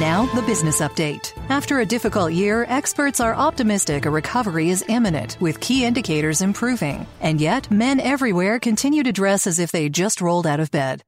Now, 0.00 0.24
the 0.34 0.40
business 0.40 0.80
update. 0.80 1.34
After 1.50 1.80
a 1.80 1.84
difficult 1.84 2.32
year, 2.32 2.64
experts 2.70 3.20
are 3.20 3.34
optimistic 3.34 4.06
a 4.06 4.10
recovery 4.10 4.70
is 4.70 4.82
imminent, 4.88 5.36
with 5.42 5.60
key 5.60 5.84
indicators 5.84 6.40
improving. 6.40 7.06
And 7.20 7.38
yet, 7.38 7.70
men 7.70 8.00
everywhere 8.00 8.58
continue 8.58 9.02
to 9.02 9.12
dress 9.12 9.46
as 9.46 9.58
if 9.58 9.70
they 9.70 9.90
just 9.90 10.22
rolled 10.22 10.46
out 10.46 10.58
of 10.58 10.70
bed. 10.70 11.02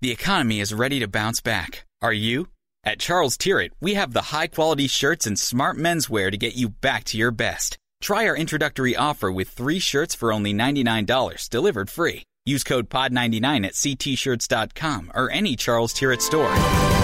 The 0.00 0.12
economy 0.12 0.60
is 0.60 0.72
ready 0.72 0.98
to 1.00 1.06
bounce 1.06 1.42
back. 1.42 1.84
Are 2.00 2.12
you? 2.12 2.48
At 2.84 3.00
Charles 3.00 3.36
Tyrwhitt, 3.36 3.72
we 3.82 3.94
have 3.94 4.14
the 4.14 4.22
high 4.32 4.46
quality 4.46 4.86
shirts 4.86 5.26
and 5.26 5.38
smart 5.38 5.76
menswear 5.76 6.30
to 6.30 6.38
get 6.38 6.56
you 6.56 6.70
back 6.70 7.04
to 7.04 7.18
your 7.18 7.30
best. 7.30 7.76
Try 8.00 8.26
our 8.26 8.36
introductory 8.36 8.96
offer 8.96 9.30
with 9.30 9.50
three 9.50 9.78
shirts 9.78 10.14
for 10.14 10.32
only 10.32 10.54
$99, 10.54 11.50
delivered 11.50 11.90
free. 11.90 12.22
Use 12.46 12.64
code 12.64 12.88
POD99 12.88 13.66
at 13.66 13.74
ctshirts.com 13.74 15.12
or 15.14 15.30
any 15.30 15.54
Charles 15.54 15.92
Tyrwhitt 15.92 16.22
store. 16.22 16.97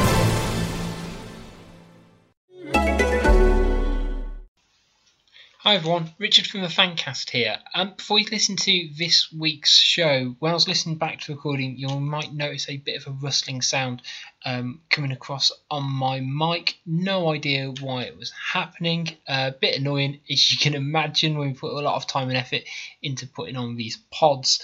Hi 5.64 5.76
everyone, 5.76 6.12
Richard 6.18 6.46
from 6.46 6.60
the 6.60 6.66
Fancast 6.66 7.30
here. 7.30 7.56
Um, 7.74 7.94
before 7.96 8.18
you 8.18 8.26
listen 8.30 8.54
to 8.54 8.88
this 8.98 9.32
week's 9.32 9.78
show, 9.78 10.36
when 10.38 10.50
I 10.50 10.54
was 10.54 10.68
listening 10.68 10.98
back 10.98 11.20
to 11.20 11.28
the 11.28 11.36
recording, 11.36 11.78
you 11.78 11.88
might 11.88 12.34
notice 12.34 12.68
a 12.68 12.76
bit 12.76 13.00
of 13.00 13.06
a 13.06 13.16
rustling 13.16 13.62
sound 13.62 14.02
um, 14.44 14.82
coming 14.90 15.10
across 15.10 15.52
on 15.70 15.84
my 15.84 16.20
mic. 16.20 16.74
No 16.84 17.32
idea 17.32 17.72
why 17.80 18.02
it 18.02 18.18
was 18.18 18.30
happening. 18.32 19.16
A 19.26 19.32
uh, 19.32 19.50
bit 19.52 19.78
annoying, 19.78 20.20
as 20.30 20.52
you 20.52 20.58
can 20.58 20.74
imagine, 20.74 21.38
when 21.38 21.48
we 21.48 21.54
put 21.54 21.72
a 21.72 21.80
lot 21.80 21.96
of 21.96 22.06
time 22.06 22.28
and 22.28 22.36
effort 22.36 22.64
into 23.00 23.26
putting 23.26 23.56
on 23.56 23.74
these 23.74 23.96
pods 24.10 24.62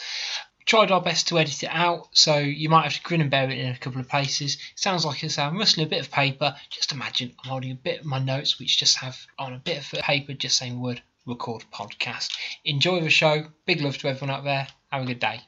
tried 0.66 0.91
our 0.91 1.00
best 1.00 1.28
to 1.28 1.39
edit 1.39 1.62
it 1.62 1.70
out, 1.70 2.08
so 2.12 2.39
you 2.39 2.69
might 2.69 2.84
have 2.84 2.94
to 2.94 3.03
grin 3.03 3.20
and 3.20 3.30
bear 3.30 3.50
it 3.50 3.58
in 3.58 3.70
a 3.70 3.78
couple 3.78 4.00
of 4.00 4.08
places. 4.08 4.58
Sounds 4.75 5.05
like 5.05 5.22
it's 5.25 5.39
um, 5.39 5.55
I'm 5.55 5.58
rustling 5.58 5.86
a 5.86 5.91
bit 5.91 6.00
of 6.00 6.11
paper. 6.11 6.55
Just 6.70 6.92
imagine 6.92 7.34
I'm 7.42 7.50
holding 7.50 7.72
a 7.72 7.77
bit 7.77 8.00
of 8.00 8.06
my 8.06 8.19
notes, 8.19 8.58
which 8.58 8.78
just 8.78 8.98
have 8.98 9.19
on 9.38 9.55
a 9.55 9.58
bit 9.58 9.78
of 9.78 10.00
paper, 10.00 10.33
just 10.34 10.58
saying 10.58 10.81
word 10.81 11.03
record 11.27 11.64
podcast. 11.72 12.36
Enjoy 12.64 13.00
the 13.00 13.11
show. 13.11 13.47
Big 13.66 13.81
love 13.81 13.98
to 13.98 14.08
everyone 14.08 14.34
out 14.34 14.44
there. 14.44 14.66
Have 14.91 15.03
a 15.03 15.06
good 15.06 15.20
day. 15.20 15.41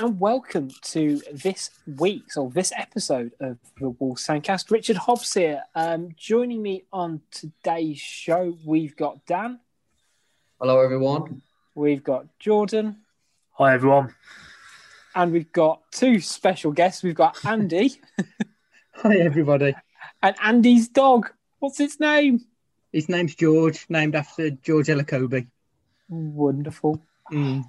And 0.00 0.18
welcome 0.18 0.70
to 0.80 1.20
this 1.30 1.68
week's 1.98 2.38
or 2.38 2.48
this 2.48 2.72
episode 2.74 3.32
of 3.38 3.58
the 3.78 3.90
Wall 3.90 4.16
Fancast. 4.16 4.70
Richard 4.70 4.96
Hobbs 4.96 5.34
here. 5.34 5.62
Um, 5.74 6.14
joining 6.16 6.62
me 6.62 6.84
on 6.90 7.20
today's 7.30 7.98
show, 7.98 8.56
we've 8.64 8.96
got 8.96 9.26
Dan. 9.26 9.60
Hello, 10.58 10.80
everyone. 10.80 11.42
We've 11.74 12.02
got 12.02 12.26
Jordan. 12.38 13.02
Hi, 13.52 13.74
everyone. 13.74 14.14
And 15.14 15.32
we've 15.32 15.52
got 15.52 15.82
two 15.92 16.20
special 16.20 16.72
guests. 16.72 17.02
We've 17.02 17.14
got 17.14 17.44
Andy. 17.44 18.00
Hi, 18.94 19.16
everybody. 19.18 19.74
And 20.22 20.34
Andy's 20.42 20.88
dog. 20.88 21.30
What's 21.58 21.78
its 21.78 22.00
name? 22.00 22.40
His 22.90 23.10
name's 23.10 23.34
George, 23.34 23.84
named 23.90 24.14
after 24.14 24.48
George 24.48 24.86
Elokobi. 24.86 25.46
Wonderful. 26.08 27.02
Mm. 27.30 27.64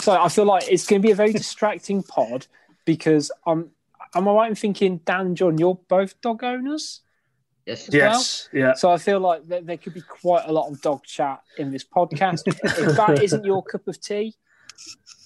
So 0.00 0.12
I 0.12 0.28
feel 0.28 0.44
like 0.44 0.64
it's 0.68 0.86
going 0.86 1.02
to 1.02 1.06
be 1.06 1.12
a 1.12 1.16
very 1.16 1.32
distracting 1.32 2.02
pod 2.02 2.46
because 2.84 3.30
I'm. 3.46 3.70
Am 4.12 4.26
I 4.26 4.32
right 4.32 4.48
in 4.50 4.56
thinking, 4.56 4.98
Dan, 5.04 5.36
John, 5.36 5.56
you're 5.56 5.78
both 5.88 6.20
dog 6.20 6.42
owners? 6.42 7.02
Yes. 7.66 7.88
Yes. 7.92 8.48
Well? 8.52 8.62
Yeah. 8.62 8.74
So 8.74 8.90
I 8.90 8.98
feel 8.98 9.20
like 9.20 9.46
there, 9.46 9.60
there, 9.60 9.76
could 9.76 9.94
be 9.94 10.00
quite 10.00 10.46
a 10.46 10.52
lot 10.52 10.68
of 10.68 10.80
dog 10.80 11.04
chat 11.04 11.40
in 11.58 11.70
this 11.70 11.84
podcast. 11.84 12.42
if 12.46 12.96
that 12.96 13.22
isn't 13.22 13.44
your 13.44 13.62
cup 13.62 13.86
of 13.86 14.00
tea, 14.00 14.34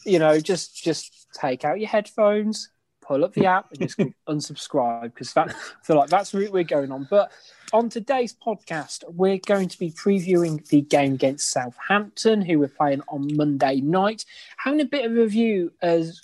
you 0.05 0.19
know, 0.19 0.39
just 0.39 0.83
just 0.83 1.29
take 1.33 1.65
out 1.65 1.81
your 1.81 1.89
headphones, 1.89 2.71
pull 3.01 3.25
up 3.25 3.33
the 3.33 3.47
app, 3.47 3.71
and 3.71 3.81
just 3.81 3.99
unsubscribe 4.29 5.05
because 5.05 5.33
that 5.33 5.51
I 5.51 5.85
feel 5.85 5.97
like 5.97 6.11
that's 6.11 6.33
the 6.33 6.39
route 6.39 6.53
we're 6.53 6.65
going 6.65 6.93
on. 6.93 7.07
But 7.09 7.33
on 7.73 7.89
today's 7.89 8.35
podcast, 8.35 9.05
we're 9.09 9.39
going 9.39 9.69
to 9.69 9.79
be 9.79 9.91
previewing 9.91 10.67
the 10.69 10.83
game 10.83 11.15
against 11.15 11.51
Southampton, 11.51 12.43
who 12.43 12.59
we're 12.59 12.69
playing 12.69 13.03
on 13.09 13.37
Monday 13.37 13.81
night, 13.81 14.25
having 14.57 14.81
a 14.81 14.85
bit 14.85 15.05
of 15.05 15.13
a 15.13 15.15
review 15.15 15.73
as 15.83 16.21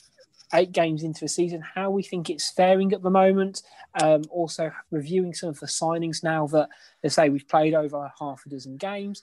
eight 0.54 0.72
games 0.72 1.02
into 1.02 1.20
the 1.20 1.28
season, 1.28 1.62
how 1.74 1.90
we 1.90 2.02
think 2.02 2.28
it's 2.28 2.50
faring 2.50 2.92
at 2.92 3.02
the 3.02 3.10
moment. 3.10 3.62
Um, 4.00 4.22
also, 4.30 4.70
reviewing 4.90 5.34
some 5.34 5.48
of 5.48 5.60
the 5.60 5.66
signings 5.66 6.22
now 6.22 6.46
that, 6.48 6.68
let's 7.02 7.16
say, 7.16 7.28
we've 7.28 7.48
played 7.48 7.74
over 7.74 8.10
half 8.18 8.44
a 8.46 8.48
dozen 8.48 8.76
games. 8.76 9.22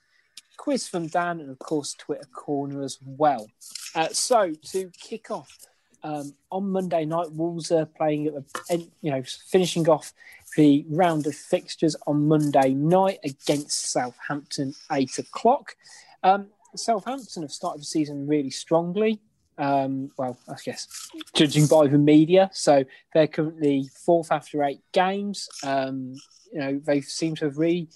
Quiz 0.58 0.88
from 0.88 1.08
Dan, 1.08 1.40
and 1.40 1.50
of 1.50 1.60
course, 1.60 1.94
Twitter 1.94 2.28
corner 2.34 2.82
as 2.82 2.98
well. 3.06 3.48
Uh, 3.96 4.08
so, 4.12 4.54
to 4.72 4.92
kick 5.00 5.30
off, 5.30 5.68
um, 6.04 6.34
on 6.52 6.70
Monday 6.72 7.06
night, 7.06 7.32
Wolves 7.32 7.72
are 7.72 7.86
playing 7.86 8.28
at 8.28 8.34
the, 8.34 8.88
you 9.02 9.12
know, 9.12 9.24
finishing 9.50 9.88
off 9.90 10.14
the 10.58 10.84
round 10.90 11.28
of 11.28 11.36
fixtures 11.36 11.96
on 12.08 12.28
Monday 12.28 12.74
night 12.74 13.20
against 13.24 13.92
Southampton, 13.92 14.74
eight 14.92 15.20
o'clock. 15.20 15.76
Um, 16.24 16.48
Southampton 16.76 17.44
have 17.44 17.52
started 17.52 17.82
the 17.82 17.86
season 17.86 18.28
really 18.28 18.50
strongly. 18.50 19.22
Um, 19.60 20.12
well, 20.18 20.38
I 20.50 20.56
guess 20.66 21.10
judging 21.34 21.68
by 21.68 21.88
the 21.88 22.00
media, 22.00 22.50
so 22.54 22.84
they're 23.14 23.28
currently 23.28 23.90
fourth 24.04 24.32
after 24.32 24.64
eight 24.64 24.82
games. 24.92 25.48
Um, 25.64 26.16
you 26.52 26.60
know, 26.60 26.82
they 26.84 27.02
seem 27.02 27.36
to 27.36 27.46
have 27.46 27.58
really 27.58 27.90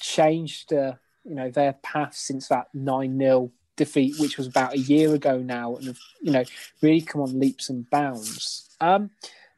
changed, 0.00 0.72
uh, 0.72 0.94
you 1.24 1.34
know, 1.34 1.50
their 1.50 1.74
path 1.74 2.14
since 2.14 2.48
that 2.48 2.68
nine 2.72 3.18
0 3.18 3.52
defeat, 3.76 4.14
which 4.18 4.38
was 4.38 4.46
about 4.46 4.74
a 4.74 4.78
year 4.78 5.14
ago 5.14 5.38
now, 5.38 5.76
and 5.76 5.86
have 5.88 5.98
you 6.22 6.32
know 6.32 6.44
really 6.80 7.02
come 7.02 7.20
on 7.20 7.38
leaps 7.38 7.68
and 7.68 7.88
bounds. 7.90 8.70
Um, 8.80 9.10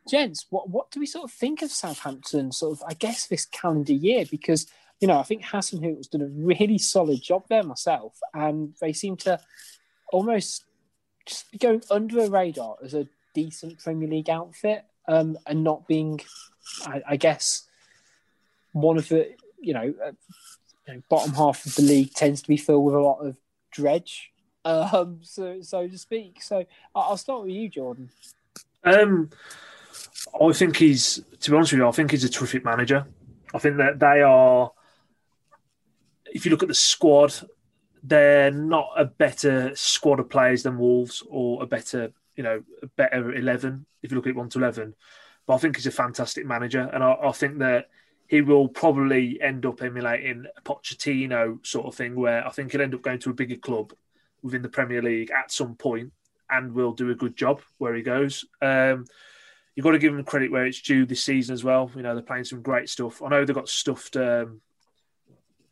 gents, 0.08 0.46
what 0.50 0.68
what 0.68 0.90
do 0.90 1.00
we 1.00 1.06
sort 1.06 1.24
of 1.24 1.32
think 1.32 1.62
of 1.62 1.70
Southampton? 1.70 2.52
Sort 2.52 2.78
of, 2.78 2.84
I 2.88 2.94
guess 2.94 3.26
this 3.26 3.46
calendar 3.46 3.92
year 3.92 4.24
because 4.30 4.66
you 5.00 5.08
know 5.08 5.18
I 5.18 5.22
think 5.22 5.42
Hasenhüttl 5.42 5.96
has 5.96 6.08
done 6.08 6.22
a 6.22 6.28
really 6.28 6.78
solid 6.78 7.22
job 7.22 7.44
there 7.48 7.62
myself, 7.62 8.18
and 8.32 8.74
they 8.80 8.92
seem 8.92 9.16
to 9.18 9.40
almost 10.12 10.64
just 11.26 11.50
be 11.50 11.58
going 11.58 11.82
under 11.90 12.20
a 12.20 12.28
radar 12.28 12.76
as 12.82 12.94
a 12.94 13.08
decent 13.34 13.78
Premier 13.78 14.08
League 14.08 14.30
outfit, 14.30 14.84
um, 15.08 15.38
and 15.46 15.64
not 15.64 15.86
being, 15.88 16.20
I, 16.86 17.02
I, 17.08 17.16
guess, 17.16 17.66
one 18.72 18.98
of 18.98 19.08
the 19.08 19.34
you 19.60 19.72
know, 19.72 19.94
uh, 20.04 20.12
you 20.86 20.94
know, 20.94 21.02
bottom 21.08 21.32
half 21.34 21.64
of 21.64 21.74
the 21.76 21.82
league 21.82 22.12
tends 22.12 22.42
to 22.42 22.48
be 22.48 22.56
filled 22.56 22.84
with 22.84 22.94
a 22.94 23.00
lot 23.00 23.20
of 23.20 23.36
dredge, 23.72 24.32
um, 24.64 25.20
so 25.22 25.60
so 25.62 25.88
to 25.88 25.98
speak. 25.98 26.42
So 26.42 26.66
I'll 26.94 27.16
start 27.16 27.42
with 27.42 27.52
you, 27.52 27.68
Jordan. 27.68 28.10
Um, 28.84 29.30
I 30.40 30.52
think 30.52 30.76
he's, 30.76 31.20
to 31.40 31.50
be 31.50 31.56
honest 31.56 31.72
with 31.72 31.80
you, 31.80 31.88
I 31.88 31.92
think 31.92 32.10
he's 32.10 32.24
a 32.24 32.28
terrific 32.28 32.64
manager. 32.64 33.06
I 33.52 33.58
think 33.58 33.76
that 33.76 34.00
they 34.00 34.22
are. 34.22 34.72
If 36.26 36.44
you 36.44 36.50
look 36.50 36.62
at 36.62 36.68
the 36.68 36.74
squad, 36.74 37.32
they're 38.02 38.50
not 38.50 38.88
a 38.96 39.04
better 39.04 39.74
squad 39.76 40.20
of 40.20 40.28
players 40.28 40.64
than 40.64 40.78
Wolves 40.78 41.22
or 41.28 41.62
a 41.62 41.66
better, 41.66 42.12
you 42.34 42.42
know, 42.42 42.62
a 42.82 42.86
better 42.88 43.32
eleven. 43.32 43.86
If 44.02 44.10
you 44.10 44.16
look 44.16 44.26
at 44.26 44.34
one 44.34 44.48
to 44.50 44.58
eleven, 44.58 44.94
but 45.46 45.54
I 45.54 45.58
think 45.58 45.76
he's 45.76 45.86
a 45.86 45.92
fantastic 45.92 46.44
manager, 46.44 46.90
and 46.92 47.04
I, 47.04 47.12
I 47.12 47.32
think 47.32 47.58
that 47.58 47.88
he 48.26 48.40
will 48.40 48.68
probably 48.68 49.40
end 49.40 49.64
up 49.66 49.82
emulating 49.82 50.46
a 50.56 50.60
Pochettino 50.62 51.64
sort 51.64 51.86
of 51.86 51.94
thing, 51.94 52.16
where 52.16 52.46
I 52.46 52.50
think 52.50 52.72
he'll 52.72 52.82
end 52.82 52.94
up 52.94 53.02
going 53.02 53.20
to 53.20 53.30
a 53.30 53.34
bigger 53.34 53.56
club 53.56 53.92
within 54.42 54.62
the 54.62 54.68
Premier 54.68 55.00
League 55.00 55.30
at 55.30 55.52
some 55.52 55.76
point, 55.76 56.12
and 56.50 56.74
will 56.74 56.92
do 56.92 57.10
a 57.10 57.14
good 57.14 57.36
job 57.36 57.60
where 57.78 57.94
he 57.94 58.02
goes. 58.02 58.44
Um, 58.60 59.06
you've 59.74 59.84
got 59.84 59.92
to 59.92 59.98
give 59.98 60.14
them 60.14 60.24
credit 60.24 60.50
where 60.50 60.66
it's 60.66 60.80
due 60.80 61.06
this 61.06 61.24
season 61.24 61.52
as 61.52 61.64
well. 61.64 61.90
You 61.94 62.02
know, 62.02 62.14
they're 62.14 62.22
playing 62.22 62.44
some 62.44 62.62
great 62.62 62.88
stuff. 62.88 63.22
I 63.22 63.28
know 63.28 63.44
they've 63.44 63.54
got 63.54 63.68
stuffed 63.68 64.16
um, 64.16 64.60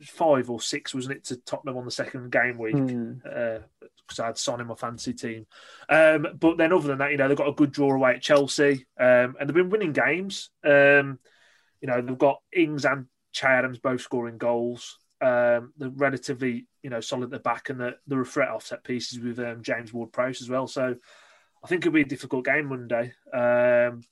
five 0.03 0.51
or 0.51 0.61
six, 0.61 0.95
wasn't 0.95 1.17
it, 1.17 1.25
to 1.25 1.37
Tottenham 1.37 1.77
on 1.77 1.85
the 1.85 1.91
second 1.91 2.31
game 2.33 2.59
week? 2.59 2.75
Because 2.75 4.19
I 4.21 4.27
had 4.27 4.39
Son 4.39 4.61
in 4.61 4.67
my 4.67 4.75
fantasy 4.75 5.13
team. 5.15 5.47
Um, 5.89 6.27
but 6.39 6.59
then, 6.59 6.73
other 6.73 6.89
than 6.89 6.99
that, 6.99 7.13
you 7.13 7.17
know, 7.17 7.29
they've 7.29 7.37
got 7.37 7.49
a 7.49 7.53
good 7.53 7.73
draw 7.73 7.95
away 7.95 8.15
at 8.15 8.23
Chelsea, 8.23 8.87
um, 8.99 9.37
and 9.39 9.49
they've 9.49 9.55
been 9.55 9.71
winning 9.71 9.93
games. 9.93 10.51
Um, 10.65 11.19
you 11.81 11.89
know, 11.89 12.01
they've 12.01 12.19
got 12.19 12.43
Ings 12.53 12.85
and 12.85 13.07
Che 13.33 13.47
Adams 13.47 13.79
both 13.79 14.01
scoring 14.01 14.39
goals. 14.39 14.99
Um, 15.21 15.73
they're 15.79 15.91
relatively, 15.91 16.67
you 16.83 16.91
know, 16.91 17.01
solid 17.01 17.27
at 17.27 17.31
the 17.31 17.39
back, 17.39 17.71
and 17.71 17.81
they're, 17.81 17.95
they're 18.07 18.21
a 18.21 18.27
threat 18.27 18.49
off 18.49 18.67
set 18.67 18.83
pieces 18.83 19.21
with 19.21 19.39
um, 19.39 19.63
James 19.63 19.93
Ward-Prowse 19.93 20.43
as 20.43 20.51
well. 20.51 20.67
So, 20.67 20.97
I 21.65 21.69
think 21.69 21.83
it'll 21.83 21.95
be 21.95 22.03
a 22.03 22.05
difficult 22.05 22.45
game 22.45 22.67
Monday. 22.67 23.13
Um, 23.33 24.03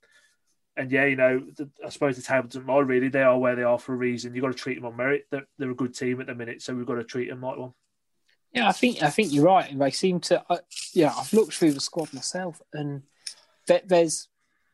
and 0.76 0.90
yeah, 0.90 1.04
you 1.06 1.16
know, 1.16 1.40
the, 1.56 1.68
I 1.84 1.88
suppose 1.88 2.16
the 2.16 2.22
table 2.22 2.48
doesn't 2.48 2.66
lie. 2.66 2.78
Really, 2.78 3.08
they 3.08 3.22
are 3.22 3.38
where 3.38 3.56
they 3.56 3.64
are 3.64 3.78
for 3.78 3.92
a 3.92 3.96
reason. 3.96 4.34
You've 4.34 4.42
got 4.42 4.52
to 4.52 4.58
treat 4.58 4.76
them 4.76 4.86
on 4.86 4.96
merit. 4.96 5.26
They're, 5.30 5.46
they're 5.58 5.70
a 5.70 5.74
good 5.74 5.94
team 5.94 6.20
at 6.20 6.26
the 6.28 6.34
minute, 6.34 6.62
so 6.62 6.74
we've 6.74 6.86
got 6.86 6.94
to 6.94 7.04
treat 7.04 7.28
them 7.28 7.42
like 7.42 7.58
one. 7.58 7.74
Yeah, 8.52 8.68
I 8.68 8.72
think 8.72 9.02
I 9.02 9.10
think 9.10 9.32
you're 9.32 9.44
right. 9.44 9.70
And 9.70 9.80
they 9.80 9.90
seem 9.90 10.20
to, 10.20 10.42
uh, 10.50 10.58
yeah, 10.92 11.12
I've 11.16 11.32
looked 11.32 11.54
through 11.54 11.72
the 11.72 11.80
squad 11.80 12.12
myself, 12.12 12.60
and 12.72 13.02
there, 13.66 13.82
there's 13.84 14.28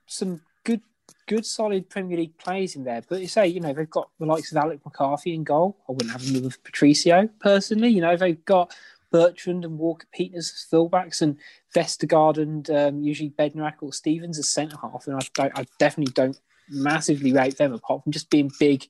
some 0.07 0.41
good, 0.65 0.81
good, 1.27 1.45
solid 1.45 1.91
Premier 1.91 2.19
League 2.19 2.39
players 2.39 2.77
in 2.77 2.85
there. 2.85 3.03
But 3.07 3.21
you 3.21 3.29
say, 3.29 3.49
you 3.49 3.61
know, 3.61 3.73
they've 3.73 3.91
got 3.91 4.11
the 4.19 4.27
likes 4.27 4.51
of 4.53 4.59
Alex 4.59 4.81
McCarthy 4.85 5.35
in 5.35 5.45
goal. 5.45 5.77
I 5.89 5.93
wouldn't 5.93 6.13
have 6.13 6.43
with 6.43 6.63
Patricio 6.63 7.29
personally. 7.41 7.89
You 7.89 8.01
know, 8.01 8.17
they've 8.17 8.45
got 8.45 8.75
Bertrand 9.11 9.65
and 9.65 9.79
Walker 9.79 10.07
Peters 10.13 10.53
as 10.55 10.67
fullbacks, 10.71 11.23
and 11.23 11.37
Vestergaard 11.75 12.39
and 12.39 12.71
um, 12.71 13.03
usually 13.03 13.31
Bednarek 13.31 13.75
or 13.81 13.93
Stevens 13.93 14.39
as 14.39 14.51
centre 14.51 14.77
half. 14.81 15.07
And 15.07 15.21
I, 15.39 15.51
I 15.55 15.67
definitely 15.79 16.13
don't 16.13 16.39
massively 16.69 17.33
rate 17.33 17.59
them 17.59 17.73
apart 17.73 18.03
from 18.03 18.13
just 18.13 18.31
being 18.31 18.51
big 18.59 18.87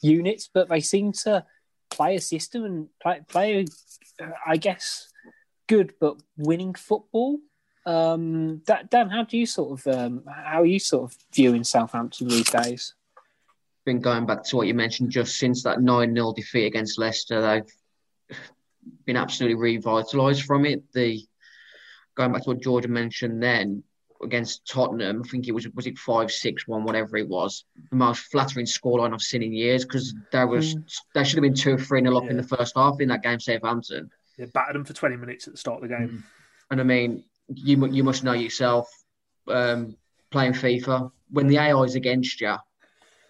units. 0.00 0.48
But 0.52 0.68
they 0.68 0.80
seem 0.80 1.12
to 1.24 1.44
play 1.90 2.16
a 2.16 2.20
system 2.20 2.64
and 2.64 2.88
play, 3.00 3.20
play 3.28 3.66
uh, 4.20 4.26
I 4.46 4.56
guess, 4.56 5.10
good 5.66 5.94
but 6.00 6.20
winning 6.36 6.74
football. 6.74 7.38
Um, 7.84 8.62
Dan, 8.90 9.10
how 9.10 9.24
do 9.24 9.38
you 9.38 9.46
sort 9.46 9.78
of 9.78 9.94
um, 9.94 10.24
how 10.26 10.62
are 10.62 10.66
you 10.66 10.80
sort 10.80 11.10
of 11.10 11.16
viewing 11.32 11.62
Southampton 11.64 12.28
these 12.28 12.50
days? 12.50 12.94
Been 13.84 14.00
going 14.00 14.26
back 14.26 14.42
to 14.44 14.56
what 14.56 14.66
you 14.66 14.74
mentioned 14.74 15.10
just 15.10 15.36
since 15.36 15.62
that 15.62 15.80
9 15.80 16.12
0 16.12 16.32
defeat 16.32 16.66
against 16.66 16.98
Leicester, 16.98 17.40
they've 17.40 18.38
been 19.06 19.16
absolutely 19.16 19.56
revitalised 19.78 20.42
from 20.44 20.66
it. 20.66 20.82
The 20.92 21.22
going 22.14 22.32
back 22.32 22.42
to 22.42 22.50
what 22.50 22.62
Georgia 22.62 22.88
mentioned 22.88 23.42
then 23.42 23.82
against 24.22 24.66
Tottenham, 24.66 25.22
I 25.24 25.28
think 25.28 25.46
it 25.48 25.52
was 25.52 25.68
was 25.74 25.86
it 25.86 25.98
five 25.98 26.30
six 26.30 26.66
one 26.66 26.84
whatever 26.84 27.16
it 27.16 27.28
was, 27.28 27.64
the 27.90 27.96
most 27.96 28.20
flattering 28.32 28.66
scoreline 28.66 29.12
I've 29.12 29.22
seen 29.22 29.42
in 29.42 29.52
years 29.52 29.84
because 29.84 30.14
there 30.32 30.46
was 30.46 30.74
Mm. 30.74 30.84
there 31.14 31.24
should 31.24 31.36
have 31.36 31.42
been 31.42 31.54
two 31.54 31.78
three 31.78 32.00
nil 32.00 32.16
up 32.16 32.24
in 32.24 32.36
Yeah. 32.36 32.42
the 32.42 32.56
first 32.56 32.74
half 32.76 33.00
in 33.00 33.08
that 33.08 33.22
game 33.22 33.40
Southampton. 33.40 34.10
They 34.36 34.44
battered 34.46 34.74
them 34.74 34.84
for 34.84 34.92
20 34.92 35.16
minutes 35.16 35.46
at 35.46 35.54
the 35.54 35.58
start 35.58 35.82
of 35.82 35.88
the 35.88 35.96
game. 35.96 36.22
And 36.70 36.80
I 36.80 36.84
mean, 36.84 37.24
you 37.48 37.86
you 37.86 38.04
must 38.04 38.24
know 38.24 38.32
yourself, 38.32 38.88
um, 39.48 39.96
playing 40.30 40.52
FIFA 40.52 41.10
when 41.30 41.46
the 41.46 41.58
AI 41.58 41.82
is 41.82 41.94
against 41.94 42.40
you, 42.40 42.54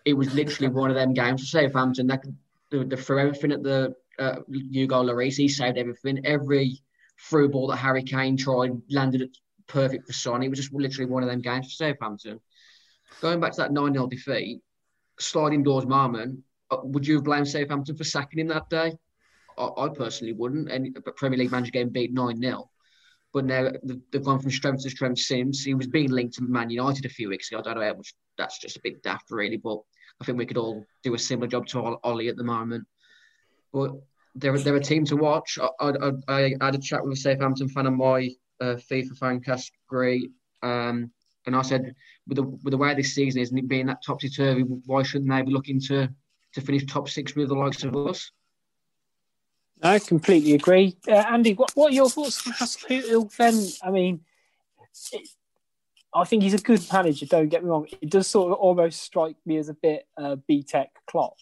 it 0.05 0.15
was 0.15 0.35
literally 0.35 0.69
one 0.69 0.91
of 0.91 0.97
them 0.97 1.15
games 1.15 1.41
for 1.43 1.47
Southampton. 1.47 2.07
That 2.07 2.23
could, 2.23 2.37
they, 2.71 2.83
they 2.85 2.97
threw 2.97 3.19
everything 3.19 3.53
at 3.53 3.63
the 3.63 3.95
uh, 4.19 4.37
Hugo 4.49 5.03
Lloris. 5.03 5.37
He 5.37 5.49
saved 5.49 5.79
everything. 5.79 6.25
Every 6.25 6.81
through 7.21 7.49
ball 7.49 7.69
that 7.69 7.77
Harry 7.77 8.03
Kane 8.03 8.37
tried 8.37 8.73
landed 8.91 9.23
it 9.23 9.37
perfect 9.67 10.07
for 10.07 10.13
Son. 10.13 10.43
It 10.43 10.49
was 10.49 10.59
just 10.59 10.73
literally 10.73 11.11
one 11.11 11.23
of 11.23 11.29
them 11.29 11.41
games 11.41 11.67
for 11.67 11.85
Southampton. 11.85 12.41
Going 13.21 13.41
back 13.41 13.53
to 13.53 13.59
that 13.59 13.73
9 13.73 13.93
0 13.93 14.07
defeat, 14.07 14.61
sliding 15.19 15.63
doors 15.63 15.87
moment, 15.87 16.41
uh, 16.71 16.79
would 16.83 17.07
you 17.07 17.15
have 17.15 17.25
blamed 17.25 17.49
Southampton 17.49 17.97
for 17.97 18.05
sacking 18.05 18.41
him 18.41 18.49
that 18.49 18.69
day? 18.69 18.95
I, 19.59 19.69
I 19.77 19.89
personally 19.89 20.33
wouldn't. 20.33 20.71
And 20.71 20.97
a 20.97 21.13
Premier 21.13 21.39
League 21.39 21.53
manager 21.53 21.73
getting 21.73 21.93
beat 21.93 22.13
9 22.13 22.41
0. 22.41 22.71
But 23.33 23.45
now 23.45 23.71
they've- 23.83 24.25
gone 24.25 24.41
from 24.41 24.51
strength 24.51 24.83
to 24.83 24.91
strength 24.91 25.21
since. 25.21 25.63
He 25.63 25.75
was 25.75 25.87
being 25.87 26.11
linked 26.11 26.35
to 26.37 26.43
Man 26.43 26.71
United 26.71 27.05
a 27.05 27.11
few 27.11 27.29
weeks 27.29 27.51
ago. 27.51 27.59
I 27.59 27.63
don't 27.63 27.75
know 27.77 27.87
how 27.87 27.95
much 27.95 28.15
that's 28.39 28.59
just 28.59 28.77
a 28.77 28.81
bit 28.83 29.03
daft, 29.03 29.31
really. 29.31 29.57
But 29.59 29.79
I 30.21 30.25
think 30.25 30.39
we 30.39 30.47
could 30.47 30.57
all 30.57 30.85
do 31.03 31.15
a 31.15 31.19
similar 31.19 31.47
job 31.47 31.67
to 31.69 31.99
Ollie 32.03 32.29
at 32.29 32.37
the 32.37 32.45
moment. 32.45 32.87
But 33.73 33.93
they're, 34.35 34.59
they're 34.59 34.77
a 34.77 34.83
team 34.83 35.05
to 35.07 35.17
watch. 35.17 35.59
I, 35.81 35.87
I, 35.89 36.11
I, 36.29 36.55
had 36.61 36.75
a 36.75 36.79
chat 36.79 37.03
with 37.03 37.15
a 37.15 37.21
Southampton 37.21 37.69
fan 37.69 37.87
of 37.87 37.95
my 37.95 38.31
uh, 38.61 38.77
FIFA 38.91 39.17
fan 39.19 39.41
cast, 39.41 39.73
great. 39.89 40.31
Um, 40.63 41.11
and 41.47 41.55
I 41.55 41.63
said, 41.63 41.95
with 42.27 42.37
the, 42.37 42.43
with 42.43 42.73
the 42.73 42.77
way 42.77 42.95
this 42.95 43.15
season 43.15 43.41
is, 43.41 43.51
and 43.51 43.59
it 43.59 43.69
being 43.69 43.87
that 43.87 44.03
topsy 44.05 44.29
turvy, 44.29 44.63
why 44.63 45.03
shouldn't 45.03 45.31
they 45.31 45.43
be 45.43 45.53
looking 45.53 45.81
to, 45.83 46.09
to 46.55 46.61
finish 46.61 46.85
top 46.87 47.09
six 47.09 47.35
with 47.35 47.49
the 47.49 47.55
likes 47.55 47.85
of 47.85 47.97
us? 47.97 48.31
I 49.83 49.99
completely 49.99 50.55
agree. 50.55 50.97
Uh, 51.07 51.25
Andy, 51.31 51.55
what, 51.55 51.71
what 51.75 51.93
are 51.93 51.95
your 51.95 52.11
thoughts 52.11 52.47
on 52.47 52.55
Hasselhoff 52.55 53.37
then? 53.37 53.67
I 53.83 53.91
mean, 53.91 54.21
it, 55.13 55.29
I 56.15 56.25
think 56.25 56.43
he's 56.43 56.55
a 56.55 56.59
good 56.59 56.85
manager, 56.93 57.27
don't 57.27 57.49
get 57.49 57.63
me 57.63 57.69
wrong. 57.69 57.87
It 58.01 58.11
does 58.11 58.27
sort 58.27 58.53
of 58.53 58.59
almost 58.59 59.03
strike 59.03 59.37
me 59.45 59.59
as 59.59 59.69
a 59.69 59.75
bit 59.75 60.07
uh, 60.17 60.37
B-Tech 60.49 60.91
Klopp. 61.07 61.37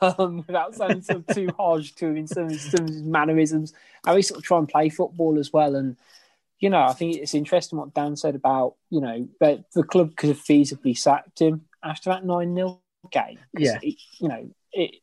Um, 0.00 0.36
without 0.46 0.74
sounding 0.74 1.02
sort 1.02 1.18
of 1.28 1.34
too 1.34 1.50
harsh 1.56 1.92
to 1.92 2.06
him 2.06 2.16
in 2.16 2.26
some, 2.26 2.44
of- 2.46 2.60
some 2.60 3.10
mannerisms, 3.10 3.72
how 4.04 4.16
he 4.16 4.22
sort 4.22 4.38
of 4.38 4.44
try 4.44 4.58
and 4.58 4.68
play 4.68 4.88
football 4.88 5.38
as 5.38 5.52
well. 5.52 5.74
And 5.76 5.96
you 6.58 6.70
know, 6.70 6.80
I 6.82 6.92
think 6.94 7.16
it's 7.16 7.34
interesting 7.34 7.78
what 7.78 7.92
Dan 7.94 8.16
said 8.16 8.34
about 8.34 8.74
you 8.90 9.00
know 9.00 9.28
that 9.40 9.70
the 9.72 9.82
club 9.82 10.16
could 10.16 10.30
have 10.30 10.38
feasibly 10.42 10.96
sacked 10.96 11.40
him 11.40 11.66
after 11.84 12.10
that 12.10 12.24
nine 12.24 12.54
0 12.54 12.80
game. 13.10 13.38
Yeah. 13.56 13.78
it- 13.82 13.98
you 14.18 14.28
know 14.28 14.50
it. 14.72 14.96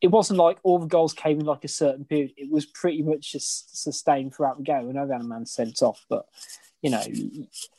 It 0.00 0.10
wasn't 0.10 0.38
like 0.38 0.56
all 0.62 0.78
the 0.78 0.86
goals 0.86 1.12
came 1.12 1.40
in 1.40 1.44
like 1.44 1.62
a 1.62 1.68
certain 1.68 2.06
period. 2.06 2.32
It 2.38 2.50
was 2.50 2.64
pretty 2.64 3.02
much 3.02 3.32
just 3.32 3.82
sustained 3.82 4.34
throughout 4.34 4.56
the 4.56 4.62
game. 4.62 4.88
I 4.88 4.92
know 4.92 5.06
they 5.06 5.12
had 5.12 5.20
a 5.20 5.24
man 5.24 5.44
sent 5.44 5.82
off, 5.82 6.06
but 6.08 6.24
you 6.80 6.88
know, 6.88 7.02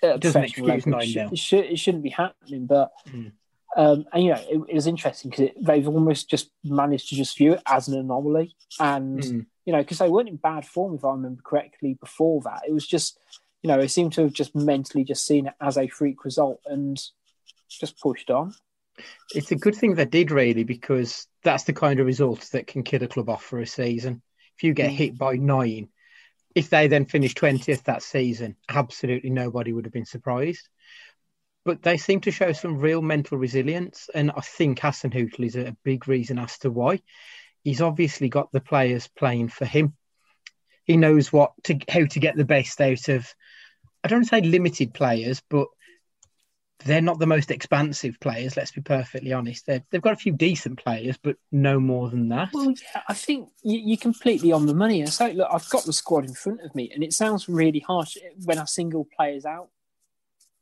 at 0.04 0.16
a 0.18 0.20
Doesn't 0.20 0.44
excuse 0.44 0.68
level, 0.68 1.00
it, 1.00 1.06
9-0. 1.08 1.08
should, 1.08 1.34
it, 1.34 1.40
should, 1.40 1.66
it 1.66 1.80
shouldn't 1.80 2.04
be 2.04 2.12
happening. 2.12 2.68
But 2.68 2.92
Mm. 3.10 3.32
Um, 3.78 4.06
and 4.12 4.24
you 4.24 4.32
know, 4.32 4.42
it, 4.50 4.62
it 4.70 4.76
was 4.76 4.88
interesting 4.88 5.32
because 5.32 5.50
they've 5.62 5.88
almost 5.88 6.30
just 6.30 6.52
managed 6.64 7.10
to 7.10 7.16
just 7.16 7.38
view 7.38 7.54
it 7.54 7.62
as 7.66 7.88
an 7.88 7.98
anomaly, 7.98 8.56
and 8.80 9.22
Mm. 9.22 9.46
you 9.66 9.74
know, 9.74 9.80
because 9.80 10.00
they 10.00 10.10
weren't 10.10 10.30
in 10.30 10.38
bad 10.38 10.66
form, 10.66 10.96
if 10.96 11.06
I 11.06 11.12
remember 11.12 11.42
correctly, 11.44 11.94
before 12.00 12.42
that. 12.42 12.64
It 12.68 12.74
was 12.74 12.88
just, 12.88 13.20
you 13.62 13.68
know, 13.68 13.78
they 13.78 13.88
seem 13.88 14.10
to 14.12 14.24
have 14.24 14.34
just 14.34 14.56
mentally 14.56 15.04
just 15.04 15.26
seen 15.26 15.48
it 15.48 15.54
as 15.62 15.78
a 15.78 15.88
freak 15.88 16.26
result 16.26 16.60
and 16.66 17.00
just 17.70 18.00
pushed 18.00 18.32
on. 18.32 18.54
It's 19.34 19.52
a 19.52 19.56
good 19.56 19.76
thing 19.76 19.96
they 19.96 20.06
did, 20.06 20.32
really, 20.32 20.64
because 20.64 21.28
that's 21.44 21.64
the 21.64 21.74
kind 21.74 22.00
of 22.00 22.06
result 22.06 22.50
that 22.52 22.68
can 22.68 22.84
kill 22.84 23.04
a 23.04 23.08
club 23.08 23.30
off 23.30 23.44
for 23.44 23.60
a 23.60 23.68
season. 23.68 24.22
If 24.58 24.64
you 24.64 24.74
get 24.74 24.92
Mm. 24.92 24.96
hit 24.96 25.18
by 25.18 25.36
nine, 25.36 25.90
if 26.54 26.70
they 26.70 26.88
then 26.88 27.06
finish 27.06 27.34
20th 27.34 27.84
that 27.84 28.04
season, 28.04 28.58
absolutely 28.68 29.30
nobody 29.30 29.72
would 29.72 29.86
have 29.86 29.94
been 29.94 30.06
surprised. 30.06 30.68
But 31.64 31.84
they 31.84 31.98
seem 31.98 32.22
to 32.22 32.32
show 32.32 32.54
some 32.54 32.80
real 32.80 33.02
mental 33.02 33.38
resilience. 33.38 34.10
And 34.14 34.32
I 34.32 34.42
think 34.42 34.80
Hasenhüttl 34.80 35.46
is 35.46 35.56
a 35.56 35.76
big 35.84 36.08
reason 36.08 36.40
as 36.40 36.58
to 36.60 36.72
why. 36.72 37.02
He's 37.64 37.82
obviously 37.82 38.30
got 38.30 38.52
the 38.52 38.62
players 38.62 39.08
playing 39.08 39.50
for 39.50 39.66
him. 39.66 39.96
He 40.86 40.98
knows 40.98 41.32
what 41.32 41.52
to 41.66 41.80
how 41.88 42.06
to 42.06 42.20
get 42.20 42.36
the 42.36 42.46
best 42.46 42.82
out 42.82 43.08
of 43.08 43.32
I 44.04 44.08
don't 44.08 44.26
say 44.26 44.42
limited 44.42 44.94
players, 44.94 45.44
but 45.48 45.68
they're 46.86 47.02
not 47.02 47.20
the 47.20 47.28
most 47.28 47.52
expansive 47.52 48.20
players. 48.20 48.58
Let's 48.58 48.72
be 48.72 48.82
perfectly 48.82 49.34
honest. 49.34 49.68
They've, 49.68 49.84
they've 49.92 50.02
got 50.02 50.14
a 50.14 50.18
few 50.18 50.34
decent 50.34 50.84
players, 50.84 51.18
but 51.22 51.36
no 51.52 51.80
more 51.80 52.10
than 52.10 52.30
that. 52.30 52.50
Well, 52.54 52.72
yeah, 52.72 53.02
I 53.08 53.14
think 53.14 53.50
you, 53.62 53.80
you're 53.80 53.98
completely 53.98 54.52
on 54.52 54.66
the 54.66 54.74
money. 54.74 55.02
And 55.02 55.14
so, 55.14 55.28
look, 55.28 55.48
I've 55.52 55.70
got 55.70 55.86
the 55.86 55.94
squad 55.94 56.26
in 56.26 56.34
front 56.34 56.62
of 56.62 56.74
me, 56.74 56.92
and 56.94 57.04
it 57.04 57.14
sounds 57.14 57.48
really 57.48 57.80
harsh 57.80 58.18
when 58.46 58.58
I 58.58 58.66
single 58.66 59.08
players 59.16 59.46
out 59.46 59.70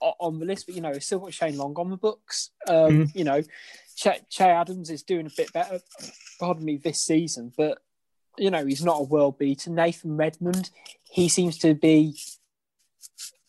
on 0.01 0.39
the 0.39 0.45
list, 0.45 0.65
but 0.65 0.75
you 0.75 0.81
know, 0.81 0.93
still 0.99 1.19
got 1.19 1.33
Shane 1.33 1.57
Long 1.57 1.75
on 1.77 1.89
the 1.89 1.97
books. 1.97 2.51
Um, 2.67 3.11
You 3.13 3.23
know, 3.23 3.41
che, 3.95 4.19
che 4.29 4.45
Adams 4.45 4.89
is 4.89 5.03
doing 5.03 5.27
a 5.27 5.31
bit 5.35 5.51
better, 5.53 5.79
pardon 6.39 6.65
me, 6.65 6.77
this 6.77 6.99
season, 6.99 7.51
but 7.57 7.79
you 8.37 8.49
know, 8.49 8.65
he's 8.65 8.83
not 8.83 8.99
a 8.99 9.03
world 9.03 9.37
beater. 9.37 9.69
Nathan 9.69 10.15
Redmond, 10.15 10.69
he 11.09 11.27
seems 11.27 11.57
to 11.59 11.73
be 11.73 12.17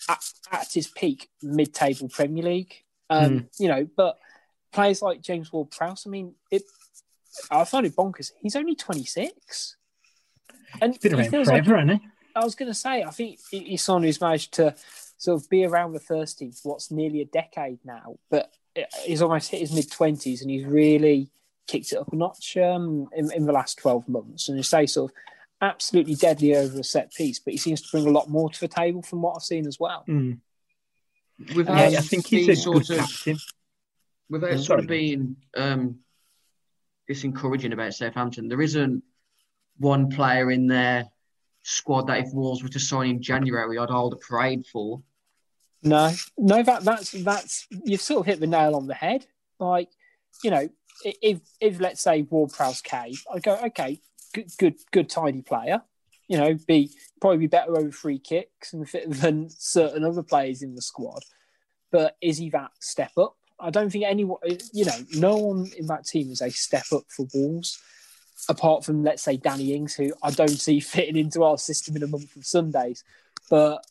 at, 0.09 0.23
at 0.51 0.73
his 0.73 0.89
peak 0.89 1.29
mid 1.43 1.73
table 1.73 2.09
Premier 2.09 2.43
League. 2.43 2.75
Um, 3.09 3.49
You 3.59 3.69
know, 3.69 3.89
but 3.97 4.19
players 4.73 5.03
like 5.03 5.21
James 5.21 5.53
Ward 5.53 5.71
Prowse, 5.71 6.07
I 6.07 6.11
mean, 6.11 6.35
it 6.51 6.63
I 7.51 7.65
find 7.65 7.87
it 7.87 7.95
bonkers. 7.95 8.33
He's 8.41 8.57
only 8.57 8.75
26. 8.75 9.77
And 10.81 10.93
He's 10.93 10.99
been 10.99 11.15
around 11.15 11.31
feels 11.31 11.49
like 11.49 11.65
hasn't 11.65 11.91
he? 11.91 12.09
I 12.35 12.45
was 12.45 12.55
going 12.55 12.71
to 12.71 12.75
say, 12.75 13.03
I 13.03 13.11
think 13.11 13.41
he's 13.51 13.83
someone 13.83 14.05
who's 14.05 14.21
managed 14.21 14.55
to 14.55 14.75
sort 15.21 15.41
of 15.41 15.51
be 15.51 15.67
around 15.67 15.93
the 15.93 16.01
first 16.01 16.39
team 16.39 16.51
for 16.51 16.73
what's 16.73 16.91
nearly 16.91 17.21
a 17.21 17.27
decade 17.27 17.79
now, 17.85 18.17
but 18.31 18.51
he's 19.05 19.21
almost 19.21 19.51
hit 19.51 19.61
his 19.61 19.73
mid 19.73 19.91
20s 19.91 20.41
and 20.41 20.51
he's 20.51 20.65
really 20.65 21.31
kicked 21.69 21.93
it 21.93 21.99
up 21.99 22.11
a 22.11 22.17
notch 22.17 22.57
um, 22.57 23.07
in, 23.15 23.31
in 23.33 23.45
the 23.45 23.53
last 23.53 23.79
12 23.79 24.09
months. 24.09 24.49
And 24.49 24.57
you 24.57 24.63
say, 24.63 24.87
sort 24.87 25.11
of 25.11 25.17
absolutely 25.61 26.15
deadly 26.15 26.57
over 26.57 26.81
a 26.81 26.85
set 26.85 27.13
piece, 27.13 27.39
but 27.39 27.53
he 27.53 27.59
seems 27.59 27.83
to 27.83 27.89
bring 27.93 28.07
a 28.07 28.11
lot 28.11 28.31
more 28.31 28.49
to 28.49 28.61
the 28.61 28.67
table 28.67 29.03
from 29.03 29.21
what 29.21 29.35
I've 29.37 29.43
seen 29.43 29.67
as 29.67 29.79
well. 29.79 30.05
Mm. 30.09 30.39
Without 31.55 31.93
Yeah, 31.93 31.99
I 31.99 32.01
think 32.01 32.27
he's 32.27 32.47
being 32.47 32.51
a 32.51 32.55
good 32.55 32.63
sort 32.63 32.91
of, 32.91 32.97
captain. 32.97 33.39
without 34.31 34.53
Mm, 34.53 34.67
sort 34.67 34.81
of 34.81 34.87
being 34.87 35.37
um, 35.55 35.99
encouraging 37.09 37.75
about 37.75 37.93
Southampton. 37.93 38.49
There 38.49 38.63
isn't 38.63 39.05
one 39.77 40.09
player 40.09 40.51
in 40.51 40.67
their 40.67 41.11
squad 41.63 42.07
that 42.07 42.21
if 42.21 42.33
Wolves 42.33 42.63
were 42.63 42.71
to 42.71 42.81
sign 42.81 43.11
in 43.11 43.23
January, 43.23 43.77
I'd 43.77 43.91
hold 43.91 44.15
a 44.15 44.17
parade 44.17 44.65
for. 44.67 45.03
No, 45.83 46.13
no, 46.37 46.63
that 46.63 46.85
that's 46.85 47.13
that's 47.13 47.67
you've 47.71 48.03
sort 48.03 48.21
of 48.21 48.27
hit 48.27 48.41
the 48.41 48.47
nail 48.47 48.75
on 48.75 48.87
the 48.87 48.95
head. 48.95 49.27
Like, 49.59 49.89
you 50.45 50.51
know, 50.51 50.69
if 51.05 51.41
if 51.61 51.81
let's 51.81 52.03
say 52.03 52.23
Ward 52.23 52.53
Prowse 52.53 52.83
I 52.93 53.39
go, 53.41 53.57
okay, 53.67 54.01
good, 54.35 54.51
good, 54.59 54.75
good, 54.91 55.09
tidy 55.09 55.43
player. 55.43 55.83
You 56.29 56.39
know, 56.39 56.55
be 56.67 56.91
probably 57.21 57.39
be 57.39 57.47
better 57.47 57.77
over 57.77 57.91
free 57.91 58.19
kicks 58.19 58.73
and 58.73 58.87
than 59.07 59.49
certain 59.51 60.05
other 60.05 60.23
players 60.23 60.63
in 60.63 60.75
the 60.75 60.83
squad. 60.83 61.23
But 61.91 62.17
is 62.21 62.39
he 62.39 62.51
that 62.51 62.71
step 62.81 63.13
up? 63.17 63.37
I 63.59 63.71
don't 63.71 63.91
think 63.91 64.05
anyone, 64.05 64.39
you 64.73 64.85
know, 64.85 64.97
no 65.15 65.37
one 65.37 65.71
in 65.77 65.87
that 65.87 66.07
team 66.07 66.31
is 66.31 66.41
a 66.41 66.51
step 66.51 66.87
up 66.93 67.03
for 67.09 67.27
Wolves, 67.35 67.79
apart 68.49 68.85
from 68.85 69.03
let's 69.03 69.23
say 69.23 69.37
Danny 69.37 69.75
Ings, 69.75 69.95
who 69.95 70.13
I 70.23 70.31
don't 70.31 70.49
see 70.49 70.81
fitting 70.81 71.17
into 71.17 71.43
our 71.43 71.59
system 71.59 71.97
in 71.97 72.03
a 72.03 72.07
month 72.07 72.37
of 72.37 72.47
Sundays. 72.47 73.03
But 73.49 73.85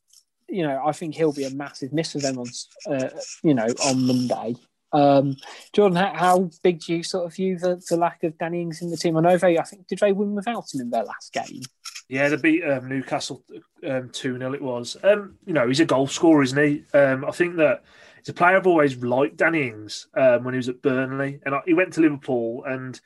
you 0.50 0.64
know, 0.64 0.82
I 0.86 0.92
think 0.92 1.16
he'll 1.16 1.34
be 1.34 1.46
a 1.46 1.52
massive 1.52 1.94
miss 1.94 2.14
for 2.14 2.20
them 2.20 2.38
on, 2.38 2.48
uh, 2.90 3.10
you 3.44 3.54
know, 3.54 3.68
on 3.86 4.06
Monday. 4.06 4.56
Um, 4.92 5.38
Jordan, 5.74 5.98
how, 5.98 6.14
how, 6.14 6.50
big 6.64 6.80
do 6.80 6.94
you 6.96 7.04
sort 7.04 7.26
of 7.26 7.36
view 7.36 7.58
the, 7.58 7.82
the 7.90 7.98
lack 7.98 8.24
of 8.24 8.38
Danny 8.38 8.62
Ings 8.62 8.82
in 8.82 8.90
the 8.90 8.98
team? 8.98 9.18
I 9.18 9.22
know 9.22 9.38
they, 9.38 9.58
I 9.58 9.64
think, 9.64 9.88
did 9.88 10.00
they 10.00 10.12
win 10.12 10.34
without 10.34 10.74
him 10.74 10.82
in 10.82 10.90
their 10.90 11.04
last 11.04 11.32
game? 11.32 11.62
Yeah, 12.08 12.28
they 12.30 12.38
beat 12.38 12.64
um, 12.64 12.90
Newcastle 12.90 13.44
um, 13.88 14.10
2 14.10 14.34
um, 14.34 14.40
0 14.40 14.54
it 14.54 14.62
was. 14.62 14.98
Um, 15.04 15.36
you 15.46 15.54
know, 15.54 15.68
he's 15.68 15.80
a 15.80 15.86
goal 15.86 16.08
scorer, 16.08 16.42
isn't 16.42 16.58
he? 16.58 16.98
Um, 16.98 17.24
I 17.24 17.32
think 17.32 17.58
that 17.58 17.84
he's 18.18 18.30
a 18.30 18.34
player 18.34 18.58
I've 18.58 18.66
always 18.66 18.98
liked, 18.98 19.38
Danny 19.38 19.68
Ings, 19.68 20.08
um, 20.16 20.44
when 20.44 20.56
he 20.56 20.58
was 20.58 20.70
at 20.70 20.82
Burnley. 20.82 21.40
And 21.46 21.56
he 21.68 21.76
went 21.76 21.94
to 21.94 22.02
Liverpool 22.02 22.64
and 22.66 23.00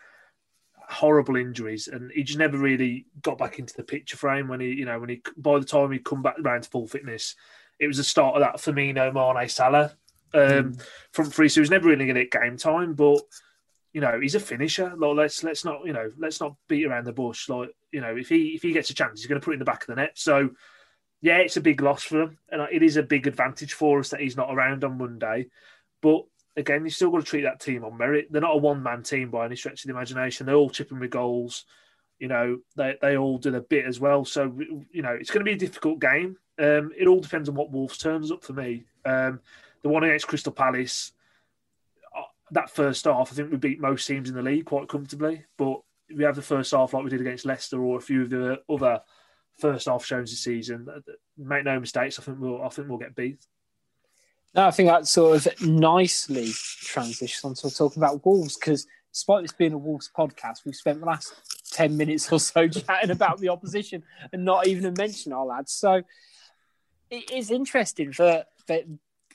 horrible 0.94 1.36
injuries, 1.36 1.88
and 1.88 2.12
he 2.12 2.24
just 2.24 2.40
never 2.40 2.58
really 2.58 3.06
got 3.22 3.38
back 3.38 3.60
into 3.60 3.74
the 3.76 3.84
picture 3.84 4.18
frame 4.18 4.48
when 4.48 4.60
he, 4.60 4.68
you 4.68 4.86
know, 4.86 5.00
when 5.00 5.10
he, 5.10 5.22
by 5.38 5.60
the 5.60 5.66
time 5.66 5.92
he 5.92 6.00
come 6.00 6.22
back 6.22 6.40
around 6.40 6.64
to 6.64 6.70
full 6.70 6.88
fitness, 6.88 7.36
it 7.80 7.88
was 7.88 7.98
the 7.98 8.04
start 8.04 8.36
of 8.36 8.42
that 8.42 8.58
Firmino, 8.58 9.14
Mane, 9.14 9.50
Salah 9.50 9.96
um, 10.34 10.42
mm. 10.74 10.86
front 11.12 11.34
three. 11.34 11.50
So 11.50 11.56
he 11.56 11.62
was 11.62 11.70
never 11.70 11.88
really 11.88 12.06
going 12.06 12.16
to 12.16 12.26
get 12.26 12.42
game 12.42 12.58
time, 12.58 12.94
but 12.94 13.20
you 13.94 14.02
know, 14.02 14.20
he's 14.20 14.36
a 14.36 14.40
finisher. 14.40 14.94
Like, 14.96 15.16
let's 15.16 15.44
let's 15.44 15.64
not 15.64 15.86
you 15.86 15.94
know 15.94 16.10
let's 16.18 16.42
not 16.42 16.56
beat 16.68 16.86
around 16.86 17.06
the 17.06 17.14
bush. 17.14 17.48
Like 17.50 17.70
you 17.92 18.02
know, 18.02 18.16
if 18.16 18.30
he 18.30 18.50
if 18.50 18.64
he 18.64 18.74
gets 18.74 18.90
a 18.90 18.96
chance, 18.96 19.20
he's 19.20 19.28
going 19.28 19.40
to 19.40 19.46
put 19.46 19.52
it 19.52 19.56
in 19.56 19.60
the 19.60 19.66
back 19.66 19.82
of 19.82 19.88
the 19.88 19.96
net. 19.96 20.14
So 20.16 20.52
yeah, 21.22 21.38
it's 21.38 21.58
a 21.58 21.62
big 21.62 21.82
loss 21.82 22.04
for 22.04 22.22
him, 22.24 22.38
and 22.50 22.62
it 22.72 22.84
is 22.84 22.98
a 22.98 23.04
big 23.04 23.28
advantage 23.28 23.74
for 23.74 24.00
us 24.00 24.10
that 24.10 24.20
he's 24.20 24.38
not 24.38 24.54
around 24.54 24.84
on 24.84 24.98
Monday. 24.98 25.48
But 26.02 26.24
again, 26.56 26.84
you've 26.84 26.94
still 26.94 27.12
got 27.12 27.20
to 27.20 27.24
treat 27.24 27.44
that 27.44 27.60
team 27.60 27.84
on 27.84 27.98
merit. 27.98 28.28
They're 28.32 28.42
not 28.42 28.56
a 28.56 28.60
one 28.60 28.84
man 28.84 29.04
team 29.04 29.30
by 29.30 29.46
any 29.46 29.56
stretch 29.56 29.84
of 29.84 29.88
the 29.88 29.94
imagination. 29.94 30.46
They're 30.46 30.56
all 30.56 30.70
chipping 30.70 31.00
with 31.00 31.12
goals. 31.12 31.66
You 32.20 32.28
know, 32.28 32.60
they 32.76 32.96
they 33.02 33.18
all 33.18 33.38
do 33.38 33.56
a 33.56 33.62
bit 33.62 33.86
as 33.86 34.00
well. 34.00 34.26
So 34.26 34.54
you 34.92 35.02
know, 35.02 35.18
it's 35.20 35.32
going 35.32 35.46
to 35.46 35.50
be 35.50 35.56
a 35.56 35.68
difficult 35.68 36.00
game. 36.00 36.38
Um, 36.60 36.92
it 36.98 37.08
all 37.08 37.20
depends 37.20 37.50
on 37.50 37.56
what 37.56 37.72
Wolves 37.72 37.98
turns 37.98 38.32
up 38.32 38.44
for 38.44 38.54
me. 38.54 38.86
Um, 39.06 39.40
the 39.82 39.90
one 39.90 40.04
against 40.04 40.28
Crystal 40.28 40.54
Palace, 40.54 41.12
uh, 42.16 42.22
that 42.52 42.70
first 42.70 43.06
half, 43.06 43.32
I 43.32 43.36
think 43.36 43.52
we 43.52 43.58
beat 43.58 43.82
most 43.82 44.06
teams 44.06 44.30
in 44.30 44.36
the 44.36 44.42
league 44.42 44.66
quite 44.66 44.88
comfortably. 44.88 45.44
But 45.58 45.82
we 46.16 46.24
have 46.24 46.36
the 46.36 46.42
first 46.42 46.72
half 46.72 46.94
like 46.94 47.04
we 47.04 47.10
did 47.10 47.22
against 47.22 47.46
Leicester 47.46 47.82
or 47.82 47.98
a 47.98 48.02
few 48.02 48.24
of 48.24 48.30
the 48.30 48.62
other 48.70 49.02
first 49.60 49.88
half 49.88 50.06
shows 50.06 50.30
this 50.30 50.40
season. 50.40 50.88
Make 51.38 51.66
no 51.66 51.80
mistakes. 51.80 52.20
I 52.20 52.24
think 52.24 52.40
we'll 52.40 52.64
I 52.64 52.70
think 52.70 52.88
we'll 52.88 53.00
get 53.00 53.16
beat. 53.16 53.46
No, 54.56 54.68
I 54.68 54.72
think 54.72 54.90
that 54.90 55.08
sort 55.08 55.48
of 55.48 55.62
nicely 55.62 56.52
transitions 56.82 57.44
onto 57.64 57.76
talking 57.76 58.02
about 58.02 58.24
Wolves 58.24 58.56
because 58.56 58.86
despite 59.12 59.44
this 59.44 59.52
being 59.52 59.74
a 59.74 59.78
Wolves 59.78 60.12
podcast, 60.16 60.66
we've 60.66 60.76
spent 60.76 61.00
the 61.00 61.06
last 61.06 61.34
10 61.72 61.98
minutes 61.98 62.32
or 62.32 62.40
so 62.40 62.68
chatting 62.70 63.10
about 63.10 63.40
the 63.40 63.50
opposition 63.50 64.04
and 64.32 64.46
not 64.46 64.68
even 64.68 64.86
a 64.86 64.92
mention 64.92 65.34
our 65.34 65.46
lads. 65.46 65.72
So 65.72 66.04
it 67.10 67.32
is 67.32 67.50
interesting 67.50 68.14
that, 68.18 68.50
that 68.68 68.86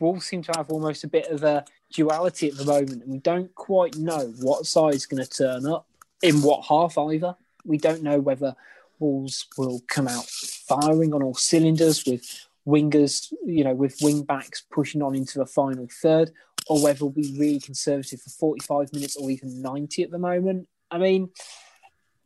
Wolves 0.00 0.26
seem 0.26 0.42
to 0.42 0.52
have 0.56 0.70
almost 0.70 1.02
a 1.02 1.08
bit 1.08 1.26
of 1.26 1.42
a 1.42 1.64
duality 1.92 2.48
at 2.48 2.56
the 2.56 2.64
moment, 2.64 3.02
and 3.02 3.12
we 3.12 3.18
don't 3.18 3.52
quite 3.54 3.96
know 3.96 4.32
what 4.40 4.66
side 4.66 4.94
is 4.94 5.06
going 5.06 5.24
to 5.24 5.28
turn 5.28 5.66
up 5.66 5.86
in 6.22 6.42
what 6.42 6.66
half 6.66 6.96
either. 6.96 7.34
We 7.64 7.78
don't 7.78 8.02
know 8.02 8.20
whether 8.20 8.54
Wolves 9.00 9.46
will 9.56 9.82
come 9.88 10.06
out 10.06 10.26
firing 10.26 11.12
on 11.12 11.22
all 11.22 11.34
cylinders 11.34 12.04
with 12.04 12.47
wingers, 12.68 13.32
you 13.44 13.64
know, 13.64 13.74
with 13.74 13.96
wing 14.02 14.22
backs 14.22 14.62
pushing 14.70 15.02
on 15.02 15.14
into 15.14 15.38
the 15.38 15.46
final 15.46 15.88
third, 16.02 16.30
or 16.68 16.82
whether 16.82 17.04
we'll 17.04 17.10
be 17.10 17.34
really 17.38 17.60
conservative 17.60 18.20
for 18.20 18.30
45 18.30 18.92
minutes 18.92 19.16
or 19.16 19.30
even 19.30 19.62
90 19.62 20.02
at 20.02 20.10
the 20.10 20.18
moment. 20.18 20.68
I 20.90 20.98
mean, 20.98 21.30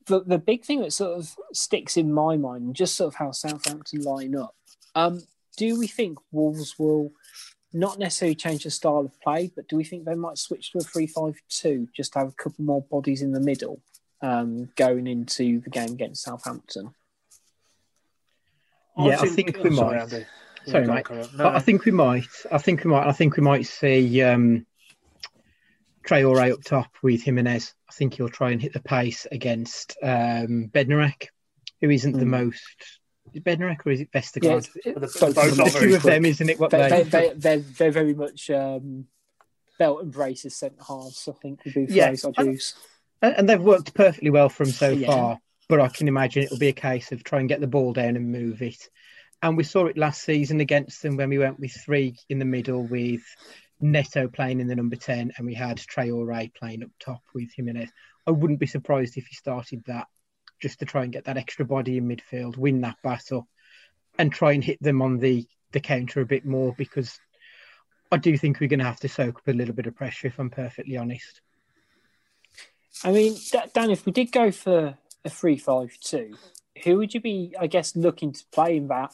the, 0.06 0.24
the 0.24 0.38
big 0.38 0.64
thing 0.64 0.80
that 0.80 0.92
sort 0.92 1.18
of 1.18 1.32
sticks 1.52 1.96
in 1.96 2.12
my 2.12 2.36
mind, 2.36 2.74
just 2.74 2.96
sort 2.96 3.14
of 3.14 3.18
how 3.18 3.30
Southampton 3.30 4.02
line 4.02 4.34
up, 4.34 4.54
um, 4.94 5.22
do 5.56 5.78
we 5.78 5.86
think 5.86 6.18
Wolves 6.32 6.78
will 6.78 7.12
not 7.72 7.98
necessarily 7.98 8.34
change 8.34 8.64
the 8.64 8.70
style 8.70 9.00
of 9.00 9.20
play, 9.20 9.50
but 9.54 9.68
do 9.68 9.76
we 9.76 9.84
think 9.84 10.04
they 10.04 10.14
might 10.14 10.38
switch 10.38 10.72
to 10.72 10.78
a 10.78 10.82
3 10.82 11.06
5 11.06 11.40
2 11.48 11.88
just 11.94 12.12
to 12.12 12.18
have 12.18 12.28
a 12.28 12.32
couple 12.32 12.64
more 12.64 12.82
bodies 12.82 13.22
in 13.22 13.32
the 13.32 13.40
middle 13.40 13.80
um, 14.22 14.70
going 14.76 15.06
into 15.06 15.60
the 15.60 15.70
game 15.70 15.92
against 15.92 16.24
Southampton? 16.24 16.94
Yeah, 18.98 19.20
I 19.20 19.26
think, 19.26 19.50
I 19.50 19.52
think 19.52 19.64
we 19.64 19.78
oh, 19.78 19.84
might. 19.84 20.08
Sorry, 20.08 20.26
sorry 20.66 20.86
mate. 20.86 21.06
No. 21.36 21.48
I 21.48 21.60
think 21.60 21.84
we 21.84 21.92
might. 21.92 22.28
I 22.50 22.58
think 22.58 22.84
we 22.84 22.90
might. 22.90 23.06
I 23.06 23.12
think 23.12 23.36
we 23.36 23.42
might 23.42 23.66
see 23.66 24.22
um, 24.22 24.66
Traore 26.06 26.52
up 26.52 26.62
top 26.62 26.90
with 27.02 27.22
Jimenez. 27.22 27.74
I 27.88 27.92
think 27.92 28.14
he'll 28.14 28.28
try 28.28 28.50
and 28.50 28.60
hit 28.60 28.72
the 28.72 28.80
pace 28.80 29.26
against 29.30 29.96
um, 30.02 30.70
Bednarek, 30.72 31.28
who 31.80 31.90
isn't 31.90 32.14
mm. 32.14 32.18
the 32.18 32.24
hmm. 32.24 32.30
most 32.30 33.00
is 33.32 33.42
Bednarek 33.42 33.86
or 33.86 33.92
is 33.92 34.00
it 34.00 34.12
Vestergaard? 34.12 34.68
Yeah, 34.84 34.92
it's, 34.96 35.18
both, 35.18 35.34
the 35.34 35.78
two 35.78 35.94
of 35.94 36.02
them, 36.02 36.24
isn't 36.24 36.48
it? 36.48 36.58
What 36.58 36.70
they, 36.70 36.88
they, 36.88 37.02
they, 37.02 37.32
they're, 37.34 37.58
they're 37.58 37.90
very 37.90 38.14
much 38.14 38.50
um, 38.50 39.06
belt 39.78 40.02
and 40.02 40.12
braces 40.12 40.56
centre 40.56 40.82
halves, 40.86 41.28
I 41.28 41.32
think 41.40 41.64
would 41.64 41.74
be 41.74 41.86
the 41.86 41.94
yeah. 41.94 42.08
phrase 42.08 42.24
I'd 42.24 42.46
use. 42.46 42.74
And 43.22 43.48
they've 43.48 43.60
worked 43.60 43.94
perfectly 43.94 44.30
well 44.30 44.48
from 44.48 44.66
so 44.66 44.90
yeah. 44.90 45.06
far, 45.06 45.40
but 45.72 45.80
I 45.80 45.88
can 45.88 46.06
imagine 46.06 46.42
it'll 46.42 46.58
be 46.58 46.68
a 46.68 46.74
case 46.74 47.12
of 47.12 47.24
try 47.24 47.40
and 47.40 47.48
get 47.48 47.62
the 47.62 47.66
ball 47.66 47.94
down 47.94 48.14
and 48.16 48.30
move 48.30 48.60
it. 48.60 48.90
And 49.40 49.56
we 49.56 49.64
saw 49.64 49.86
it 49.86 49.96
last 49.96 50.22
season 50.22 50.60
against 50.60 51.00
them 51.00 51.16
when 51.16 51.30
we 51.30 51.38
went 51.38 51.58
with 51.58 51.72
three 51.72 52.14
in 52.28 52.38
the 52.38 52.44
middle 52.44 52.86
with 52.86 53.22
Neto 53.80 54.28
playing 54.28 54.60
in 54.60 54.66
the 54.66 54.76
number 54.76 54.96
10 54.96 55.32
and 55.34 55.46
we 55.46 55.54
had 55.54 55.78
Traore 55.78 56.52
playing 56.52 56.82
up 56.82 56.90
top 57.00 57.22
with 57.34 57.48
Jimenez. 57.56 57.88
I 58.26 58.32
wouldn't 58.32 58.60
be 58.60 58.66
surprised 58.66 59.16
if 59.16 59.24
he 59.28 59.34
started 59.34 59.82
that 59.86 60.08
just 60.60 60.80
to 60.80 60.84
try 60.84 61.04
and 61.04 61.12
get 61.12 61.24
that 61.24 61.38
extra 61.38 61.64
body 61.64 61.96
in 61.96 62.06
midfield, 62.06 62.58
win 62.58 62.82
that 62.82 62.98
battle, 63.02 63.48
and 64.18 64.30
try 64.30 64.52
and 64.52 64.62
hit 64.62 64.76
them 64.82 65.00
on 65.00 65.20
the 65.20 65.46
the 65.70 65.80
counter 65.80 66.20
a 66.20 66.26
bit 66.26 66.44
more 66.44 66.74
because 66.76 67.18
I 68.10 68.18
do 68.18 68.36
think 68.36 68.60
we're 68.60 68.68
going 68.68 68.80
to 68.80 68.84
have 68.84 69.00
to 69.00 69.08
soak 69.08 69.38
up 69.38 69.48
a 69.48 69.52
little 69.52 69.74
bit 69.74 69.86
of 69.86 69.96
pressure, 69.96 70.26
if 70.26 70.38
I'm 70.38 70.50
perfectly 70.50 70.98
honest. 70.98 71.40
I 73.02 73.10
mean, 73.10 73.36
Dan, 73.72 73.90
if 73.90 74.04
we 74.04 74.12
did 74.12 74.30
go 74.32 74.50
for 74.50 74.98
a 75.24 75.30
three-five-two, 75.30 76.34
who 76.84 76.96
would 76.98 77.14
you 77.14 77.20
be, 77.20 77.54
I 77.58 77.66
guess, 77.66 77.94
looking 77.96 78.32
to 78.32 78.44
play 78.52 78.76
in 78.76 78.88
that 78.88 79.12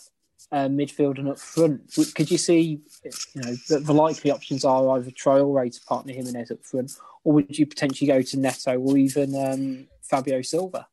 uh, 0.53 0.69
midfield 0.69 1.19
and 1.19 1.29
up 1.29 1.39
front? 1.39 1.93
Could 2.15 2.31
you 2.31 2.39
see, 2.39 2.81
you 3.05 3.43
know, 3.43 3.55
the, 3.69 3.81
the 3.81 3.93
likely 3.93 4.31
options 4.31 4.65
are 4.65 4.97
either 4.97 5.11
Traore 5.11 5.73
to 5.73 5.81
partner 5.87 6.13
Jimenez 6.13 6.51
up 6.51 6.65
front, 6.65 6.93
or 7.25 7.35
would 7.35 7.59
you 7.59 7.67
potentially 7.67 8.09
go 8.09 8.23
to 8.23 8.39
Neto 8.39 8.79
or 8.79 8.97
even 8.97 9.35
um, 9.35 9.89
Fabio 10.03 10.41
Silva? 10.43 10.87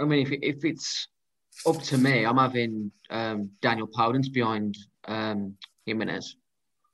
I 0.00 0.04
mean, 0.04 0.26
if, 0.26 0.32
if 0.42 0.64
it's 0.64 1.08
up 1.66 1.82
to 1.82 1.98
me, 1.98 2.24
I'm 2.24 2.36
having 2.36 2.92
um, 3.10 3.50
Daniel 3.60 3.88
Podence 3.88 4.32
behind 4.32 4.76
um, 5.06 5.56
Jimenez. 5.84 6.36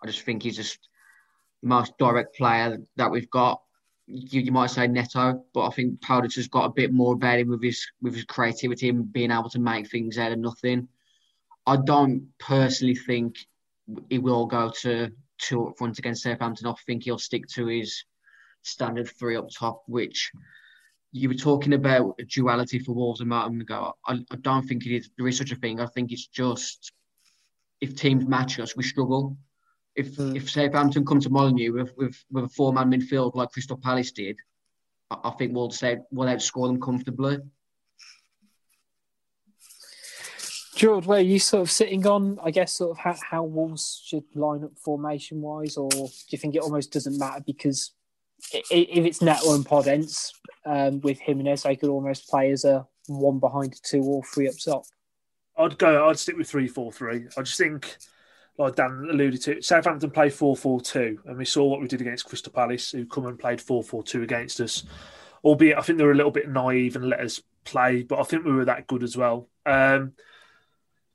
I 0.03 0.07
just 0.07 0.23
think 0.23 0.43
he's 0.43 0.57
just 0.57 0.79
the 1.63 1.69
most 1.69 1.97
direct 1.99 2.37
player 2.37 2.79
that 2.97 3.11
we've 3.11 3.31
got. 3.31 3.61
You, 4.07 4.41
you 4.41 4.53
might 4.53 4.71
say 4.71 4.87
Neto, 4.87 5.45
but 5.55 5.67
I 5.67 5.71
think 5.71 6.01
Podence 6.01 6.37
has 6.37 6.49
got 6.49 6.67
a 6.67 6.73
bit 6.73 6.93
more 6.93 7.15
about 7.15 7.39
him 7.39 7.49
with 7.49 7.63
his 7.63 7.87
with 8.01 8.15
his 8.15 8.25
creativity 8.25 8.89
and 8.89 9.13
being 9.13 9.31
able 9.31 9.51
to 9.51 9.61
make 9.61 9.91
things 9.91 10.19
out 10.19 10.33
of 10.33 10.39
nothing. 10.39 10.89
I 11.67 11.77
don't 11.77 12.29
personally 12.39 12.97
think 12.97 13.37
he 14.11 14.19
will 14.19 14.47
go 14.47 14.73
to 14.83 15.11
two 15.39 15.67
up 15.67 15.79
front 15.79 15.99
against 15.99 16.23
Southampton. 16.23 16.67
I 16.67 16.75
think 16.87 17.05
he'll 17.05 17.19
stick 17.19 17.47
to 17.55 17.67
his 17.67 18.05
standard 18.63 19.09
three 19.19 19.37
up 19.37 19.49
top, 19.51 19.83
which 19.87 20.33
you 21.13 21.29
were 21.29 21.35
talking 21.35 21.75
about 21.75 22.15
a 22.19 22.25
duality 22.25 22.79
for 22.79 22.93
Wolves 22.93 23.21
and 23.21 23.29
Martin 23.29 23.61
ago. 23.61 23.95
I, 24.07 24.15
I 24.31 24.37
don't 24.41 24.67
think 24.67 24.87
it 24.87 24.97
is. 24.97 25.11
There 25.17 25.29
is 25.29 25.37
such 25.37 25.53
a 25.53 25.57
thing. 25.57 25.81
I 25.81 25.87
think 25.87 26.11
it's 26.11 26.27
just 26.27 26.93
if 27.81 27.95
teams 27.97 28.27
match 28.27 28.59
us, 28.59 28.77
we 28.77 28.83
struggle. 28.83 29.37
If 29.95 30.17
mm. 30.17 30.37
if 30.37 30.51
Southampton 30.51 31.05
come 31.05 31.21
to 31.21 31.31
Molineux 31.31 31.73
with 31.73 31.97
with, 31.97 32.25
with 32.31 32.45
a 32.45 32.49
four 32.49 32.73
man 32.73 32.91
midfield 32.91 33.35
like 33.35 33.51
Crystal 33.51 33.77
Palace 33.77 34.13
did, 34.13 34.39
I, 35.11 35.19
I 35.25 35.31
think 35.33 35.55
we'll 35.55 35.71
say 35.71 35.99
we'll 36.11 36.29
outscore 36.29 36.69
them 36.69 36.81
comfortably. 36.81 37.39
George, 40.75 41.07
where 41.07 41.19
are 41.19 41.23
you 41.23 41.39
sort 41.39 41.63
of 41.63 41.71
sitting 41.71 42.07
on, 42.07 42.39
I 42.43 42.51
guess, 42.51 42.73
sort 42.73 42.93
of 42.93 42.99
how, 42.99 43.15
how 43.31 43.45
Wolves 43.45 44.03
should 44.05 44.25
line 44.35 44.65
up 44.65 44.77
formation 44.79 45.41
wise, 45.41 45.77
or 45.77 45.91
do 45.91 46.09
you 46.31 46.39
think 46.39 46.57
it 46.57 46.63
almost 46.63 46.93
doesn't 46.93 47.19
matter 47.19 47.43
because 47.47 47.93
if 48.53 49.05
it's 49.05 49.23
Neto 49.23 49.55
and 49.55 49.65
Podence 49.65 50.33
um, 50.67 51.01
with 51.01 51.21
Jimenez, 51.21 51.63
they 51.63 51.77
could 51.77 51.91
almost 51.91 52.29
play 52.29 52.51
as 52.51 52.65
a 52.65 52.87
one 53.07 53.39
behind 53.39 53.75
a 53.75 53.77
two 53.83 54.03
or 54.03 54.23
three 54.25 54.49
up 54.49 54.55
top. 54.65 54.85
I'd 55.57 55.79
go. 55.79 56.09
I'd 56.09 56.19
stick 56.19 56.37
with 56.37 56.49
three 56.49 56.69
four 56.69 56.93
three. 56.93 57.27
I 57.37 57.43
just 57.43 57.59
think, 57.59 57.97
like 58.59 58.77
Dan 58.77 59.09
alluded 59.11 59.43
to, 59.43 59.63
Southampton 59.63 60.11
played 60.11 60.33
four 60.33 60.57
four 60.57 60.81
two, 60.81 61.19
and 61.25 61.39
we 61.39 61.45
saw 61.45 61.65
what 61.65 61.81
we 61.81 61.89
did 61.89 62.01
against 62.01 62.27
Crystal 62.27 62.53
Palace, 62.53 62.91
who 62.91 63.07
come 63.07 63.27
and 63.27 63.39
played 63.39 63.61
four 63.61 63.83
four 63.83 64.03
two 64.03 64.23
against 64.23 64.61
us. 64.61 64.85
Albeit, 65.45 65.79
I 65.79 65.83
think 65.83 65.99
they 65.99 66.05
were 66.05 66.13
a 66.13 66.17
little 66.17 66.31
bit 66.31 66.49
naive 66.49 66.95
and 66.97 67.09
let 67.09 67.21
us 67.21 67.43
play, 67.65 68.03
but 68.03 68.21
I 68.21 68.23
think 68.23 68.45
we 68.45 68.53
were 68.53 68.67
that 68.67 68.87
good 68.87 69.03
as 69.03 69.17
well. 69.17 69.49
Um, 69.67 70.13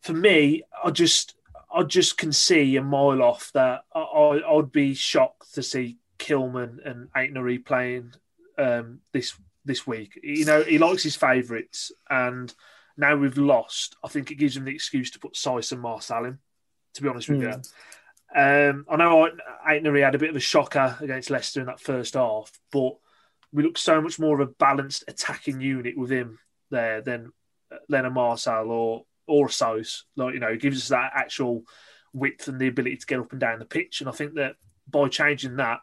for 0.01 0.13
me, 0.13 0.63
I 0.83 0.91
just, 0.91 1.35
I 1.73 1.83
just 1.83 2.17
can 2.17 2.33
see 2.33 2.75
a 2.75 2.83
mile 2.83 3.21
off 3.21 3.51
that 3.53 3.83
I, 3.93 3.99
I, 3.99 4.53
would 4.53 4.71
be 4.71 4.93
shocked 4.93 5.53
to 5.55 5.63
see 5.63 5.97
Kilman 6.19 6.77
and 6.85 7.09
Aït-Nouri 7.13 7.63
playing 7.65 8.13
um, 8.57 8.99
this 9.13 9.37
this 9.63 9.85
week. 9.85 10.19
You 10.23 10.45
know, 10.45 10.63
he 10.63 10.77
likes 10.77 11.03
his 11.03 11.15
favourites, 11.15 11.91
and 12.09 12.53
now 12.97 13.15
we've 13.15 13.37
lost. 13.37 13.95
I 14.03 14.07
think 14.07 14.31
it 14.31 14.35
gives 14.35 14.57
him 14.57 14.65
the 14.65 14.73
excuse 14.73 15.11
to 15.11 15.19
put 15.19 15.33
Saïss 15.33 15.71
and 15.71 15.83
Marçal 15.83 16.27
in. 16.27 16.39
To 16.97 17.03
be 17.03 17.09
honest 17.09 17.29
with 17.29 17.39
mm. 17.39 17.43
you, 17.43 17.61
hmm. 18.33 18.77
um, 18.79 18.85
I 18.89 18.95
know 18.97 19.29
Aït-Nouri 19.67 20.03
had 20.03 20.15
a 20.15 20.19
bit 20.19 20.31
of 20.31 20.35
a 20.35 20.41
shocker 20.41 20.97
against 20.99 21.29
Leicester 21.29 21.61
in 21.61 21.67
that 21.67 21.79
first 21.79 22.15
half, 22.15 22.51
but 22.71 22.97
we 23.53 23.63
look 23.63 23.77
so 23.77 24.01
much 24.01 24.19
more 24.19 24.39
of 24.39 24.47
a 24.47 24.51
balanced 24.51 25.03
attacking 25.07 25.61
unit 25.61 25.97
with 25.97 26.11
him 26.11 26.39
there 26.69 27.01
than 27.01 27.31
Leonard 27.87 28.13
Marçal 28.13 28.67
or 28.67 29.05
or 29.27 29.47
Saïss. 29.47 30.03
Like 30.15 30.33
you 30.33 30.39
know, 30.39 30.47
it 30.47 30.61
gives 30.61 30.81
us 30.81 30.87
that 30.89 31.11
actual 31.15 31.63
width 32.13 32.47
and 32.47 32.59
the 32.59 32.67
ability 32.67 32.97
to 32.97 33.05
get 33.05 33.19
up 33.19 33.31
and 33.31 33.41
down 33.41 33.59
the 33.59 33.65
pitch. 33.65 34.01
And 34.01 34.09
I 34.09 34.13
think 34.13 34.35
that 34.35 34.55
by 34.89 35.07
changing 35.07 35.57
that, 35.57 35.81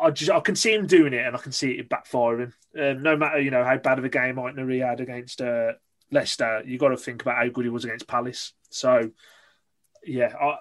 I 0.00 0.10
just 0.10 0.30
I 0.30 0.40
can 0.40 0.56
see 0.56 0.72
him 0.72 0.86
doing 0.86 1.12
it, 1.12 1.26
and 1.26 1.36
I 1.36 1.38
can 1.38 1.52
see 1.52 1.72
it 1.72 1.88
backfiring. 1.88 2.52
Um, 2.78 3.02
no 3.02 3.16
matter 3.16 3.40
you 3.40 3.50
know 3.50 3.64
how 3.64 3.76
bad 3.76 3.98
of 3.98 4.04
a 4.04 4.08
game 4.08 4.36
Aït-Nouri 4.36 4.86
had 4.86 5.00
against 5.00 5.40
uh, 5.40 5.72
Leicester, 6.10 6.62
you 6.66 6.78
got 6.78 6.88
to 6.88 6.96
think 6.96 7.22
about 7.22 7.36
how 7.36 7.48
good 7.48 7.64
he 7.64 7.70
was 7.70 7.84
against 7.84 8.08
Palace. 8.08 8.52
So 8.70 9.10
yeah, 10.04 10.34
I, 10.40 10.58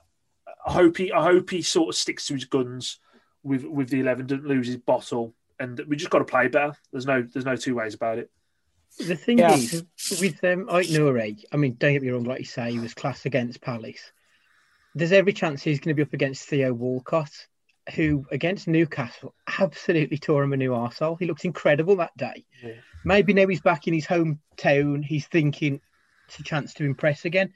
I 0.65 0.71
hope 0.74 0.98
he 0.98 1.12
I 1.12 1.24
hope 1.24 1.50
he 1.50 1.62
sort 1.62 1.89
of 1.89 1.95
sticks 1.95 2.27
to 2.27 2.33
his 2.33 2.45
guns 2.45 3.00
with 3.43 3.63
with 3.63 3.89
the 3.89 4.00
eleven, 4.00 4.27
doesn't 4.27 4.48
lose 4.48 4.67
his 4.67 4.77
bottle, 4.77 5.33
and 5.60 5.79
we 5.88 5.95
just 5.95 6.12
got 6.12 6.19
to 6.19 6.25
play 6.25 6.48
better. 6.48 6.75
There's 6.91 7.05
no 7.05 7.21
there's 7.21 7.45
no 7.45 7.55
two 7.55 7.75
ways 7.75 7.93
about 7.93 8.19
it. 8.19 8.29
The 8.98 9.15
thing 9.15 9.39
yeah. 9.39 9.53
is 9.53 9.86
with 10.19 10.43
um, 10.43 10.67
Aït-Nouri, 10.67 11.45
I 11.50 11.55
mean, 11.55 11.75
don't 11.79 11.93
get 11.93 12.01
me 12.01 12.10
wrong, 12.10 12.25
like 12.25 12.39
you 12.39 12.45
say, 12.45 12.71
he 12.71 12.79
was 12.79 12.93
class 12.93 13.25
against 13.25 13.62
Palace. 13.62 14.12
There's 14.95 15.13
every 15.13 15.31
chance 15.31 15.63
he's 15.63 15.79
going 15.79 15.95
to 15.95 15.98
be 15.98 16.01
up 16.01 16.12
against 16.12 16.43
Theo 16.50 16.74
Walcott 16.74 17.31
who 17.95 18.25
against 18.31 18.67
Newcastle 18.67 19.33
absolutely 19.60 20.17
tore 20.17 20.43
him 20.43 20.53
a 20.53 20.57
new 20.57 20.71
arsehole. 20.71 21.17
He 21.19 21.25
looked 21.25 21.45
incredible 21.45 21.95
that 21.98 22.15
day. 22.15 22.45
Yeah. 22.63 22.74
Maybe 23.03 23.33
now 23.33 23.48
he's 23.48 23.62
back 23.62 23.88
in 23.88 23.93
his 23.93 24.05
hometown. 24.05 25.03
He's 25.03 25.27
thinking 25.27 25.81
it's 26.27 26.39
a 26.39 26.43
chance 26.43 26.74
to 26.75 26.86
impress 26.86 27.25
again. 27.25 27.53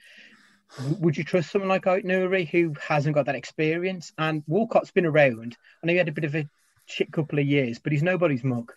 Would 0.99 1.17
you 1.17 1.23
trust 1.23 1.51
someone 1.51 1.69
like 1.69 1.85
Aït-Nouri 1.85 2.47
who 2.49 2.73
hasn't 2.81 3.15
got 3.15 3.27
that 3.27 3.35
experience? 3.35 4.11
And 4.17 4.43
Walcott's 4.47 4.91
been 4.91 5.05
around. 5.05 5.55
I 5.81 5.87
know 5.87 5.93
he 5.93 5.97
had 5.97 6.07
a 6.07 6.13
bit 6.13 6.25
of 6.25 6.35
a 6.35 6.49
shit 6.85 7.11
couple 7.11 7.39
of 7.39 7.45
years, 7.45 7.79
but 7.79 7.91
he's 7.91 8.03
nobody's 8.03 8.43
mug. 8.43 8.73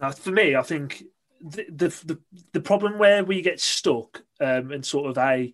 Now, 0.00 0.10
for 0.10 0.30
me, 0.30 0.54
I 0.56 0.62
think 0.62 1.04
the 1.40 1.66
the 1.68 1.88
the, 2.04 2.18
the 2.52 2.60
problem 2.60 2.98
where 2.98 3.24
we 3.24 3.42
get 3.42 3.60
stuck 3.60 4.22
um, 4.40 4.72
and 4.72 4.84
sort 4.84 5.10
of 5.10 5.18
a 5.18 5.52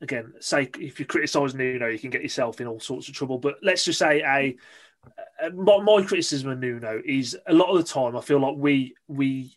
again, 0.00 0.34
say 0.40 0.70
if 0.78 0.98
you're 0.98 1.06
criticising 1.06 1.58
Nuno, 1.58 1.88
you 1.88 1.98
can 1.98 2.10
get 2.10 2.22
yourself 2.22 2.60
in 2.60 2.66
all 2.66 2.80
sorts 2.80 3.08
of 3.08 3.14
trouble. 3.14 3.38
But 3.38 3.56
let's 3.62 3.84
just 3.84 3.98
say 3.98 4.22
a, 4.22 4.56
my 5.50 6.02
criticism 6.02 6.50
of 6.50 6.58
Nuno 6.58 7.00
is 7.04 7.36
a 7.46 7.52
lot 7.52 7.70
of 7.70 7.78
the 7.78 7.92
time 7.92 8.16
I 8.16 8.20
feel 8.20 8.40
like 8.40 8.56
we 8.56 8.94
we 9.06 9.56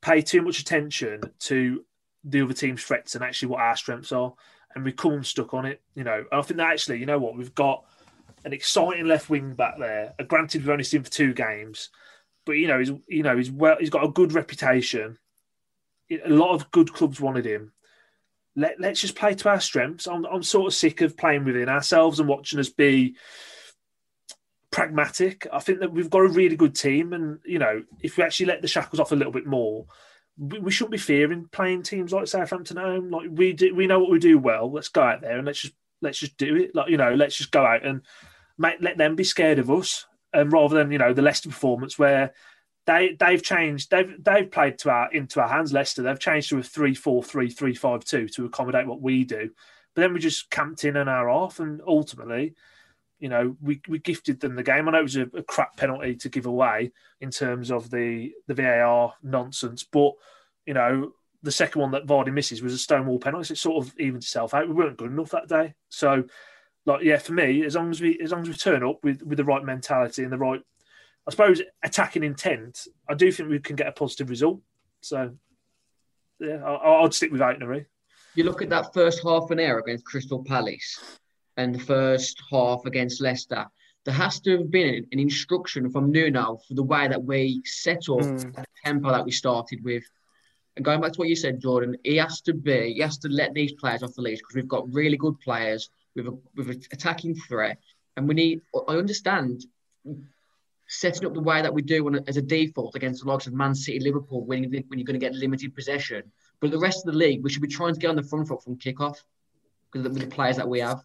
pay 0.00 0.22
too 0.22 0.42
much 0.42 0.60
attention 0.60 1.20
to 1.40 1.84
the 2.24 2.42
other 2.42 2.54
team's 2.54 2.82
threats 2.82 3.14
and 3.14 3.24
actually 3.24 3.48
what 3.48 3.60
our 3.60 3.76
strengths 3.76 4.12
are, 4.12 4.34
and 4.74 4.84
we 4.84 4.92
come 4.92 5.24
stuck 5.24 5.54
on 5.54 5.66
it. 5.66 5.80
You 5.94 6.04
know, 6.04 6.24
I 6.32 6.42
think 6.42 6.58
that 6.58 6.72
actually, 6.72 6.98
you 6.98 7.06
know 7.06 7.18
what, 7.18 7.36
we've 7.36 7.54
got 7.54 7.84
an 8.44 8.52
exciting 8.52 9.06
left 9.06 9.30
wing 9.30 9.54
back 9.54 9.78
there. 9.78 10.14
Granted, 10.28 10.62
we've 10.62 10.70
only 10.70 10.84
seen 10.84 11.02
for 11.02 11.10
two 11.10 11.32
games, 11.32 11.90
but 12.44 12.52
you 12.52 12.68
know, 12.68 12.78
he's 12.78 12.92
you 13.08 13.22
know 13.22 13.36
he's 13.36 13.50
well, 13.50 13.76
he's 13.78 13.90
got 13.90 14.04
a 14.04 14.08
good 14.08 14.32
reputation. 14.32 15.18
A 16.10 16.28
lot 16.28 16.54
of 16.54 16.70
good 16.72 16.92
clubs 16.92 17.20
wanted 17.20 17.46
him 17.46 17.72
let, 18.56 18.80
let's 18.80 19.00
just 19.00 19.14
play 19.14 19.34
to 19.34 19.48
our 19.48 19.60
strengths. 19.60 20.06
I'm, 20.06 20.24
I'm 20.26 20.42
sort 20.42 20.66
of 20.66 20.74
sick 20.74 21.00
of 21.00 21.16
playing 21.16 21.44
within 21.44 21.68
ourselves 21.68 22.20
and 22.20 22.28
watching 22.28 22.58
us 22.58 22.68
be 22.68 23.16
pragmatic. 24.70 25.46
I 25.52 25.60
think 25.60 25.80
that 25.80 25.92
we've 25.92 26.10
got 26.10 26.20
a 26.20 26.28
really 26.28 26.56
good 26.56 26.74
team, 26.74 27.12
and 27.12 27.38
you 27.44 27.58
know, 27.58 27.82
if 28.00 28.16
we 28.16 28.24
actually 28.24 28.46
let 28.46 28.62
the 28.62 28.68
shackles 28.68 29.00
off 29.00 29.12
a 29.12 29.16
little 29.16 29.32
bit 29.32 29.46
more, 29.46 29.86
we, 30.38 30.70
shouldn't 30.70 30.92
be 30.92 30.98
fearing 30.98 31.48
playing 31.52 31.82
teams 31.82 32.12
like 32.12 32.26
Southampton 32.26 32.78
at 32.78 32.84
home. 32.84 33.10
Like 33.10 33.28
we 33.30 33.52
do, 33.52 33.74
we 33.74 33.86
know 33.86 33.98
what 33.98 34.10
we 34.10 34.18
do 34.18 34.38
well. 34.38 34.70
Let's 34.70 34.88
go 34.88 35.02
out 35.02 35.20
there 35.20 35.36
and 35.36 35.46
let's 35.46 35.60
just 35.60 35.74
let's 36.02 36.18
just 36.18 36.36
do 36.36 36.56
it. 36.56 36.74
Like 36.74 36.90
you 36.90 36.96
know, 36.96 37.14
let's 37.14 37.36
just 37.36 37.50
go 37.50 37.64
out 37.64 37.84
and 37.84 38.02
make, 38.58 38.80
let 38.80 38.96
them 38.96 39.16
be 39.16 39.24
scared 39.24 39.58
of 39.58 39.70
us, 39.70 40.06
and 40.32 40.52
rather 40.52 40.76
than 40.76 40.90
you 40.90 40.98
know 40.98 41.12
the 41.12 41.22
Leicester 41.22 41.48
performance 41.48 41.98
where 41.98 42.32
they 42.86 43.16
they've 43.18 43.42
changed. 43.42 43.90
They've 43.90 44.12
they've 44.22 44.50
played 44.50 44.78
to 44.78 44.90
our 44.90 45.12
into 45.12 45.40
our 45.40 45.48
hands. 45.48 45.72
Leicester. 45.72 46.02
They've 46.02 46.18
changed 46.18 46.50
to 46.50 46.58
a 46.58 46.62
three 46.62 46.94
four 46.94 47.22
three 47.22 47.50
three 47.50 47.74
five 47.74 48.04
two 48.04 48.28
to 48.28 48.46
accommodate 48.46 48.86
what 48.86 49.02
we 49.02 49.24
do. 49.24 49.50
But 49.94 50.02
then 50.02 50.12
we 50.12 50.20
just 50.20 50.50
camped 50.50 50.84
in 50.84 50.96
an 50.96 51.08
hour 51.08 51.28
off, 51.28 51.60
and 51.60 51.80
ultimately, 51.86 52.54
you 53.20 53.28
know, 53.28 53.56
we, 53.60 53.80
we 53.86 53.98
gifted 53.98 54.40
them 54.40 54.56
the 54.56 54.62
game. 54.62 54.88
I 54.88 54.92
know 54.92 55.00
it 55.00 55.02
was 55.02 55.16
a, 55.16 55.28
a 55.34 55.42
crap 55.42 55.76
penalty 55.76 56.16
to 56.16 56.28
give 56.28 56.46
away 56.46 56.90
in 57.20 57.30
terms 57.30 57.70
of 57.70 57.90
the 57.90 58.32
the 58.48 58.54
VAR 58.54 59.14
nonsense, 59.22 59.84
but 59.84 60.12
you 60.66 60.74
know, 60.74 61.12
the 61.42 61.52
second 61.52 61.82
one 61.82 61.90
that 61.92 62.06
Vardy 62.06 62.32
misses 62.32 62.62
was 62.62 62.72
a 62.72 62.78
stonewall 62.78 63.18
penalty. 63.18 63.44
So 63.44 63.52
it 63.52 63.58
sort 63.58 63.86
of 63.86 63.94
evened 63.98 64.22
itself 64.22 64.54
out. 64.54 64.68
We 64.68 64.74
weren't 64.74 64.96
good 64.96 65.10
enough 65.10 65.30
that 65.30 65.48
day. 65.48 65.74
So, 65.90 66.24
like, 66.86 67.02
yeah, 67.02 67.18
for 67.18 67.32
me, 67.32 67.64
as 67.64 67.76
long 67.76 67.90
as 67.90 68.00
we 68.00 68.18
as 68.20 68.32
long 68.32 68.42
as 68.42 68.48
we 68.48 68.54
turn 68.54 68.82
up 68.82 69.04
with 69.04 69.22
with 69.22 69.36
the 69.36 69.44
right 69.44 69.64
mentality 69.64 70.24
and 70.24 70.32
the 70.32 70.38
right 70.38 70.62
I 71.26 71.30
suppose 71.30 71.60
attacking 71.84 72.24
intent, 72.24 72.86
I 73.08 73.14
do 73.14 73.30
think 73.30 73.50
we 73.50 73.60
can 73.60 73.76
get 73.76 73.86
a 73.86 73.92
positive 73.92 74.30
result. 74.30 74.60
So, 75.02 75.32
yeah, 76.38 76.64
I, 76.64 77.02
would 77.02 77.14
stick 77.14 77.30
with 77.30 77.40
Aït-Nouri. 77.40 77.84
You 78.34 78.44
look 78.44 78.62
at 78.62 78.70
that 78.70 78.92
first 78.94 79.22
half 79.22 79.50
an 79.50 79.60
hour 79.60 79.78
against 79.78 80.04
Crystal 80.04 80.42
Palace 80.42 81.20
and 81.56 81.74
the 81.74 81.78
first 81.78 82.40
half 82.50 82.84
against 82.86 83.20
Leicester. 83.20 83.66
There 84.04 84.14
has 84.14 84.40
to 84.40 84.58
have 84.58 84.70
been 84.70 85.06
an 85.12 85.18
instruction 85.18 85.90
from 85.90 86.10
Nuno 86.10 86.58
for 86.66 86.74
the 86.74 86.82
way 86.82 87.06
that 87.06 87.22
we 87.22 87.62
set 87.64 88.08
up 88.08 88.20
mm. 88.20 88.54
the 88.54 88.64
tempo 88.84 89.10
that 89.10 89.24
we 89.24 89.30
started 89.30 89.84
with. 89.84 90.04
And 90.76 90.84
going 90.84 91.00
back 91.00 91.12
to 91.12 91.18
what 91.18 91.28
you 91.28 91.36
said, 91.36 91.60
Jordan, 91.60 91.96
he 92.04 92.16
has 92.16 92.40
to 92.42 92.54
be, 92.54 92.94
he 92.94 93.00
has 93.00 93.18
to 93.18 93.28
let 93.28 93.52
these 93.52 93.72
players 93.72 94.02
off 94.02 94.14
the 94.14 94.22
leash 94.22 94.38
because 94.38 94.54
we've 94.54 94.68
got 94.68 94.92
really 94.92 95.16
good 95.16 95.38
players 95.40 95.90
with 96.14 96.26
a 96.26 96.38
with 96.56 96.70
an 96.70 96.80
attacking 96.92 97.34
threat, 97.34 97.78
and 98.16 98.26
we 98.26 98.34
need. 98.34 98.62
I 98.88 98.94
understand 98.94 99.64
setting 100.90 101.24
up 101.24 101.34
the 101.34 101.40
way 101.40 101.62
that 101.62 101.72
we 101.72 101.82
do 101.82 102.04
on, 102.06 102.18
as 102.26 102.36
a 102.36 102.42
default 102.42 102.96
against 102.96 103.22
the 103.22 103.30
likes 103.30 103.46
of 103.46 103.52
Man 103.52 103.74
City, 103.74 104.00
Liverpool, 104.00 104.44
when, 104.44 104.64
when 104.64 104.98
you're 104.98 105.04
going 105.04 105.18
to 105.18 105.24
get 105.24 105.34
limited 105.34 105.74
possession. 105.74 106.24
But 106.60 106.72
the 106.72 106.78
rest 106.78 107.06
of 107.06 107.12
the 107.12 107.18
league, 107.18 107.44
we 107.44 107.50
should 107.50 107.62
be 107.62 107.68
trying 107.68 107.94
to 107.94 108.00
get 108.00 108.10
on 108.10 108.16
the 108.16 108.24
front 108.24 108.48
foot 108.48 108.62
from 108.62 108.76
kickoff 108.76 109.22
because 109.92 110.04
of 110.04 110.14
the 110.14 110.26
players 110.26 110.56
that 110.56 110.68
we 110.68 110.80
have. 110.80 111.00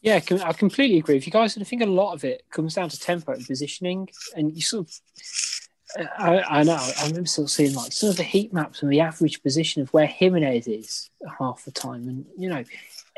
Yeah, 0.00 0.20
I 0.44 0.52
completely 0.52 0.98
agree 0.98 1.16
with 1.16 1.26
you 1.26 1.32
guys. 1.32 1.58
I 1.58 1.64
think 1.64 1.82
a 1.82 1.86
lot 1.86 2.14
of 2.14 2.24
it 2.24 2.44
comes 2.50 2.74
down 2.74 2.88
to 2.88 2.98
tempo 2.98 3.32
and 3.32 3.44
positioning. 3.44 4.08
And 4.36 4.54
you 4.54 4.62
sort 4.62 4.88
of, 4.88 5.00
uh, 5.98 6.06
I, 6.18 6.60
I 6.60 6.62
know, 6.62 6.76
I 6.76 7.06
remember 7.06 7.26
still 7.26 7.48
seeing 7.48 7.74
like 7.74 7.92
some 7.92 8.10
of 8.10 8.16
the 8.16 8.22
heat 8.22 8.52
maps 8.52 8.82
and 8.82 8.92
the 8.92 9.00
average 9.00 9.42
position 9.42 9.82
of 9.82 9.92
where 9.92 10.06
Jimenez 10.06 10.68
is 10.68 11.10
half 11.38 11.64
the 11.64 11.72
time. 11.72 12.08
And, 12.08 12.26
you 12.36 12.48
know, 12.48 12.64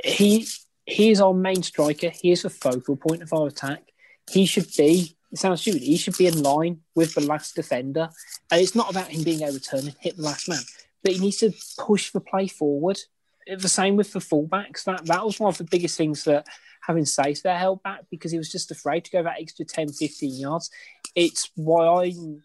he 0.03 0.47
he 0.87 1.11
is 1.11 1.21
our 1.21 1.35
main 1.35 1.62
striker. 1.62 2.11
He 2.11 2.33
is 2.33 2.43
the 2.43 2.51
focal 2.51 2.97
point 2.97 3.23
of 3.23 3.33
our 3.33 3.49
attack. 3.49 3.83
He 4.31 4.47
should 4.47 4.66
be 4.77 5.16
it 5.33 5.38
sounds 5.38 5.61
stupid. 5.61 5.83
He 5.83 5.97
should 5.97 6.16
be 6.16 6.27
in 6.27 6.43
line 6.43 6.81
with 6.95 7.14
the 7.14 7.21
last 7.21 7.55
defender. 7.55 8.09
And 8.51 8.61
it's 8.61 8.75
not 8.75 8.90
about 8.90 9.09
him 9.09 9.23
being 9.23 9.43
able 9.43 9.55
to 9.55 9.61
turn 9.61 9.81
and 9.81 9.95
hit 10.01 10.16
the 10.16 10.23
last 10.23 10.49
man, 10.49 10.62
but 11.05 11.12
he 11.12 11.19
needs 11.21 11.37
to 11.38 11.53
push 11.79 12.11
the 12.11 12.21
play 12.21 12.49
forward. 12.49 12.99
The 13.46 13.68
same 13.68 13.96
with 13.96 14.12
the 14.12 14.20
fullbacks. 14.20 14.85
That 14.85 15.07
that 15.07 15.24
was 15.24 15.40
one 15.40 15.50
of 15.50 15.59
the 15.59 15.64
biggest 15.64 15.96
things 15.96 16.24
that 16.24 16.46
having 16.83 17.05
Saïss 17.05 17.42
there 17.42 17.59
held 17.59 17.83
back 17.83 18.05
because 18.11 18.33
he 18.33 18.38
was 18.38 18.50
just 18.50 18.70
afraid 18.70 19.05
to 19.05 19.11
go 19.11 19.22
that 19.22 19.40
extra 19.40 19.64
10, 19.64 19.92
15 19.92 20.40
yards. 20.40 20.70
It's 21.14 21.50
why 21.55 22.07
I'm, 22.07 22.42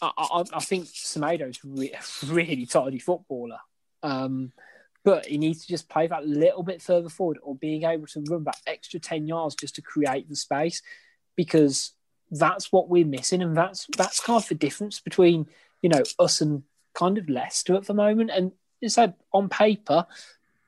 I, 0.00 0.12
I, 0.16 0.44
I 0.54 0.60
think 0.60 0.86
Semedo's 0.86 1.58
re- 1.64 1.94
really 2.26 2.66
tidy 2.66 2.98
footballer. 2.98 3.58
Um, 4.02 4.52
but 5.04 5.26
he 5.26 5.38
needs 5.38 5.62
to 5.62 5.68
just 5.68 5.88
play 5.88 6.06
that 6.06 6.26
little 6.26 6.62
bit 6.62 6.82
further 6.82 7.08
forward 7.08 7.38
or 7.42 7.54
being 7.56 7.84
able 7.84 8.06
to 8.08 8.24
run 8.28 8.44
that 8.44 8.60
extra 8.66 9.00
10 9.00 9.26
yards 9.26 9.54
just 9.54 9.74
to 9.76 9.82
create 9.82 10.28
the 10.28 10.36
space 10.36 10.82
because 11.34 11.92
that's 12.30 12.72
what 12.72 12.88
we're 12.88 13.06
missing, 13.06 13.42
and 13.42 13.56
that's 13.56 13.86
that's 13.96 14.20
kind 14.20 14.42
of 14.42 14.48
the 14.48 14.54
difference 14.54 15.00
between 15.00 15.46
you 15.82 15.88
know 15.88 16.02
us 16.18 16.40
and 16.40 16.62
kind 16.94 17.18
of 17.18 17.28
Leicester 17.28 17.74
at 17.74 17.84
the 17.84 17.94
moment. 17.94 18.30
And 18.30 18.52
it's 18.80 18.94
said 18.94 19.14
on 19.32 19.48
paper, 19.48 20.06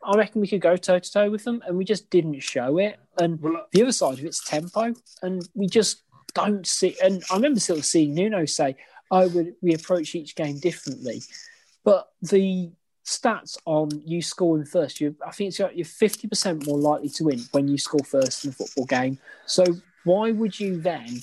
I 0.02 0.16
reckon 0.16 0.40
we 0.40 0.48
could 0.48 0.60
go 0.60 0.76
toe 0.76 0.98
to 0.98 1.12
toe 1.12 1.30
with 1.30 1.44
them, 1.44 1.62
and 1.66 1.76
we 1.76 1.84
just 1.84 2.08
didn't 2.10 2.40
show 2.40 2.78
it. 2.78 2.98
And 3.18 3.40
well, 3.40 3.56
uh, 3.56 3.62
the 3.72 3.82
other 3.82 3.92
side 3.92 4.18
of 4.18 4.24
it's 4.24 4.44
tempo, 4.44 4.94
and 5.22 5.48
we 5.54 5.66
just 5.66 6.02
don't 6.34 6.66
see. 6.66 6.96
And 7.02 7.22
I 7.30 7.34
remember 7.34 7.60
sort 7.60 7.78
of 7.78 7.84
seeing 7.84 8.14
Nuno 8.14 8.44
say, 8.44 8.76
oh, 9.10 9.18
"I 9.18 9.26
would 9.26 9.54
we 9.60 9.74
approach 9.74 10.14
each 10.14 10.36
game 10.36 10.58
differently," 10.58 11.22
but 11.84 12.10
the 12.22 12.70
stats 13.04 13.58
on 13.66 13.90
you 14.06 14.22
scoring 14.22 14.64
first, 14.64 15.00
you 15.00 15.14
I 15.26 15.32
think 15.32 15.48
it's 15.48 15.58
you're 15.58 15.84
fifty 15.84 16.28
percent 16.28 16.66
more 16.66 16.78
likely 16.78 17.08
to 17.10 17.24
win 17.24 17.40
when 17.50 17.68
you 17.68 17.76
score 17.76 18.04
first 18.04 18.44
in 18.44 18.50
a 18.50 18.54
football 18.54 18.86
game. 18.86 19.18
So 19.46 19.64
why 20.04 20.30
would 20.30 20.58
you 20.58 20.80
then 20.80 21.20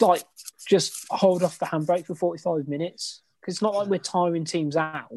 like 0.00 0.24
just 0.66 1.06
hold 1.10 1.42
off 1.42 1.58
the 1.58 1.66
handbrake 1.66 2.06
for 2.06 2.14
forty 2.14 2.40
five 2.40 2.68
minutes? 2.68 3.22
It's 3.48 3.62
not 3.62 3.74
like 3.74 3.88
we're 3.88 3.98
tiring 3.98 4.44
teams 4.44 4.76
out. 4.76 5.10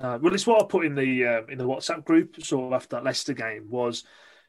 Uh, 0.00 0.18
well, 0.20 0.34
it's 0.34 0.46
what 0.46 0.62
I 0.62 0.66
put 0.66 0.86
in 0.86 0.94
the 0.94 1.26
uh, 1.26 1.42
in 1.48 1.58
the 1.58 1.68
WhatsApp 1.68 2.04
group 2.04 2.42
sort 2.42 2.66
of 2.66 2.72
after 2.72 2.96
that 2.96 3.04
Leicester 3.04 3.34
game 3.34 3.66
was, 3.68 4.04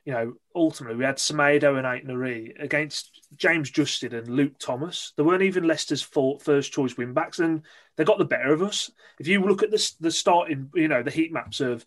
you 0.06 0.14
know, 0.14 0.34
ultimately 0.56 0.98
we 0.98 1.04
had 1.04 1.18
Semedo 1.18 1.78
and 1.78 2.26
Ait 2.26 2.56
against 2.58 3.22
James 3.36 3.70
Justin 3.70 4.16
and 4.16 4.30
Luke 4.30 4.58
Thomas. 4.58 5.12
They 5.18 5.24
weren't 5.24 5.44
even 5.44 5.68
Leicester's 5.68 6.02
first 6.02 6.72
choice 6.72 6.96
win 6.96 7.14
backs, 7.14 7.40
and 7.40 7.62
they 7.98 8.06
got 8.06 8.20
the 8.20 8.26
better 8.26 8.54
of 8.54 8.64
us. 8.64 8.90
If 9.20 9.28
you 9.28 9.42
look 9.42 9.62
at 9.62 9.70
the 9.70 9.92
the 10.00 10.12
starting, 10.12 10.70
you 10.74 10.88
know, 10.88 11.04
the 11.04 11.12
heat 11.12 11.34
maps 11.34 11.60
of 11.60 11.86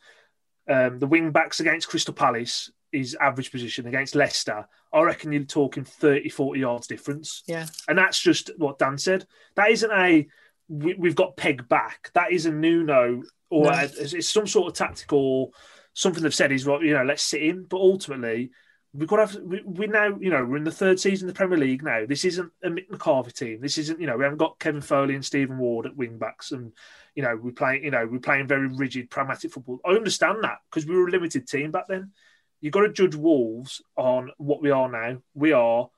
um, 0.68 0.98
the 0.98 1.06
wing 1.06 1.30
backs 1.30 1.60
against 1.60 1.88
Crystal 1.88 2.12
Palace, 2.12 2.70
his 2.92 3.16
average 3.18 3.50
position 3.50 3.86
against 3.86 4.14
Leicester, 4.14 4.68
I 4.92 5.00
reckon 5.00 5.32
you're 5.32 5.44
talking 5.44 5.84
30, 5.84 6.28
40 6.28 6.60
yards 6.60 6.86
difference. 6.86 7.42
Yeah. 7.46 7.66
And 7.88 7.98
that's 7.98 8.20
just 8.20 8.50
what 8.56 8.78
Dan 8.78 8.98
said. 8.98 9.26
That 9.56 9.70
isn't 9.70 9.90
a 9.90 10.26
we, 10.68 11.08
have 11.08 11.16
got 11.16 11.36
peg 11.36 11.68
back. 11.68 12.10
That 12.14 12.32
is 12.32 12.46
a 12.46 12.52
Nuno 12.52 13.22
or 13.50 13.64
no. 13.64 13.78
it's, 13.78 14.12
it's, 14.12 14.28
some 14.28 14.46
sort 14.46 14.68
of 14.68 14.74
tactical 14.74 15.52
something 15.94 16.22
they've 16.22 16.34
said 16.34 16.52
is 16.52 16.66
right. 16.66 16.82
You 16.82 16.94
know, 16.94 17.04
let's 17.04 17.22
sit 17.22 17.42
in. 17.42 17.64
But 17.64 17.78
ultimately, 17.78 18.50
we've 18.92 19.08
got 19.08 19.16
to 19.16 19.26
have. 19.26 19.42
We, 19.42 19.62
we 19.64 19.86
now, 19.86 20.16
you 20.20 20.30
know, 20.30 20.44
we're 20.44 20.58
in 20.58 20.64
the 20.64 20.70
third 20.70 21.00
season 21.00 21.28
of 21.28 21.34
the 21.34 21.38
Premier 21.38 21.58
League 21.58 21.82
now. 21.82 22.04
This 22.06 22.24
isn't 22.24 22.52
a 22.62 22.68
Mick 22.68 22.90
McCarthy 22.90 23.32
team. 23.32 23.60
This 23.60 23.78
isn't, 23.78 24.00
you 24.00 24.06
know, 24.06 24.16
we 24.16 24.24
haven't 24.24 24.38
got 24.38 24.58
Kevin 24.58 24.80
Foley 24.80 25.14
and 25.14 25.24
Stephen 25.24 25.58
Ward 25.58 25.86
at 25.86 25.96
wing 25.96 26.18
backs, 26.18 26.52
and 26.52 26.72
you 27.14 27.22
know, 27.22 27.36
we're 27.40 27.52
playing, 27.52 27.84
you 27.84 27.90
know, 27.90 28.06
we're 28.06 28.20
playing 28.20 28.46
very 28.46 28.68
rigid, 28.68 29.10
pragmatic 29.10 29.52
football. 29.52 29.80
I 29.84 29.90
understand 29.90 30.44
that 30.44 30.58
because 30.70 30.86
we 30.86 30.96
were 30.96 31.08
a 31.08 31.10
limited 31.10 31.48
team 31.48 31.70
back 31.70 31.88
then. 31.88 32.12
You've 32.60 32.72
got 32.72 32.80
to 32.80 32.92
judge 32.92 33.14
Wolves 33.14 33.82
on 33.96 34.30
what 34.36 34.60
we 34.60 34.70
are 34.70 34.90
now. 34.90 35.18
We 35.34 35.52
are 35.52 35.88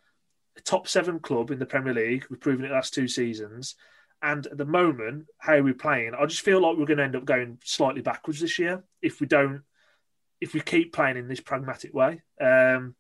a 0.56 0.60
top 0.60 0.88
seven 0.88 1.18
club 1.18 1.50
in 1.50 1.58
the 1.58 1.66
Premier 1.66 1.94
League. 1.94 2.26
We've 2.28 2.40
proven 2.40 2.64
it 2.64 2.68
the 2.68 2.74
last 2.74 2.92
two 2.92 3.08
seasons. 3.08 3.76
And 4.22 4.46
at 4.46 4.58
the 4.58 4.66
moment, 4.66 5.26
how 5.38 5.60
we're 5.60 5.74
playing, 5.74 6.12
I 6.14 6.26
just 6.26 6.42
feel 6.42 6.60
like 6.60 6.76
we're 6.76 6.86
going 6.86 6.98
to 6.98 7.04
end 7.04 7.16
up 7.16 7.24
going 7.24 7.58
slightly 7.64 8.02
backwards 8.02 8.40
this 8.40 8.58
year 8.58 8.84
if 9.00 9.20
we 9.20 9.26
don't, 9.26 9.62
if 10.40 10.52
we 10.52 10.60
keep 10.60 10.92
playing 10.92 11.16
in 11.16 11.28
this 11.28 11.40
pragmatic 11.40 11.94
way. 11.94 12.20
Um, 12.40 12.94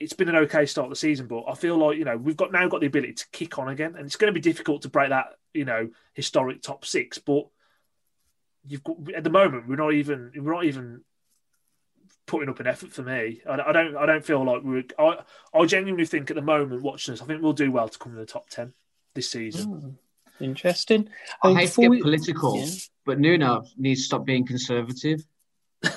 it's 0.00 0.12
been 0.12 0.28
an 0.28 0.36
okay 0.36 0.66
start 0.66 0.86
of 0.86 0.90
the 0.90 0.96
season, 0.96 1.26
but 1.26 1.44
I 1.48 1.54
feel 1.54 1.76
like 1.76 1.98
you 1.98 2.04
know 2.04 2.16
we've 2.16 2.36
got 2.36 2.52
now 2.52 2.68
got 2.68 2.80
the 2.80 2.86
ability 2.86 3.14
to 3.14 3.26
kick 3.32 3.58
on 3.58 3.68
again, 3.68 3.94
and 3.96 4.06
it's 4.06 4.16
going 4.16 4.32
to 4.32 4.38
be 4.38 4.40
difficult 4.40 4.82
to 4.82 4.88
break 4.88 5.10
that 5.10 5.36
you 5.52 5.64
know 5.64 5.90
historic 6.14 6.62
top 6.62 6.84
six. 6.84 7.18
But 7.18 7.46
you've 8.66 8.82
got 8.82 8.96
at 9.14 9.24
the 9.24 9.30
moment 9.30 9.68
we're 9.68 9.76
not 9.76 9.92
even 9.92 10.32
we're 10.34 10.54
not 10.54 10.64
even 10.64 11.02
putting 12.26 12.48
up 12.48 12.60
an 12.60 12.66
effort 12.66 12.92
for 12.92 13.02
me. 13.02 13.40
I, 13.48 13.60
I 13.60 13.72
don't 13.72 13.96
I 13.96 14.06
don't 14.06 14.24
feel 14.24 14.44
like 14.44 14.62
we're. 14.62 14.84
I 14.98 15.18
I 15.54 15.66
genuinely 15.66 16.06
think 16.06 16.30
at 16.30 16.36
the 16.36 16.42
moment 16.42 16.82
watching 16.82 17.12
this, 17.12 17.22
I 17.22 17.26
think 17.26 17.42
we'll 17.42 17.52
do 17.52 17.70
well 17.70 17.88
to 17.88 17.98
come 17.98 18.12
in 18.12 18.18
the 18.18 18.26
top 18.26 18.48
ten 18.50 18.72
this 19.14 19.30
season. 19.30 19.98
Interesting. 20.40 21.08
I, 21.42 21.48
I 21.48 21.54
hate 21.54 21.70
to 21.72 21.80
get 21.82 21.90
we... 21.90 22.02
political, 22.02 22.58
yeah. 22.58 22.66
but 23.04 23.20
Nuno 23.20 23.64
needs 23.76 24.00
to 24.00 24.06
stop 24.06 24.24
being 24.24 24.46
conservative. 24.46 25.24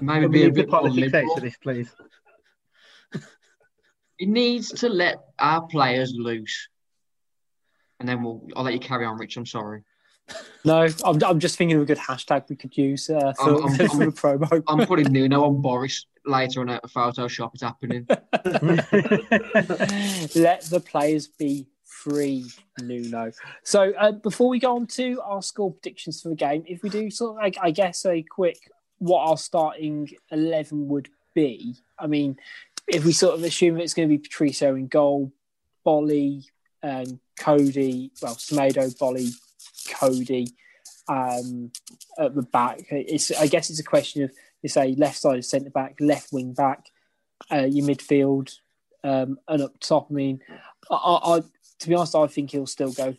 Maybe 0.00 0.26
be 0.26 0.44
a 0.44 0.50
bit 0.50 0.70
more 0.70 0.88
liberal. 0.90 1.36
This, 1.36 1.56
please. 1.56 1.88
he 4.18 4.26
needs 4.26 4.70
to 4.80 4.88
let 4.88 5.18
our 5.38 5.62
players 5.62 6.12
loose, 6.16 6.68
and 8.00 8.08
then 8.08 8.22
we'll. 8.22 8.46
I'll 8.56 8.64
let 8.64 8.74
you 8.74 8.80
carry 8.80 9.06
on, 9.06 9.16
Rich. 9.16 9.36
I'm 9.36 9.46
sorry. 9.46 9.84
No, 10.64 10.86
I'm, 11.04 11.22
I'm 11.24 11.40
just 11.40 11.56
thinking 11.56 11.76
of 11.76 11.82
a 11.82 11.86
good 11.86 11.98
hashtag 11.98 12.48
we 12.48 12.56
could 12.56 12.76
use 12.76 13.10
uh, 13.10 13.32
for, 13.36 13.62
I'm, 13.62 13.64
I'm, 13.64 13.76
for 13.88 13.96
the 13.96 14.06
promo. 14.12 14.62
I'm 14.68 14.86
putting 14.86 15.12
Nuno 15.12 15.44
on 15.44 15.60
Boris 15.60 16.06
later 16.24 16.60
on 16.60 16.68
a 16.68 16.80
Photoshop. 16.82 17.50
It's 17.54 17.62
happening. 17.62 18.06
Let 20.34 20.62
the 20.62 20.82
players 20.84 21.26
be 21.26 21.66
free, 22.02 22.46
Nuno. 22.80 23.32
So 23.62 23.92
uh, 23.98 24.12
before 24.12 24.48
we 24.48 24.58
go 24.58 24.76
on 24.76 24.86
to 24.88 25.20
our 25.22 25.42
score 25.42 25.72
predictions 25.72 26.20
for 26.20 26.30
the 26.30 26.34
game, 26.34 26.64
if 26.66 26.82
we 26.82 26.88
do 26.88 27.10
sort 27.10 27.36
of, 27.36 27.42
like, 27.42 27.56
I 27.60 27.70
guess, 27.70 28.04
a 28.06 28.22
quick 28.22 28.58
what 28.98 29.28
our 29.28 29.36
starting 29.36 30.10
11 30.30 30.88
would 30.88 31.08
be. 31.34 31.76
I 31.98 32.06
mean, 32.06 32.36
if 32.86 33.04
we 33.04 33.12
sort 33.12 33.34
of 33.34 33.42
assume 33.42 33.78
it's 33.78 33.94
going 33.94 34.08
to 34.08 34.16
be 34.16 34.18
Patricio 34.18 34.74
in 34.74 34.86
goal, 34.86 35.32
Boly, 35.84 36.44
and 36.82 37.18
Coady, 37.38 38.10
well, 38.20 38.34
Semedo, 38.34 38.96
Boly, 38.98 39.32
Coady 39.92 40.48
um, 41.08 41.72
at 42.18 42.34
the 42.34 42.42
back. 42.42 42.80
It's 42.90 43.30
I 43.32 43.46
guess 43.46 43.70
it's 43.70 43.80
a 43.80 43.84
question 43.84 44.24
of 44.24 44.32
you 44.62 44.68
say 44.68 44.94
left 44.96 45.18
side 45.18 45.44
centre 45.44 45.70
back, 45.70 45.96
left 46.00 46.32
wing 46.32 46.52
back, 46.52 46.86
uh, 47.50 47.66
your 47.68 47.86
midfield, 47.86 48.52
um, 49.04 49.38
and 49.48 49.62
up 49.62 49.78
top. 49.80 50.08
I 50.10 50.14
mean, 50.14 50.40
I, 50.90 51.42
to 51.82 51.88
be 51.88 51.94
honest, 51.96 52.14
I 52.14 52.28
think 52.28 52.52
he'll 52.52 52.66
still 52.66 52.92
go 52.92 53.16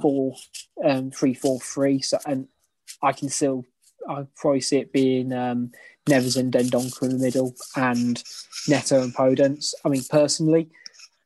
four, 0.00 0.36
um, 0.84 1.10
three, 1.10 1.34
four, 1.34 1.58
three. 1.60 2.00
So, 2.00 2.18
and 2.24 2.46
I 3.02 3.12
can 3.12 3.28
still, 3.28 3.64
I 4.08 4.26
probably 4.36 4.60
see 4.60 4.78
it 4.78 4.92
being 4.92 5.32
um, 5.32 5.72
Neves 6.08 6.38
and 6.38 6.52
Dendoncker 6.52 7.02
in 7.02 7.18
the 7.18 7.24
middle, 7.24 7.54
and 7.74 8.22
Neto 8.68 9.02
and 9.02 9.14
Podence. 9.14 9.74
I 9.84 9.88
mean, 9.88 10.04
personally, 10.08 10.68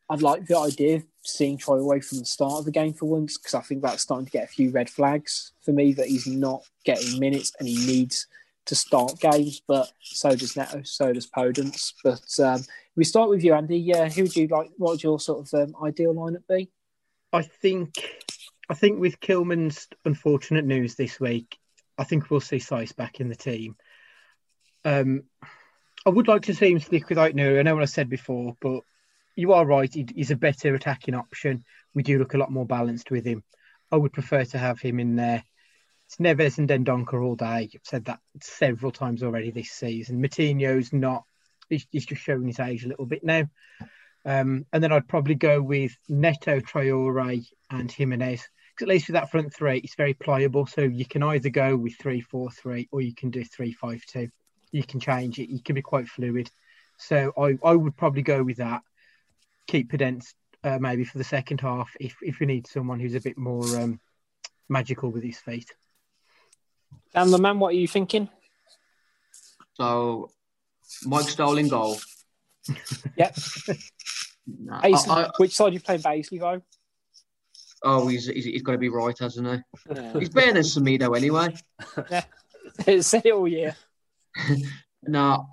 I'd 0.09 0.23
like 0.23 0.47
the 0.47 0.59
idea 0.59 0.97
of 0.97 1.05
seeing 1.23 1.59
Traore 1.59 2.03
from 2.03 2.19
the 2.21 2.25
start 2.25 2.61
of 2.61 2.65
the 2.65 2.71
game 2.71 2.95
for 2.95 3.07
once 3.07 3.37
because 3.37 3.55
I 3.55 3.61
think 3.61 3.83
that's 3.83 4.03
starting 4.03 4.25
to 4.25 4.33
get 4.33 4.45
a 4.45 4.53
few 4.53 4.71
red 4.71 4.89
flags 4.89 5.53
for 5.63 5.73
me 5.73 5.93
that 5.93 6.09
he's 6.09 6.27
not 6.27 6.63
getting 6.85 7.21
minutes 7.21 7.53
and 7.59 7.69
he 7.69 7.77
needs 7.87 8.27
to 8.67 8.75
start 8.75 9.21
games. 9.21 9.61
But 9.69 9.93
so 10.01 10.35
does 10.35 10.57
Neto, 10.57 10.83
so 10.83 11.13
does 11.13 11.27
Podence. 11.27 11.93
But 12.03 12.41
um, 12.43 12.65
we 13.01 13.05
start 13.05 13.31
with 13.31 13.43
you, 13.43 13.55
Andy. 13.55 13.79
Yeah, 13.79 14.11
who 14.11 14.25
would 14.25 14.37
you 14.37 14.47
like? 14.49 14.73
What 14.77 14.91
would 14.91 15.03
your 15.03 15.19
sort 15.19 15.51
of 15.51 15.59
um, 15.59 15.75
ideal 15.83 16.13
lineup 16.13 16.47
be? 16.47 16.69
I 17.33 17.41
think, 17.41 17.95
I 18.69 18.75
think 18.75 19.01
with 19.01 19.21
Kilman's 19.21 19.89
unfortunate 20.05 20.67
news 20.67 20.97
this 20.97 21.19
week, 21.19 21.57
I 21.97 22.05
think 22.05 22.29
we'll 22.29 22.41
see 22.41 22.59
Saïss 22.59 22.95
back 22.95 23.19
in 23.19 23.31
the 23.31 23.35
team. 23.35 23.77
Um, 24.85 25.23
I 26.05 26.11
would 26.11 26.29
like 26.29 26.43
to 26.43 26.55
see 26.55 26.73
him 26.73 26.79
stick 26.79 27.09
without 27.09 27.35
New. 27.35 27.59
I 27.59 27.63
know 27.63 27.73
what 27.73 27.83
I 27.83 27.87
said 27.87 28.11
before, 28.11 28.55
but 28.61 28.83
you 29.35 29.55
are 29.55 29.65
right. 29.65 29.91
He's 30.15 30.31
a 30.31 30.37
better 30.37 30.75
attacking 30.75 31.15
option. 31.15 31.65
We 31.95 32.03
do 32.03 32.19
look 32.19 32.35
a 32.35 32.39
lot 32.39 32.53
more 32.53 32.67
balanced 32.67 33.11
with 33.11 33.25
him. 33.25 33.43
I 33.91 33.97
would 33.97 34.13
prefer 34.13 34.45
to 34.45 34.59
have 34.59 34.79
him 34.79 35.01
in 35.01 35.17
there. 35.17 35.43
It's 36.07 36.19
Neves 36.19 36.59
and 36.59 36.69
Dendoncker 36.69 37.25
all 37.25 37.35
day. 37.35 37.71
I've 37.75 37.81
said 37.83 38.05
that 38.05 38.21
several 38.43 38.93
times 38.93 39.23
already 39.23 39.53
this 39.53 39.71
season. 39.71 40.23
Moutinho's 40.23 40.93
not. 40.93 41.25
He's, 41.71 41.87
he's 41.91 42.07
just 42.07 42.23
showing 42.23 42.47
his 42.47 42.61
age 42.61 42.85
a 42.85 42.89
little 42.89 43.07
bit 43.07 43.25
now. 43.25 43.49
Um, 44.27 44.67
and 44.73 44.83
then 44.83 44.93
I'd 44.93 45.09
probably 45.09 45.35
go 45.35 45.63
with 45.63 45.97
Neto, 46.09 46.61
Traore, 46.61 47.47
and 47.71 47.91
Jimenez. 47.91 48.43
Because 48.75 48.83
at 48.83 48.89
least 48.89 49.09
with 49.09 49.15
that 49.15 49.31
front 49.31 49.55
three, 49.55 49.79
it's 49.79 49.95
very 49.95 50.13
pliable. 50.13 50.67
So 50.67 50.83
you 50.83 51.07
can 51.07 51.23
either 51.23 51.49
go 51.49 51.77
with 51.77 51.95
three 51.97 52.21
four 52.21 52.51
three 52.51 52.89
or 52.93 53.01
you 53.01 53.15
can 53.15 53.31
do 53.31 53.45
three 53.45 53.73
five 53.73 54.05
two. 54.07 54.29
You 54.73 54.83
can 54.83 55.01
change 55.01 55.39
it. 55.39 55.49
You 55.49 55.61
can 55.63 55.75
be 55.75 55.83
quite 55.83 56.09
fluid. 56.09 56.51
So 56.99 57.33
I, 57.39 57.59
I 57.65 57.75
would 57.75 57.97
probably 57.97 58.23
go 58.23 58.43
with 58.43 58.59
that 58.59 58.83
keep 59.71 59.93
Podence 59.93 60.35
uh, 60.65 60.79
maybe 60.79 61.05
for 61.05 61.19
the 61.19 61.25
second 61.25 61.61
half 61.61 61.91
if 62.01 62.17
if 62.23 62.41
we 62.41 62.47
need 62.47 62.67
someone 62.67 62.99
who's 62.99 63.15
a 63.15 63.21
bit 63.21 63.39
more 63.39 63.65
um, 63.79 64.01
magical 64.69 65.11
with 65.11 65.23
his 65.23 65.39
feet. 65.39 65.73
Dan 67.15 67.31
the 67.31 67.39
man, 67.39 67.59
what 67.59 67.69
are 67.69 67.79
you 67.79 67.89
thinking? 67.89 68.29
So, 69.75 70.31
Mike 71.05 71.27
Stoling 71.27 71.69
goal. 71.69 71.99
yep. 73.17 73.37
nah, 74.47 74.81
I, 74.83 74.93
I, 74.93 75.31
which 75.39 75.55
side 75.55 75.71
are 75.71 75.75
you 75.75 75.81
playing 75.81 76.03
Paisley 76.03 76.39
though? 76.39 76.63
Oh, 77.83 78.09
he's, 78.09 78.27
he's, 78.27 78.45
he's 78.45 78.63
got 78.63 78.73
to 78.73 78.79
be 78.79 78.91
right, 78.91 79.19
hasn't 79.19 79.49
he? 79.49 79.95
Yeah. 79.95 80.19
He's 80.19 80.29
better 80.29 80.53
than 80.53 80.63
Semedo 80.63 81.17
anyway. 81.17 81.55
yeah, 82.11 83.01
said 83.01 83.25
it 83.25 83.33
all 83.33 83.49
year. 83.49 83.75
no, 85.03 85.47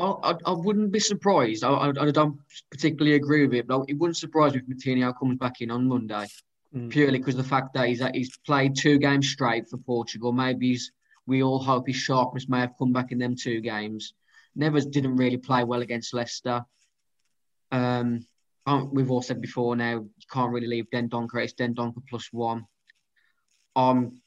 I, 0.00 0.34
I, 0.46 0.52
wouldn't 0.52 0.92
be 0.92 1.00
surprised. 1.00 1.64
I, 1.64 1.92
I, 1.98 2.10
don't 2.10 2.38
particularly 2.70 3.16
agree 3.16 3.46
with 3.46 3.54
it, 3.54 3.66
but 3.66 3.84
it 3.88 3.94
wouldn't 3.94 4.16
surprise 4.16 4.54
me 4.54 4.60
if 4.60 4.66
Moutinho 4.66 5.18
comes 5.18 5.38
back 5.38 5.60
in 5.60 5.70
on 5.70 5.88
Monday, 5.88 6.26
mm. 6.74 6.90
purely 6.90 7.18
because 7.18 7.36
the 7.36 7.44
fact 7.44 7.74
that 7.74 7.88
he's, 7.88 8.02
he's 8.12 8.36
played 8.38 8.76
two 8.76 8.98
games 8.98 9.28
straight 9.28 9.68
for 9.68 9.78
Portugal. 9.78 10.32
Maybe 10.32 10.68
he's, 10.68 10.92
we 11.26 11.42
all 11.42 11.58
hope 11.58 11.86
his 11.86 11.96
sharpness 11.96 12.48
may 12.48 12.60
have 12.60 12.74
come 12.78 12.92
back 12.92 13.12
in 13.12 13.18
them 13.18 13.36
two 13.36 13.60
games. 13.60 14.14
Neves 14.58 14.90
didn't 14.90 15.16
really 15.16 15.36
play 15.36 15.64
well 15.64 15.82
against 15.82 16.12
Leicester. 16.14 16.64
Um, 17.70 18.26
we've 18.92 19.10
all 19.10 19.22
said 19.22 19.40
before 19.40 19.76
now, 19.76 19.92
you 20.00 20.26
can't 20.30 20.52
really 20.52 20.66
leave 20.66 20.86
Dendoncker. 20.92 21.42
It's 21.42 21.54
Dendoncker 21.54 22.02
plus 22.08 22.28
one. 22.32 22.66
I'm 23.76 24.20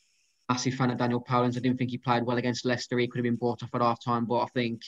a 0.50 0.54
massive 0.54 0.76
fan 0.76 0.92
of 0.92 0.98
Daniel 0.98 1.22
Podence. 1.24 1.58
I 1.58 1.60
didn't 1.60 1.78
think 1.78 1.92
he 1.92 1.98
played 1.98 2.24
well 2.24 2.38
against 2.38 2.66
Leicester. 2.66 2.98
He 2.98 3.08
could 3.08 3.20
have 3.20 3.24
been 3.24 3.36
brought 3.36 3.64
off 3.64 3.74
at 3.74 3.82
half 3.82 4.04
time, 4.04 4.26
but 4.26 4.40
I 4.40 4.48
think 4.54 4.82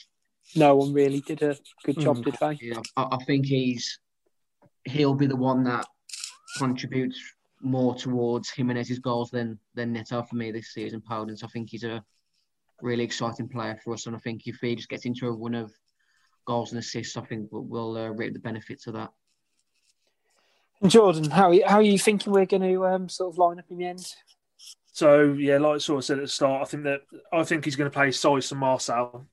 no 0.54 0.76
one 0.76 0.92
really 0.92 1.20
did 1.20 1.42
a 1.42 1.56
good 1.84 1.98
job, 1.98 2.18
Mm. 2.18 2.24
did 2.24 2.36
they? 2.40 2.58
Yeah, 2.68 2.80
I, 2.96 3.08
I 3.12 3.24
think 3.24 3.46
he's 3.46 3.98
he'll 4.84 5.14
be 5.14 5.26
the 5.26 5.36
one 5.36 5.64
that 5.64 5.84
contributes 6.58 7.20
more 7.66 7.96
towards 7.96 8.50
Jimenez's 8.50 9.00
goals 9.00 9.30
than 9.30 9.58
than 9.74 9.92
Neto 9.92 10.22
for 10.22 10.36
me 10.36 10.52
this 10.52 10.72
season. 10.72 11.02
Podence, 11.02 11.42
I 11.42 11.48
think 11.48 11.68
he's 11.70 11.84
a 11.84 12.02
really 12.80 13.04
exciting 13.04 13.48
player 13.48 13.78
for 13.82 13.92
us, 13.92 14.06
and 14.06 14.14
I 14.14 14.20
think 14.20 14.46
if 14.46 14.58
he 14.60 14.76
just 14.76 14.88
gets 14.88 15.04
into 15.04 15.26
a 15.26 15.32
run 15.32 15.54
of 15.54 15.72
goals 16.46 16.70
and 16.70 16.78
assists, 16.78 17.16
I 17.16 17.22
think 17.22 17.48
we'll, 17.50 17.64
we'll 17.64 17.96
uh, 17.96 18.08
reap 18.10 18.32
the 18.34 18.38
benefits 18.38 18.86
of 18.86 18.94
that. 18.94 19.10
Jordan, 20.86 21.30
how 21.30 21.48
are 21.48 21.54
you, 21.54 21.64
how 21.66 21.76
are 21.76 21.82
you 21.82 21.98
thinking 21.98 22.32
we're 22.32 22.46
going 22.46 22.62
to 22.62 22.86
um, 22.86 23.08
sort 23.08 23.34
of 23.34 23.38
line 23.38 23.58
up 23.58 23.64
in 23.70 23.78
the 23.78 23.86
end? 23.86 24.14
So 24.92 25.32
yeah, 25.32 25.58
like 25.58 25.74
I 25.74 25.78
sort 25.78 25.98
of 25.98 26.04
said 26.04 26.18
at 26.18 26.24
the 26.24 26.28
start, 26.28 26.62
I 26.62 26.64
think 26.66 26.84
that 26.84 27.00
I 27.32 27.42
think 27.42 27.64
he's 27.64 27.76
going 27.76 27.90
to 27.90 27.94
play 27.94 28.08
Saïss 28.08 28.52
and 28.52 28.60
Marçal 28.60 29.26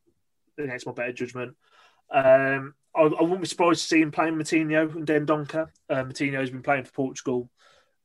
against 0.58 0.88
my 0.88 0.91
better 0.93 1.13
judgment. 1.13 1.56
Um, 2.12 2.74
I, 2.96 3.02
I 3.02 3.22
wouldn't 3.22 3.41
be 3.41 3.48
surprised 3.48 3.82
to 3.82 3.88
see 3.88 4.02
him 4.02 4.12
playing 4.12 4.36
Moutinho 4.36 4.96
and 4.96 5.06
Dendoncker. 5.06 5.67
Uh, 5.89 6.04
Moutinho's 6.04 6.50
been 6.50 6.63
playing 6.63 6.86
for 6.86 6.93
Portugal. 6.93 7.50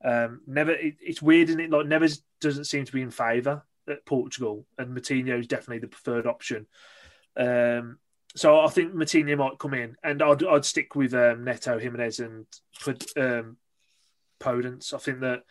Um, 0.05 0.43
never, 0.47 0.73
it, 0.73 0.97
it's 1.01 1.23
weird, 1.23 1.49
isn't 1.49 1.61
it? 1.61 1.71
Like 1.71 1.87
Neves 1.87 2.21
doesn't 2.41 2.65
seem 2.65 2.85
to 2.85 2.93
be 2.93 3.03
in 3.03 3.11
favour 3.11 3.63
at 3.89 4.07
Portugal, 4.07 4.67
and 4.79 4.97
Moutinho 4.97 5.39
is 5.39 5.47
definitely 5.47 5.81
the 5.81 5.89
preferred 5.89 6.27
option. 6.27 6.67
Um, 7.37 7.99
so 8.37 8.61
I 8.61 8.69
think 8.69 8.95
Moutinho 8.95 9.37
might 9.37 9.59
come 9.59 9.75
in, 9.75 9.97
and 10.03 10.23
I'd, 10.23 10.45
I'd 10.45 10.65
stick 10.65 10.95
with 10.95 11.15
um, 11.15 11.45
Neto, 11.45 11.79
Jimenez, 11.79 12.21
and 12.21 12.47
um, 13.17 13.57
Podence. 14.41 14.95
I 14.95 14.99
think 14.99 15.21
that 15.21 15.45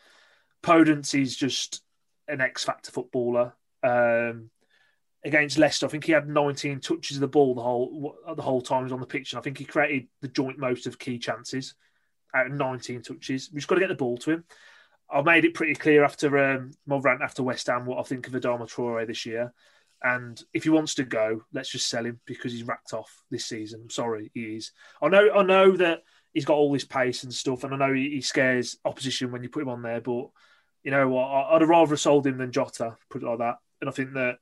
Podence 0.64 1.20
is 1.20 1.36
just 1.36 1.82
an 2.28 2.42
X 2.42 2.64
factor 2.64 2.92
footballer. 2.92 3.54
Um, 3.84 4.50
against 5.26 5.58
Leicester, 5.58 5.86
I 5.86 5.90
think 5.90 6.06
he 6.06 6.12
had 6.12 6.30
19 6.30 6.80
touches 6.80 7.18
of 7.18 7.22
the 7.22 7.28
ball 7.28 7.56
the 7.56 7.62
whole 7.62 8.16
the 8.36 8.42
whole 8.42 8.62
time 8.62 8.82
he 8.82 8.84
was 8.84 8.94
on 8.94 9.00
the 9.00 9.06
pitch, 9.06 9.34
and 9.34 9.40
I 9.40 9.42
think 9.42 9.58
he 9.58 9.66
created 9.66 10.08
the 10.22 10.28
joint 10.28 10.58
most 10.60 10.88
of 10.88 11.00
key 11.00 11.18
chances 11.20 11.76
out 12.34 12.48
of 12.48 12.54
19 12.54 13.02
touches. 13.02 13.50
We've 13.52 13.60
just 13.60 13.68
got 13.68 13.76
to 13.76 13.82
get 13.82 13.90
the 13.90 13.96
ball 13.96 14.18
to 14.18 14.32
him. 14.32 14.44
I've 15.10 15.26
made 15.26 15.46
it 15.46 15.54
pretty 15.54 15.76
clear 15.76 16.04
after 16.04 16.38
um, 16.38 16.72
my 16.86 16.98
rant 16.98 17.22
after 17.22 17.44
West 17.44 17.68
Ham 17.68 17.86
what 17.86 18.00
I 18.00 18.04
think 18.04 18.28
of 18.28 18.34
Adama 18.34 18.70
Traore 18.70 19.08
this 19.08 19.26
year. 19.26 19.54
And 20.04 20.42
if 20.54 20.64
he 20.64 20.70
wants 20.70 20.96
to 20.96 21.04
go, 21.04 21.44
let's 21.54 21.72
just 21.72 21.90
sell 21.90 22.06
him 22.06 22.20
because 22.26 22.52
he's 22.52 22.64
racked 22.64 22.94
off 22.94 23.24
this 23.32 23.46
season. 23.46 23.82
I'm 23.84 23.90
sorry, 23.90 24.32
he 24.34 24.58
is. 24.58 24.72
I 25.02 25.08
know, 25.08 25.30
I 25.34 25.44
know 25.44 25.76
that 25.78 26.04
he's 26.34 26.46
got 26.46 26.56
all 26.56 26.72
this 26.72 26.86
pace 26.86 27.24
and 27.24 27.34
stuff, 27.34 27.64
and 27.64 27.74
I 27.74 27.78
know 27.78 27.94
he, 27.94 28.12
he 28.12 28.22
scares 28.22 28.78
opposition 28.86 29.32
when 29.32 29.42
you 29.42 29.50
put 29.50 29.64
him 29.64 29.70
on 29.70 29.82
there. 29.82 30.02
But 30.02 30.28
you 30.84 30.92
know 30.92 31.08
what? 31.08 31.26
I'd 31.26 31.62
have 31.62 31.70
rather 31.70 31.98
sold 31.98 32.28
him 32.28 32.38
than 32.38 32.52
Jota, 32.52 32.96
put 33.10 33.24
it 33.24 33.26
like 33.26 33.40
that. 33.40 33.56
And 33.82 33.90
I 33.90 33.94
think 33.94 34.14
that 34.14 34.38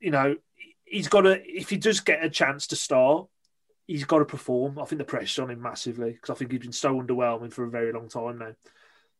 you 0.00 0.10
know 0.10 0.36
he's 0.84 1.08
got 1.08 1.22
to. 1.22 1.40
If 1.44 1.70
he 1.70 1.76
does 1.76 2.00
get 2.00 2.24
a 2.24 2.28
chance 2.28 2.68
to 2.68 2.76
start, 2.76 3.28
he's 3.90 4.04
got 4.04 4.20
to 4.20 4.24
perform. 4.24 4.78
I 4.78 4.84
think 4.84 4.98
the 4.98 5.04
pressure's 5.04 5.42
on 5.42 5.50
him 5.50 5.60
massively 5.60 6.12
because 6.12 6.30
I 6.30 6.34
think 6.34 6.52
he's 6.52 6.60
been 6.60 6.72
so 6.72 7.00
underwhelming 7.00 7.52
for 7.52 7.64
a 7.64 7.70
very 7.70 7.92
long 7.92 8.08
time 8.08 8.38
now. 8.38 8.54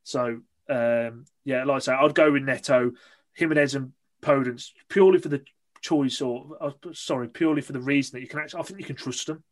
So 0.05 0.41
um, 0.69 1.25
yeah, 1.45 1.65
like 1.65 1.77
I 1.77 1.79
say, 1.81 1.93
I'd 1.93 2.15
go 2.15 2.31
with 2.31 2.45
Neto, 2.45 2.93
Jimenez, 3.35 3.75
and 3.75 3.93
Podence 4.23 4.71
purely 4.89 5.19
for 5.19 5.29
the 5.29 5.43
choice, 5.81 6.21
or 6.21 6.57
uh, 6.61 6.71
sorry, 6.93 7.29
purely 7.29 7.63
for 7.63 7.73
the 7.73 7.81
reason 7.81 8.17
that 8.17 8.23
you 8.23 8.29
can 8.29 8.39
actually. 8.39 8.61
I 8.61 8.63
think 8.63 8.79
you 8.79 8.87
can 8.87 8.97
trust 8.97 9.27
them. 9.27 9.43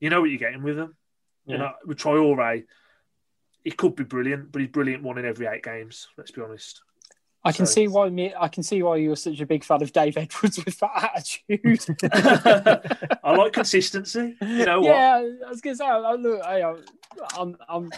You 0.00 0.10
know 0.10 0.20
what 0.20 0.28
you're 0.28 0.38
getting 0.38 0.62
with 0.62 0.76
them. 0.76 0.96
Yeah. 1.46 1.54
And 1.54 1.62
uh, 1.64 1.72
with 1.86 1.98
Traore, 1.98 2.64
he 3.64 3.70
could 3.70 3.96
be 3.96 4.04
brilliant, 4.04 4.52
but 4.52 4.60
he's 4.60 4.70
brilliant 4.70 5.02
one 5.02 5.16
in 5.16 5.24
every 5.24 5.46
eight 5.46 5.62
games. 5.62 6.08
Let's 6.18 6.30
be 6.30 6.42
honest. 6.42 6.82
I 7.44 7.52
can 7.52 7.66
So- 7.66 7.72
see 7.72 7.88
why 7.88 8.08
me. 8.08 8.32
I 8.38 8.48
can 8.48 8.62
see 8.62 8.82
why 8.82 8.96
you're 8.96 9.16
such 9.16 9.40
a 9.40 9.46
big 9.46 9.64
fan 9.64 9.82
of 9.82 9.92
Dave 9.92 10.16
Edwards 10.16 10.64
with 10.64 10.78
that 10.78 11.12
attitude. 11.16 11.98
I 13.24 13.34
like 13.36 13.52
consistency. 13.52 14.36
You 14.40 14.66
know 14.66 14.80
what? 14.80 14.88
yeah, 14.88 15.28
I 15.46 15.50
was 15.50 15.60
gonna 15.60 15.76
say. 15.76 15.84
I, 15.86 16.12
look, 16.14 16.42
I, 16.42 16.62
I'm, 17.36 17.56
I'm, 17.68 17.90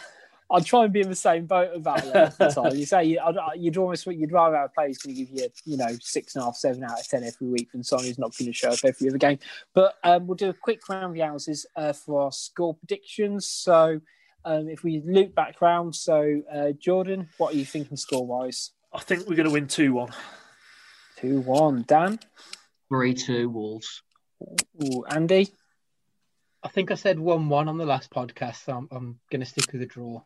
I'll 0.50 0.62
try 0.62 0.84
and 0.84 0.92
be 0.92 1.00
in 1.00 1.08
the 1.08 1.14
same 1.14 1.46
boat 1.46 1.74
about 1.74 2.04
it 2.04 2.14
all 2.16 2.30
the 2.38 2.48
time. 2.48 2.76
You 2.76 2.86
say 2.86 3.04
you, 3.04 3.20
I'd, 3.20 3.36
you'd 3.56 3.76
almost 3.76 4.06
you'd 4.06 4.32
rather 4.32 4.56
have 4.56 4.66
a 4.66 4.68
player 4.68 4.88
who's 4.88 4.98
going 4.98 5.16
to 5.16 5.24
give 5.24 5.30
you, 5.30 5.48
you 5.64 5.76
know, 5.76 5.88
six 6.00 6.34
and 6.36 6.42
a 6.42 6.46
half, 6.46 6.56
seven 6.56 6.84
out 6.84 7.00
of 7.00 7.08
ten 7.08 7.24
every 7.24 7.48
week 7.48 7.72
than 7.72 7.82
someone 7.82 8.06
who's 8.06 8.18
not 8.18 8.36
going 8.36 8.46
to 8.46 8.52
show 8.52 8.70
up 8.70 8.78
every 8.84 9.08
other 9.08 9.18
game. 9.18 9.38
But 9.74 9.94
um, 10.04 10.26
we'll 10.26 10.36
do 10.36 10.50
a 10.50 10.54
quick 10.54 10.88
round 10.88 11.04
of 11.04 11.14
the 11.14 11.20
houses 11.20 11.66
uh, 11.76 11.92
for 11.92 12.22
our 12.22 12.32
score 12.32 12.74
predictions. 12.74 13.46
So 13.46 14.00
um, 14.44 14.68
if 14.68 14.84
we 14.84 15.02
loop 15.04 15.34
back 15.34 15.60
round, 15.60 15.94
so 15.94 16.42
uh, 16.52 16.72
Jordan, 16.72 17.28
what 17.38 17.54
are 17.54 17.56
you 17.56 17.64
thinking 17.64 17.96
score 17.96 18.26
wise? 18.26 18.70
I 18.94 19.00
think 19.00 19.28
we're 19.28 19.34
going 19.34 19.48
to 19.48 19.52
win 19.52 19.66
2 19.66 19.92
1. 19.92 20.10
Two 21.18 21.40
one. 21.40 21.84
Dan, 21.88 22.18
3 22.88 23.14
2 23.14 23.48
Wolves. 23.48 24.02
Ooh, 24.40 25.04
Andy, 25.10 25.48
I 26.62 26.68
think 26.68 26.90
I 26.90 26.94
said 26.94 27.18
one-one 27.18 27.68
on 27.68 27.76
the 27.76 27.86
last 27.86 28.10
podcast, 28.10 28.64
so 28.64 28.76
I'm, 28.76 28.88
I'm 28.92 29.18
going 29.30 29.40
to 29.40 29.46
stick 29.46 29.72
with 29.72 29.82
a 29.82 29.86
draw. 29.86 30.22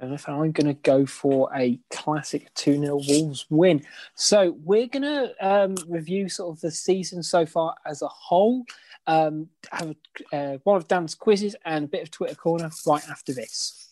And 0.00 0.14
if 0.14 0.28
I'm 0.28 0.52
going 0.52 0.66
to 0.66 0.80
go 0.82 1.06
for 1.06 1.50
a 1.54 1.78
classic 1.90 2.52
2 2.54 2.80
0 2.80 3.00
Wolves 3.08 3.46
win. 3.50 3.84
So 4.14 4.56
we're 4.64 4.88
going 4.88 5.02
to 5.02 5.34
um, 5.40 5.76
review 5.86 6.28
sort 6.28 6.56
of 6.56 6.60
the 6.60 6.70
season 6.70 7.22
so 7.22 7.44
far 7.44 7.74
as 7.86 8.00
a 8.00 8.08
whole, 8.08 8.64
um, 9.06 9.48
have 9.70 9.94
uh, 10.32 10.56
one 10.64 10.76
of 10.76 10.88
Dan's 10.88 11.14
quizzes 11.14 11.56
and 11.64 11.84
a 11.84 11.88
bit 11.88 12.02
of 12.02 12.10
Twitter 12.10 12.34
corner 12.34 12.70
right 12.86 13.08
after 13.08 13.34
this. 13.34 13.90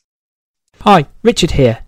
Hi, 0.80 1.06
Richard 1.22 1.52
here. 1.52 1.80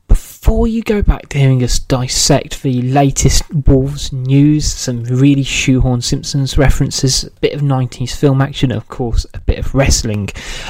Before 0.53 0.69
you 0.69 0.83
go 0.83 1.01
back 1.01 1.31
to 1.31 1.39
hearing 1.39 1.65
us 1.65 1.79
dissect 1.79 2.63
the 2.63 2.83
latest 2.83 3.43
Wolves 3.67 4.13
news, 4.13 4.71
some 4.71 5.03
really 5.05 5.43
shoehorn 5.43 6.03
Simpsons 6.03 6.59
references, 6.59 7.25
a 7.25 7.31
bit 7.41 7.55
of 7.55 7.63
90s 7.63 8.15
film 8.15 8.43
action, 8.43 8.71
of 8.71 8.87
course, 8.89 9.25
a 9.33 9.41
bit 9.41 9.59
of 9.59 9.75
wrestling, 9.75 10.29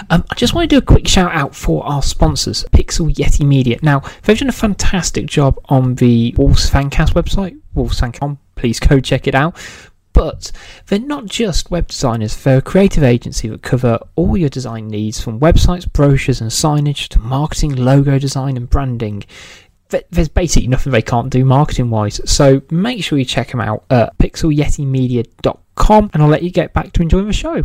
um, 0.09 0.25
I 0.31 0.37
just 0.37 0.55
want 0.55 0.71
to 0.71 0.77
do 0.77 0.79
a 0.79 0.87
quick 0.87 1.09
shout 1.09 1.33
out 1.33 1.57
for 1.57 1.85
our 1.85 2.01
sponsors, 2.01 2.65
Pixel 2.71 3.13
Yeti 3.13 3.45
Media. 3.45 3.77
Now, 3.83 4.05
they've 4.23 4.39
done 4.39 4.49
a 4.49 4.53
fantastic 4.53 5.27
job 5.27 5.59
on 5.65 5.97
the 5.97 6.33
Wolves 6.39 6.71
Fancast 6.71 7.15
website, 7.15 7.59
wolvesfancast.com. 7.75 8.39
Please 8.55 8.79
go 8.79 9.01
check 9.01 9.27
it 9.27 9.35
out. 9.35 9.57
But 10.13 10.53
they're 10.87 10.99
not 10.99 11.25
just 11.27 11.71
web 11.71 11.89
designers, 11.89 12.37
they're 12.37 12.59
a 12.59 12.63
creative 12.63 13.03
agency 13.03 13.49
that 13.49 13.63
cover 13.63 13.99
all 14.15 14.37
your 14.37 14.51
design 14.51 14.89
needs 14.89 15.21
from 15.21 15.41
websites, 15.41 15.91
brochures, 15.91 16.41
and 16.41 16.51
signage 16.51 17.09
to 17.09 17.19
marketing, 17.19 17.75
logo 17.75 18.19
design, 18.19 18.57
and 18.57 18.69
branding. 18.69 19.25
Th- 19.93 20.07
There's 20.11 20.29
basically 20.29 20.69
nothing 20.69 20.91
they 20.91 21.03
can't 21.03 21.31
do 21.31 21.45
marketing 21.45 21.91
wise. 21.91 22.21
So 22.25 22.63
make 22.71 23.05
sure 23.05 23.19
you 23.19 23.25
check 23.25 23.51
them 23.51 23.61
out 23.61 23.85
at 23.91 24.17
pixelyetimedia.com 24.19 26.11
and 26.13 26.23
I'll 26.23 26.29
let 26.29 26.43
you 26.43 26.51
get 26.51 26.73
back 26.73 26.93
to 26.93 27.03
enjoying 27.03 27.27
the 27.27 27.33
show. 27.33 27.65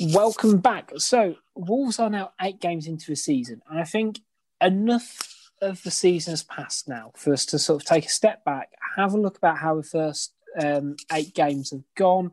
Welcome 0.00 0.58
back. 0.58 0.90
So 0.96 1.36
Wolves 1.54 1.98
are 1.98 2.08
now 2.08 2.32
eight 2.40 2.60
games 2.60 2.86
into 2.86 3.06
the 3.08 3.16
season, 3.16 3.60
and 3.68 3.78
I 3.78 3.84
think 3.84 4.20
enough 4.60 5.50
of 5.60 5.82
the 5.82 5.90
season 5.90 6.32
has 6.32 6.42
passed 6.42 6.88
now 6.88 7.12
for 7.16 7.32
us 7.32 7.44
to 7.46 7.58
sort 7.58 7.82
of 7.82 7.86
take 7.86 8.06
a 8.06 8.10
step 8.10 8.44
back, 8.44 8.70
have 8.96 9.14
a 9.14 9.20
look 9.20 9.36
about 9.36 9.58
how 9.58 9.76
the 9.76 9.82
first 9.82 10.32
um, 10.60 10.96
eight 11.12 11.34
games 11.34 11.70
have 11.70 11.82
gone, 11.94 12.32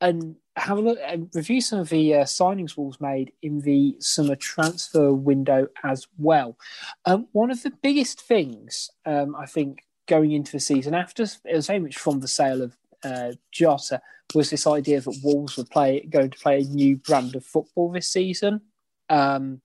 and 0.00 0.36
have 0.56 0.78
a 0.78 0.80
look 0.80 0.98
and 1.02 1.30
review 1.34 1.60
some 1.60 1.78
of 1.78 1.88
the 1.88 2.14
uh, 2.14 2.24
signings 2.24 2.76
Wolves 2.76 3.00
made 3.00 3.32
in 3.42 3.60
the 3.60 3.96
summer 4.00 4.36
transfer 4.36 5.12
window 5.12 5.68
as 5.84 6.06
well. 6.18 6.56
Um, 7.04 7.28
one 7.32 7.50
of 7.50 7.62
the 7.62 7.72
biggest 7.82 8.20
things 8.20 8.90
um, 9.06 9.36
I 9.36 9.46
think 9.46 9.84
going 10.06 10.32
into 10.32 10.52
the 10.52 10.60
season 10.60 10.94
after 10.94 11.22
it 11.22 11.54
was 11.54 11.68
very 11.68 11.78
much 11.78 11.96
from 11.96 12.20
the 12.20 12.28
sale 12.28 12.62
of 12.62 12.76
uh, 13.04 13.32
Jota 13.52 14.00
was 14.34 14.50
this 14.50 14.66
idea 14.66 15.00
that 15.00 15.20
Wolves 15.22 15.56
were 15.56 15.64
play 15.64 16.06
going 16.10 16.30
to 16.30 16.38
play 16.38 16.60
a 16.60 16.64
new 16.64 16.96
brand 16.96 17.34
of 17.34 17.44
football 17.44 17.90
this 17.90 18.08
season, 18.08 18.60
um, 19.08 19.60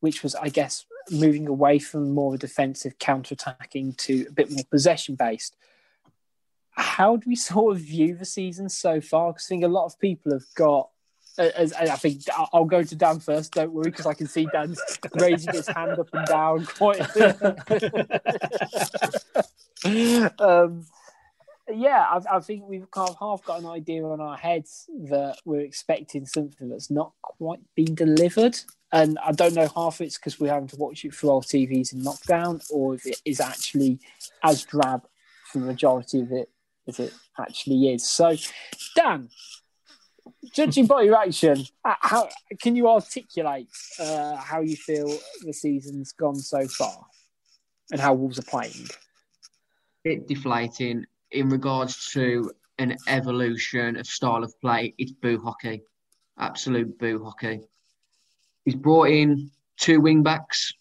which 0.00 0.22
was, 0.22 0.34
I 0.34 0.48
guess, 0.48 0.84
moving 1.10 1.48
away 1.48 1.78
from 1.78 2.14
more 2.14 2.32
of 2.32 2.34
a 2.34 2.38
defensive 2.38 2.98
counter-attacking 2.98 3.94
to 3.94 4.26
a 4.28 4.32
bit 4.32 4.50
more 4.50 4.64
possession 4.70 5.14
based. 5.14 5.56
How 6.78 7.16
do 7.16 7.28
we 7.28 7.34
sort 7.34 7.76
of 7.76 7.82
view 7.82 8.14
the 8.14 8.24
season 8.24 8.68
so 8.68 9.00
far? 9.00 9.32
Because 9.32 9.46
I 9.46 9.48
think 9.48 9.64
a 9.64 9.68
lot 9.68 9.86
of 9.86 9.98
people 9.98 10.32
have 10.32 10.44
got. 10.54 10.90
As, 11.36 11.72
I 11.72 11.96
think 11.96 12.22
I'll 12.52 12.64
go 12.64 12.82
to 12.82 12.94
Dan 12.96 13.20
first. 13.20 13.52
Don't 13.52 13.72
worry, 13.72 13.90
because 13.90 14.06
I 14.06 14.14
can 14.14 14.26
see 14.26 14.48
Dan's 14.52 14.80
raising 15.14 15.54
his 15.54 15.68
hand 15.68 15.98
up 15.98 16.08
and 16.12 16.26
down 16.26 16.66
quite. 16.66 17.00
um, 20.40 20.84
yeah, 21.72 22.06
I, 22.10 22.36
I 22.36 22.40
think 22.40 22.64
we've 22.66 22.90
kind 22.90 23.08
of 23.08 23.16
half 23.20 23.44
got 23.44 23.60
an 23.60 23.66
idea 23.66 24.04
on 24.04 24.20
our 24.20 24.36
heads 24.36 24.86
that 25.10 25.38
we're 25.44 25.60
expecting 25.60 26.26
something 26.26 26.68
that's 26.68 26.90
not 26.90 27.12
quite 27.22 27.60
been 27.76 27.94
delivered. 27.94 28.58
And 28.92 29.18
I 29.24 29.32
don't 29.32 29.54
know 29.54 29.68
half 29.74 30.00
it's 30.00 30.16
because 30.16 30.40
we're 30.40 30.52
having 30.52 30.68
to 30.68 30.76
watch 30.76 31.04
it 31.04 31.14
through 31.14 31.30
our 31.30 31.40
TVs 31.40 31.92
in 31.92 32.00
lockdown, 32.00 32.64
or 32.70 32.94
if 32.94 33.06
it 33.06 33.20
is 33.24 33.40
actually 33.40 34.00
as 34.42 34.64
drab 34.64 35.06
for 35.44 35.58
the 35.58 35.66
majority 35.66 36.20
of 36.20 36.32
it 36.32 36.50
as 36.88 36.98
it 36.98 37.12
actually 37.38 37.92
is. 37.92 38.08
So, 38.08 38.36
Dan, 38.96 39.28
judging 40.54 40.86
by 40.86 41.02
your 41.02 41.16
action, 41.16 41.64
uh, 41.84 41.94
how 42.00 42.28
can 42.60 42.74
you 42.74 42.88
articulate 42.88 43.68
uh, 44.00 44.36
how 44.36 44.60
you 44.60 44.76
feel 44.76 45.16
the 45.42 45.52
season's 45.52 46.12
gone 46.12 46.36
so 46.36 46.66
far 46.66 47.06
and 47.92 48.00
how 48.00 48.14
Wolves 48.14 48.38
are 48.38 48.42
playing? 48.42 48.88
bit 50.04 50.26
deflating 50.26 51.04
in 51.32 51.48
regards 51.50 52.12
to 52.12 52.50
an 52.78 52.96
evolution 53.08 53.96
of 53.96 54.06
style 54.06 54.42
of 54.44 54.58
play. 54.60 54.94
It's 54.98 55.12
boo 55.12 55.38
hockey, 55.38 55.82
absolute 56.38 56.98
boo 56.98 57.22
hockey. 57.22 57.60
He's 58.64 58.76
brought 58.76 59.10
in 59.10 59.50
two 59.76 60.00
wing 60.00 60.22
backs, 60.22 60.72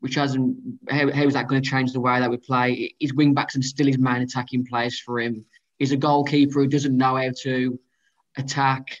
which 0.00 0.14
hasn't. 0.14 0.56
How, 0.88 1.10
how 1.12 1.24
is 1.24 1.34
that 1.34 1.48
going 1.48 1.62
to 1.62 1.68
change 1.68 1.92
the 1.92 2.00
way 2.00 2.20
that 2.20 2.30
we 2.30 2.36
play? 2.36 2.94
His 3.00 3.14
wing 3.14 3.34
backs 3.34 3.54
and 3.54 3.64
still 3.64 3.86
his 3.86 3.98
main 3.98 4.22
attacking 4.22 4.66
players 4.66 5.00
for 5.00 5.20
him. 5.20 5.44
He's 5.78 5.92
a 5.92 5.96
goalkeeper 5.96 6.60
who 6.60 6.66
doesn't 6.66 6.96
know 6.96 7.16
how 7.16 7.30
to 7.42 7.78
attack 8.36 9.00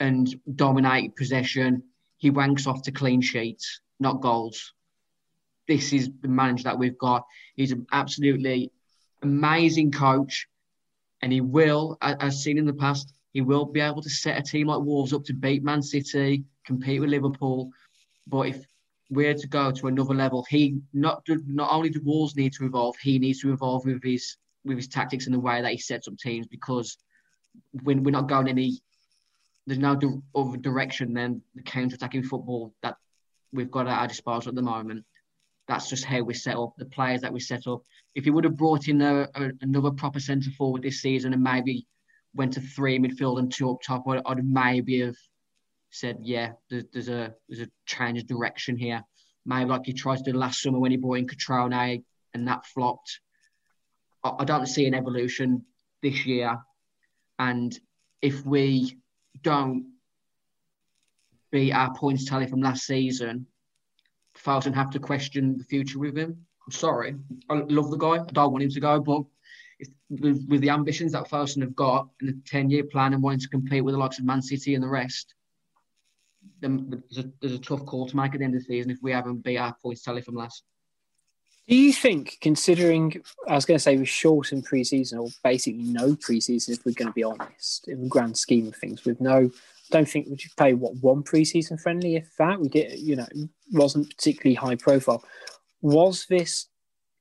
and 0.00 0.28
dominate 0.54 1.16
possession. 1.16 1.82
He 2.18 2.30
wanks 2.30 2.66
off 2.66 2.82
to 2.82 2.92
clean 2.92 3.20
sheets, 3.20 3.80
not 4.00 4.20
goals. 4.20 4.72
This 5.68 5.92
is 5.92 6.10
the 6.20 6.28
manager 6.28 6.64
that 6.64 6.78
we've 6.78 6.98
got. 6.98 7.26
He's 7.56 7.72
an 7.72 7.86
absolutely 7.92 8.70
amazing 9.22 9.90
coach, 9.90 10.48
and 11.22 11.32
he 11.32 11.40
will, 11.40 11.98
as 12.00 12.42
seen 12.42 12.58
in 12.58 12.66
the 12.66 12.72
past, 12.72 13.12
he 13.32 13.40
will 13.40 13.64
be 13.64 13.80
able 13.80 14.02
to 14.02 14.08
set 14.08 14.38
a 14.38 14.42
team 14.42 14.68
like 14.68 14.80
Wolves 14.80 15.12
up 15.12 15.24
to 15.24 15.34
beat 15.34 15.62
Man 15.62 15.82
City, 15.82 16.44
compete 16.64 17.00
with 17.00 17.10
Liverpool. 17.10 17.70
But 18.26 18.48
if 18.48 18.64
we're 19.08 19.34
to 19.34 19.46
go 19.46 19.70
to 19.70 19.86
another 19.86 20.14
level, 20.14 20.44
he 20.48 20.78
not 20.92 21.22
not 21.46 21.72
only 21.72 21.90
do 21.90 22.00
Wolves 22.04 22.36
need 22.36 22.52
to 22.54 22.64
evolve, 22.64 22.96
he 23.00 23.18
needs 23.18 23.40
to 23.40 23.52
evolve 23.52 23.84
with 23.84 24.02
his 24.02 24.36
with 24.64 24.76
his 24.76 24.88
tactics 24.88 25.26
and 25.26 25.34
the 25.34 25.40
way 25.40 25.62
that 25.62 25.70
he 25.70 25.78
sets 25.78 26.08
up 26.08 26.18
teams 26.18 26.46
because 26.46 26.98
when 27.84 28.02
we're 28.02 28.10
not 28.10 28.28
going 28.28 28.48
any 28.48 28.80
there's 29.66 29.78
no 29.78 29.98
other 30.34 30.56
direction 30.56 31.12
than 31.12 31.42
the 31.54 31.62
counter-attacking 31.62 32.22
football 32.22 32.72
that 32.82 32.96
we've 33.52 33.70
got 33.70 33.88
at 33.88 33.98
our 33.98 34.06
disposal 34.06 34.50
at 34.50 34.54
the 34.54 34.62
moment. 34.62 35.04
That's 35.66 35.88
just 35.88 36.04
how 36.04 36.22
we 36.22 36.34
set 36.34 36.56
up 36.56 36.74
the 36.78 36.84
players 36.84 37.22
that 37.22 37.32
we 37.32 37.40
set 37.40 37.66
up. 37.66 37.82
If 38.14 38.24
he 38.24 38.30
would 38.30 38.44
have 38.44 38.56
brought 38.56 38.86
in 38.86 39.02
a, 39.02 39.28
a, 39.34 39.50
another 39.62 39.90
proper 39.90 40.20
centre 40.20 40.50
forward 40.52 40.82
this 40.82 41.02
season 41.02 41.32
and 41.32 41.42
maybe 41.42 41.86
went 42.34 42.52
to 42.52 42.60
three 42.60 42.98
midfield 42.98 43.40
and 43.40 43.52
two 43.52 43.70
up 43.70 43.82
top, 43.82 44.06
I'd, 44.06 44.22
I'd 44.24 44.46
maybe 44.46 45.00
have 45.00 45.16
said, 45.90 46.18
yeah, 46.22 46.52
there's, 46.70 46.84
there's, 46.92 47.08
a 47.08 47.34
there's 47.48 47.66
a 47.66 47.70
change 47.86 48.18
of 48.18 48.26
direction 48.26 48.76
here. 48.76 49.02
Maybe 49.44 49.70
like 49.70 49.86
he 49.86 49.92
tried 49.92 50.18
to 50.18 50.32
do 50.32 50.38
last 50.38 50.60
summer 50.60 50.78
when 50.78 50.90
he 50.90 50.96
brought 50.96 51.18
in 51.18 51.26
Cutrone 51.26 52.02
and 52.34 52.48
that 52.48 52.66
flopped. 52.66 53.20
I, 54.24 54.32
I 54.40 54.44
don't 54.44 54.66
see 54.66 54.86
an 54.86 54.94
evolution 54.94 55.64
this 56.02 56.26
year. 56.26 56.58
And 57.38 57.78
if 58.22 58.44
we 58.44 58.98
don't 59.42 59.92
beat 61.52 61.72
our 61.72 61.94
points 61.94 62.24
tally 62.24 62.46
from 62.46 62.60
last 62.60 62.86
season, 62.86 63.46
Fosun 64.36 64.74
have 64.74 64.90
to 64.90 64.98
question 64.98 65.56
the 65.58 65.64
future 65.64 65.98
with 65.98 66.16
him. 66.16 66.46
I'm 66.66 66.72
sorry. 66.72 67.14
I 67.48 67.54
love 67.54 67.90
the 67.90 67.96
guy. 67.96 68.18
I 68.18 68.24
don't 68.32 68.52
want 68.52 68.64
him 68.64 68.70
to 68.70 68.80
go, 68.80 69.00
but 69.00 69.22
with, 70.10 70.60
the 70.60 70.70
ambitions 70.70 71.12
that 71.12 71.28
Fosun 71.28 71.62
have 71.62 71.76
got 71.76 72.08
and 72.20 72.30
the 72.30 72.40
10 72.46 72.70
year 72.70 72.84
plan 72.84 73.14
and 73.14 73.22
wanting 73.22 73.40
to 73.40 73.48
compete 73.48 73.84
with 73.84 73.94
the 73.94 73.98
likes 73.98 74.18
of 74.18 74.24
Man 74.24 74.42
City 74.42 74.74
and 74.74 74.82
the 74.82 74.88
rest, 74.88 75.34
there's 76.60 77.18
a, 77.18 77.30
there's 77.40 77.54
a 77.54 77.58
tough 77.58 77.84
call 77.86 78.06
to 78.08 78.16
make 78.16 78.34
at 78.34 78.38
the 78.38 78.44
end 78.44 78.54
of 78.54 78.60
the 78.60 78.66
season 78.66 78.90
if 78.90 78.98
we 79.02 79.12
haven't 79.12 79.44
beat 79.44 79.58
our 79.58 79.74
points 79.82 80.02
tally 80.02 80.22
from 80.22 80.34
last. 80.34 80.62
Do 81.68 81.74
you 81.74 81.92
think, 81.92 82.38
considering, 82.40 83.20
I 83.48 83.54
was 83.54 83.64
going 83.64 83.76
to 83.76 83.82
say, 83.82 83.96
we're 83.96 84.04
short 84.04 84.52
in 84.52 84.62
preseason, 84.62 85.18
or 85.18 85.30
basically 85.42 85.82
no 85.82 86.14
preseason, 86.14 86.70
if 86.70 86.86
we're 86.86 86.92
going 86.92 87.08
to 87.08 87.12
be 87.12 87.24
honest, 87.24 87.88
in 87.88 88.04
the 88.04 88.08
grand 88.08 88.36
scheme 88.36 88.68
of 88.68 88.76
things, 88.76 89.04
with 89.04 89.20
no, 89.20 89.50
I 89.50 89.50
don't 89.90 90.08
think 90.08 90.28
would 90.28 90.44
you 90.44 90.50
play 90.56 90.74
what 90.74 90.94
one 90.96 91.24
preseason 91.24 91.80
friendly 91.80 92.14
if 92.14 92.36
that 92.38 92.60
we 92.60 92.68
did, 92.68 93.00
you 93.00 93.16
know, 93.16 93.26
wasn't 93.72 94.10
particularly 94.10 94.54
high 94.54 94.76
profile. 94.76 95.24
Was 95.80 96.26
this 96.26 96.68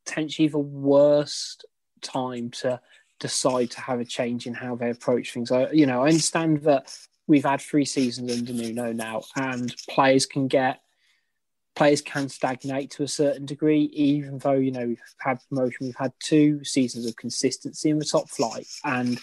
potentially 0.05 0.47
the 0.47 0.59
worst 0.59 1.65
time 2.01 2.51
to 2.51 2.79
decide 3.19 3.71
to 3.71 3.81
have 3.81 3.99
a 3.99 4.05
change 4.05 4.45
in 4.45 4.53
how 4.53 4.75
they 4.75 4.91
approach 4.91 5.33
things? 5.33 5.51
I, 5.51 5.71
you 5.71 5.87
know, 5.87 6.03
I 6.03 6.09
understand 6.09 6.61
that 6.63 6.95
we've 7.27 7.45
had 7.45 7.61
three 7.61 7.85
seasons 7.85 8.31
under 8.31 8.53
Nuno 8.53 8.91
now, 8.91 9.21
and 9.35 9.75
players 9.89 10.25
can 10.25 10.47
get 10.47 10.81
players 11.75 12.01
can 12.01 12.29
stagnate 12.29 12.91
to 12.91 13.03
a 13.03 13.07
certain 13.07 13.45
degree, 13.45 13.83
even 13.93 14.37
though, 14.37 14.53
you 14.53 14.71
know, 14.71 14.87
we've 14.87 15.01
had 15.19 15.39
promotion, 15.49 15.85
we've 15.85 15.95
had 15.95 16.13
two 16.19 16.63
seasons 16.63 17.05
of 17.05 17.15
consistency 17.17 17.89
in 17.89 17.99
the 17.99 18.05
top 18.05 18.29
flight. 18.29 18.67
And 18.83 19.19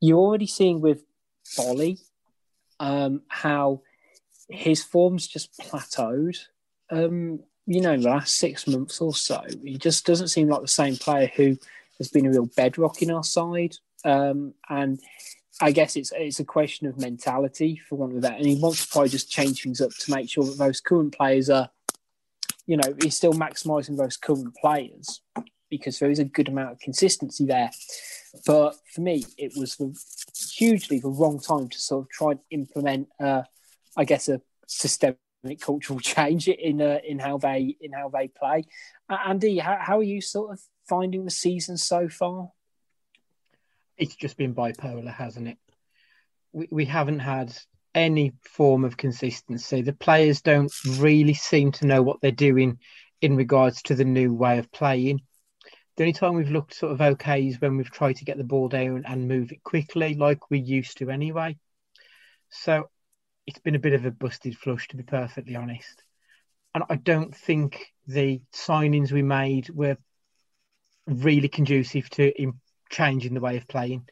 you're 0.00 0.18
already 0.18 0.46
seeing 0.46 0.80
with 0.80 1.02
Boly 1.58 2.00
um, 2.78 3.22
how 3.28 3.82
his 4.48 4.84
form's 4.84 5.26
just 5.26 5.58
plateaued. 5.58 6.38
Um, 6.90 7.40
you 7.66 7.80
know, 7.80 7.92
in 7.92 8.02
the 8.02 8.10
last 8.10 8.38
six 8.38 8.68
months 8.68 9.00
or 9.00 9.12
so, 9.12 9.42
he 9.64 9.76
just 9.76 10.06
doesn't 10.06 10.28
seem 10.28 10.48
like 10.48 10.62
the 10.62 10.68
same 10.68 10.96
player 10.96 11.30
who 11.34 11.56
has 11.98 12.08
been 12.08 12.26
a 12.26 12.30
real 12.30 12.48
bedrock 12.56 13.02
in 13.02 13.10
our 13.10 13.24
side. 13.24 13.74
Um, 14.04 14.54
and 14.68 15.00
I 15.60 15.72
guess 15.72 15.96
it's 15.96 16.12
it's 16.14 16.40
a 16.40 16.44
question 16.44 16.86
of 16.86 16.98
mentality 16.98 17.80
for 17.88 17.96
one 17.96 18.14
of 18.14 18.22
that. 18.22 18.36
And 18.38 18.46
he 18.46 18.60
wants 18.60 18.84
to 18.84 18.92
probably 18.92 19.08
just 19.08 19.30
change 19.30 19.62
things 19.62 19.80
up 19.80 19.90
to 19.90 20.10
make 20.10 20.28
sure 20.28 20.44
that 20.44 20.58
those 20.58 20.80
current 20.80 21.16
players 21.16 21.48
are 21.48 21.70
you 22.66 22.76
know, 22.76 22.94
he's 23.00 23.16
still 23.16 23.32
maximising 23.32 23.96
those 23.96 24.16
current 24.16 24.54
players 24.56 25.20
because 25.70 25.98
there 25.98 26.10
is 26.10 26.18
a 26.18 26.24
good 26.24 26.48
amount 26.48 26.72
of 26.72 26.80
consistency 26.80 27.46
there. 27.46 27.70
But 28.44 28.74
for 28.92 29.00
me, 29.00 29.24
it 29.38 29.52
was 29.56 29.76
the, 29.76 29.96
hugely 30.54 30.98
the 30.98 31.08
wrong 31.08 31.40
time 31.40 31.68
to 31.68 31.78
sort 31.78 32.04
of 32.04 32.10
try 32.10 32.32
and 32.32 32.40
implement, 32.50 33.08
uh, 33.20 33.42
I 33.96 34.04
guess, 34.04 34.28
a 34.28 34.40
systemic 34.66 35.18
cultural 35.60 36.00
change 36.00 36.48
in 36.48 36.82
uh, 36.82 36.98
in 37.06 37.18
how 37.18 37.38
they 37.38 37.76
in 37.80 37.92
how 37.92 38.08
they 38.08 38.28
play. 38.28 38.64
Uh, 39.08 39.18
Andy, 39.26 39.58
how, 39.58 39.78
how 39.80 39.98
are 39.98 40.04
you 40.04 40.20
sort 40.20 40.52
of 40.52 40.60
finding 40.88 41.24
the 41.24 41.30
season 41.30 41.76
so 41.76 42.08
far? 42.08 42.50
It's 43.96 44.16
just 44.16 44.36
been 44.36 44.54
bipolar, 44.54 45.12
hasn't 45.12 45.48
it? 45.48 45.58
We 46.52 46.68
we 46.70 46.84
haven't 46.84 47.20
had 47.20 47.56
any 47.94 48.34
form 48.42 48.84
of 48.84 48.96
consistency. 48.96 49.82
The 49.82 49.92
players 49.92 50.42
don't 50.42 50.72
really 50.98 51.34
seem 51.34 51.72
to 51.72 51.86
know 51.86 52.02
what 52.02 52.20
they're 52.20 52.30
doing 52.30 52.78
in 53.22 53.36
regards 53.36 53.82
to 53.82 53.94
the 53.94 54.04
new 54.04 54.34
way 54.34 54.58
of 54.58 54.70
playing. 54.70 55.22
The 55.96 56.02
only 56.02 56.12
time 56.12 56.34
we've 56.34 56.50
looked 56.50 56.74
sort 56.74 56.92
of 56.92 57.00
okay 57.00 57.46
is 57.46 57.58
when 57.58 57.78
we've 57.78 57.90
tried 57.90 58.16
to 58.16 58.26
get 58.26 58.36
the 58.36 58.44
ball 58.44 58.68
down 58.68 59.04
and 59.06 59.28
move 59.28 59.50
it 59.50 59.62
quickly, 59.62 60.14
like 60.14 60.50
we 60.50 60.58
used 60.58 60.98
to 60.98 61.10
anyway. 61.10 61.56
So 62.50 62.90
it's 63.46 63.60
been 63.60 63.74
a 63.74 63.80
bit 63.80 63.94
of 63.94 64.04
a 64.04 64.10
busted 64.10 64.58
flush, 64.58 64.88
to 64.88 64.96
be 64.96 65.02
perfectly 65.02 65.56
honest. 65.56 66.02
And 66.74 66.84
I 66.90 66.96
don't 66.96 67.34
think 67.34 67.86
the 68.06 68.42
signings 68.54 69.10
we 69.10 69.22
made 69.22 69.70
were 69.70 69.96
really 71.06 71.48
conducive 71.48 72.10
to 72.10 72.32
changing 72.90 73.34
the 73.34 73.40
way 73.40 73.56
of 73.56 73.68
playing. 73.68 74.08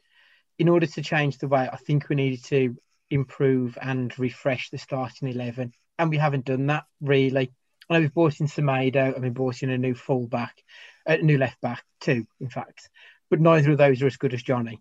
In 0.58 0.68
order 0.68 0.86
to 0.86 1.02
change 1.02 1.38
the 1.38 1.48
way, 1.48 1.68
I 1.70 1.76
think 1.76 2.08
we 2.08 2.16
needed 2.16 2.44
to 2.44 2.76
improve 3.10 3.76
and 3.80 4.16
refresh 4.18 4.70
the 4.70 4.78
starting 4.78 5.28
11. 5.28 5.72
And 5.98 6.10
we 6.10 6.16
haven't 6.16 6.44
done 6.44 6.66
that 6.66 6.84
really. 7.00 7.52
I 7.88 7.94
know 7.94 8.00
we've 8.00 8.14
brought 8.14 8.40
in 8.40 8.46
Semedo 8.46 9.14
and 9.14 9.22
we've 9.22 9.34
brought 9.34 9.62
in 9.62 9.70
a 9.70 9.78
new 9.78 9.94
fullback, 9.94 10.62
a 11.06 11.18
new 11.18 11.38
left 11.38 11.60
back 11.60 11.84
too, 12.00 12.26
in 12.40 12.48
fact. 12.48 12.88
But 13.30 13.40
neither 13.40 13.72
of 13.72 13.78
those 13.78 14.02
are 14.02 14.06
as 14.06 14.16
good 14.16 14.34
as 14.34 14.42
Johnny. 14.42 14.80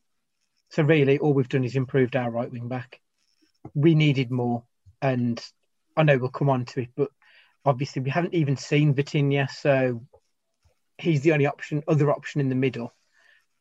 So 0.69 0.83
really, 0.83 1.19
all 1.19 1.33
we've 1.33 1.49
done 1.49 1.63
is 1.63 1.75
improved 1.75 2.15
our 2.15 2.31
right 2.31 2.51
wing 2.51 2.67
back. 2.67 2.99
We 3.73 3.93
needed 3.93 4.31
more, 4.31 4.63
and 5.01 5.43
I 5.95 6.03
know 6.03 6.17
we'll 6.17 6.29
come 6.29 6.49
on 6.49 6.65
to 6.65 6.81
it, 6.81 6.89
but 6.95 7.09
obviously 7.65 8.01
we 8.01 8.09
haven't 8.09 8.33
even 8.33 8.57
seen 8.57 8.93
Vitinha, 8.93 9.49
so 9.49 10.01
he's 10.97 11.21
the 11.21 11.33
only 11.33 11.45
option, 11.45 11.83
other 11.87 12.11
option 12.11 12.41
in 12.41 12.49
the 12.49 12.55
middle, 12.55 12.93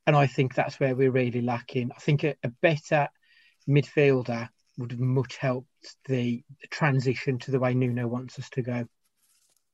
and 0.06 0.16
I 0.16 0.26
think 0.26 0.54
that's 0.54 0.80
where 0.80 0.94
we're 0.94 1.10
really 1.10 1.42
lacking. 1.42 1.90
I 1.96 2.00
think 2.00 2.24
a, 2.24 2.34
a 2.42 2.48
better 2.60 3.08
midfielder 3.68 4.48
would 4.78 4.92
have 4.92 5.00
much 5.00 5.36
helped 5.36 5.68
the, 6.06 6.42
transition 6.70 7.38
to 7.38 7.50
the 7.50 7.58
way 7.58 7.74
Nuno 7.74 8.06
wants 8.06 8.38
us 8.38 8.48
to 8.50 8.62
go. 8.62 8.86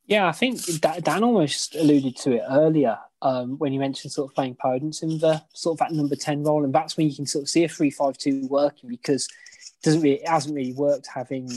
Yeah, 0.06 0.26
I 0.26 0.32
think 0.32 0.58
Dan 0.80 1.22
almost 1.22 1.74
alluded 1.74 2.16
to 2.18 2.32
it 2.32 2.42
earlier 2.48 2.98
um, 3.20 3.58
when 3.58 3.72
you 3.72 3.78
mentioned 3.78 4.10
sort 4.10 4.30
of 4.30 4.34
playing 4.34 4.56
Podence 4.56 5.02
in 5.02 5.18
the 5.18 5.42
sort 5.52 5.74
of 5.74 5.78
that 5.80 5.94
number 5.94 6.16
10 6.16 6.44
role. 6.44 6.64
And 6.64 6.74
that's 6.74 6.96
when 6.96 7.08
you 7.08 7.14
can 7.14 7.26
sort 7.26 7.42
of 7.42 7.48
see 7.50 7.64
a 7.64 7.68
3 7.68 7.90
5 7.90 8.16
2 8.16 8.46
working 8.48 8.88
because 8.88 9.26
it, 9.26 9.82
doesn't 9.82 10.00
really, 10.00 10.22
it 10.22 10.28
hasn't 10.28 10.54
really 10.56 10.72
worked 10.72 11.08
having, 11.14 11.50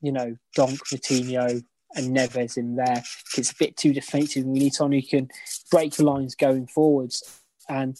you 0.00 0.10
know, 0.10 0.36
Donk, 0.54 0.78
Moutinho, 0.90 1.62
and 1.94 2.16
Neves 2.16 2.56
in 2.56 2.76
there. 2.76 3.02
It's 3.36 3.52
a 3.52 3.56
bit 3.58 3.76
too 3.76 3.92
defensive. 3.92 4.44
We 4.44 4.58
need 4.58 4.72
someone 4.72 4.98
who 4.98 5.06
can 5.06 5.28
break 5.70 5.94
the 5.94 6.04
lines 6.04 6.34
going 6.34 6.66
forwards. 6.68 7.41
And, 7.68 7.96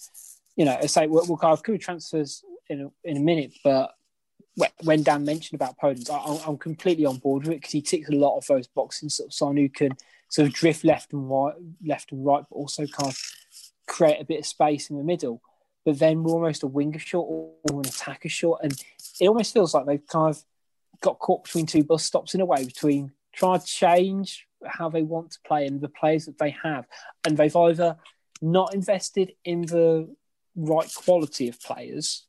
you 0.56 0.64
know, 0.64 0.76
I 0.80 0.86
say 0.86 1.06
we'll, 1.06 1.26
we'll 1.26 1.56
could 1.56 1.80
transfers 1.80 2.44
in 2.68 2.82
a, 2.82 3.08
in 3.08 3.16
a 3.16 3.20
minute, 3.20 3.52
but 3.64 3.94
when 4.82 5.02
Dan 5.02 5.24
mentioned 5.24 5.60
about 5.60 5.78
Podence, 5.78 6.10
I, 6.10 6.48
am 6.48 6.58
completely 6.58 7.06
on 7.06 7.16
board 7.16 7.44
with 7.44 7.52
it 7.52 7.60
because 7.60 7.72
he 7.72 7.80
ticks 7.80 8.08
a 8.10 8.14
lot 8.14 8.36
of 8.36 8.46
those 8.46 8.66
boxes. 8.66 9.16
Sort 9.16 9.28
of 9.28 9.34
someone 9.34 9.56
who 9.56 9.68
can 9.68 9.96
sort 10.28 10.48
of 10.48 10.54
drift 10.54 10.84
left 10.84 11.12
and 11.12 11.28
right, 11.30 11.54
left 11.84 12.12
and 12.12 12.24
right, 12.24 12.44
but 12.48 12.56
also 12.56 12.86
kind 12.86 13.10
of 13.10 13.18
create 13.86 14.20
a 14.20 14.24
bit 14.24 14.40
of 14.40 14.46
space 14.46 14.90
in 14.90 14.96
the 14.96 15.04
middle. 15.04 15.40
But 15.84 15.98
then 15.98 16.22
we're 16.22 16.32
almost 16.32 16.62
a 16.62 16.68
winger 16.68 16.98
short 16.98 17.28
or 17.28 17.80
an 17.80 17.86
attacker 17.86 18.28
short, 18.28 18.60
and 18.62 18.72
it 19.20 19.28
almost 19.28 19.54
feels 19.54 19.74
like 19.74 19.86
they've 19.86 20.06
kind 20.06 20.34
of 20.34 20.42
got 21.00 21.18
caught 21.18 21.44
between 21.44 21.66
two 21.66 21.82
bus 21.82 22.04
stops 22.04 22.34
in 22.34 22.40
a 22.40 22.46
way 22.46 22.64
between 22.64 23.12
trying 23.32 23.58
to 23.58 23.66
change 23.66 24.46
how 24.64 24.88
they 24.88 25.02
want 25.02 25.32
to 25.32 25.38
play 25.44 25.66
and 25.66 25.80
the 25.80 25.88
players 25.88 26.26
that 26.26 26.38
they 26.38 26.54
have, 26.62 26.86
and 27.24 27.36
they've 27.36 27.56
either 27.56 27.96
not 28.42 28.74
invested 28.74 29.32
in 29.44 29.62
the 29.62 30.14
right 30.56 30.92
quality 30.94 31.48
of 31.48 31.60
players, 31.60 32.26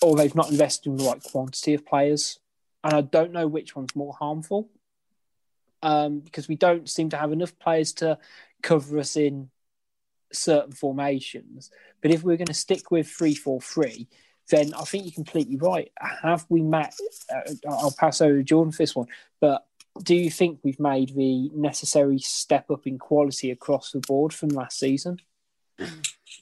or 0.00 0.16
they've 0.16 0.34
not 0.34 0.50
invested 0.50 0.90
in 0.90 0.96
the 0.96 1.04
right 1.04 1.22
quantity 1.22 1.74
of 1.74 1.84
players. 1.84 2.38
And 2.84 2.94
I 2.94 3.00
don't 3.00 3.32
know 3.32 3.46
which 3.46 3.76
one's 3.76 3.94
more 3.94 4.14
harmful 4.18 4.70
um, 5.82 6.20
because 6.20 6.48
we 6.48 6.56
don't 6.56 6.88
seem 6.88 7.10
to 7.10 7.16
have 7.16 7.32
enough 7.32 7.58
players 7.58 7.92
to 7.94 8.18
cover 8.62 8.98
us 8.98 9.16
in 9.16 9.50
certain 10.32 10.72
formations. 10.72 11.70
But 12.00 12.10
if 12.10 12.22
we're 12.22 12.36
going 12.36 12.46
to 12.46 12.54
stick 12.54 12.90
with 12.90 13.08
three 13.08 13.34
four 13.34 13.60
three, 13.60 14.08
then 14.48 14.72
I 14.74 14.82
think 14.82 15.04
you're 15.04 15.12
completely 15.12 15.56
right. 15.56 15.90
Have 16.22 16.46
we 16.48 16.62
met? 16.62 16.94
Uh, 17.32 17.52
I'll 17.68 17.94
pass 17.98 18.20
over 18.20 18.38
to 18.38 18.42
Jordan 18.42 18.72
for 18.72 18.78
this 18.78 18.96
one, 18.96 19.06
but 19.40 19.66
do 20.02 20.14
you 20.14 20.30
think 20.30 20.60
we've 20.62 20.80
made 20.80 21.14
the 21.14 21.50
necessary 21.50 22.18
step 22.18 22.70
up 22.70 22.86
in 22.86 22.98
quality 22.98 23.50
across 23.50 23.92
the 23.92 24.00
board 24.00 24.32
from 24.32 24.48
last 24.48 24.78
season? 24.78 25.18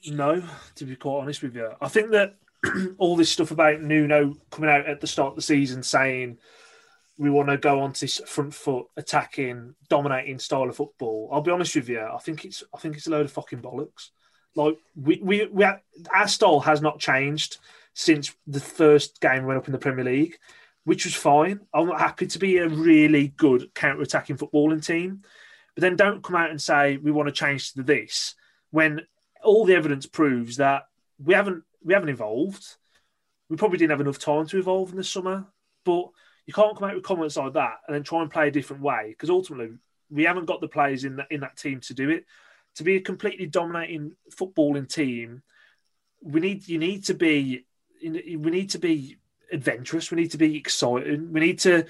No, 0.07 0.43
to 0.77 0.85
be 0.85 0.97
quite 0.97 1.21
honest 1.21 1.43
with 1.43 1.55
you, 1.55 1.71
I 1.81 1.89
think 1.89 2.11
that 2.11 2.37
all 2.99 3.17
this 3.17 3.31
stuff 3.31 3.51
about 3.51 3.81
Nuno 3.81 4.35
coming 4.51 4.71
out 4.71 4.87
at 4.87 5.01
the 5.01 5.07
start 5.07 5.31
of 5.31 5.37
the 5.37 5.43
season 5.43 5.83
saying 5.83 6.39
we 7.19 7.31
want 7.31 7.51
to 7.51 7.59
go 7.59 7.81
on 7.81 7.93
to 7.93 8.07
front 8.07 8.55
foot 8.55 8.87
attacking, 8.97 9.75
dominating 9.89 10.39
style 10.39 10.69
of 10.69 10.77
football. 10.77 11.29
I'll 11.31 11.43
be 11.43 11.51
honest 11.51 11.77
with 11.77 11.89
you, 11.89 12.01
I 12.01 12.19
think 12.19 12.45
it's 12.45 12.63
I 12.75 12.79
think 12.79 12.97
it's 12.97 13.07
a 13.07 13.11
load 13.11 13.27
of 13.27 13.33
fucking 13.33 13.61
bollocks. 13.61 14.09
Like 14.55 14.79
we 14.97 15.21
we, 15.23 15.47
we 15.47 15.65
our 15.65 16.29
style 16.29 16.61
has 16.61 16.81
not 16.81 16.99
changed 16.99 17.59
since 17.93 18.35
the 18.47 18.61
first 18.61 19.21
game 19.21 19.43
we 19.43 19.49
went 19.49 19.59
up 19.59 19.69
in 19.69 19.73
the 19.73 19.79
Premier 19.79 20.05
League, 20.05 20.39
which 20.85 21.05
was 21.05 21.15
fine. 21.15 21.61
I'm 21.75 21.89
not 21.89 22.01
happy 22.01 22.27
to 22.27 22.39
be 22.39 22.59
a 22.59 22.69
really 22.69 23.29
good 23.29 23.75
counter 23.75 24.03
attacking 24.03 24.39
footballing 24.39 24.85
team. 24.85 25.23
But 25.75 25.83
then 25.83 25.97
don't 25.97 26.23
come 26.23 26.37
out 26.37 26.51
and 26.51 26.61
say 26.61 26.97
we 26.97 27.13
want 27.13 27.29
to 27.29 27.33
change 27.33 27.75
to 27.75 27.83
this 27.83 28.35
when 28.71 29.03
all 29.43 29.65
the 29.65 29.75
evidence 29.75 30.07
proves 30.07 30.57
that 30.57 30.89
we 31.23 31.35
haven't 31.35 31.65
we 31.83 31.95
haven't 31.95 32.09
evolved. 32.09 32.77
We 33.49 33.57
probably 33.57 33.79
didn't 33.79 33.91
have 33.91 34.01
enough 34.01 34.19
time 34.19 34.47
to 34.47 34.59
evolve 34.59 34.91
in 34.91 34.97
the 34.97 35.05
summer, 35.05 35.47
but 35.85 36.09
you 36.47 36.53
can't 36.53 36.77
come 36.77 36.89
out 36.89 36.95
with 36.95 37.05
comments 37.05 37.37
like 37.37 37.55
that 37.55 37.81
and 37.87 37.95
then 37.95 38.03
try 38.03 38.23
and 38.23 38.31
play 38.31 38.49
a 38.49 38.53
different 38.53 38.83
way 38.83 39.07
because 39.09 39.31
ultimately 39.31 39.77
we 40.11 40.25
haven't 40.25 40.47
got 40.47 40.61
the 40.61 40.69
players 40.69 41.05
in 41.05 41.17
that 41.17 41.27
in 41.31 41.41
that 41.41 41.57
team 41.57 41.81
to 41.81 41.95
do 41.95 42.11
it. 42.11 42.25
To 42.77 42.85
be 42.85 42.97
a 42.97 43.01
completely 43.01 43.47
dominating 43.47 44.13
footballing 44.31 44.89
team, 44.89 45.43
we 46.23 46.41
need 46.41 46.69
you 46.69 46.79
need 46.79 47.05
to 47.07 47.15
be 47.15 47.67
we 48.03 48.37
need 48.37 48.71
to 48.71 48.79
be 48.79 49.19
adventurous. 49.53 50.11
We 50.11 50.21
need 50.21 50.31
to 50.33 50.39
be 50.39 50.57
exciting. 50.57 51.33
We 51.33 51.41
need 51.41 51.59
to. 51.61 51.87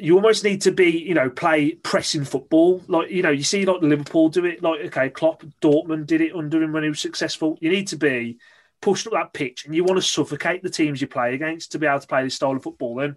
You 0.00 0.14
almost 0.14 0.44
need 0.44 0.62
to 0.62 0.70
be, 0.70 0.90
you 0.90 1.14
know, 1.14 1.28
play 1.28 1.72
pressing 1.72 2.24
football. 2.24 2.82
Like 2.86 3.10
you 3.10 3.22
know, 3.22 3.30
you 3.30 3.42
see 3.42 3.66
like 3.66 3.82
Liverpool 3.82 4.28
do 4.28 4.44
it. 4.44 4.62
Like 4.62 4.80
okay, 4.86 5.10
Klopp, 5.10 5.44
Dortmund 5.60 6.06
did 6.06 6.20
it 6.20 6.34
under 6.34 6.62
him 6.62 6.72
when 6.72 6.84
he 6.84 6.88
was 6.88 7.00
successful. 7.00 7.58
You 7.60 7.70
need 7.70 7.88
to 7.88 7.96
be 7.96 8.38
pushed 8.80 9.06
up 9.06 9.12
that 9.12 9.32
pitch, 9.32 9.64
and 9.64 9.74
you 9.74 9.84
want 9.84 9.98
to 9.98 10.06
suffocate 10.06 10.62
the 10.62 10.70
teams 10.70 11.00
you 11.00 11.08
play 11.08 11.34
against 11.34 11.72
to 11.72 11.78
be 11.78 11.86
able 11.86 12.00
to 12.00 12.06
play 12.06 12.22
this 12.22 12.36
style 12.36 12.56
of 12.56 12.62
football. 12.62 13.00
And 13.00 13.16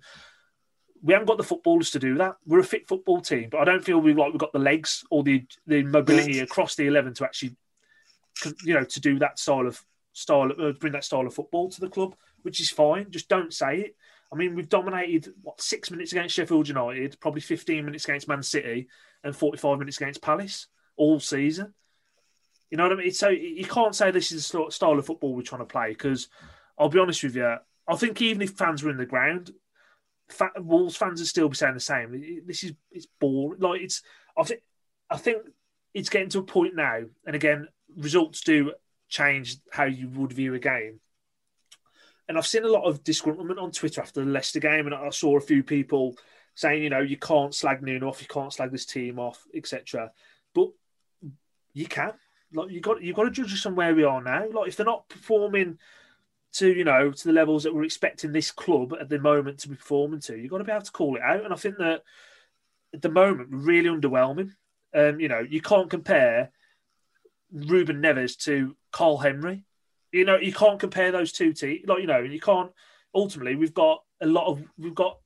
we 1.03 1.13
haven't 1.13 1.27
got 1.27 1.37
the 1.37 1.43
footballers 1.43 1.91
to 1.91 1.99
do 1.99 2.15
that. 2.15 2.37
We're 2.45 2.59
a 2.59 2.63
fit 2.63 2.87
football 2.87 3.21
team, 3.21 3.49
but 3.51 3.59
I 3.59 3.65
don't 3.65 3.83
feel 3.83 3.99
we've 3.99 4.17
like 4.17 4.31
we've 4.31 4.39
got 4.39 4.53
the 4.53 4.59
legs 4.59 5.03
or 5.09 5.23
the 5.23 5.45
the 5.67 5.83
mobility 5.83 6.39
across 6.39 6.75
the 6.75 6.87
eleven 6.87 7.13
to 7.15 7.25
actually, 7.25 7.55
you 8.63 8.73
know, 8.73 8.83
to 8.83 8.99
do 8.99 9.19
that 9.19 9.39
style 9.39 9.67
of 9.67 9.83
style, 10.13 10.51
uh, 10.59 10.71
bring 10.73 10.93
that 10.93 11.03
style 11.03 11.25
of 11.25 11.33
football 11.33 11.69
to 11.69 11.81
the 11.81 11.89
club, 11.89 12.15
which 12.43 12.59
is 12.59 12.69
fine. 12.69 13.09
Just 13.09 13.29
don't 13.29 13.53
say 13.53 13.79
it. 13.79 13.95
I 14.31 14.37
mean, 14.37 14.55
we've 14.55 14.69
dominated 14.69 15.33
what 15.41 15.59
six 15.61 15.91
minutes 15.91 16.11
against 16.13 16.35
Sheffield 16.35 16.67
United, 16.67 17.19
probably 17.19 17.41
fifteen 17.41 17.85
minutes 17.85 18.05
against 18.05 18.27
Man 18.27 18.43
City, 18.43 18.87
and 19.23 19.35
forty-five 19.35 19.77
minutes 19.79 19.97
against 19.97 20.21
Palace 20.21 20.67
all 20.95 21.19
season. 21.19 21.73
You 22.69 22.77
know 22.77 22.83
what 22.83 22.93
I 22.93 22.95
mean? 22.95 23.11
So 23.11 23.27
you 23.29 23.65
can't 23.65 23.95
say 23.95 24.11
this 24.11 24.31
is 24.31 24.49
the 24.49 24.67
style 24.69 24.97
of 24.97 25.05
football 25.05 25.35
we're 25.35 25.41
trying 25.41 25.59
to 25.59 25.65
play 25.65 25.89
because 25.89 26.29
I'll 26.77 26.87
be 26.87 26.99
honest 26.99 27.23
with 27.23 27.35
you. 27.35 27.55
I 27.87 27.95
think 27.97 28.21
even 28.21 28.41
if 28.41 28.51
fans 28.51 28.83
were 28.83 28.91
in 28.91 28.97
the 28.97 29.05
ground, 29.05 29.51
Wolves 30.57 30.95
fans 30.95 31.19
would 31.19 31.27
still 31.27 31.49
be 31.49 31.55
saying 31.55 31.73
the 31.73 31.81
same. 31.81 32.41
This 32.45 32.63
is 32.63 32.71
it's 32.89 33.07
boring. 33.19 33.59
Like 33.59 33.81
it's, 33.81 34.01
I 34.37 34.43
think, 34.43 34.61
I 35.09 35.17
think 35.17 35.43
it's 35.93 36.07
getting 36.07 36.29
to 36.29 36.39
a 36.39 36.43
point 36.43 36.75
now. 36.75 37.01
And 37.25 37.35
again, 37.35 37.67
results 37.97 38.39
do 38.39 38.71
change 39.09 39.57
how 39.71 39.83
you 39.83 40.07
would 40.07 40.31
view 40.31 40.53
a 40.53 40.59
game. 40.59 41.01
And 42.27 42.37
I've 42.37 42.47
seen 42.47 42.63
a 42.63 42.69
lot 42.69 42.83
of 42.83 43.03
disgruntlement 43.03 43.61
on 43.61 43.71
Twitter 43.71 44.01
after 44.01 44.23
the 44.23 44.31
Leicester 44.31 44.59
game, 44.59 44.85
and 44.85 44.95
I 44.95 45.09
saw 45.09 45.37
a 45.37 45.41
few 45.41 45.63
people 45.63 46.17
saying, 46.55 46.83
you 46.83 46.89
know, 46.89 46.99
you 46.99 47.17
can't 47.17 47.53
slag 47.53 47.81
Nuno 47.81 48.09
off, 48.09 48.21
you 48.21 48.27
can't 48.27 48.53
slag 48.53 48.71
this 48.71 48.85
team 48.85 49.19
off, 49.19 49.45
etc. 49.53 50.11
But 50.53 50.69
you 51.73 51.85
can. 51.85 52.13
Like 52.53 52.69
you 52.69 52.81
got 52.81 53.01
you 53.01 53.13
got 53.13 53.23
to 53.23 53.31
judge 53.31 53.53
us 53.53 53.65
on 53.65 53.75
where 53.75 53.95
we 53.95 54.03
are 54.03 54.21
now. 54.21 54.45
Like 54.51 54.67
if 54.67 54.75
they're 54.75 54.85
not 54.85 55.07
performing 55.07 55.77
to 56.53 56.67
you 56.67 56.83
know 56.83 57.11
to 57.11 57.27
the 57.27 57.33
levels 57.33 57.63
that 57.63 57.73
we're 57.73 57.85
expecting 57.85 58.33
this 58.33 58.51
club 58.51 58.93
at 58.99 59.07
the 59.07 59.19
moment 59.19 59.59
to 59.59 59.69
be 59.69 59.75
performing 59.75 60.19
to, 60.21 60.35
you've 60.35 60.51
got 60.51 60.57
to 60.57 60.63
be 60.65 60.71
able 60.71 60.81
to 60.81 60.91
call 60.91 61.15
it 61.15 61.21
out. 61.21 61.45
And 61.45 61.53
I 61.53 61.57
think 61.57 61.77
that 61.77 62.03
at 62.93 63.01
the 63.01 63.09
moment 63.09 63.49
really 63.51 63.89
underwhelming. 63.89 64.53
Um, 64.93 65.21
you 65.21 65.29
know, 65.29 65.39
you 65.39 65.61
can't 65.61 65.89
compare 65.89 66.51
Ruben 67.53 68.01
Neves 68.01 68.37
to 68.43 68.75
Karl 68.91 69.17
Henry. 69.17 69.63
You 70.11 70.25
know, 70.25 70.37
you 70.37 70.53
can't 70.53 70.79
compare 70.79 71.11
those 71.11 71.31
two 71.31 71.53
teams. 71.53 71.87
Like 71.87 72.01
you 72.01 72.07
know, 72.07 72.19
you 72.19 72.39
can't. 72.39 72.71
Ultimately, 73.13 73.55
we've 73.55 73.73
got 73.73 74.03
a 74.21 74.25
lot 74.25 74.47
of 74.47 74.63
we've 74.77 74.95
got 74.95 75.17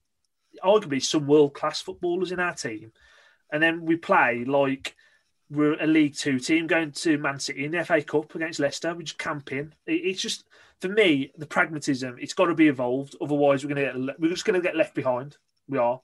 arguably 0.64 1.04
some 1.04 1.28
world 1.28 1.54
class 1.54 1.82
footballers 1.82 2.32
in 2.32 2.40
our 2.40 2.54
team, 2.54 2.92
and 3.52 3.62
then 3.62 3.86
we 3.86 3.96
play 3.96 4.46
like 4.46 4.96
we're 5.50 5.82
a 5.82 5.88
League 5.88 6.16
Two 6.16 6.40
team 6.40 6.68
going 6.68 6.92
to 6.92 7.18
Man 7.18 7.40
City 7.40 7.66
in 7.66 7.72
the 7.72 7.84
FA 7.84 8.02
Cup 8.02 8.34
against 8.36 8.60
Leicester. 8.60 8.94
We're 8.94 9.04
just 9.04 9.18
camping. 9.18 9.74
It's 9.86 10.22
just 10.22 10.46
for 10.80 10.90
me 10.90 11.32
the 11.38 11.46
pragmatism. 11.46 12.18
It's 12.20 12.34
got 12.34 12.46
to 12.46 12.56
be 12.56 12.68
evolved. 12.68 13.16
Otherwise, 13.22 13.64
we're 13.66 13.76
to 13.76 13.82
get 13.82 14.20
we're 14.20 14.30
just 14.30 14.46
going 14.46 14.60
to 14.60 14.66
get 14.66 14.76
left 14.76 14.96
behind. 14.96 15.38
We 15.68 15.78
are. 15.78 16.02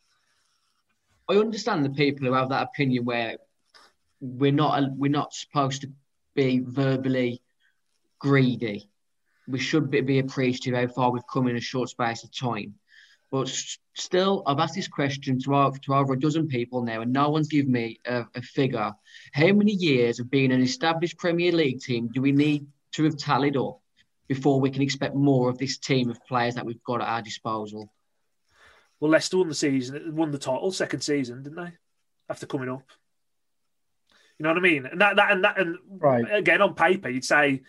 I 1.30 1.36
understand 1.36 1.86
the 1.86 1.90
people 1.90 2.28
who 2.28 2.34
have 2.34 2.50
that 2.50 2.64
opinion 2.64 3.06
where 3.06 3.38
we're 4.20 4.52
not 4.52 4.92
we're 4.98 5.12
not 5.12 5.34
supposed 5.34 5.82
to 5.82 5.92
be 6.36 6.60
verbally 6.60 7.41
greedy. 8.22 8.90
We 9.48 9.60
should 9.60 9.90
be, 9.90 10.02
be 10.02 10.20
appreciative 10.20 10.76
how 10.76 10.88
far 10.88 11.12
we've 11.12 11.28
come 11.32 11.48
in 11.48 11.58
a 11.58 11.62
short 11.62 11.90
space 11.90 12.24
of 12.24 12.34
time. 12.34 12.76
But 13.32 13.50
still, 13.94 14.44
I've 14.46 14.60
asked 14.60 14.76
this 14.76 14.88
question 14.88 15.40
to 15.40 15.56
over, 15.56 15.78
to 15.78 15.94
over 15.96 16.14
a 16.14 16.20
dozen 16.20 16.48
people 16.48 16.84
now, 16.84 17.02
and 17.02 17.12
no 17.12 17.30
one's 17.30 17.48
given 17.48 17.72
me 17.72 18.00
a, 18.06 18.26
a 18.36 18.42
figure. 18.42 18.94
How 19.34 19.52
many 19.54 19.72
years 19.74 20.20
of 20.20 20.30
being 20.30 20.52
an 20.52 20.62
established 20.62 21.18
Premier 21.18 21.52
League 21.52 21.82
team 21.82 22.10
do 22.14 22.22
we 22.22 22.32
need 22.32 22.68
to 22.94 23.04
have 23.06 23.18
tallied 23.18 23.58
up 23.58 23.80
before 24.28 24.60
we 24.60 24.70
can 24.70 24.82
expect 24.82 25.16
more 25.16 25.50
of 25.50 25.58
this 25.58 25.78
team 25.78 26.10
of 26.10 26.26
players 26.26 26.56
that 26.56 26.66
we've 26.66 26.84
got 26.84 27.02
at 27.02 27.08
our 27.08 27.22
disposal? 27.22 27.92
Well, 29.00 29.12
Leicester 29.12 29.38
won 29.38 29.48
the 29.48 29.56
season, 29.56 30.16
won 30.16 30.32
the 30.32 30.38
title 30.38 30.72
second 30.72 31.02
season, 31.02 31.42
didn't 31.42 31.64
they? 31.64 31.72
After 32.30 32.46
coming 32.46 32.70
up, 32.70 32.84
you 34.38 34.44
know 34.44 34.50
what 34.50 34.58
I 34.58 34.62
mean? 34.62 34.86
And 34.86 35.00
that, 35.02 35.16
that, 35.18 35.32
and 35.32 35.44
that, 35.44 35.60
and 35.60 35.78
right. 35.88 36.26
again 36.32 36.62
on 36.62 36.76
paper, 36.76 37.10
you'd 37.10 37.26
say 37.26 37.62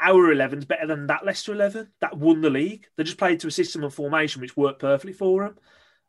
our 0.00 0.34
11's 0.34 0.64
better 0.64 0.86
than 0.86 1.06
that 1.06 1.24
Leicester 1.24 1.52
11 1.52 1.88
that 2.00 2.16
won 2.16 2.40
the 2.40 2.50
league. 2.50 2.86
They 2.96 3.04
just 3.04 3.18
played 3.18 3.40
to 3.40 3.48
a 3.48 3.50
system 3.52 3.84
of 3.84 3.94
formation 3.94 4.40
which 4.40 4.56
worked 4.56 4.80
perfectly 4.80 5.12
for 5.12 5.44
them. 5.44 5.58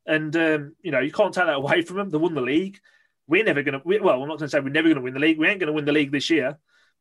And, 0.05 0.35
um, 0.35 0.75
you 0.81 0.91
know, 0.91 0.99
you 0.99 1.11
can't 1.11 1.33
take 1.33 1.45
that 1.45 1.55
away 1.55 1.81
from 1.81 1.97
them. 1.97 2.09
They 2.09 2.17
won 2.17 2.33
the 2.33 2.41
league. 2.41 2.79
We're 3.27 3.43
never 3.43 3.61
going 3.61 3.79
to, 3.79 3.81
well, 3.85 4.21
I'm 4.21 4.27
not 4.27 4.39
going 4.39 4.39
to 4.39 4.49
say 4.49 4.59
we're 4.59 4.69
never 4.69 4.87
going 4.87 4.95
to 4.95 5.03
win 5.03 5.13
the 5.13 5.19
league. 5.19 5.37
We 5.37 5.47
ain't 5.47 5.59
going 5.59 5.67
to 5.67 5.73
win 5.73 5.85
the 5.85 5.91
league 5.91 6.11
this 6.11 6.29
year. 6.29 6.57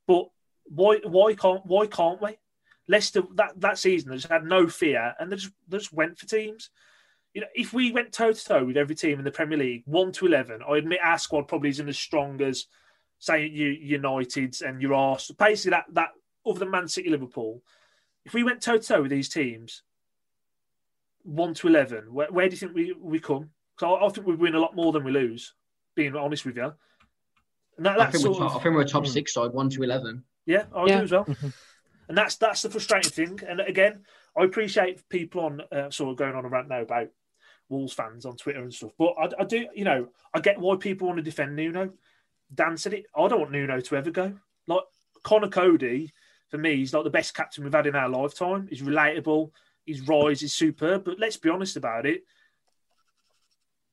But 0.07 0.29
why, 0.65 0.99
why 1.05 1.35
can't, 1.35 1.65
why 1.65 1.87
can't 1.87 2.21
we? 2.21 2.37
Leicester 2.87 3.23
that, 3.35 3.61
that 3.61 3.79
season, 3.79 4.11
they 4.11 4.17
just 4.17 4.29
had 4.29 4.45
no 4.45 4.67
fear 4.67 5.15
and 5.19 5.31
they 5.31 5.37
just, 5.37 5.53
they 5.69 5.79
just 5.79 5.93
went 5.93 6.19
for 6.19 6.27
teams. 6.27 6.71
You 7.35 7.43
know, 7.43 7.49
if 7.55 7.73
we 7.73 7.93
went 7.93 8.13
toe 8.13 8.33
to 8.33 8.45
toe 8.45 8.65
with 8.65 8.77
every 8.77 8.95
team 8.95 9.19
in 9.19 9.25
the 9.25 9.31
Premier 9.31 9.59
League, 9.59 9.83
one 9.85 10.13
to 10.13 10.27
eleven, 10.27 10.61
I 10.67 10.79
admit 10.79 11.01
our 11.03 11.19
squad 11.19 11.47
probably 11.47 11.69
isn't 11.69 11.89
as 11.89 11.99
strong 11.99 12.41
as 12.41 12.67
say 13.19 13.47
United 13.47 14.61
and 14.63 14.81
your 14.81 14.95
Arsenal. 14.95 15.37
Basically, 15.39 15.71
that 15.71 15.85
that 15.93 16.11
other 16.49 16.61
than 16.61 16.71
Man 16.71 16.89
City, 16.89 17.11
Liverpool, 17.11 17.63
if 18.25 18.35
we 18.35 18.45
went 18.45 18.63
toe 18.63 18.79
to 18.79 18.87
toe 18.87 19.03
with 19.03 19.11
these 19.11 19.29
teams, 19.29 19.83
one 21.23 21.55
to 21.55 21.69
eleven, 21.69 22.13
where, 22.13 22.31
where 22.31 22.49
do 22.49 22.55
you 22.55 22.59
think 22.59 22.75
we 22.75 22.95
we 22.99 23.21
come? 23.21 23.51
So 23.79 23.95
I, 23.95 24.07
I, 24.07 24.09
think 24.11 24.27
we 24.27 24.35
win 24.35 24.55
a 24.55 24.61
lot 24.61 24.75
more 24.75 24.93
than 24.93 25.05
we 25.05 25.13
lose. 25.13 25.55
Being 25.95 26.15
honest 26.15 26.45
with 26.45 26.57
you, 26.57 26.73
that, 27.79 28.01
I, 28.01 28.07
think 28.07 28.25
of, 28.25 28.39
top, 28.39 28.57
I, 28.57 28.63
think 28.63 28.75
we're 28.75 28.83
a 28.83 28.85
top 28.85 29.05
hmm. 29.05 29.11
six 29.11 29.35
side, 29.35 29.53
one 29.53 29.71
to 29.71 29.83
eleven. 29.83 30.25
Yeah, 30.47 30.65
I 30.75 30.87
yeah. 30.87 30.99
do 30.99 31.05
as 31.05 31.13
well. 31.13 31.25
Mm-hmm. 31.25 31.49
and 32.09 32.19
that's 32.19 32.37
that's 32.37 32.63
the 32.63 32.71
frustrating 32.71 33.11
thing. 33.11 33.41
And 33.49 33.61
again, 33.61 34.05
I 34.37 34.45
appreciate 34.45 35.09
people 35.09 35.43
on 35.43 35.63
uh, 35.73 35.91
sort 35.91 36.11
of 36.11 36.17
going 36.17 36.35
on 36.35 36.45
a 36.45 36.49
rant 36.49 36.69
now 36.69 36.83
about 36.83 37.09
Wolves 37.69 37.93
fans 37.93 38.25
on 38.25 38.37
Twitter 38.37 38.63
and 38.63 38.73
stuff. 38.73 38.93
But 38.99 39.15
I, 39.19 39.29
I, 39.41 39.45
do, 39.45 39.67
you 39.75 39.85
know, 39.85 40.09
I 40.33 40.41
get 40.41 40.59
why 40.59 40.77
people 40.77 41.09
want 41.09 41.19
to 41.19 41.23
defend 41.23 41.57
Nuno. 41.57 41.93
Dan 42.55 42.77
said 42.77 42.95
it. 42.95 43.07
I 43.15 43.29
don't 43.29 43.41
want 43.41 43.53
Nuno 43.53 43.81
to 43.81 43.97
ever 43.97 44.11
go. 44.11 44.33
Like 44.67 44.85
Conor 45.23 45.49
Coady, 45.49 46.13
for 46.51 46.59
me, 46.59 46.77
he's 46.77 46.95
like 46.95 47.05
the 47.05 47.11
best 47.11 47.35
captain 47.35 47.65
we've 47.65 47.73
had 47.73 47.87
in 47.87 47.95
our 47.95 48.09
lifetime. 48.09 48.67
He's 48.69 48.83
relatable. 48.83 49.51
His 49.87 50.01
rise 50.03 50.43
is 50.43 50.55
superb. 50.55 51.05
But 51.05 51.19
let's 51.19 51.37
be 51.37 51.51
honest 51.51 51.77
about 51.77 52.07
it. 52.07 52.25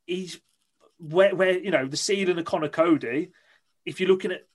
He's 0.05 0.39
where, 0.99 1.35
where 1.35 1.57
you 1.57 1.71
know 1.71 1.87
the 1.87 1.97
ceiling 1.97 2.37
of 2.37 2.45
Conor 2.45 2.69
Coady. 2.69 3.31
If 3.85 3.99
you're 3.99 4.09
looking 4.09 4.31
at 4.31 4.47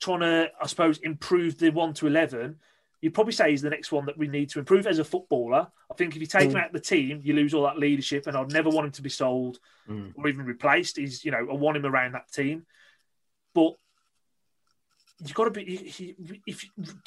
trying 0.00 0.20
to, 0.20 0.50
I 0.60 0.66
suppose, 0.66 0.98
improve 0.98 1.58
the 1.58 1.70
one 1.70 1.94
to 1.94 2.06
eleven, 2.06 2.56
you'd 3.00 3.14
probably 3.14 3.32
say 3.32 3.50
he's 3.50 3.62
the 3.62 3.70
next 3.70 3.90
one 3.92 4.06
that 4.06 4.18
we 4.18 4.28
need 4.28 4.50
to 4.50 4.58
improve 4.58 4.86
as 4.86 4.98
a 4.98 5.04
footballer. 5.04 5.68
I 5.90 5.94
think 5.94 6.14
if 6.14 6.20
you 6.20 6.26
take 6.26 6.50
him 6.50 6.56
out 6.56 6.68
of 6.68 6.72
the 6.72 6.80
team, 6.80 7.20
you 7.24 7.34
lose 7.34 7.54
all 7.54 7.64
that 7.64 7.78
leadership, 7.78 8.26
and 8.26 8.36
I'd 8.36 8.52
never 8.52 8.70
want 8.70 8.86
him 8.86 8.92
to 8.92 9.02
be 9.02 9.10
sold 9.10 9.58
Mm. 9.88 10.12
or 10.14 10.28
even 10.28 10.46
replaced. 10.46 10.96
He's, 10.96 11.24
you 11.24 11.32
know, 11.32 11.38
I 11.38 11.54
want 11.54 11.76
him 11.76 11.84
around 11.84 12.12
that 12.12 12.30
team. 12.30 12.66
But 13.52 13.72
you've 15.24 15.34
got 15.34 15.44
to 15.44 15.50
be 15.50 16.42
if 16.46 16.64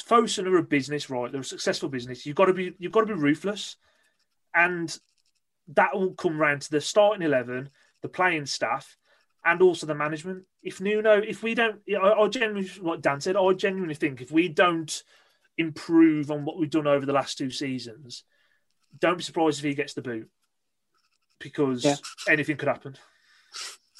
Fosun 0.08 0.48
are 0.48 0.58
a 0.58 0.64
business, 0.64 1.10
right? 1.10 1.32
They're 1.32 1.42
a 1.42 1.46
successful 1.46 1.90
business. 1.90 2.26
You've 2.26 2.36
got 2.36 2.46
to 2.46 2.54
be 2.54 2.74
you've 2.80 2.92
got 2.92 3.02
to 3.02 3.14
be 3.16 3.22
ruthless, 3.22 3.76
and 4.54 4.98
that 5.70 5.96
will 5.96 6.14
come 6.14 6.40
round 6.40 6.62
to 6.64 6.72
the 6.72 6.82
starting 6.82 7.22
eleven, 7.22 7.70
the 8.02 8.10
playing 8.10 8.46
staff, 8.46 8.98
and 9.44 9.62
also 9.62 9.86
the 9.86 9.96
management. 9.96 10.46
If 10.64 10.82
Nuno, 10.82 11.22
if 11.22 11.44
we 11.44 11.56
don't, 11.56 11.82
I, 11.90 12.12
I 12.12 12.28
genuinely, 12.28 12.70
what 12.82 13.02
Dan 13.02 13.22
said, 13.22 13.36
I 13.36 13.54
genuinely 13.54 13.96
think 13.96 14.22
if 14.22 14.32
we 14.32 14.48
don't 14.48 15.04
improve 15.58 16.32
on 16.32 16.46
what 16.46 16.58
we've 16.58 16.70
done 16.70 16.88
over 16.88 17.06
the 17.06 17.14
last 17.14 17.38
two 17.38 17.50
seasons, 17.50 18.24
don't 19.00 19.18
be 19.18 19.24
surprised 19.24 19.60
if 19.60 19.66
he 19.66 19.74
gets 19.74 19.94
the 19.94 20.02
boot 20.02 20.30
because 21.40 21.84
Yeah. 21.84 21.96
anything 22.28 22.58
could 22.58 22.68
happen. 22.68 22.98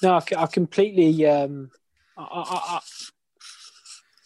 No, 0.02 0.20
I 0.38 0.48
completely. 0.48 1.26
Um, 1.26 1.72
I, 2.18 2.24
I, 2.24 2.78
I, 2.78 2.80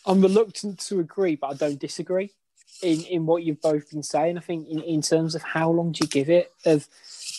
I'm 0.05 0.21
reluctant 0.21 0.79
to 0.87 0.99
agree, 0.99 1.35
but 1.35 1.51
I 1.51 1.53
don't 1.55 1.79
disagree 1.79 2.31
in, 2.81 3.01
in 3.03 3.25
what 3.25 3.43
you've 3.43 3.61
both 3.61 3.91
been 3.91 4.03
saying. 4.03 4.37
I 4.37 4.41
think 4.41 4.67
in, 4.67 4.81
in 4.81 5.01
terms 5.01 5.35
of 5.35 5.41
how 5.41 5.69
long 5.71 5.91
do 5.91 5.99
you 6.01 6.07
give 6.07 6.29
it? 6.29 6.51
Of 6.65 6.87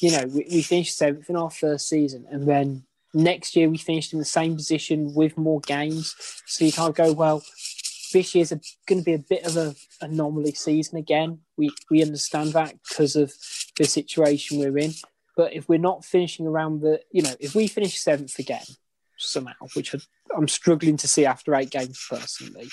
you 0.00 0.10
know, 0.10 0.24
we, 0.26 0.46
we 0.50 0.62
finished 0.62 0.96
seventh 0.96 1.30
in 1.30 1.36
our 1.36 1.50
first 1.50 1.88
season, 1.88 2.26
and 2.30 2.46
then 2.46 2.84
next 3.14 3.56
year 3.56 3.68
we 3.68 3.78
finished 3.78 4.12
in 4.12 4.18
the 4.18 4.24
same 4.24 4.54
position 4.54 5.14
with 5.14 5.36
more 5.36 5.60
games. 5.60 6.14
So 6.46 6.64
you 6.64 6.72
can't 6.72 6.94
go 6.94 7.12
well. 7.12 7.42
This 8.12 8.34
year's 8.34 8.52
going 8.86 9.00
to 9.00 9.04
be 9.04 9.14
a 9.14 9.18
bit 9.18 9.44
of 9.44 9.56
a 9.56 9.74
anomaly 10.00 10.52
season 10.52 10.98
again. 10.98 11.40
We 11.56 11.70
we 11.90 12.02
understand 12.02 12.52
that 12.52 12.74
because 12.88 13.16
of 13.16 13.32
the 13.78 13.84
situation 13.84 14.58
we're 14.58 14.78
in. 14.78 14.92
But 15.36 15.54
if 15.54 15.68
we're 15.68 15.78
not 15.78 16.04
finishing 16.04 16.46
around 16.46 16.80
the, 16.80 17.00
you 17.12 17.22
know, 17.22 17.32
if 17.40 17.54
we 17.54 17.66
finish 17.66 17.98
seventh 17.98 18.38
again 18.38 18.64
somehow, 19.26 19.66
which 19.74 19.94
I'm 20.36 20.48
struggling 20.48 20.96
to 20.98 21.08
see 21.08 21.26
after 21.26 21.54
eight 21.54 21.70
games 21.70 22.04
personally, 22.08 22.68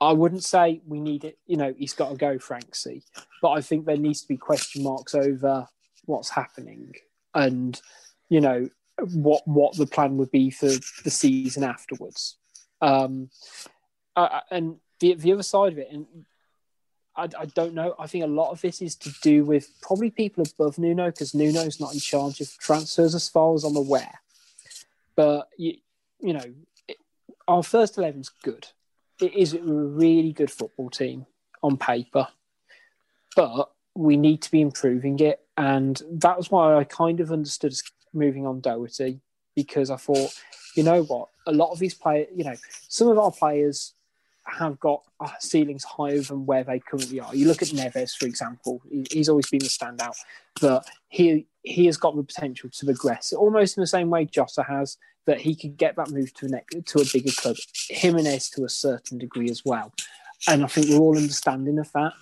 I 0.00 0.12
wouldn't 0.12 0.44
say 0.44 0.80
we 0.86 1.00
need 1.00 1.24
it. 1.24 1.38
You 1.46 1.56
know, 1.56 1.74
he's 1.76 1.94
got 1.94 2.10
to 2.10 2.16
go, 2.16 2.38
Franksy. 2.38 3.02
But 3.42 3.50
I 3.50 3.60
think 3.60 3.84
there 3.84 3.96
needs 3.96 4.22
to 4.22 4.28
be 4.28 4.36
question 4.36 4.82
marks 4.82 5.14
over 5.14 5.66
what's 6.04 6.30
happening 6.30 6.92
and, 7.34 7.80
you 8.28 8.40
know, 8.40 8.68
what 9.14 9.42
what 9.46 9.76
the 9.76 9.86
plan 9.86 10.16
would 10.16 10.30
be 10.30 10.50
for 10.50 10.66
the 10.66 11.10
season 11.10 11.64
afterwards. 11.64 12.36
Um, 12.80 13.30
uh, 14.16 14.40
and 14.50 14.76
the 15.00 15.14
the 15.14 15.32
other 15.32 15.42
side 15.42 15.72
of 15.72 15.78
it, 15.78 15.88
and 15.92 16.06
I, 17.16 17.28
I 17.38 17.46
don't 17.46 17.74
know. 17.74 17.94
I 17.98 18.06
think 18.06 18.24
a 18.24 18.28
lot 18.28 18.50
of 18.50 18.60
this 18.60 18.80
is 18.80 18.96
to 18.96 19.10
do 19.22 19.44
with 19.44 19.68
probably 19.82 20.10
people 20.10 20.44
above 20.44 20.78
Nuno 20.78 21.06
because 21.06 21.34
Nuno's 21.34 21.80
not 21.80 21.94
in 21.94 22.00
charge 22.00 22.40
of 22.40 22.56
transfers 22.58 23.14
as 23.14 23.28
far 23.28 23.54
as 23.54 23.64
I'm 23.64 23.76
aware. 23.76 24.20
But 25.18 25.48
you, 25.56 25.78
you 26.20 26.32
know, 26.32 26.44
it, 26.86 26.96
our 27.48 27.64
first 27.64 27.98
eleven's 27.98 28.28
good. 28.28 28.68
It 29.20 29.34
is 29.34 29.52
a 29.52 29.60
really 29.60 30.32
good 30.32 30.48
football 30.48 30.90
team 30.90 31.26
on 31.60 31.76
paper, 31.76 32.28
but 33.34 33.72
we 33.96 34.16
need 34.16 34.42
to 34.42 34.50
be 34.52 34.60
improving 34.60 35.18
it, 35.18 35.40
and 35.56 36.00
that 36.08 36.36
was 36.38 36.52
why 36.52 36.76
I 36.76 36.84
kind 36.84 37.18
of 37.18 37.32
understood 37.32 37.74
moving 38.14 38.46
on 38.46 38.60
Doherty 38.60 39.20
because 39.56 39.90
I 39.90 39.96
thought, 39.96 40.40
you 40.76 40.84
know 40.84 41.02
what, 41.02 41.30
a 41.48 41.52
lot 41.52 41.72
of 41.72 41.80
these 41.80 41.94
players, 41.94 42.28
you 42.32 42.44
know, 42.44 42.54
some 42.86 43.08
of 43.08 43.18
our 43.18 43.32
players 43.32 43.94
have 44.44 44.78
got 44.78 45.02
ceilings 45.40 45.82
higher 45.82 46.20
than 46.20 46.46
where 46.46 46.62
they 46.62 46.78
currently 46.78 47.18
are. 47.18 47.34
You 47.34 47.48
look 47.48 47.60
at 47.60 47.68
Neves, 47.68 48.16
for 48.16 48.26
example; 48.26 48.82
he's 49.10 49.28
always 49.28 49.50
been 49.50 49.58
the 49.58 49.66
standout, 49.66 50.14
but 50.60 50.86
he 51.08 51.48
he 51.68 51.86
has 51.86 51.96
got 51.96 52.16
the 52.16 52.22
potential 52.22 52.70
to 52.70 52.86
progress, 52.86 53.32
almost 53.32 53.76
in 53.76 53.82
the 53.82 53.86
same 53.86 54.10
way 54.10 54.24
Jota 54.24 54.62
has. 54.62 54.96
That 55.26 55.42
he 55.42 55.54
could 55.54 55.76
get 55.76 55.96
that 55.96 56.10
move 56.10 56.32
to 56.34 56.46
a 56.46 56.48
next, 56.48 56.86
to 56.86 57.00
a 57.00 57.04
bigger 57.12 57.32
club. 57.36 57.56
Jimenez 57.90 58.48
to 58.50 58.64
a 58.64 58.68
certain 58.70 59.18
degree 59.18 59.50
as 59.50 59.62
well, 59.62 59.92
and 60.48 60.64
I 60.64 60.66
think 60.68 60.88
we're 60.88 60.98
all 60.98 61.18
understanding 61.18 61.78
of 61.78 61.92
that. 61.92 62.14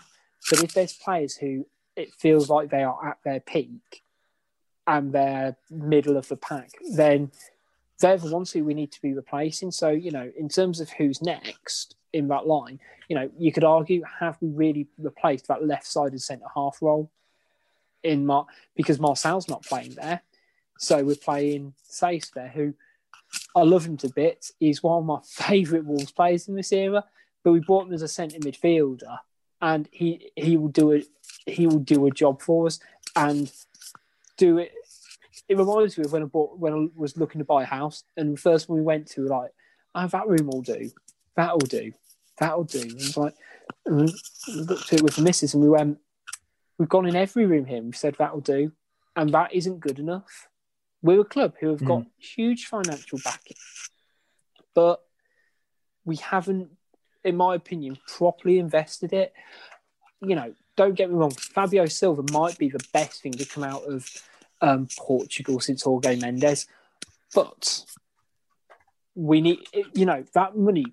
But 0.50 0.64
if 0.64 0.72
there's 0.72 0.92
players 0.92 1.36
who 1.36 1.66
it 1.94 2.12
feels 2.14 2.50
like 2.50 2.70
they 2.70 2.82
are 2.82 3.08
at 3.08 3.18
their 3.24 3.40
peak 3.40 4.02
and 4.86 5.12
they're 5.12 5.56
middle 5.70 6.16
of 6.16 6.28
the 6.28 6.36
pack, 6.36 6.70
then 6.94 7.30
they're 8.00 8.18
the 8.18 8.32
ones 8.32 8.52
who 8.52 8.64
we 8.64 8.74
need 8.74 8.92
to 8.92 9.02
be 9.02 9.14
replacing. 9.14 9.70
So, 9.70 9.90
you 9.90 10.10
know, 10.10 10.30
in 10.36 10.48
terms 10.48 10.80
of 10.80 10.90
who's 10.90 11.22
next 11.22 11.96
in 12.12 12.28
that 12.28 12.46
line, 12.46 12.78
you 13.08 13.16
know, 13.16 13.30
you 13.38 13.52
could 13.52 13.64
argue 13.64 14.02
have 14.20 14.36
we 14.40 14.48
really 14.48 14.88
replaced 14.98 15.48
that 15.48 15.64
left 15.64 15.86
sided 15.86 16.20
centre 16.20 16.46
half 16.54 16.78
role 16.80 17.10
in 18.06 18.26
Mar 18.26 18.46
because 18.74 18.98
Marçal's 18.98 19.48
not 19.48 19.64
playing 19.64 19.94
there. 19.94 20.22
So 20.78 21.02
we're 21.02 21.16
playing 21.16 21.74
Saïss 21.90 22.32
there, 22.32 22.48
who 22.48 22.74
I 23.54 23.62
love 23.62 23.86
him 23.86 23.96
to 23.98 24.08
bits. 24.08 24.52
He's 24.60 24.82
one 24.82 24.98
of 24.98 25.04
my 25.04 25.20
favourite 25.24 25.84
Wolves 25.84 26.12
players 26.12 26.48
in 26.48 26.54
this 26.54 26.72
era. 26.72 27.04
But 27.42 27.52
we 27.52 27.60
bought 27.60 27.86
him 27.86 27.94
as 27.94 28.02
a 28.02 28.08
centre 28.08 28.38
midfielder, 28.40 29.18
and 29.62 29.88
he 29.92 30.32
he 30.34 30.56
will 30.56 30.68
do 30.68 30.90
it. 30.90 31.06
He 31.46 31.66
will 31.66 31.78
do 31.78 32.06
a 32.06 32.10
job 32.10 32.42
for 32.42 32.66
us 32.66 32.80
and 33.14 33.52
do 34.36 34.58
it. 34.58 34.72
It 35.48 35.56
reminds 35.56 35.96
me 35.96 36.04
of 36.04 36.12
when 36.12 36.22
I 36.22 36.26
bought 36.26 36.58
when 36.58 36.72
I 36.72 36.86
was 36.96 37.16
looking 37.16 37.38
to 37.38 37.44
buy 37.44 37.62
a 37.62 37.66
house, 37.66 38.02
and 38.16 38.32
the 38.32 38.40
first 38.40 38.68
one 38.68 38.78
we 38.78 38.84
went 38.84 39.06
to, 39.12 39.26
like, 39.26 39.52
oh, 39.94 40.08
that 40.08 40.26
room 40.26 40.48
will 40.48 40.62
do, 40.62 40.90
that'll 41.36 41.58
do, 41.58 41.92
that'll 42.38 42.64
do. 42.64 42.80
And 42.80 42.92
it's 42.92 43.16
like, 43.16 43.34
and 43.86 44.12
looked 44.48 44.92
at 44.92 44.98
it 44.98 45.02
with 45.02 45.14
the 45.14 45.22
missus, 45.22 45.54
and 45.54 45.62
we 45.62 45.68
went, 45.68 45.98
we've 46.78 46.88
gone 46.88 47.06
in 47.06 47.16
every 47.16 47.46
room 47.46 47.64
here. 47.64 47.78
and 47.78 47.86
We 47.86 47.92
said 47.92 48.16
that'll 48.18 48.40
do, 48.40 48.72
and 49.14 49.30
that 49.30 49.54
isn't 49.54 49.80
good 49.80 49.98
enough. 49.98 50.48
We're 51.02 51.20
a 51.20 51.24
club 51.24 51.54
who 51.60 51.68
have 51.70 51.84
got 51.84 52.04
huge 52.18 52.66
financial 52.66 53.18
backing, 53.24 53.56
but 54.74 55.02
we 56.04 56.16
haven't, 56.16 56.70
in 57.24 57.36
my 57.36 57.54
opinion, 57.54 57.98
properly 58.06 58.58
invested 58.58 59.12
it. 59.12 59.32
You 60.20 60.34
know, 60.34 60.54
don't 60.76 60.94
get 60.94 61.10
me 61.10 61.16
wrong, 61.16 61.30
Fabio 61.30 61.86
Silva 61.86 62.24
might 62.32 62.58
be 62.58 62.68
the 62.68 62.84
best 62.92 63.22
thing 63.22 63.32
to 63.32 63.44
come 63.44 63.62
out 63.62 63.84
of 63.84 64.10
um, 64.60 64.88
Portugal 64.98 65.60
since 65.60 65.82
Jorge 65.82 66.16
Mendes, 66.16 66.66
but 67.34 67.84
we 69.14 69.40
need, 69.40 69.60
you 69.94 70.06
know, 70.06 70.24
that 70.34 70.56
money. 70.56 70.86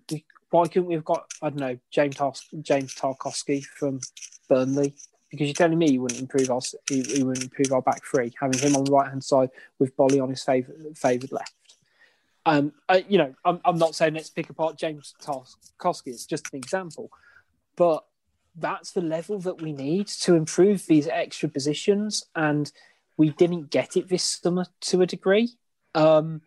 Why 0.49 0.67
couldn't 0.67 0.85
we 0.87 0.93
have 0.93 1.05
got, 1.05 1.31
I 1.41 1.49
don't 1.49 1.59
know, 1.59 1.77
James 1.91 2.15
Tar- 2.15 2.33
James 2.61 2.93
Tarkowski 2.93 3.63
from 3.63 3.99
Burnley? 4.47 4.95
Because 5.33 5.47
you're 5.47 5.55
telling 5.55 5.79
me 5.79 5.89
he 5.89 5.97
wouldn't 5.97 6.21
improve 6.21 6.51
our 6.51 6.61
he, 6.87 7.01
he 7.01 7.23
wouldn't 7.23 7.43
improve 7.45 7.73
our 7.73 7.81
back 7.81 8.03
three, 8.05 8.31
having 8.39 8.59
him 8.59 8.75
on 8.75 8.83
the 8.83 8.91
right 8.91 9.09
hand 9.09 9.23
side 9.23 9.49
with 9.79 9.97
Boly 9.97 10.21
on 10.21 10.29
his 10.29 10.43
favoured 10.43 10.95
favoured 10.95 11.31
left. 11.31 11.55
Um, 12.45 12.71
uh, 12.87 12.99
you 13.09 13.17
know, 13.17 13.33
I'm, 13.43 13.59
I'm 13.65 13.79
not 13.79 13.95
saying 13.95 14.13
let's 14.13 14.29
pick 14.29 14.51
apart 14.51 14.77
James 14.77 15.15
Tarkowski. 15.23 16.07
It's 16.07 16.27
just 16.27 16.53
an 16.53 16.57
example, 16.59 17.09
but 17.75 18.05
that's 18.55 18.91
the 18.91 19.01
level 19.01 19.39
that 19.39 19.59
we 19.59 19.71
need 19.73 20.05
to 20.07 20.35
improve 20.35 20.85
these 20.85 21.07
extra 21.07 21.49
positions, 21.49 22.25
and 22.35 22.71
we 23.17 23.31
didn't 23.31 23.71
get 23.71 23.97
it 23.97 24.09
this 24.09 24.23
summer 24.23 24.67
to 24.81 25.01
a 25.01 25.07
degree. 25.07 25.53
Um, 25.95 26.41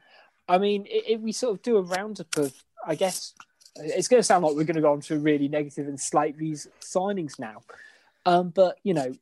I 0.49 0.59
mean, 0.59 0.82
i- 0.82 1.03
if 1.09 1.20
we 1.22 1.32
sort 1.32 1.55
of 1.57 1.62
do 1.62 1.76
a 1.76 1.82
roundup 1.82 2.37
of, 2.37 2.55
I 2.87 2.95
guess 2.95 3.32
it's 3.74 4.07
going 4.07 4.20
to 4.20 4.24
sound 4.24 4.45
like 4.45 4.55
we're 4.55 4.62
going 4.62 4.76
to 4.76 4.80
go 4.80 4.93
on 4.93 5.01
to 5.01 5.18
really 5.18 5.49
negative 5.49 5.89
and 5.89 5.99
slate 6.01 6.39
these 6.39 6.68
signings 6.80 7.37
now. 7.41 7.62
Um, 8.27 8.51
but 8.51 8.77
you 8.83 8.93
know, 8.93 9.12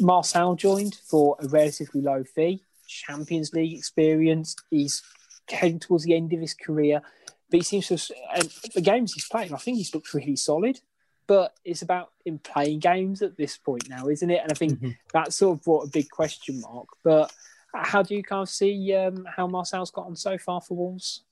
Marçal 0.00 0.56
joined 0.56 0.96
for 1.08 1.36
a 1.40 1.46
relatively 1.48 2.00
low 2.00 2.24
fee, 2.24 2.62
Champions 2.88 3.52
League 3.52 3.76
experience. 3.76 4.56
He's 4.70 5.02
heading 5.48 5.78
towards 5.78 6.04
the 6.04 6.16
end 6.16 6.32
of 6.32 6.40
his 6.40 6.54
career, 6.54 7.02
but 7.50 7.58
he 7.58 7.62
seems 7.62 7.86
to. 7.88 8.14
And 8.34 8.50
the 8.74 8.80
games 8.80 9.12
he's 9.12 9.28
playing, 9.28 9.52
I 9.54 9.58
think 9.58 9.76
he's 9.76 9.94
looked 9.94 10.12
really 10.14 10.36
solid. 10.36 10.80
But 11.28 11.54
it's 11.64 11.82
about 11.82 12.12
him 12.24 12.38
playing 12.38 12.78
games 12.78 13.20
at 13.20 13.36
this 13.36 13.56
point 13.56 13.88
now, 13.88 14.06
isn't 14.08 14.30
it? 14.30 14.40
And 14.42 14.52
I 14.52 14.54
think 14.54 14.80
that 15.12 15.32
sort 15.32 15.58
of 15.58 15.64
brought 15.64 15.86
a 15.86 15.90
big 15.90 16.08
question 16.08 16.60
mark. 16.60 16.86
But 17.02 17.32
how 17.74 18.04
do 18.04 18.14
you 18.14 18.22
kind 18.22 18.42
of 18.42 18.48
see 18.48 18.94
um, 18.94 19.26
how 19.36 19.48
Marçal's 19.48 19.90
got 19.90 20.06
on 20.06 20.14
so 20.14 20.38
far 20.38 20.60
for 20.60 20.76
Wolves? 20.76 21.24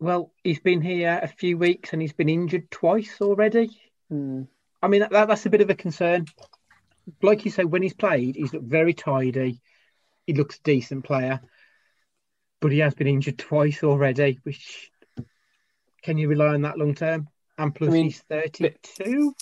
Well, 0.00 0.32
he's 0.42 0.58
been 0.58 0.80
here 0.80 1.20
a 1.22 1.28
few 1.28 1.58
weeks 1.58 1.92
and 1.92 2.02
he's 2.02 2.12
been 2.12 2.28
injured 2.28 2.70
twice 2.72 3.18
already. 3.20 3.80
Hmm. 4.08 4.42
I 4.82 4.88
mean, 4.88 5.00
that, 5.00 5.10
that's 5.10 5.46
a 5.46 5.50
bit 5.50 5.60
of 5.60 5.70
a 5.70 5.74
concern. 5.74 6.26
Like 7.22 7.44
you 7.44 7.50
say, 7.50 7.64
when 7.64 7.82
he's 7.82 7.94
played, 7.94 8.36
he's 8.36 8.52
looked 8.52 8.66
very 8.66 8.94
tidy. 8.94 9.60
He 10.26 10.34
looks 10.34 10.56
a 10.56 10.62
decent 10.62 11.04
player, 11.04 11.40
but 12.60 12.72
he 12.72 12.78
has 12.78 12.94
been 12.94 13.06
injured 13.06 13.38
twice 13.38 13.82
already. 13.82 14.38
Which 14.44 14.90
can 16.02 16.18
you 16.18 16.28
rely 16.28 16.48
on 16.48 16.62
that 16.62 16.78
long 16.78 16.94
term? 16.94 17.28
And 17.58 17.74
plus, 17.74 17.88
I 17.88 17.92
mean, 17.92 18.04
he's 18.04 18.20
thirty-two. 18.22 19.34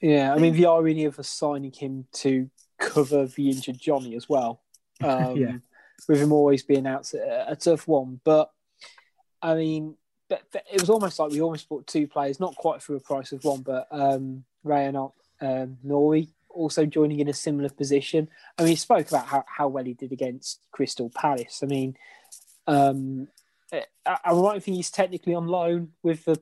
Yeah, 0.00 0.34
I 0.34 0.38
mean 0.38 0.54
the 0.54 0.66
irony 0.66 1.04
of 1.04 1.18
us 1.18 1.28
signing 1.28 1.72
him 1.72 2.06
to 2.12 2.50
cover 2.78 3.26
the 3.26 3.50
injured 3.50 3.78
Johnny 3.78 4.16
as 4.16 4.28
well. 4.28 4.62
Um, 5.02 5.38
Yeah. 5.38 5.52
with 6.08 6.20
him 6.20 6.30
always 6.32 6.62
being 6.62 6.86
out 6.86 7.12
a, 7.14 7.52
a 7.52 7.56
tough 7.56 7.88
one. 7.88 8.20
But 8.22 8.50
I 9.40 9.54
mean, 9.54 9.96
but, 10.28 10.42
but 10.52 10.64
it 10.70 10.78
was 10.78 10.90
almost 10.90 11.18
like 11.18 11.30
we 11.30 11.40
almost 11.40 11.68
bought 11.68 11.86
two 11.86 12.06
players, 12.06 12.38
not 12.38 12.54
quite 12.56 12.82
for 12.82 12.94
a 12.96 13.00
price 13.00 13.32
of 13.32 13.42
one, 13.44 13.62
but 13.62 13.86
um, 13.90 14.44
Ray 14.64 14.86
and 14.86 14.96
um, 14.96 15.78
Norrie 15.82 16.28
also 16.50 16.84
joining 16.84 17.20
in 17.20 17.28
a 17.28 17.32
similar 17.32 17.68
position. 17.70 18.28
I 18.58 18.62
mean, 18.62 18.70
he 18.70 18.76
spoke 18.76 19.08
about 19.08 19.26
how, 19.26 19.44
how 19.46 19.68
well 19.68 19.84
he 19.84 19.94
did 19.94 20.12
against 20.12 20.60
Crystal 20.72 21.10
Palace. 21.14 21.60
I 21.62 21.66
mean, 21.66 21.96
um, 22.66 23.28
I, 23.72 23.84
I 24.06 24.30
don't 24.30 24.62
think 24.62 24.76
he's 24.76 24.90
technically 24.90 25.34
on 25.34 25.46
loan 25.46 25.92
with 26.02 26.24
the. 26.24 26.40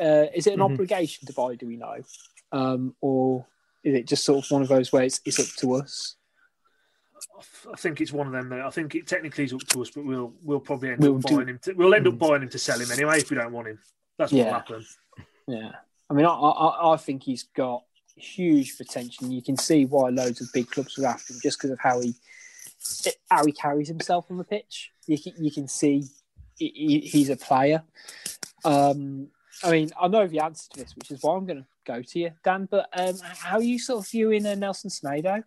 Uh, 0.00 0.26
is 0.34 0.46
it 0.46 0.54
an 0.54 0.60
Mhm. 0.60 0.72
obligation 0.72 1.26
to 1.26 1.32
buy? 1.34 1.54
Do 1.56 1.66
we 1.66 1.76
know, 1.76 1.96
um, 2.52 2.94
or 3.00 3.44
is 3.84 3.94
it 3.94 4.06
just 4.06 4.24
sort 4.24 4.44
of 4.44 4.50
one 4.50 4.62
of 4.62 4.68
those 4.68 4.90
where 4.92 5.02
it's, 5.02 5.20
it's 5.26 5.38
up 5.38 5.46
to 5.58 5.74
us? 5.74 6.16
I 7.72 7.76
think 7.76 8.00
it's 8.00 8.12
one 8.12 8.26
of 8.26 8.32
them. 8.32 8.48
Though. 8.48 8.66
I 8.66 8.70
think 8.70 8.94
it 8.94 9.06
technically 9.06 9.44
is 9.44 9.52
up 9.52 9.60
to 9.60 9.82
us, 9.82 9.90
but 9.90 10.04
we'll 10.04 10.32
we'll 10.42 10.60
probably 10.60 10.90
end 10.90 11.00
We'll 11.02 11.16
up 11.16 11.22
do- 11.22 11.36
buying 11.36 11.48
him. 11.48 11.58
To, 11.62 11.72
we'll 11.74 11.94
end 11.94 12.06
up 12.08 12.18
buying 12.18 12.42
him 12.42 12.48
to 12.48 12.58
sell 12.58 12.78
him 12.80 12.90
anyway 12.90 13.18
if 13.18 13.30
we 13.30 13.36
don't 13.36 13.52
want 13.52 13.68
him. 13.68 13.78
That's 14.18 14.32
what 14.32 14.38
will 14.38 14.44
Yeah. 14.46 14.52
happen. 14.52 14.86
Yeah, 15.46 15.72
I 16.12 16.14
mean, 16.14 16.26
I, 16.26 16.30
I, 16.30 16.92
I 16.92 16.96
think 16.98 17.22
he's 17.22 17.44
got 17.44 17.84
huge 18.16 18.76
potential. 18.76 19.28
You 19.28 19.40
can 19.40 19.56
see 19.56 19.86
why 19.86 20.10
loads 20.10 20.42
of 20.42 20.48
big 20.52 20.70
clubs 20.70 20.98
are 20.98 21.06
after 21.06 21.32
him 21.32 21.40
just 21.42 21.58
because 21.58 21.70
of 21.70 21.78
how 21.80 22.02
he 22.02 22.14
how 23.30 23.46
he 23.46 23.52
carries 23.52 23.88
himself 23.88 24.26
on 24.30 24.36
the 24.36 24.44
pitch. 24.44 24.90
You 25.06 25.18
can, 25.18 25.32
you 25.42 25.50
can 25.50 25.68
see 25.68 26.04
he, 26.58 26.68
he- 26.68 27.08
he's 27.08 27.30
a 27.30 27.36
player. 27.36 27.82
Um, 28.62 29.28
I 29.64 29.70
mean, 29.70 29.90
I 29.98 30.06
know 30.08 30.26
the 30.26 30.40
answer 30.40 30.68
to 30.74 30.80
this, 30.80 30.94
which 30.96 31.10
is 31.10 31.22
why 31.22 31.34
I'm 31.34 31.46
going 31.46 31.62
to 31.62 31.66
go 31.86 32.02
to 32.02 32.18
you, 32.18 32.32
Dan. 32.44 32.68
But 32.70 32.90
um, 32.92 33.14
how 33.22 33.56
are 33.56 33.62
you 33.62 33.78
sort 33.78 34.04
of 34.04 34.10
viewing 34.10 34.44
uh, 34.44 34.54
Nelson 34.54 34.90
Semedo? 34.90 35.42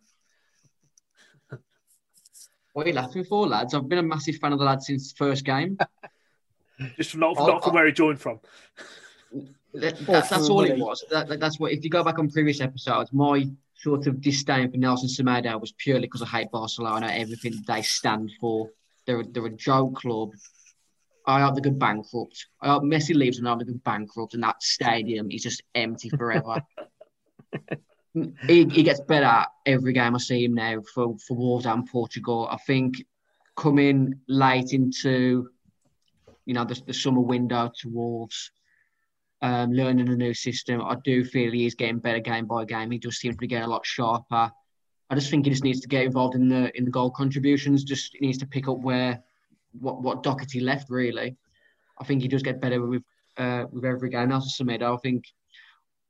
What 2.74 2.88
are 2.88 2.90
you 2.90 2.96
laughing 2.96 3.24
for, 3.24 3.48
lads? 3.48 3.76
I've 3.76 3.88
been 3.88 4.00
a 4.00 4.04
massive 4.04 4.38
fan 4.38 4.52
of 4.52 4.58
the 4.58 4.66
lad 4.66 4.82
since 4.82 5.12
first 5.12 5.46
game. 5.46 5.78
Just 6.98 7.12
from 7.12 7.20
not, 7.20 7.36
not 7.36 7.64
from 7.64 7.72
oh. 7.72 7.76
where 7.76 7.86
he 7.86 7.92
joined 7.92 8.20
from. 8.20 8.40
That, 9.82 9.98
that- 10.06 10.30
that's 10.30 10.50
all 10.50 10.62
it 10.64 10.78
was. 10.78 11.04
That, 11.12 11.28
that- 11.30 11.40
that's 11.40 11.60
what. 11.60 11.72
If 11.72 11.84
you 11.84 11.90
go 11.90 12.04
back 12.04 12.20
on 12.20 12.30
previous 12.30 12.62
episodes, 12.62 13.12
my 13.14 13.46
sort 13.76 14.08
of 14.08 14.22
disdain 14.22 14.72
for 14.72 14.78
Nelson 14.78 15.10
Semedo 15.10 15.60
was 15.60 15.74
purely 15.74 16.02
because 16.08 16.22
I 16.22 16.28
hate 16.28 16.52
Barcelona, 16.52 17.08
everything 17.12 17.54
they 17.68 17.82
stand 17.82 18.32
for. 18.40 18.70
They're 19.06 19.24
they're 19.24 19.46
a 19.46 19.50
joke 19.52 19.96
club. 19.96 20.32
I 21.28 21.42
hope 21.42 21.56
they 21.56 21.62
go 21.62 21.72
bankrupt. 21.72 22.46
I 22.62 22.68
hope 22.70 22.84
Messi 22.84 23.16
leaves 23.16 23.38
and 23.40 23.48
I 23.48 23.52
hope 23.52 23.60
they 23.60 23.66
go 23.66 23.80
bankrupt, 23.84 24.34
and 24.36 24.44
that 24.44 24.62
stadium 24.62 25.30
is 25.32 25.42
just 25.44 25.64
empty 25.74 26.10
forever. 26.10 26.62
he, 28.14 28.66
he 28.66 28.84
gets 28.84 29.02
better 29.02 29.46
every 29.66 29.94
game 29.94 30.16
I 30.16 30.20
see 30.20 30.46
him 30.46 30.54
now 30.54 30.82
for, 30.94 31.16
for 31.28 31.36
Wolves 31.36 31.66
and 31.66 31.86
Portugal. 31.88 32.48
I 32.50 32.58
think 32.58 33.04
coming 33.56 34.14
late 34.28 34.74
into 34.74 35.50
you 36.46 36.54
know 36.54 36.64
the, 36.66 36.80
the 36.86 36.94
summer 36.94 37.22
window 37.22 37.72
to 37.82 37.90
Wolves, 37.90 38.52
um, 39.46 39.74
learning 39.74 40.10
a 40.10 40.16
new 40.16 40.34
system, 40.34 40.82
I 40.82 40.96
do 41.04 41.24
feel 41.24 41.52
he 41.52 41.68
is 41.68 41.76
getting 41.76 42.00
better 42.00 42.20
game 42.20 42.48
by 42.48 42.66
game. 42.66 42.90
He 42.90 42.98
does 42.98 43.18
seem 43.18 43.32
to 43.32 43.38
be 43.38 43.46
getting 43.46 43.66
a 43.66 43.70
lot 43.70 43.86
sharper. 43.86 44.52
I 45.12 45.14
just 45.14 45.30
think 45.30 45.46
he 45.46 45.52
just 45.52 45.64
needs 45.64 45.82
to 45.82 45.88
get 45.88 46.04
involved 46.04 46.34
in 46.34 46.50
the 46.50 46.76
in 46.76 46.84
the 46.84 46.90
goal 46.90 47.12
contributions. 47.12 47.84
Just 47.84 48.18
needs 48.22 48.40
to 48.40 48.48
pick 48.48 48.68
up 48.68 48.80
where 48.80 49.22
what 49.80 50.02
what 50.02 50.24
Doherty 50.24 50.62
left. 50.62 50.90
Really, 50.90 51.36
I 52.00 52.04
think 52.06 52.24
he 52.24 52.28
does 52.28 52.42
get 52.42 52.60
better 52.60 52.82
with 52.84 53.04
uh, 53.38 53.66
with 53.72 53.86
every 53.86 54.10
game. 54.10 54.30
Nelson 54.30 54.68
Semedo, 54.68 54.96
I 54.96 54.98
think 54.98 55.26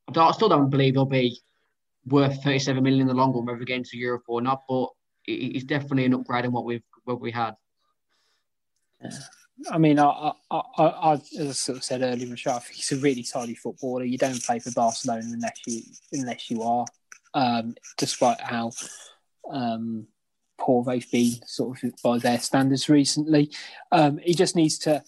I, 0.07 0.13
don't, 0.13 0.29
I 0.29 0.31
still 0.31 0.47
don't 0.47 0.69
believe 0.69 0.93
he'll 0.93 1.03
be 1.03 1.37
worth 2.07 2.41
37 2.41 2.81
million 2.81 3.01
in 3.01 3.07
the 3.07 3.13
long 3.13 3.33
run, 3.33 3.45
whether 3.45 3.65
get 3.65 3.77
into 3.77 3.97
Europe 3.97 4.23
or 4.29 4.41
not. 4.41 4.63
But 4.69 4.91
he's 5.23 5.65
definitely 5.65 6.05
an 6.05 6.13
upgrade 6.13 6.45
on 6.45 6.53
what 6.53 6.63
we've 6.63 6.83
what 7.03 7.19
we 7.19 7.31
had. 7.31 7.57
I 9.71 9.77
mean, 9.77 9.99
I, 9.99 10.31
I, 10.51 10.61
I, 10.77 11.13
as 11.13 11.49
I 11.49 11.51
sort 11.51 11.77
of 11.77 11.83
said 11.83 12.01
earlier, 12.01 12.27
Michelle, 12.27 12.57
I 12.57 12.59
think 12.59 12.75
he's 12.75 12.91
a 12.91 12.97
really 12.97 13.23
tidy 13.23 13.55
footballer. 13.55 14.03
You 14.03 14.17
don't 14.17 14.43
play 14.43 14.59
for 14.59 14.71
Barcelona 14.71 15.23
unless 15.23 15.59
you 15.65 15.81
unless 16.11 16.51
you 16.51 16.61
are, 16.61 16.85
um, 17.33 17.75
despite 17.97 18.41
how 18.41 18.71
um, 19.49 20.07
poor 20.57 20.83
they've 20.83 21.09
been, 21.09 21.35
sort 21.45 21.83
of 21.83 21.93
by 22.03 22.17
their 22.17 22.39
standards 22.39 22.89
recently. 22.89 23.51
Um, 23.91 24.17
he 24.17 24.33
just 24.33 24.55
needs 24.55 24.77
to. 24.79 25.03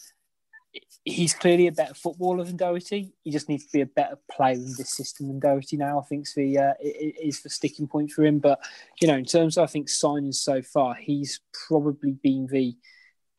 He's 1.03 1.33
clearly 1.33 1.67
a 1.67 1.71
better 1.71 1.93
footballer 1.93 2.43
than 2.43 2.57
Doherty. 2.57 3.13
He 3.23 3.31
just 3.31 3.47
needs 3.47 3.65
to 3.65 3.71
be 3.71 3.81
a 3.81 3.85
better 3.85 4.17
player 4.29 4.55
in 4.55 4.73
this 4.77 4.91
system 4.91 5.27
than 5.27 5.39
Doherty 5.39 5.77
now. 5.77 5.99
I 5.99 6.03
think 6.03 6.27
the 6.35 6.57
uh, 6.57 6.73
is 6.81 7.41
the 7.41 7.49
sticking 7.49 7.87
point 7.87 8.11
for 8.11 8.25
him. 8.25 8.39
But 8.39 8.59
you 9.01 9.07
know, 9.07 9.15
in 9.15 9.25
terms 9.25 9.57
of 9.57 9.65
I 9.65 9.67
think 9.67 9.87
signings 9.87 10.35
so 10.35 10.61
far, 10.61 10.95
he's 10.95 11.41
probably 11.67 12.11
been 12.11 12.47
the 12.47 12.77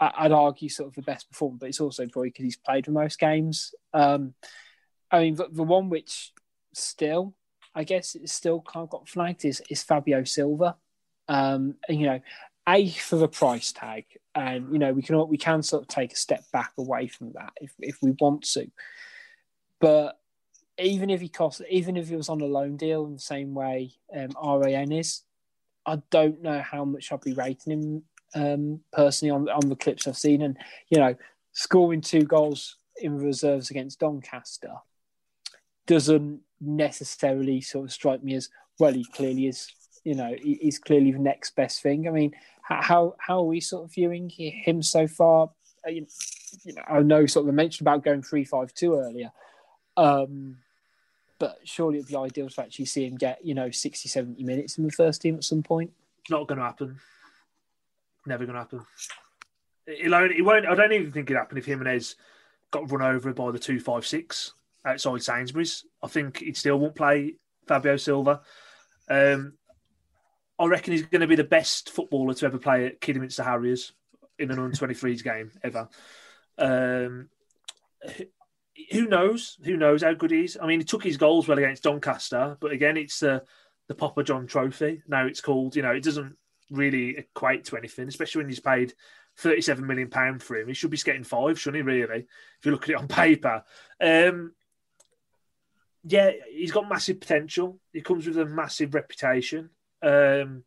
I'd 0.01 0.33
argue 0.33 0.69
sort 0.69 0.89
of 0.89 0.95
the 0.95 1.03
best 1.03 1.29
performer, 1.29 1.59
but 1.61 1.69
it's 1.69 1.81
also 1.81 2.07
probably 2.07 2.31
because 2.31 2.45
he's 2.45 2.57
played 2.57 2.85
for 2.85 2.93
most 2.93 3.19
games. 3.19 3.75
Um, 3.93 4.35
I 5.11 5.21
mean, 5.21 5.35
the, 5.35 5.49
the 5.51 5.65
one 5.65 5.89
which 5.89 6.33
still, 6.73 7.35
I 7.75 7.85
guess, 7.85 8.15
it's 8.15 8.33
still 8.33 8.61
kind 8.61 8.85
of 8.85 8.91
got 8.91 9.09
flagged 9.09 9.45
is, 9.45 9.63
is 9.71 9.83
Fabio 9.83 10.25
Silva. 10.25 10.77
Um, 11.29 11.75
and, 11.89 12.01
you 12.01 12.07
know, 12.07 12.21
a 12.69 12.91
for 12.91 13.17
the 13.17 13.29
price 13.29 13.73
tag, 13.73 14.05
and 14.35 14.71
you 14.73 14.79
know 14.79 14.93
we 14.93 15.03
can 15.03 15.27
we 15.29 15.39
can 15.39 15.63
sort 15.63 15.83
of 15.83 15.89
take 15.89 16.13
a 16.13 16.17
step 16.17 16.45
back 16.53 16.73
away 16.77 17.09
from 17.09 17.33
that 17.33 17.53
if 17.61 17.73
if 17.81 17.99
we 18.03 18.13
want 18.21 18.43
to. 18.43 18.71
But 19.81 20.19
even 20.79 21.11
if 21.11 21.21
he 21.21 21.29
cost, 21.29 21.63
even 21.71 21.97
if 21.97 22.09
he 22.09 22.17
was 22.17 22.29
on 22.29 22.41
a 22.41 22.47
loan 22.47 22.77
deal 22.77 23.07
in 23.07 23.15
the 23.15 23.19
same 23.19 23.55
way 23.55 23.93
um, 24.15 24.31
RAN 24.61 24.93
is, 24.93 25.23
I 25.87 26.03
don't 26.11 26.43
know 26.43 26.61
how 26.61 26.85
much 26.85 27.11
I'd 27.11 27.23
be 27.23 27.33
rating 27.33 27.73
him 27.73 28.03
um, 28.35 28.81
personally 28.93 29.31
on 29.31 29.49
on 29.49 29.69
the 29.69 29.77
clips 29.77 30.07
I've 30.07 30.17
seen, 30.17 30.43
and 30.43 30.57
you 30.89 30.99
know, 30.99 31.15
scoring 31.53 32.01
two 32.01 32.23
goals 32.23 32.77
in 33.01 33.19
reserves 33.19 33.71
against 33.71 34.01
Doncaster 34.01 34.75
doesn't 35.87 36.41
necessarily 36.61 37.61
sort 37.61 37.87
of 37.87 37.93
strike 37.93 38.23
me 38.23 38.35
as 38.35 38.49
well. 38.79 38.93
He 38.93 39.05
clearly 39.05 39.47
is, 39.47 39.73
you 40.05 40.15
know, 40.15 40.35
he- 40.41 40.59
he's 40.61 40.79
clearly 40.79 41.13
the 41.13 41.19
next 41.19 41.55
best 41.57 41.81
thing. 41.83 42.07
I 42.07 42.11
mean, 42.11 42.35
how 42.63 43.15
how 43.19 43.39
are 43.39 43.45
we 43.45 43.61
sort 43.61 43.85
of 43.85 43.95
viewing 43.95 44.29
him 44.29 44.83
so 44.83 45.07
far? 45.07 45.51
Uh, 45.87 45.91
You 45.91 46.73
know, 46.75 46.83
I 46.89 47.01
know 47.03 47.27
sort 47.27 47.49
of 47.49 47.55
mentioned 47.55 47.87
about 47.87 48.05
going 48.05 48.23
three 48.23 48.45
five 48.45 48.75
two 48.75 48.95
earlier. 48.95 49.33
Um, 49.97 50.59
but 51.39 51.59
surely 51.65 51.99
it'd 51.99 52.09
be 52.09 52.17
ideal 52.17 52.49
to 52.49 52.61
actually 52.63 52.87
see 52.87 53.07
him 53.07 53.17
get, 53.17 53.45
you 53.45 53.55
know, 53.55 53.71
60, 53.71 54.09
70 54.09 54.43
minutes 54.43 54.77
in 54.77 54.85
the 54.85 54.91
first 54.91 55.23
team 55.23 55.37
at 55.37 55.45
some 55.45 55.63
point. 55.63 55.93
Not 56.31 56.49
going 56.49 56.59
to 56.59 56.65
happen. 56.65 56.99
Never 58.29 58.45
going 58.45 58.55
to 58.55 58.61
happen. 58.61 58.85
Only, 60.13 60.39
it 60.39 60.43
won't. 60.43 60.67
I 60.67 60.75
don't 60.75 60.93
even 60.93 61.11
think 61.11 61.31
it'll 61.31 61.41
happen 61.41 61.57
if 61.57 61.65
Jimenez 61.65 62.17
got 62.71 62.91
run 62.93 63.01
over 63.01 63.33
by 63.33 63.51
the 63.51 63.59
two 63.59 63.81
five 63.81 64.07
six 64.07 64.53
outside 64.85 65.23
Sainsbury's. 65.23 65.87
I 66.03 66.09
think 66.09 66.41
he 66.41 66.53
still 66.53 66.79
won't 66.79 66.95
play 66.95 67.37
Fabio 67.67 67.97
Silva. 67.97 68.43
Um, 69.09 69.55
I 70.59 70.67
reckon 70.67 70.93
he's 70.93 71.07
going 71.07 71.23
to 71.23 71.27
be 71.27 71.37
the 71.37 71.45
best 71.45 71.89
footballer 71.89 72.35
to 72.35 72.47
ever 72.47 72.59
play 72.59 72.85
at 72.85 73.01
Kidderminster 73.01 73.45
Harriers 73.45 73.95
in 74.39 74.51
an 74.51 74.59
under 74.59 74.77
23s 74.77 75.25
game 75.25 75.53
ever. 75.65 75.89
Um, 76.59 77.31
who 78.91 79.07
knows? 79.07 79.57
Who 79.65 79.79
knows 79.79 80.03
how 80.03 80.13
good 80.13 80.33
he 80.33 80.45
is? 80.45 80.59
I 80.61 80.67
mean, 80.67 80.81
he 80.81 80.85
took 80.85 81.03
his 81.03 81.17
goals 81.17 81.49
well 81.49 81.57
against 81.57 81.83
Doncaster, 81.83 82.59
but 82.61 82.73
again, 82.73 82.99
it's 82.99 83.21
the 83.21 83.43
the 83.87 83.95
Papa 83.95 84.23
John 84.23 84.47
Trophy. 84.47 85.03
Now 85.09 85.25
it's 85.25 85.41
called. 85.41 85.77
You 85.77 85.83
know, 85.83 85.93
it 85.93 86.05
doesn't 86.05 86.37
really 86.71 87.17
equate 87.17 87.65
to 87.67 87.77
anything, 87.77 88.09
especially 88.09 88.41
when 88.41 88.49
he's 88.49 88.61
paid 88.61 88.95
thirty-seven 89.39 89.87
million 89.87 90.09
pound 90.09 90.43
for 90.43 90.57
him. 90.57 90.69
He 90.69 90.75
should 90.75 90.91
be 90.91 90.97
getting 90.99 91.25
five, 91.25 91.59
shouldn't 91.59 91.83
he? 91.85 91.91
Really, 91.91 92.27
if 92.59 92.65
you 92.67 92.73
look 92.73 92.85
at 92.85 92.91
it 92.91 92.97
on 92.97 93.09
paper. 93.09 93.65
Um, 94.01 94.53
yeah, 96.05 96.31
he's 96.51 96.73
got 96.73 96.89
massive 96.89 97.21
potential. 97.21 97.79
He 97.93 98.01
comes 98.01 98.27
with 98.27 98.39
a 98.39 98.47
massive 98.47 98.95
reputation. 98.95 99.71
Um, 100.03 100.65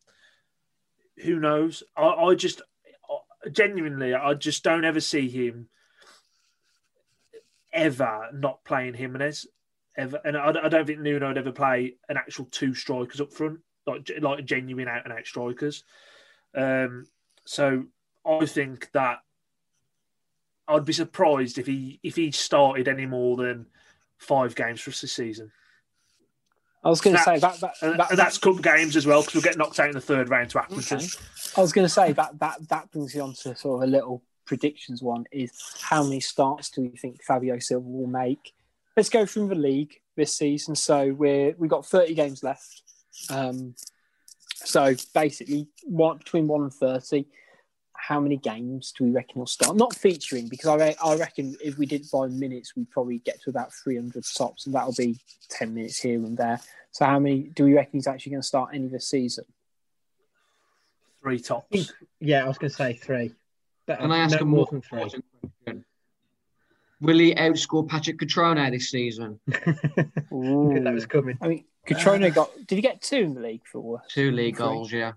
who 1.17 1.39
knows? 1.39 1.83
I, 1.95 2.07
I 2.07 2.35
just 2.35 2.61
genuinely, 3.51 4.13
I 4.13 4.33
just 4.33 4.63
don't 4.63 4.85
ever 4.85 4.99
see 4.99 5.29
him 5.29 5.67
ever 7.73 8.29
not 8.33 8.63
playing 8.65 8.93
Jimenez 8.93 9.47
ever, 9.95 10.19
and 10.23 10.37
I, 10.37 10.49
I 10.63 10.69
don't 10.69 10.85
think 10.85 10.99
Nuno 10.99 11.29
would 11.29 11.37
ever 11.37 11.51
play 11.51 11.95
an 12.09 12.17
actual 12.17 12.45
two 12.45 12.73
strikers 12.73 13.21
up 13.21 13.33
front, 13.33 13.59
like 13.86 14.09
like 14.19 14.45
genuine 14.45 14.88
out 14.88 15.03
and 15.03 15.13
out 15.13 15.25
strikers. 15.25 15.84
Um, 16.55 17.07
so 17.45 17.86
I 18.25 18.45
think 18.45 18.89
that 18.93 19.19
I'd 20.67 20.86
be 20.86 20.93
surprised 20.93 21.57
if 21.57 21.67
he 21.67 21.99
if 22.03 22.15
he 22.15 22.32
started 22.32 22.88
any 22.88 23.05
more 23.05 23.38
than 23.38 23.67
five 24.17 24.55
games 24.55 24.82
for 24.82 24.91
us 24.91 25.01
this 25.01 25.13
season. 25.13 25.51
I 26.84 26.89
was 26.89 26.99
going 26.99 27.15
to 27.15 27.21
say 27.21 27.38
that, 27.38 27.59
that, 27.59 27.73
that 27.82 28.09
and 28.09 28.17
that's 28.17 28.39
cup 28.39 28.59
games 28.61 28.95
as 28.95 29.05
well 29.05 29.21
because 29.21 29.36
we'll 29.36 29.43
get 29.43 29.57
knocked 29.57 29.79
out 29.79 29.89
in 29.89 29.93
the 29.93 30.01
third 30.01 30.29
round 30.29 30.49
to 30.51 30.57
Accrington. 30.57 30.97
Okay. 30.97 31.55
I 31.55 31.61
was 31.61 31.71
going 31.71 31.86
to 31.86 31.93
say 31.93 32.11
that 32.13 32.39
that 32.39 32.69
that 32.69 32.91
brings 32.91 33.13
you 33.13 33.21
on 33.21 33.34
to 33.34 33.55
sort 33.55 33.84
of 33.84 33.89
a 33.89 33.91
little 33.91 34.23
predictions 34.45 35.01
one 35.01 35.25
is 35.32 35.51
how 35.82 36.03
many 36.03 36.19
starts 36.19 36.69
do 36.71 36.82
you 36.82 36.93
think 36.97 37.23
Fabio 37.23 37.59
Silva 37.59 37.88
will 37.88 38.07
make? 38.07 38.53
Let's 38.97 39.09
go 39.09 39.25
from 39.25 39.47
the 39.47 39.55
league 39.55 40.01
this 40.15 40.36
season. 40.36 40.75
So 40.75 41.13
we're 41.13 41.53
we've 41.57 41.69
got 41.69 41.86
30 41.86 42.15
games 42.15 42.43
left. 42.43 42.82
Um, 43.30 43.76
so 44.53 44.93
basically, 45.14 45.68
one 45.84 46.18
between 46.18 46.47
one 46.47 46.64
and 46.64 46.74
30. 46.74 47.26
how 47.93 48.20
many 48.20 48.38
games 48.38 48.93
do 48.97 49.03
we 49.05 49.12
reckon 49.12 49.36
he'll 49.36 49.45
start? 49.45 49.78
Not 49.78 49.95
featuring, 49.95 50.47
because 50.47 50.68
I, 50.68 50.76
re- 50.76 50.95
I 51.03 51.16
reckon 51.16 51.55
if 51.64 51.78
we 51.78 51.86
did 51.86 52.05
by 52.12 52.28
minutes, 52.28 52.76
we'd 52.76 52.89
probably 52.91 53.20
get 53.20 53.41
to 53.43 53.49
about 53.49 53.74
300 53.74 54.24
tops, 54.38 54.66
and 54.66 54.76
that'll 54.76 54.93
be 54.97 55.20
10 55.49 55.74
minutes 55.74 55.99
here 55.99 56.20
and 56.20 56.38
there. 56.38 56.59
So, 56.91 57.05
how 57.05 57.20
many 57.20 57.51
do 57.55 57.64
we 57.64 57.74
reckon 57.74 57.93
he's 57.93 58.07
actually 58.07 58.32
going 58.32 58.41
to 58.41 58.47
start 58.47 58.72
any 58.74 58.86
of 58.86 58.91
the 58.91 58.99
season? 58.99 59.45
Three 61.22 61.39
tops. 61.39 61.93
Yeah, 62.20 62.43
I 62.43 62.47
was 62.47 62.57
going 62.57 62.70
to 62.72 62.76
say 62.76 62.93
three. 62.93 63.34
But 63.86 63.99
Can 63.99 64.12
I 64.12 64.18
ask 64.20 64.36
no 64.36 64.41
a 64.41 64.45
more 64.45 64.57
more 64.57 64.68
than 64.72 64.82
three? 64.82 64.99
question? 64.99 65.24
Will 66.99 67.18
he 67.18 67.34
outscore 67.34 67.88
Patrick 67.88 68.20
Cutrone 68.20 68.72
this 68.72 68.89
season? 68.91 69.39
Knew 70.32 70.80
that 70.84 70.93
was 70.93 71.05
coming. 71.07 71.38
I 71.41 71.47
mean, 71.47 71.66
Cutrone 71.88 72.34
got. 72.34 72.51
Did 72.67 72.75
he 72.75 72.82
get 72.82 73.01
two 73.01 73.17
in 73.17 73.34
the 73.34 73.41
league 73.41 73.65
for? 73.65 74.01
Two 74.09 74.32
league 74.32 74.55
Three. 74.57 74.65
goals, 74.65 74.91
yeah. 74.91 75.13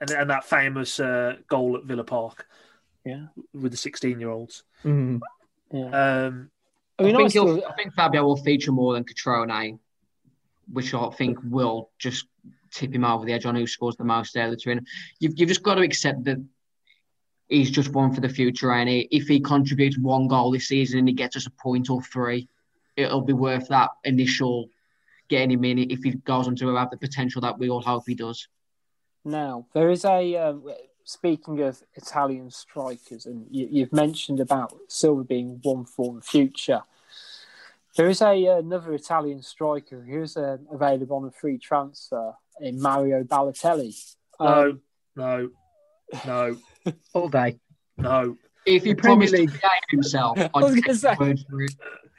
And, 0.00 0.10
and 0.10 0.30
that 0.30 0.44
famous 0.44 1.00
uh, 1.00 1.36
goal 1.48 1.76
at 1.76 1.84
Villa 1.84 2.04
Park 2.04 2.46
Yeah. 3.04 3.26
with 3.52 3.72
the 3.72 3.78
16 3.78 4.20
year 4.20 4.30
olds. 4.30 4.64
Mm. 4.84 5.20
Yeah. 5.72 5.86
Um, 6.26 6.50
I 6.98 7.02
I, 7.02 7.06
mean, 7.06 7.14
I, 7.16 7.18
think 7.18 7.30
still, 7.30 7.64
I 7.68 7.72
think 7.74 7.94
Fabio 7.94 8.22
will 8.24 8.36
feature 8.36 8.70
more 8.72 8.94
than 8.94 9.04
Cutrone, 9.04 9.78
which 10.72 10.94
I 10.94 11.10
think 11.10 11.38
will 11.42 11.90
just 11.98 12.26
tip 12.70 12.94
him 12.94 13.04
over 13.04 13.24
the 13.24 13.32
edge 13.32 13.46
on 13.46 13.54
who 13.56 13.66
scores 13.66 13.96
the 13.96 14.04
most 14.04 14.36
out 14.36 14.46
of 14.46 14.50
the 14.52 14.56
two. 14.56 14.70
And 14.70 14.86
You've, 15.18 15.32
you've 15.36 15.48
just 15.48 15.62
got 15.62 15.74
to 15.76 15.82
accept 15.82 16.24
that 16.24 16.44
he's 17.48 17.70
just 17.70 17.92
one 17.92 18.12
for 18.12 18.20
the 18.20 18.28
future, 18.28 18.72
and 18.72 18.88
he, 18.88 19.08
if 19.10 19.26
he 19.26 19.40
contributes 19.40 19.98
one 19.98 20.28
goal 20.28 20.50
this 20.52 20.68
season 20.68 21.00
and 21.00 21.08
he 21.08 21.14
gets 21.14 21.36
us 21.36 21.46
a 21.46 21.50
point 21.50 21.90
or 21.90 22.02
three, 22.02 22.48
it'll 22.96 23.22
be 23.22 23.32
worth 23.32 23.68
that 23.68 23.90
initial 24.04 24.68
getting 25.34 25.50
him 25.50 25.64
in 25.64 25.78
if 25.90 26.02
he 26.04 26.12
goes 26.12 26.46
on 26.46 26.54
to 26.56 26.74
have 26.76 26.90
the 26.90 26.96
potential 26.96 27.40
that 27.42 27.58
we 27.58 27.68
all 27.68 27.80
hope 27.80 28.04
he 28.06 28.14
does. 28.14 28.48
Now, 29.24 29.66
there 29.74 29.90
is 29.90 30.04
a. 30.04 30.36
Um, 30.36 30.64
speaking 31.06 31.60
of 31.60 31.82
Italian 31.94 32.50
strikers, 32.50 33.26
and 33.26 33.46
you, 33.50 33.68
you've 33.70 33.92
mentioned 33.92 34.40
about 34.40 34.72
Silva 34.88 35.24
being 35.24 35.60
one 35.62 35.84
for 35.84 36.14
the 36.14 36.20
future. 36.22 36.82
There 37.96 38.08
is 38.08 38.22
a 38.22 38.46
another 38.46 38.92
Italian 38.94 39.42
striker 39.42 40.00
who's 40.00 40.36
uh, 40.36 40.58
available 40.72 41.16
on 41.16 41.24
a 41.26 41.30
free 41.30 41.58
transfer 41.58 42.34
in 42.60 42.80
Mario 42.80 43.22
Balotelli. 43.24 43.94
no, 44.40 44.46
Um, 44.70 44.80
no, 45.16 45.50
no, 46.26 46.56
All 47.12 47.28
day. 47.28 47.58
no. 47.96 48.36
If 48.66 48.84
he 48.84 48.94
The 48.94 49.00
Premier 49.02 49.28
promised 49.28 49.34
to 49.34 49.46
behave 49.46 49.82
himself, 49.90 50.38
I 50.38 50.50
I'd 50.54 50.62
was 50.62 50.80
gonna 50.80 50.98
say. 50.98 51.16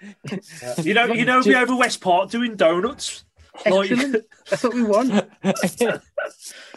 Word 0.05 0.43
for 0.45 0.79
it. 0.79 0.85
You 0.85 0.93
know, 0.93 1.05
you 1.13 1.25
know, 1.25 1.43
be 1.43 1.55
over 1.55 1.75
West 1.75 2.01
Park 2.01 2.29
doing 2.29 2.55
donuts. 2.55 3.23
Like, 3.65 3.91
Excellent. 3.91 4.25
That's 4.49 4.63
what 4.63 4.73
we 4.73 4.83
want. 4.83 5.29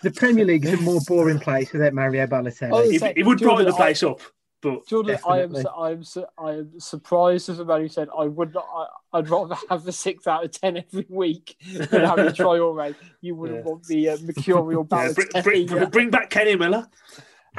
The 0.03 0.11
Premier 0.13 0.45
League 0.45 0.65
is 0.65 0.75
a 0.75 0.83
more 0.83 1.01
boring 1.09 1.41
place 1.41 1.73
without 1.73 1.93
Mario 1.93 2.27
Balotelli. 2.27 2.71
Oh, 2.73 2.81
it, 2.83 3.17
it 3.17 3.27
would 3.27 3.39
brighten 3.39 3.65
the 3.65 3.71
Jordan, 3.71 3.75
place 3.75 4.03
up, 4.03 4.21
but 4.61 4.87
Jordan, 4.87 5.19
I 5.27 5.41
am, 5.43 5.57
I 5.57 5.91
am, 5.91 6.05
I 6.39 6.51
am 6.53 6.79
surprised 6.79 7.49
as 7.49 7.59
a 7.59 7.65
man 7.65 7.81
who 7.81 7.89
said 7.89 8.09
I 8.17 8.25
would 8.25 8.55
not. 8.55 8.67
I, 8.73 9.19
I'd 9.19 9.29
rather 9.29 9.57
have 9.71 9.85
the 9.85 9.93
six 9.93 10.27
out 10.27 10.45
of 10.45 10.53
ten 10.53 10.77
every 10.77 11.07
week 11.09 11.57
than 11.73 11.89
have 12.05 12.19
having 12.19 12.27
Traore. 12.27 12.95
You 13.21 13.35
wouldn't 13.35 13.65
Yeah. 13.65 13.71
want 13.71 13.85
the 13.87 14.11
uh, 14.11 14.17
Mercurial 14.23 14.87
yeah, 14.91 15.13
bring, 15.13 15.29
Balotelli. 15.29 15.43
bring, 15.45 15.67
bring, 15.67 15.91
bring 15.91 16.11
back 16.11 16.31
Kenny 16.31 16.55
Miller. 16.55 16.87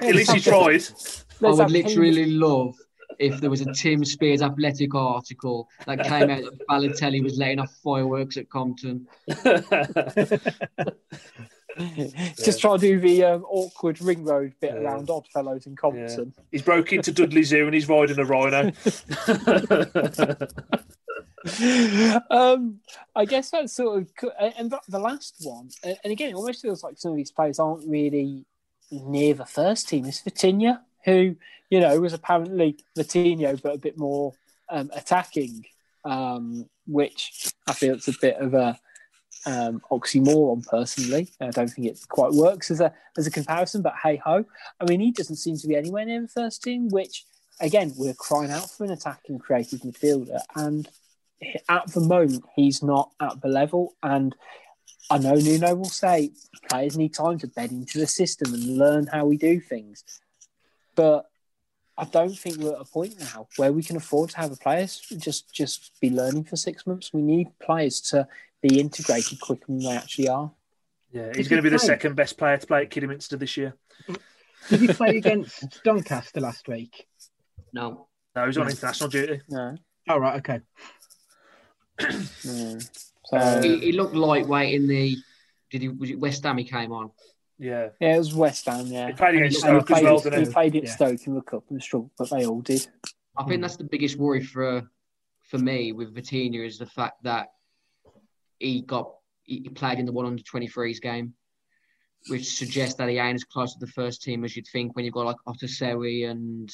Yeah, 0.01 0.07
At 0.09 0.15
least 0.15 0.31
he 0.31 0.51
let's 0.51 0.93
tried. 1.41 1.47
I 1.49 1.51
would 1.53 1.71
literally 1.71 2.25
love 2.31 2.77
if 3.19 3.39
there 3.41 3.49
was 3.49 3.61
a 3.61 3.71
Tim 3.73 4.03
Spears 4.05 4.41
Athletic 4.41 4.95
article 4.95 5.67
that 5.85 6.03
came 6.03 6.29
out 6.29 6.41
that 6.43 6.67
Balotelli 6.69 7.21
was 7.23 7.37
letting 7.37 7.59
off 7.59 7.71
fireworks 7.83 8.37
at 8.37 8.49
Compton. 8.49 9.07
Just 12.43 12.59
try 12.59 12.75
to 12.75 12.77
do 12.81 12.99
the 12.99 13.23
um, 13.23 13.43
awkward 13.43 14.01
ring 14.01 14.25
road 14.25 14.53
bit 14.59 14.73
Yeah. 14.73 14.79
around 14.81 15.09
Oddfellows 15.09 15.65
in 15.67 15.75
Compton. 15.75 16.33
he's 16.51 16.61
broke 16.63 16.91
into 16.93 17.11
Dudley 17.11 17.43
Zoo 17.43 17.65
and 17.65 17.73
he's 17.73 17.87
riding 17.87 18.19
a 18.19 18.25
rhino. 18.25 18.71
um, 22.29 22.79
I 23.15 23.25
guess 23.25 23.51
that's 23.51 23.73
sort 23.73 24.01
of, 24.01 24.15
co- 24.15 24.31
and 24.39 24.53
and 24.57 24.71
the- 24.71 24.81
the 24.89 24.99
last 24.99 25.35
one, 25.43 25.69
and 25.83 25.97
and 26.03 26.11
again, 26.11 26.29
it 26.31 26.35
almost 26.35 26.61
feels 26.61 26.83
like 26.83 26.97
some 26.97 27.11
of 27.11 27.17
these 27.17 27.31
players 27.31 27.59
aren't 27.59 27.87
really 27.87 28.45
near 28.91 29.33
the 29.33 29.45
first 29.45 29.87
team. 29.87 30.05
Is 30.05 30.21
Vitinha, 30.21 30.79
who 31.09 31.35
you 31.69 31.79
know 31.79 31.99
was 31.99 32.13
apparently 32.13 32.77
Vitinho, 32.97 33.61
but 33.61 33.75
a 33.75 33.79
bit 33.79 33.97
more 33.97 34.33
um, 34.69 34.89
attacking, 34.93 35.65
um, 36.05 36.69
which 36.87 37.51
I 37.67 37.73
feel 37.73 37.95
it's 37.95 38.07
a 38.07 38.19
bit 38.19 38.37
of 38.37 38.53
a 38.53 38.79
um, 39.45 39.81
oxymoron. 39.91 40.65
Personally, 40.65 41.29
I 41.41 41.49
don't 41.49 41.69
think 41.69 41.87
it 41.87 41.99
quite 42.09 42.31
works 42.31 42.71
as 42.71 42.81
a 42.81 42.93
as 43.17 43.27
a 43.27 43.31
comparison. 43.31 43.81
But 43.81 43.95
hey 44.01 44.17
ho, 44.17 44.45
I 44.79 44.85
mean, 44.85 44.99
he 44.99 45.11
doesn't 45.11 45.37
seem 45.37 45.57
to 45.57 45.67
be 45.67 45.75
anywhere 45.75 46.05
near 46.05 46.21
the 46.21 46.27
first 46.27 46.63
team, 46.63 46.89
which 46.89 47.25
again, 47.59 47.93
we're 47.97 48.13
crying 48.13 48.51
out 48.51 48.69
for 48.69 48.85
an 48.85 48.91
attacking 48.91 49.39
creative 49.39 49.81
midfielder, 49.81 50.39
and 50.55 50.89
at 51.69 51.91
the 51.93 52.01
moment 52.01 52.43
he's 52.55 52.83
not 52.83 53.11
at 53.19 53.41
the 53.41 53.47
level. 53.47 53.95
And 54.03 54.35
I 55.09 55.17
know 55.17 55.35
Nuno 55.35 55.75
will 55.75 55.85
say 55.85 56.31
players 56.69 56.97
need 56.97 57.13
time 57.13 57.39
to 57.39 57.47
bed 57.47 57.71
into 57.71 57.97
the 57.99 58.07
system 58.07 58.53
and 58.53 58.77
learn 58.77 59.07
how 59.07 59.25
we 59.25 59.37
do 59.37 59.59
things, 59.59 60.03
but 60.99 61.29
I 61.97 62.03
don't 62.03 62.37
think 62.37 62.57
we're 62.57 62.73
at 62.75 62.81
a 62.81 62.85
point 62.85 63.17
now 63.19 63.47
where 63.55 63.71
we 63.71 63.83
can 63.83 63.95
afford 63.95 64.31
to 64.31 64.37
have 64.37 64.51
a 64.51 64.57
players 64.57 64.99
just 65.17 65.53
just 65.53 65.97
be 66.01 66.09
learning 66.09 66.43
for 66.43 66.57
six 66.57 66.85
months. 66.85 67.13
We 67.13 67.21
need 67.21 67.47
players 67.59 68.01
to 68.11 68.27
be 68.61 68.81
integrated 68.81 69.39
quicker 69.39 69.63
than 69.67 69.79
they 69.79 69.95
actually 69.95 70.27
are. 70.27 70.51
Yeah, 71.13 71.31
he's 71.33 71.47
going 71.47 71.59
to 71.59 71.63
be 71.63 71.69
the 71.69 71.79
second 71.79 72.15
best 72.17 72.37
player 72.37 72.57
to 72.57 72.67
play 72.67 72.81
at 72.81 72.89
Kidderminster 72.89 73.37
this 73.37 73.55
year. 73.55 73.75
Did 74.69 74.81
he 74.81 74.87
play 74.89 75.17
against 75.17 75.81
Doncaster 75.85 76.41
last 76.41 76.67
week? 76.67 77.07
No. 77.71 78.07
No, 78.35 78.45
he's 78.45 78.57
on 78.57 78.69
international 78.69 79.09
duty. 79.09 79.41
No, 79.49 79.77
Oh, 80.09 80.17
right, 80.17 80.37
okay. 80.39 80.59
Hmm. 82.43 82.73
no. 82.73 82.79
So 83.25 83.61
He, 83.61 83.79
he 83.79 83.91
looked 83.93 84.15
lightweight 84.15 84.73
in 84.73 84.87
the. 84.87 85.15
Did 85.71 85.81
he? 85.81 85.87
Was 85.87 86.09
it 86.09 86.19
West 86.19 86.43
Ham? 86.43 86.57
He 86.57 86.63
came 86.65 86.91
on. 86.91 87.11
Yeah, 87.59 87.89
yeah, 87.99 88.15
it 88.15 88.19
was 88.19 88.33
West 88.33 88.65
Ham. 88.65 88.87
Yeah, 88.87 89.07
he 89.07 89.13
played 89.13 89.35
against 89.35 89.63
And 89.65 89.75
he 89.75 89.79
Stoke 89.81 89.91
as 89.91 90.03
well, 90.03 90.17
it, 90.17 90.23
didn't 90.23 90.39
he 90.39 90.45
he? 90.45 90.51
played 90.51 90.75
it 90.75 90.83
Yeah. 90.85 90.95
Stoke 90.95 91.27
in 91.27 91.35
the 91.35 91.41
cup 91.41 91.63
and 91.69 91.83
struggled, 91.83 92.11
but 92.17 92.29
they 92.29 92.45
all 92.45 92.61
did. 92.61 92.87
I 93.37 93.43
think 93.43 93.61
that's 93.61 93.75
the 93.75 93.83
biggest 93.83 94.17
worry 94.17 94.41
for 94.43 94.89
for 95.49 95.57
me 95.57 95.91
with 95.91 96.15
Vitinha 96.15 96.65
is 96.65 96.77
the 96.77 96.85
fact 96.85 97.23
that 97.23 97.47
he 98.59 98.81
got 98.81 99.13
he 99.43 99.59
he 99.63 99.69
played 99.69 99.99
in 99.99 100.05
the 100.05 100.11
one 100.11 100.25
under 100.25 100.41
23s 100.41 101.01
game, 101.01 101.33
which 102.27 102.57
suggests 102.57 102.95
that 102.95 103.09
he 103.09 103.17
ain't 103.17 103.35
as 103.35 103.43
close 103.43 103.73
to 103.73 103.79
the 103.79 103.91
first 103.91 104.21
team 104.21 104.45
as 104.45 104.55
you'd 104.55 104.67
think 104.67 104.95
when 104.95 105.03
you've 105.03 105.13
got 105.13 105.25
like 105.25 105.35
Otasowie 105.47 106.29
and 106.29 106.73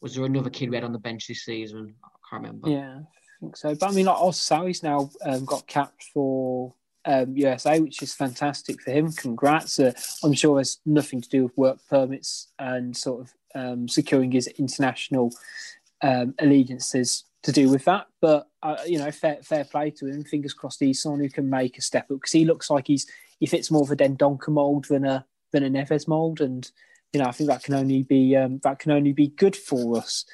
was 0.00 0.14
there 0.14 0.24
another 0.24 0.50
kid 0.50 0.68
we 0.70 0.76
had 0.76 0.84
on 0.84 0.92
the 0.92 0.98
bench 0.98 1.26
this 1.28 1.44
season? 1.44 1.94
I 2.04 2.08
can't 2.28 2.42
remember. 2.42 2.70
Yeah, 2.70 2.98
I 3.00 3.40
think 3.40 3.56
so. 3.56 3.74
But 3.74 3.90
I 3.90 3.92
mean, 3.92 4.06
like 4.06 4.16
Osawi's 4.16 4.82
now 4.82 5.10
um, 5.24 5.44
got 5.44 5.66
capped 5.66 6.02
for 6.12 6.74
um, 7.06 7.36
USA, 7.36 7.80
which 7.80 8.02
is 8.02 8.14
fantastic 8.14 8.82
for 8.82 8.90
him. 8.90 9.12
Congrats. 9.12 9.78
Uh, 9.78 9.92
I'm 10.22 10.34
sure 10.34 10.56
there's 10.56 10.80
nothing 10.84 11.20
to 11.20 11.28
do 11.28 11.44
with 11.44 11.56
work 11.56 11.78
permits 11.88 12.48
and 12.58 12.96
sort 12.96 13.22
of 13.22 13.34
um, 13.54 13.88
securing 13.88 14.32
his 14.32 14.48
international 14.48 15.32
um, 16.02 16.34
allegiances 16.40 17.24
to 17.44 17.52
do 17.52 17.70
with 17.70 17.84
that. 17.84 18.06
But 18.20 18.48
uh, 18.62 18.78
you 18.86 18.98
know, 18.98 19.10
fair, 19.10 19.38
fair 19.42 19.64
play 19.64 19.90
to 19.92 20.06
him. 20.06 20.24
Fingers 20.24 20.52
crossed 20.52 20.80
he's 20.80 21.00
someone 21.00 21.20
who 21.20 21.30
can 21.30 21.48
make 21.48 21.78
a 21.78 21.82
step 21.82 22.10
up 22.10 22.18
because 22.18 22.32
he 22.32 22.44
looks 22.44 22.68
like 22.68 22.88
he's 22.88 23.06
he 23.38 23.46
fits 23.46 23.70
more 23.70 23.82
of 23.82 23.90
a 23.90 23.96
Dendoncker 23.96 24.48
mold 24.48 24.86
than 24.86 25.04
a 25.04 25.24
than 25.52 25.62
a 25.62 25.70
Neves 25.70 26.08
mold, 26.08 26.40
and 26.40 26.70
you 27.12 27.20
know, 27.20 27.26
I 27.26 27.32
think 27.32 27.48
that 27.48 27.62
can 27.62 27.74
only 27.74 28.02
be 28.02 28.36
um, 28.36 28.58
that 28.64 28.80
can 28.80 28.92
only 28.92 29.12
be 29.12 29.28
good 29.28 29.54
for 29.54 29.98
us. 29.98 30.24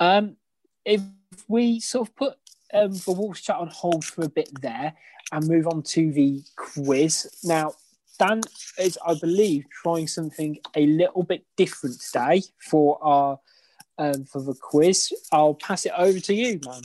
Um, 0.00 0.36
if 0.84 1.00
we 1.48 1.80
sort 1.80 2.08
of 2.08 2.16
put 2.16 2.34
um, 2.74 2.92
the 2.92 3.12
Wolves 3.12 3.40
chat 3.40 3.56
on 3.56 3.68
hold 3.68 4.04
for 4.04 4.24
a 4.24 4.28
bit 4.28 4.50
there 4.60 4.94
and 5.32 5.46
move 5.46 5.66
on 5.66 5.82
to 5.82 6.12
the 6.12 6.42
quiz. 6.56 7.40
Now, 7.44 7.72
Dan 8.18 8.40
is, 8.78 8.98
I 9.06 9.14
believe, 9.14 9.64
trying 9.82 10.08
something 10.08 10.58
a 10.74 10.86
little 10.86 11.22
bit 11.22 11.44
different 11.56 12.00
today 12.00 12.42
for 12.58 12.98
our 13.02 13.38
um, 13.98 14.24
for 14.24 14.42
the 14.42 14.54
quiz. 14.54 15.12
I'll 15.32 15.54
pass 15.54 15.86
it 15.86 15.92
over 15.96 16.20
to 16.20 16.34
you, 16.34 16.60
man. 16.64 16.82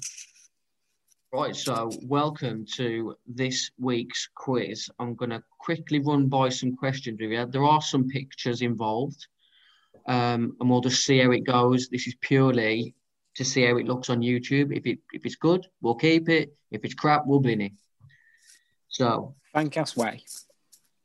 Right, 1.33 1.55
so 1.55 1.89
welcome 2.01 2.65
to 2.75 3.15
this 3.25 3.71
week's 3.79 4.27
quiz. 4.35 4.89
I'm 4.99 5.15
going 5.15 5.29
to 5.29 5.41
quickly 5.59 5.99
run 5.99 6.27
by 6.27 6.49
some 6.49 6.75
questions. 6.75 7.19
There 7.19 7.63
are 7.63 7.81
some 7.81 8.09
pictures 8.09 8.61
involved, 8.61 9.27
um, 10.07 10.57
and 10.59 10.69
we'll 10.69 10.81
just 10.81 11.05
see 11.05 11.19
how 11.19 11.31
it 11.31 11.45
goes. 11.45 11.87
This 11.87 12.07
is 12.07 12.15
purely 12.19 12.93
to 13.35 13.45
see 13.45 13.63
how 13.63 13.77
it 13.77 13.85
looks 13.85 14.09
on 14.09 14.19
YouTube. 14.19 14.75
If 14.75 14.85
it 14.85 14.99
if 15.13 15.25
it's 15.25 15.37
good, 15.37 15.65
we'll 15.81 15.95
keep 15.95 16.27
it. 16.27 16.53
If 16.69 16.83
it's 16.83 16.95
crap, 16.95 17.25
we'll 17.25 17.39
bin 17.39 17.61
it. 17.61 17.71
So 18.91 19.35
Thank 19.53 19.77
us 19.77 19.95
way. 19.97 20.21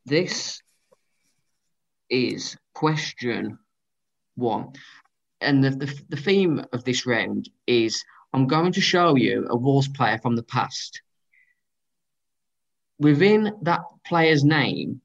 this 0.05 0.61
is 2.11 2.57
question 2.75 3.59
one. 4.35 4.73
And 5.41 5.63
the, 5.63 5.71
the, 5.71 6.01
the 6.09 6.17
theme 6.17 6.65
of 6.73 6.85
this 6.85 7.07
round 7.07 7.49
is 7.67 8.05
I'm 8.33 8.47
going 8.49 8.73
to 8.73 8.81
show 8.81 9.15
you 9.15 9.47
a 9.49 9.57
Wolves 9.57 9.89
player 9.89 10.19
from 10.19 10.37
the 10.37 10.43
past. 10.43 11.01
Within 12.99 13.53
that 13.63 13.81
player's 14.05 14.45
name 14.45 15.01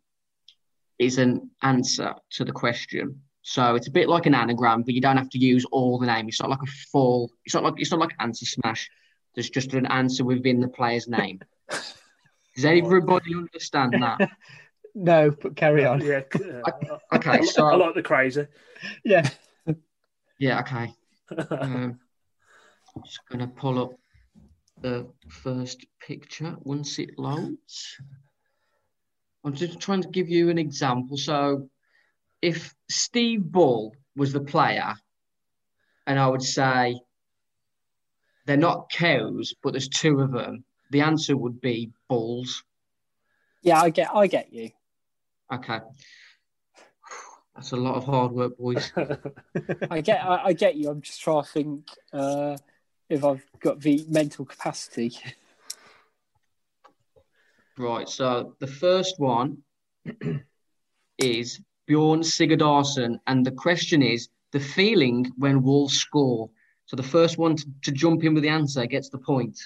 is 0.97 1.17
an 1.17 1.51
answer 1.61 2.13
to 2.31 2.45
the 2.45 2.51
question. 2.51 3.21
So 3.43 3.75
it's 3.75 3.87
a 3.87 3.91
bit 3.91 4.09
like 4.09 4.25
an 4.25 4.35
anagram, 4.35 4.83
but 4.83 4.93
you 4.93 5.01
don't 5.01 5.17
have 5.17 5.29
to 5.31 5.39
use 5.39 5.65
all 5.71 5.99
the 5.99 6.07
name. 6.07 6.27
It's 6.27 6.41
not 6.41 6.49
like 6.49 6.61
a 6.63 6.71
full. 6.91 7.31
It's 7.45 7.53
not 7.53 7.63
like 7.63 7.73
it's 7.77 7.91
not 7.91 7.99
like 7.99 8.11
answer 8.19 8.45
smash. 8.45 8.89
There's 9.35 9.49
just 9.49 9.73
an 9.73 9.85
answer 9.87 10.23
within 10.23 10.59
the 10.59 10.67
player's 10.67 11.07
name. 11.07 11.41
Does 12.55 12.65
everybody 12.65 13.33
understand 13.35 13.93
that? 14.01 14.29
No, 14.93 15.31
but 15.31 15.55
carry 15.55 15.85
on. 15.85 16.01
Yeah. 16.01 16.23
uh, 16.35 16.97
Okay, 17.13 17.29
I, 17.29 17.41
so 17.45 17.65
I 17.65 17.75
like 17.75 17.95
the 17.95 18.03
crazy. 18.03 18.45
Yeah. 19.05 19.29
yeah, 20.37 20.59
okay. 20.59 20.93
Um, 21.49 21.97
I'm 22.95 23.03
just 23.05 23.21
gonna 23.29 23.47
pull 23.47 23.81
up 23.81 23.93
the 24.81 25.07
first 25.29 25.85
picture 26.05 26.57
once 26.59 26.99
it 26.99 27.17
loads. 27.17 27.97
I'm 29.43 29.53
just 29.53 29.79
trying 29.79 30.01
to 30.01 30.09
give 30.09 30.29
you 30.29 30.49
an 30.49 30.57
example. 30.57 31.17
So, 31.17 31.69
if 32.41 32.73
Steve 32.89 33.43
Ball 33.43 33.95
was 34.15 34.33
the 34.33 34.41
player, 34.41 34.93
and 36.05 36.19
I 36.19 36.27
would 36.27 36.43
say 36.43 36.99
they're 38.45 38.57
not 38.57 38.91
cows, 38.91 39.53
but 39.63 39.71
there's 39.71 39.87
two 39.87 40.19
of 40.19 40.31
them, 40.31 40.63
the 40.89 41.01
answer 41.01 41.37
would 41.37 41.61
be 41.61 41.91
bulls. 42.11 42.65
Yeah, 43.61 43.81
I 43.81 43.89
get, 43.89 44.09
I 44.13 44.27
get 44.27 44.51
you. 44.51 44.71
Okay. 45.53 45.79
That's 47.55 47.71
a 47.71 47.77
lot 47.77 47.95
of 47.95 48.03
hard 48.03 48.33
work, 48.33 48.57
boys. 48.57 48.91
I 49.89 50.01
get, 50.01 50.21
I, 50.25 50.47
I 50.47 50.53
get 50.53 50.75
you. 50.75 50.89
I'm 50.89 50.99
just 50.99 51.21
trying 51.21 51.43
to 51.43 51.49
think 51.49 51.87
uh, 52.11 52.57
if 53.07 53.23
I've 53.23 53.45
got 53.61 53.79
the 53.79 54.05
mental 54.09 54.43
capacity. 54.43 55.17
Right, 57.77 58.09
so 58.09 58.55
the 58.59 58.67
first 58.67 59.17
one 59.17 59.59
is 61.17 61.61
Bjorn 61.87 62.21
Sigurdarson, 62.21 63.19
and 63.27 63.45
the 63.45 63.51
question 63.51 64.01
is 64.01 64.27
the 64.51 64.59
feeling 64.59 65.31
when 65.37 65.63
Wolves 65.63 65.95
score. 65.95 66.49
So 66.87 66.97
the 66.97 67.03
first 67.03 67.37
one 67.37 67.55
to, 67.55 67.65
to 67.83 67.91
jump 67.93 68.25
in 68.25 68.33
with 68.33 68.43
the 68.43 68.49
answer 68.49 68.85
gets 68.85 69.09
the 69.09 69.17
point. 69.17 69.57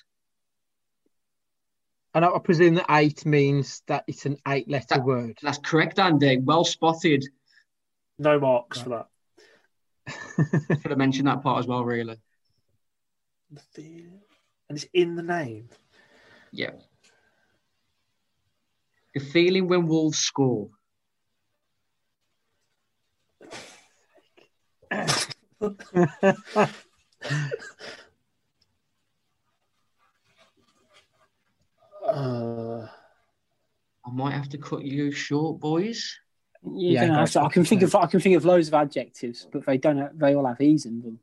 And 2.15 2.23
I 2.25 2.29
I 2.29 2.39
presume 2.39 2.75
that 2.75 2.85
eight 2.89 3.25
means 3.25 3.81
that 3.87 4.05
it's 4.07 4.25
an 4.25 4.37
eight 4.47 4.69
letter 4.69 4.95
That- 4.95 5.03
word. 5.03 5.37
That's 5.41 5.57
correct, 5.59 5.99
Andy. 5.99 6.37
Well 6.37 6.63
spotted. 6.63 7.25
no 8.17 8.39
marks 8.39 8.79
for 8.81 8.89
that. 8.89 9.07
Should 10.81 10.91
have 10.91 10.97
mentioned 10.97 11.27
that 11.27 11.43
part 11.43 11.59
as 11.59 11.67
well, 11.67 11.83
really. 11.83 12.17
The 13.51 13.59
feel- 13.73 14.21
And 14.69 14.77
it's 14.77 14.87
in 14.93 15.15
the 15.15 15.23
name. 15.23 15.69
Yeah. 16.51 16.71
The 19.13 19.19
feeling 19.19 19.67
when 19.67 19.87
Wolves 19.87 20.17
score. 20.19 20.69
Uh, 32.05 32.87
I 34.05 34.11
might 34.11 34.33
have 34.33 34.49
to 34.49 34.57
cut 34.57 34.83
you 34.83 35.11
short, 35.11 35.59
boys. 35.59 36.17
You're 36.63 36.93
Yeah, 36.93 37.07
gonna 37.07 37.19
have 37.19 37.31
to, 37.31 37.41
I 37.41 37.49
can 37.49 37.65
think 37.65 37.81
of, 37.81 37.95
I 37.95 38.05
can 38.07 38.19
think 38.19 38.35
of 38.35 38.45
loads 38.45 38.67
of 38.67 38.73
adjectives, 38.75 39.47
but 39.51 39.65
they 39.65 39.77
don't. 39.77 39.97
Have, 39.97 40.17
they 40.17 40.35
all 40.35 40.45
have 40.45 40.61
e's 40.61 40.85
in 40.85 41.01
them. 41.01 41.19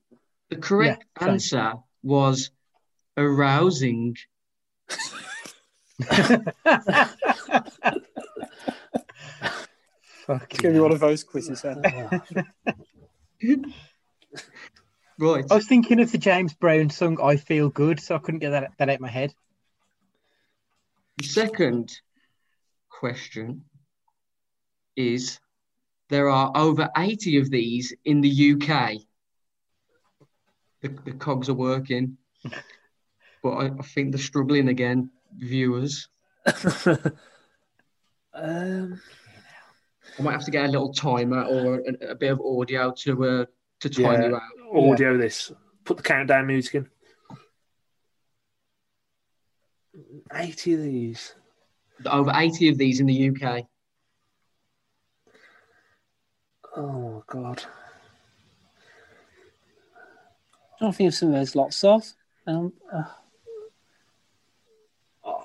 The 0.50 0.56
correct 0.56 1.04
Yeah, 1.20 1.24
same. 1.24 1.30
answer 1.34 1.74
was 2.02 2.50
arousing. 3.16 4.16
Fuck 10.26 10.46
It's 10.52 10.60
gonna 10.60 10.74
be 10.74 10.80
one 10.80 10.92
of 10.92 11.00
those 11.00 11.24
quizzes. 11.24 11.62
Then. 11.62 11.82
Right. 15.18 15.44
I 15.50 15.54
was 15.54 15.66
thinking 15.66 16.00
of 16.00 16.10
the 16.10 16.18
James 16.18 16.54
Brown 16.54 16.88
song 16.90 17.18
"I 17.22 17.36
Feel 17.36 17.68
Good," 17.68 18.00
so 18.00 18.16
I 18.16 18.18
couldn't 18.18 18.40
get 18.40 18.50
that, 18.50 18.72
that 18.78 18.88
out 18.88 18.94
of 18.96 19.00
my 19.00 19.10
head. 19.10 19.32
The 21.18 21.24
second 21.24 21.92
question 22.88 23.64
is 24.96 25.38
there 26.08 26.28
are 26.28 26.52
over 26.54 26.88
80 26.96 27.38
of 27.38 27.50
these 27.50 27.94
in 28.04 28.20
the 28.20 28.52
UK. 28.54 28.92
The, 30.80 30.88
the 31.04 31.12
cogs 31.12 31.48
are 31.48 31.54
working, 31.54 32.16
but 33.42 33.50
I, 33.50 33.66
I 33.66 33.82
think 33.82 34.12
they're 34.12 34.20
struggling 34.20 34.68
again, 34.68 35.10
viewers. 35.36 36.08
um, 38.34 39.00
I 40.18 40.22
might 40.22 40.32
have 40.32 40.44
to 40.44 40.50
get 40.50 40.64
a 40.66 40.68
little 40.72 40.92
timer 40.92 41.44
or 41.44 41.80
a, 41.80 42.10
a 42.10 42.14
bit 42.16 42.32
of 42.32 42.40
audio 42.40 42.92
to 42.98 43.24
uh, 43.24 43.44
to 43.80 43.88
time 43.88 44.22
Yeah. 44.22 44.28
you 44.28 44.36
out. 44.36 44.92
audio 44.92 45.16
this. 45.16 45.52
Put 45.84 45.98
the 45.98 46.02
countdown 46.02 46.46
music 46.48 46.74
in. 46.74 46.88
80 50.34 50.74
of 50.74 50.82
these. 50.82 51.34
Over 52.06 52.32
80 52.34 52.68
of 52.70 52.78
these 52.78 53.00
in 53.00 53.06
the 53.06 53.30
UK. 53.30 53.64
Oh, 56.76 57.22
God. 57.26 57.62
I 60.80 60.84
don't 60.84 60.94
think 60.96 61.08
of 61.08 61.14
some 61.14 61.32
there's 61.32 61.54
lots 61.54 61.84
of. 61.84 62.04
Um, 62.46 62.72
uh, 62.92 63.04
Oh, 65.24 65.44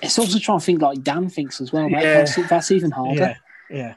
it's 0.00 0.16
also 0.20 0.38
trying 0.38 0.60
to 0.60 0.64
think 0.64 0.80
like 0.80 1.02
Dan 1.02 1.28
thinks 1.28 1.60
as 1.60 1.72
well. 1.72 1.90
That, 1.90 2.02
Yeah. 2.02 2.14
that's, 2.18 2.48
that's 2.48 2.70
even 2.70 2.92
harder. 2.92 3.34
Yeah, 3.70 3.76
yeah. 3.76 3.94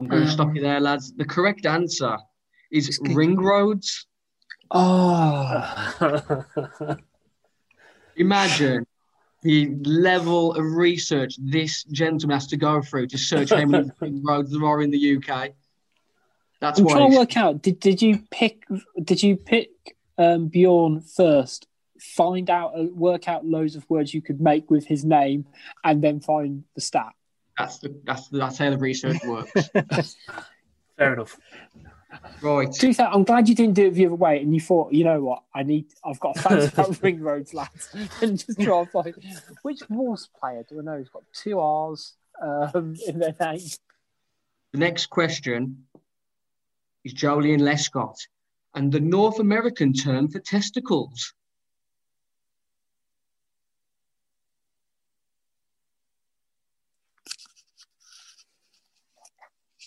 I'm 0.00 0.08
going 0.08 0.22
to 0.24 0.28
Um, 0.28 0.32
stop 0.34 0.54
you 0.56 0.60
there, 0.62 0.80
lads. 0.80 1.12
The 1.12 1.24
correct 1.24 1.64
answer 1.64 2.16
is 2.72 2.98
ring 3.02 3.36
roads. 3.36 4.06
Oh, 4.72 6.44
Imagine 8.16 8.84
the 9.42 9.74
level 9.84 10.54
of 10.54 10.64
research 10.64 11.34
this 11.38 11.84
gentleman 11.84 12.36
has 12.36 12.46
to 12.48 12.56
go 12.56 12.80
through 12.80 13.08
to 13.08 13.18
search 13.18 13.50
how 13.50 13.64
many 13.64 13.90
ring 14.00 14.22
roads 14.24 14.50
there 14.50 14.64
are 14.64 14.80
in 14.82 14.90
the 14.90 15.16
UK. 15.16 15.50
That's 16.60 16.78
I'm 16.78 16.84
why. 16.84 16.92
trying 16.92 17.10
to 17.10 17.18
work 17.18 17.36
out. 17.36 17.62
Did 17.62 17.80
did 17.80 18.00
you 18.00 18.22
pick? 18.30 18.64
Did 19.02 19.22
you 19.22 19.36
pick 19.36 19.70
um, 20.16 20.48
Bjorn 20.48 21.00
first? 21.00 21.66
Find 22.00 22.50
out, 22.50 22.72
uh, 22.76 22.84
work 22.92 23.28
out 23.28 23.44
loads 23.44 23.76
of 23.76 23.88
words 23.88 24.12
you 24.12 24.22
could 24.22 24.40
make 24.40 24.70
with 24.70 24.86
his 24.86 25.04
name, 25.04 25.46
and 25.84 26.02
then 26.02 26.20
find 26.20 26.64
the 26.74 26.80
stat. 26.80 27.12
That's 27.58 27.78
the, 27.78 28.00
that's 28.04 28.28
the, 28.28 28.38
that's 28.38 28.58
how 28.58 28.70
the 28.70 28.78
research 28.78 29.18
works. 29.24 29.52
Fair 30.96 31.12
enough. 31.14 31.36
Right. 32.40 32.72
To 32.72 32.86
be 32.88 32.98
I'm 32.98 33.24
glad 33.24 33.48
you 33.48 33.54
didn't 33.54 33.74
do 33.74 33.86
it 33.86 33.94
the 33.94 34.06
other 34.06 34.14
way, 34.14 34.40
and 34.40 34.54
you 34.54 34.60
thought, 34.60 34.92
you 34.92 35.04
know 35.04 35.22
what, 35.22 35.42
I 35.54 35.62
need, 35.62 35.86
I've 36.04 36.20
got 36.20 36.34
to 36.36 36.42
fancy 36.42 36.66
about 36.74 37.02
ring 37.02 37.20
roads, 37.20 37.54
lads, 37.54 37.94
and 38.22 38.38
just 38.38 38.60
try 38.60 38.80
and 38.80 38.90
find 38.90 39.14
which 39.62 39.80
Wolves 39.88 40.28
player 40.38 40.64
do 40.68 40.80
I 40.80 40.82
know 40.82 40.98
who's 40.98 41.08
got 41.08 41.22
two 41.32 41.58
R's 41.58 42.14
um, 42.40 42.96
in 43.06 43.18
their 43.18 43.34
name. 43.40 43.60
The 44.72 44.78
next 44.78 45.06
question 45.06 45.84
is 47.04 47.14
Joleon 47.14 47.60
Lescott 47.60 48.16
and 48.74 48.90
the 48.90 49.00
North 49.00 49.38
American 49.38 49.92
term 49.92 50.28
for 50.28 50.38
testicles. 50.40 51.34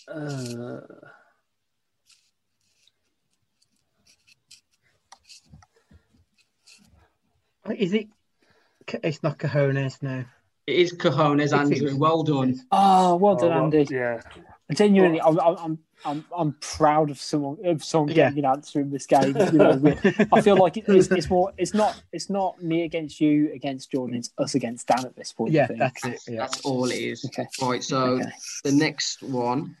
Uh, 0.08 0.80
Is 7.70 7.92
it? 7.92 8.08
It's 9.02 9.22
not 9.22 9.38
cojones 9.38 10.02
now. 10.02 10.24
It 10.66 10.76
is 10.76 10.92
cojones, 10.92 11.46
It 11.46 11.52
Andrew. 11.52 11.88
is. 11.88 11.94
Well 11.94 12.22
done. 12.22 12.60
Oh, 12.72 13.16
well 13.16 13.36
done, 13.36 13.52
oh, 13.52 13.54
well, 13.54 13.64
Andy. 13.64 13.86
Yeah. 13.94 14.20
Genuinely, 14.72 15.20
I'm, 15.20 15.38
I'm, 15.38 15.56
I'm, 15.58 15.78
I'm, 16.04 16.24
I'm 16.36 16.52
proud 16.60 17.10
of 17.10 17.18
someone 17.20 17.56
of 17.64 17.84
someone 17.84 18.08
Yeah. 18.10 18.30
getting 18.30 18.40
an 18.44 18.50
answer 18.50 18.80
in 18.80 18.90
this 18.90 19.06
game. 19.06 19.36
You 19.36 19.52
know, 19.52 19.80
I 20.32 20.40
feel 20.40 20.56
like 20.56 20.76
it, 20.76 20.84
it's, 20.88 21.08
it's 21.12 21.30
more. 21.30 21.52
It's 21.56 21.72
not. 21.72 22.00
It's 22.12 22.28
not 22.28 22.60
me 22.62 22.82
against 22.82 23.20
you 23.20 23.52
against 23.54 23.92
Jordan. 23.92 24.16
It's 24.16 24.30
us 24.38 24.56
against 24.56 24.88
Dan 24.88 25.04
at 25.06 25.14
this 25.16 25.32
point. 25.32 25.52
I 25.52 25.54
Yeah, 25.54 25.66
think. 25.68 25.78
that's 25.78 26.04
it. 26.04 26.10
That's, 26.10 26.28
Yeah. 26.28 26.38
that's 26.40 26.60
all 26.62 26.84
it 26.90 26.96
is. 26.96 27.24
Okay. 27.26 27.46
Right. 27.62 27.82
So 27.82 27.98
Okay. 28.20 28.30
the 28.64 28.72
next 28.72 29.22
one 29.22 29.76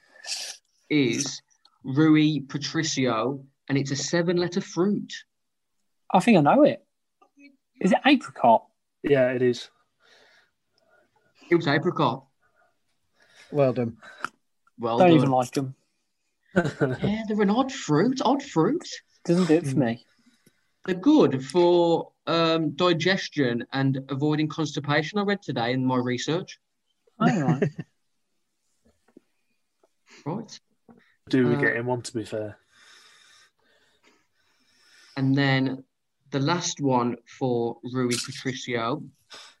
is 0.88 1.42
Rui 1.82 2.40
Patricio, 2.48 3.44
and 3.68 3.76
it's 3.76 3.90
a 3.90 3.96
seven-letter 3.96 4.60
fruit. 4.60 5.12
I 6.12 6.20
think 6.20 6.38
I 6.38 6.40
know 6.42 6.62
it. 6.62 6.85
Is 7.80 7.92
it 7.92 7.98
apricot? 8.06 8.64
Yeah, 9.02 9.30
it 9.32 9.42
is. 9.42 9.70
It 11.50 11.54
was 11.56 11.66
apricot. 11.68 12.24
Well 13.52 13.72
done. 13.72 13.96
Well 14.78 14.98
done. 14.98 15.08
Don't 15.08 15.16
done. 15.16 15.24
even 15.24 15.30
like 15.30 15.50
them. 15.52 15.74
Yeah, 17.02 17.22
they're 17.28 17.42
an 17.42 17.50
odd 17.50 17.70
fruit. 17.70 18.20
Odd 18.24 18.42
fruit. 18.42 18.88
Doesn't 19.24 19.46
do 19.46 19.54
it 19.54 19.66
for 19.66 19.76
me. 19.78 20.04
They're 20.86 20.94
good 20.94 21.44
for 21.44 22.12
um, 22.26 22.70
digestion 22.70 23.64
and 23.72 24.00
avoiding 24.08 24.48
constipation. 24.48 25.18
I 25.18 25.22
read 25.22 25.42
today 25.42 25.72
in 25.72 25.84
my 25.84 25.96
research. 25.96 26.58
All 27.20 27.28
right. 27.42 27.62
Right. 30.24 30.58
do 31.28 31.46
we 31.46 31.54
Uh, 31.54 31.60
get 31.60 31.76
him 31.76 31.88
on? 31.90 32.02
To 32.02 32.12
be 32.14 32.24
fair, 32.24 32.58
And 35.16 35.36
then 35.36 35.84
the 36.30 36.40
last 36.40 36.80
one 36.80 37.16
for 37.38 37.78
Rui 37.92 38.14
Patricio 38.24 39.02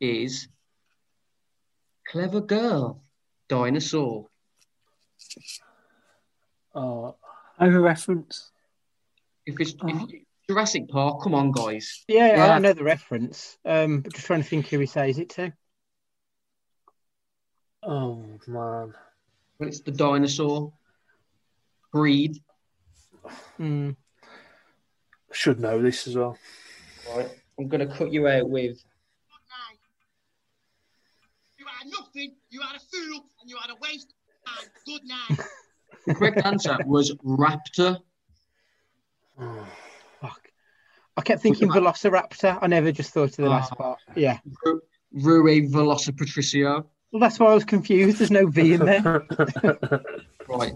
is 0.00 0.48
Clever 2.08 2.40
Girl, 2.40 3.02
Dinosaur. 3.48 4.26
oh, 6.74 7.16
I 7.58 7.64
have 7.66 7.74
a 7.74 7.80
reference. 7.80 8.50
If 9.46 9.60
it's 9.60 9.74
Uh-huh. 9.80 10.06
if, 10.10 10.22
Jurassic 10.48 10.88
Park, 10.88 11.22
come 11.22 11.34
on, 11.34 11.50
guys. 11.50 12.04
Yeah, 12.08 12.36
Yeah. 12.36 12.54
I 12.54 12.58
know 12.60 12.72
the 12.72 12.84
reference. 12.84 13.58
Um, 13.64 14.00
but 14.02 14.12
just 14.14 14.26
trying 14.26 14.42
to 14.42 14.48
think 14.48 14.66
who 14.68 14.78
he 14.78 14.86
says 14.86 15.18
it 15.18 15.30
to. 15.30 15.52
oh 17.82 18.16
man, 18.46 18.94
Well, 19.58 19.68
it's 19.68 19.80
the 19.80 19.90
dinosaur 19.92 20.72
breed. 21.92 22.42
Hmm. 23.56 23.90
Should 25.36 25.60
know 25.60 25.80
this 25.82 26.06
as 26.06 26.16
well. 26.16 26.36
Right. 27.14 27.28
I'm 27.58 27.68
going 27.68 27.86
to 27.86 27.94
cut 27.94 28.12
you 28.12 28.26
out 28.26 28.48
with 28.48 28.82
night. 29.48 29.78
You 31.58 31.66
are 31.66 31.90
nothing, 32.00 32.34
you 32.50 32.60
are 32.62 32.74
a 32.74 32.78
fool, 32.80 33.24
and 33.40 33.50
you 33.50 33.56
are 33.56 33.70
a 33.70 33.76
waste 33.80 34.12
of. 34.46 34.64
Good 34.86 35.02
night. 35.04 35.46
the 36.06 36.14
correct 36.14 36.40
answer 36.44 36.76
was 36.86 37.12
Raptor. 37.24 37.98
Oh, 39.38 39.66
Fuck. 40.20 40.48
I 41.16 41.20
kept 41.22 41.42
thinking 41.42 41.68
Velociraptor. 41.68 42.58
I 42.60 42.66
never 42.66 42.92
just 42.92 43.12
thought 43.12 43.30
of 43.30 43.36
the 43.36 43.48
last 43.48 43.72
Ah. 43.72 43.76
part. 43.76 43.98
Yeah. 44.16 44.38
Ru- 44.64 44.80
Rui 45.12 45.68
Velocipatricio. 45.68 46.84
Well, 47.12 47.20
that's 47.20 47.38
why 47.38 47.50
I 47.50 47.54
was 47.54 47.64
confused. 47.64 48.18
There's 48.18 48.30
no 48.30 48.46
V 48.46 48.74
in 48.74 48.80
there. 48.84 49.26
Right. 50.48 50.74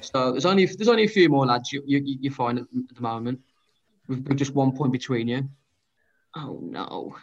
So 0.00 0.32
there's 0.32 0.46
only 0.46 0.66
there's 0.66 0.88
only 0.88 1.04
a 1.04 1.08
few 1.08 1.28
more 1.28 1.46
lads 1.46 1.72
you 1.72 1.80
you, 1.86 2.02
you 2.20 2.28
find 2.32 2.58
at, 2.58 2.64
at 2.90 2.96
the 2.96 3.00
moment. 3.00 3.38
With, 4.08 4.26
with 4.26 4.38
just 4.38 4.54
one 4.54 4.72
point 4.72 4.92
between 4.92 5.28
you. 5.28 5.48
Oh 6.34 6.58
no. 6.62 7.16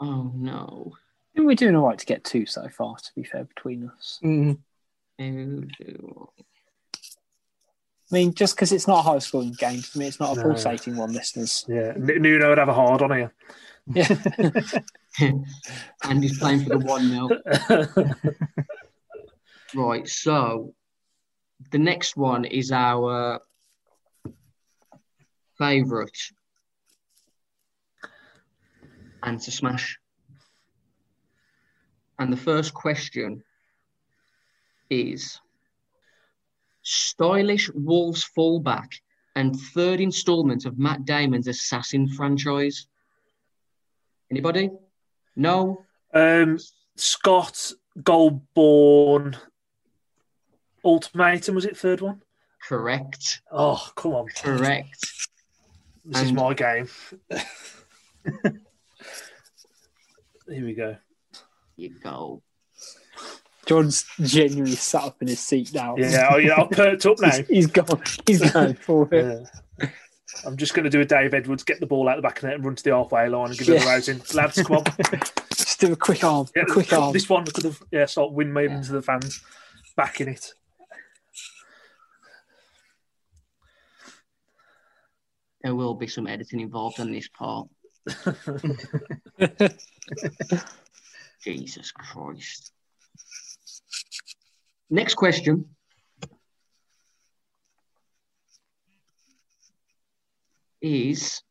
Oh 0.00 0.30
no. 0.34 0.92
I 0.94 1.36
think 1.38 1.46
we're 1.46 1.54
doing 1.54 1.76
all 1.76 1.86
right 1.86 1.98
to 1.98 2.06
get 2.06 2.24
two 2.24 2.46
so 2.46 2.68
far, 2.68 2.96
to 2.96 3.10
be 3.14 3.22
fair, 3.24 3.44
between 3.44 3.88
us. 3.88 4.18
Mm. 4.24 4.58
Oh, 5.20 6.30
I 8.10 8.14
mean, 8.14 8.32
just 8.34 8.56
because 8.56 8.72
it's 8.72 8.88
not 8.88 9.00
a 9.00 9.02
high 9.02 9.18
scoring 9.18 9.52
game 9.58 9.80
for 9.80 9.98
me, 9.98 10.06
it's 10.06 10.18
not 10.20 10.32
a 10.36 10.40
No. 10.40 10.42
pulsating 10.44 10.96
one, 10.96 11.12
listeners. 11.12 11.64
yeah, 11.68 11.92
Nuno 11.96 12.48
would 12.48 12.58
have 12.58 12.68
a 12.68 12.74
hard 12.74 13.02
on 13.02 13.10
here. 13.10 13.34
Yeah. 13.92 14.08
and 16.04 16.22
he's 16.22 16.38
playing 16.38 16.64
for 16.64 16.70
the 16.70 16.78
one 16.78 17.08
0 17.68 18.14
Right. 19.74 20.08
So 20.08 20.74
the 21.70 21.78
next 21.78 22.16
one 22.16 22.44
is 22.44 22.72
our 22.72 23.40
favourite 25.58 26.18
and 29.22 29.40
to 29.40 29.50
smash. 29.50 29.98
And 32.18 32.32
the 32.32 32.36
first 32.36 32.74
question 32.74 33.42
is 34.90 35.40
stylish 36.82 37.70
Wolves 37.74 38.24
fullback 38.24 38.92
and 39.36 39.58
third 39.74 40.00
instalment 40.00 40.64
of 40.64 40.78
Matt 40.78 41.04
Damon's 41.04 41.46
Assassin 41.46 42.08
franchise. 42.08 42.86
Anybody? 44.30 44.70
No? 45.36 45.84
um, 46.14 46.58
Scott 46.96 47.72
Golbourne 48.02 49.36
Ultimatum 50.84 51.54
was 51.54 51.64
it 51.64 51.76
third 51.76 52.00
one? 52.00 52.22
Correct. 52.66 53.40
Oh, 53.52 53.88
come 53.94 54.14
on! 54.14 54.26
Correct. 54.28 55.04
This 56.08 56.22
is 56.22 56.32
my 56.32 56.54
game. 56.54 56.88
Here 60.48 60.64
we 60.64 60.72
go. 60.74 60.96
You 61.76 61.90
go. 62.02 62.42
John's 63.66 64.06
genuinely 64.22 64.76
sat 64.76 65.02
up 65.02 65.20
in 65.20 65.28
his 65.28 65.40
seat 65.40 65.74
now. 65.74 65.94
Yeah, 65.98 66.30
oh, 66.32 66.38
yeah, 66.38 66.62
I've 66.62 66.70
perked 66.70 67.04
up 67.04 67.18
now. 67.20 67.30
He's, 67.30 67.46
he's 67.48 67.66
gone. 67.66 68.02
He's 68.26 68.50
going 68.50 68.74
for 68.74 69.06
it. 69.12 69.46
Yeah. 69.78 69.90
I'm 70.46 70.56
just 70.56 70.72
going 70.72 70.84
to 70.84 70.90
do 70.90 71.00
a 71.00 71.04
Dave 71.04 71.34
Edwards, 71.34 71.64
get 71.64 71.80
the 71.80 71.86
ball 71.86 72.08
out 72.08 72.16
the 72.16 72.22
back 72.22 72.38
of 72.38 72.44
net 72.44 72.54
and 72.54 72.64
run 72.64 72.76
to 72.76 72.82
the 72.82 72.90
halfway 72.94 73.28
line 73.28 73.50
and 73.50 73.58
give 73.58 73.68
it 73.68 73.82
a 73.82 73.86
rousing. 73.86 74.22
Lads, 74.34 74.62
come 74.62 74.76
on. 74.76 74.84
Just 75.54 75.80
do 75.80 75.92
a 75.92 75.96
quick 75.96 76.24
arm. 76.24 76.46
Yeah, 76.54 76.62
a 76.62 76.66
quick 76.66 76.92
arm. 76.92 77.12
This 77.12 77.28
one 77.28 77.44
could 77.44 77.64
have, 77.64 77.82
yeah, 77.90 78.06
sort 78.06 78.30
of 78.30 78.32
start 78.32 78.48
windmilling 78.48 78.86
to 78.86 78.92
the 78.92 79.02
fans, 79.02 79.42
backing 79.96 80.28
it. 80.28 80.52
There 85.62 85.74
will 85.74 85.94
be 85.94 86.06
some 86.06 86.26
editing 86.26 86.60
involved 86.60 87.00
on 87.00 87.12
this 87.12 87.28
part. 87.28 87.68
Jesus 91.42 91.90
Christ. 91.92 92.72
Next 94.90 95.14
question. 95.14 95.66
Is 100.80 101.42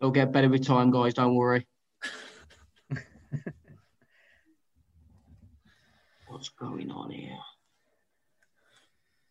it'll 0.00 0.10
get 0.10 0.32
better 0.32 0.48
with 0.48 0.66
time, 0.66 0.90
guys. 0.90 1.14
Don't 1.14 1.34
worry. 1.34 1.66
What's 6.38 6.50
going 6.50 6.92
on 6.92 7.10
here? 7.10 7.36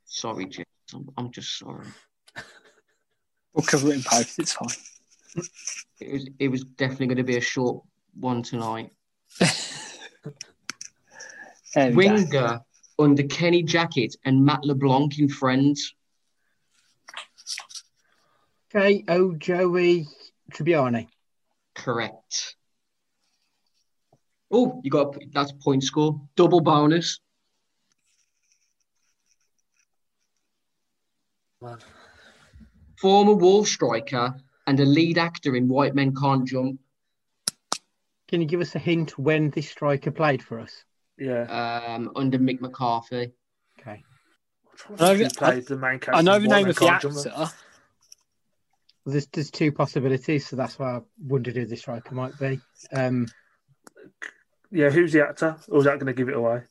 Sorry, 0.03 0.45
James. 0.45 0.65
I'm, 0.93 1.07
I'm 1.15 1.31
just 1.31 1.57
sorry. 1.57 1.85
We'll 3.53 3.65
cover 3.65 3.87
it 3.87 3.95
in 3.95 4.03
post. 4.03 4.37
It's 4.39 4.51
fine. 4.51 4.67
It 6.01 6.11
was 6.11 6.29
it 6.37 6.47
was 6.49 6.65
definitely 6.65 7.07
going 7.07 7.17
to 7.19 7.23
be 7.23 7.37
a 7.37 7.41
short 7.41 7.81
one 8.19 8.43
tonight. 8.43 8.91
There 11.73 11.91
we 11.91 12.07
go. 12.07 12.11
Winger 12.11 12.59
under 12.99 13.23
Kenny 13.23 13.63
Jackett 13.63 14.17
and 14.25 14.43
Matt 14.43 14.65
LeBlanc 14.65 15.17
in 15.17 15.29
Friends. 15.29 15.95
Okay. 18.75 19.05
Oh, 19.07 19.33
Joey 19.33 20.07
Tribbiani. 20.51 21.07
Correct. 21.73 22.56
Oh, 24.49 24.79
you 24.83 24.91
got 24.91 25.15
a, 25.15 25.19
that's 25.33 25.51
point 25.51 25.83
score. 25.83 26.21
Double 26.35 26.61
bonus. 26.61 27.19
Man. 31.61 31.77
Former 32.99 33.33
wall 33.33 33.65
striker 33.65 34.35
and 34.67 34.79
a 34.79 34.85
lead 34.85 35.17
actor 35.17 35.55
in 35.55 35.67
White 35.67 35.95
Men 35.95 36.13
Can't 36.15 36.47
Jump. 36.47 36.79
Can 38.27 38.41
you 38.41 38.47
give 38.47 38.61
us 38.61 38.75
a 38.75 38.79
hint 38.79 39.17
when 39.17 39.49
this 39.51 39.69
striker 39.69 40.11
played 40.11 40.43
for 40.43 40.59
us? 40.59 40.83
Yeah. 41.17 41.43
Um, 41.43 42.11
under 42.15 42.37
Mick 42.37 42.61
McCarthy. 42.61 43.31
Okay. 43.79 44.03
I 44.99 45.13
know- 45.13 45.15
He 45.15 45.29
played 45.29 45.65
the 45.67 45.77
main 45.77 45.99
character. 45.99 46.13
I 46.13 46.21
know 46.21 46.39
the 46.39 46.47
name 46.47 46.67
of 46.67 46.75
the 46.75 46.79
Can't 46.85 47.05
actor. 47.05 47.09
Jump. 47.09 47.51
There's, 49.05 49.25
there's 49.27 49.51
two 49.51 49.71
possibilities, 49.71 50.47
so 50.47 50.57
that's 50.57 50.77
why 50.77 50.97
I 50.97 51.01
wondered 51.17 51.55
who 51.55 51.65
this 51.65 51.79
striker 51.79 52.13
might 52.13 52.37
be. 52.37 52.59
Um, 52.91 53.27
Yeah, 54.71 54.89
who's 54.89 55.13
the 55.13 55.23
actor? 55.27 55.57
Or 55.69 55.79
is 55.79 55.85
that 55.85 55.99
going 55.99 56.07
to 56.07 56.13
give 56.13 56.29
it 56.29 56.35
away? 56.35 56.63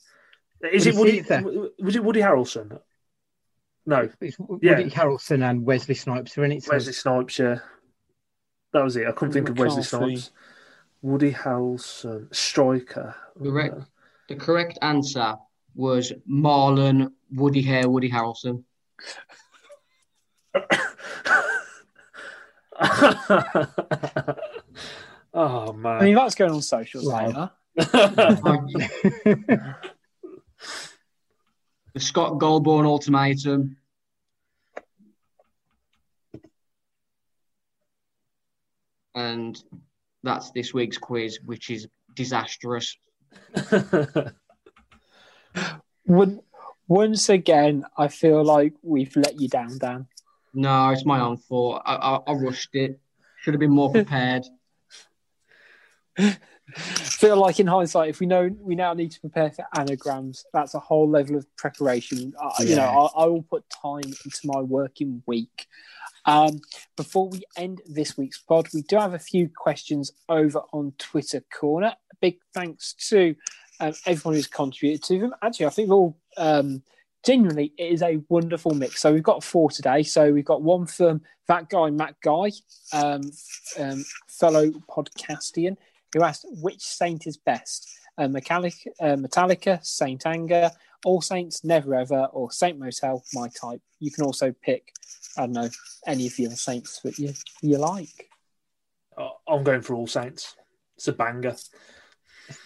Is 0.73 0.87
Would 0.87 0.95
it 0.95 0.99
Woody? 0.99 1.23
see 1.23 1.35
it? 1.35 1.73
Was 1.83 1.97
it 1.97 2.05
Woody 2.05 2.21
Harrelson? 2.21 2.81
No, 3.87 4.09
it's 4.21 4.37
W- 4.39 4.61
Yeah. 4.63 4.79
Woody 4.79 4.91
Harrelson 4.91 5.49
and 5.49 5.65
Wesley 5.65 5.95
Snipes 5.95 6.37
are 6.39 6.45
in 6.45 6.53
it. 6.53 6.65
So 6.65 6.73
Wesley 6.73 6.93
Snipes. 6.93 7.39
Yeah, 7.39 7.59
that 8.73 8.83
was 8.85 8.97
it. 8.97 9.07
I 9.07 9.13
couldn't 9.13 9.33
think 9.33 9.49
of 9.49 9.59
Wesley 9.59 9.83
Snipes. 9.83 10.31
Woody 11.03 11.33
Harrelson, 11.33 12.35
striker. 12.35 13.15
Correct. 13.41 13.77
The 14.29 14.35
correct 14.37 14.79
answer 14.83 15.37
was 15.75 16.13
Marlon 16.29 17.13
Woody 17.31 17.63
Hare 17.63 17.89
Woody 17.89 18.11
Harrelson. 18.11 18.65
oh 25.35 25.73
man! 25.73 25.97
I 26.01 26.05
mean, 26.05 26.15
that's 26.15 26.35
going 26.35 26.53
on 26.53 26.63
socials 26.63 27.07
Wow. 27.07 27.27
later. 27.27 27.51
The 27.77 28.41
um, 28.45 29.75
Scott 31.99 32.39
Golbourne 32.39 32.87
ultimatum. 32.87 33.77
And 39.15 39.63
that's 40.23 40.51
this 40.51 40.75
week's 40.75 40.99
quiz, 40.99 41.39
which 41.45 41.71
is 41.71 41.89
disastrous. 42.15 42.97
One- 46.05 46.41
Once 46.89 47.29
again, 47.31 47.85
I 47.97 48.09
feel 48.09 48.45
like 48.45 48.75
we've 48.83 49.17
let 49.17 49.41
you 49.41 49.49
down, 49.49 49.77
Dan. 49.79 50.07
No, 50.55 50.91
it's 50.91 51.05
my 51.05 51.19
own 51.21 51.37
fault. 51.37 51.83
I, 51.85 51.97
I, 51.97 52.17
I 52.29 52.33
rushed 52.35 52.75
it. 52.75 53.01
Should 53.41 53.55
have 53.55 53.61
been 53.61 53.73
more 53.73 53.91
prepared. 53.99 54.45
Feel 56.75 57.37
like 57.37 57.61
in 57.61 57.67
hindsight, 57.67 58.11
if 58.11 58.21
we 58.21 58.27
know 58.27 58.51
we 58.61 58.75
now 58.75 58.93
need 58.93 59.13
to 59.13 59.21
prepare 59.21 59.51
for 59.51 59.67
anagrams, 59.77 60.45
that's 60.53 60.75
a 60.75 60.81
whole 60.81 61.09
level 61.09 61.37
of 61.37 61.57
preparation. 61.57 62.35
Uh, 62.41 62.51
You 62.61 62.77
know, 62.77 63.11
I, 63.17 63.23
I 63.23 63.27
will 63.27 63.43
put 63.43 63.65
time 63.71 64.03
into 64.05 64.41
my 64.45 64.61
working 64.61 65.23
week. 65.27 65.67
Um, 66.25 66.61
before 66.97 67.29
we 67.29 67.43
end 67.57 67.83
this 67.89 68.19
week's 68.19 68.39
pod, 68.39 68.67
we 68.75 68.83
do 68.83 68.97
have 68.97 69.15
a 69.15 69.19
few 69.19 69.49
questions 69.57 70.13
over 70.29 70.61
on 70.73 70.93
Twitter 70.99 71.43
Corner. 71.53 71.95
Big 72.21 72.39
thanks 72.53 72.95
to 73.11 73.37
um, 73.79 73.93
everyone 74.07 74.35
who's 74.35 74.49
contributed 74.49 75.05
to 75.05 75.21
them. 75.21 75.35
Actually, 75.43 75.67
I 75.67 75.71
think 75.71 75.89
we're 75.89 75.97
all 75.97 76.19
um, 76.37 76.83
genuinely 77.25 77.73
it 77.77 77.93
is 77.93 78.03
a 78.03 78.21
wonderful 78.29 78.75
mix. 78.75 79.01
So 79.01 79.13
we've 79.13 79.23
got 79.23 79.45
four 79.45 79.71
today. 79.71 80.03
So 80.03 80.33
we've 80.33 80.45
got 80.45 80.63
one 80.63 80.87
from 80.87 81.23
that 81.49 81.69
guy, 81.69 81.91
Matt 81.91 82.17
Guy, 82.23 82.51
um, 82.93 83.23
um, 83.79 84.05
fellow 84.29 84.71
podcastian, 84.89 85.77
who 86.15 86.23
asked 86.23 86.47
which 86.49 86.81
saint 86.81 87.27
is 87.27 87.37
best. 87.37 87.89
Uh, 88.19 88.29
Metallica, 88.29 88.87
uh, 89.01 89.17
Metallica, 89.17 89.85
Saint 89.85 90.25
Anger, 90.27 90.71
All 91.05 91.21
Saints, 91.21 91.65
Never 91.65 91.95
Ever, 91.95 92.25
or 92.33 92.51
Saint 92.51 92.79
Motel, 92.79 93.23
my 93.35 93.49
type. 93.49 93.83
You 94.01 94.11
can 94.11 94.25
also 94.25 94.53
pick, 94.63 94.91
I 95.37 95.43
don't 95.43 95.53
know, 95.53 95.69
any 96.07 96.27
of 96.27 96.37
the 96.37 96.47
other 96.47 96.57
saints 96.57 97.01
that 97.01 97.19
you, 97.19 97.35
you 97.61 97.77
like. 97.77 98.31
Uh, 99.17 99.29
I'm 99.47 99.65
going 99.65 99.83
for 99.83 99.95
All 99.95 100.07
Saints. 100.07 100.55
It's 100.97 101.09
a 101.09 101.13
banger. 101.13 101.57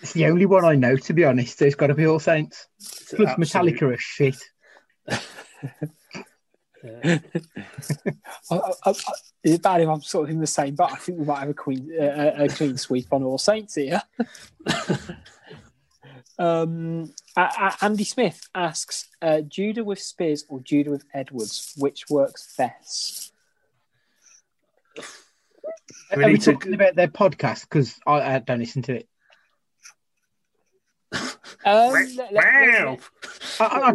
It's 0.02 0.12
the 0.12 0.26
only 0.26 0.46
one 0.46 0.64
I 0.64 0.76
know, 0.76 0.94
to 0.96 1.12
be 1.12 1.24
honest. 1.24 1.60
It's 1.62 1.74
got 1.74 1.88
to 1.88 1.94
be 1.94 2.06
All 2.06 2.20
Saints. 2.20 2.68
It's 2.78 3.14
Plus, 3.14 3.28
absolute- 3.30 3.74
Metallica 3.76 3.94
are 3.94 3.98
shit. 3.98 4.36
yeah. 6.84 7.18
I, 8.50 8.54
I, 8.56 8.70
I, 8.86 8.90
is 9.42 9.54
it 9.54 9.62
bad 9.62 9.80
if 9.80 9.88
I'm 9.88 10.02
sort 10.02 10.24
of 10.24 10.30
in 10.30 10.40
the 10.40 10.46
same, 10.46 10.74
but 10.74 10.92
I 10.92 10.96
think 10.96 11.18
we 11.18 11.24
might 11.24 11.40
have 11.40 11.48
a, 11.50 11.54
queen, 11.54 11.90
uh, 11.98 12.32
a 12.38 12.44
a 12.44 12.48
clean 12.48 12.76
sweep 12.76 13.06
on 13.12 13.22
All 13.22 13.38
Saints 13.38 13.74
here. 13.74 14.02
um, 16.38 17.12
Andy 17.82 18.04
Smith 18.04 18.48
asks 18.54 19.08
uh, 19.22 19.40
Judah 19.42 19.84
with 19.84 20.00
Spears 20.00 20.44
or 20.48 20.60
Judah 20.60 20.90
with 20.90 21.04
Edwards, 21.14 21.74
which 21.76 22.04
works 22.08 22.54
best? 22.56 23.32
We 24.96 25.02
Are 26.22 26.26
we 26.26 26.32
need 26.32 26.42
to- 26.42 26.52
talking 26.52 26.74
about 26.74 26.96
their 26.96 27.08
podcast? 27.08 27.62
Because 27.62 27.98
I, 28.06 28.34
I 28.34 28.38
don't 28.38 28.58
listen 28.58 28.82
to 28.82 28.96
it. 28.96 29.08
Um, 31.64 31.92
Wow. 33.60 33.92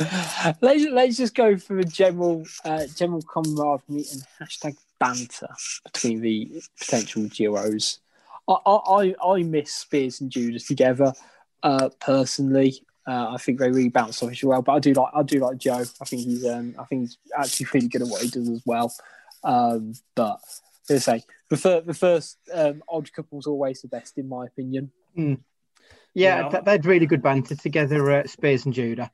Let's 0.62 0.84
let's 0.90 1.16
just 1.18 1.34
go 1.34 1.56
for 1.58 1.78
a 1.78 1.84
general 1.84 2.44
uh, 2.64 2.86
general 2.96 3.22
camaraderie 3.22 4.06
and 4.10 4.22
hashtag 4.40 4.76
banter 4.98 5.48
between 5.84 6.20
the 6.20 6.62
potential 6.78 7.28
duos. 7.28 8.00
I 8.48 8.54
I, 8.64 8.74
I 8.74 9.14
I 9.34 9.42
miss 9.42 9.72
Spears 9.72 10.20
and 10.20 10.30
Judas 10.30 10.66
together 10.66 11.12
uh, 11.62 11.90
personally. 12.00 12.84
Uh, 13.06 13.32
I 13.34 13.36
think 13.36 13.58
they 13.58 13.68
really 13.68 13.88
bounce 13.88 14.22
off 14.22 14.32
each 14.32 14.44
other 14.44 14.50
well, 14.50 14.62
but 14.62 14.72
I 14.72 14.78
do 14.78 14.92
like 14.94 15.12
I 15.14 15.22
do 15.22 15.40
like 15.40 15.58
Joe. 15.58 15.84
I 16.00 16.04
think 16.04 16.22
he's 16.22 16.46
um, 16.46 16.74
I 16.78 16.84
think 16.84 17.02
he's 17.02 17.18
actually 17.36 17.66
really 17.74 17.88
good 17.88 18.02
at 18.02 18.08
what 18.08 18.22
he 18.22 18.28
does 18.28 18.48
as 18.48 18.62
well. 18.64 18.94
Um, 19.44 19.94
but 20.14 20.40
as 20.88 21.08
I 21.08 21.18
say 21.18 21.24
the, 21.52 21.58
fir- 21.58 21.80
the 21.82 21.94
first 21.94 22.38
um, 22.52 22.82
odd 22.88 23.12
couple's 23.12 23.46
always 23.46 23.82
the 23.82 23.88
best 23.88 24.16
in 24.18 24.28
my 24.28 24.46
opinion. 24.46 24.90
yeah, 25.14 25.36
Yeah. 26.14 26.48
th- 26.48 26.64
they 26.64 26.70
had 26.72 26.86
really 26.86 27.06
good 27.06 27.22
banter 27.22 27.54
together, 27.54 28.10
uh, 28.10 28.26
Spears 28.26 28.64
and 28.64 28.74
Judah. 28.74 29.10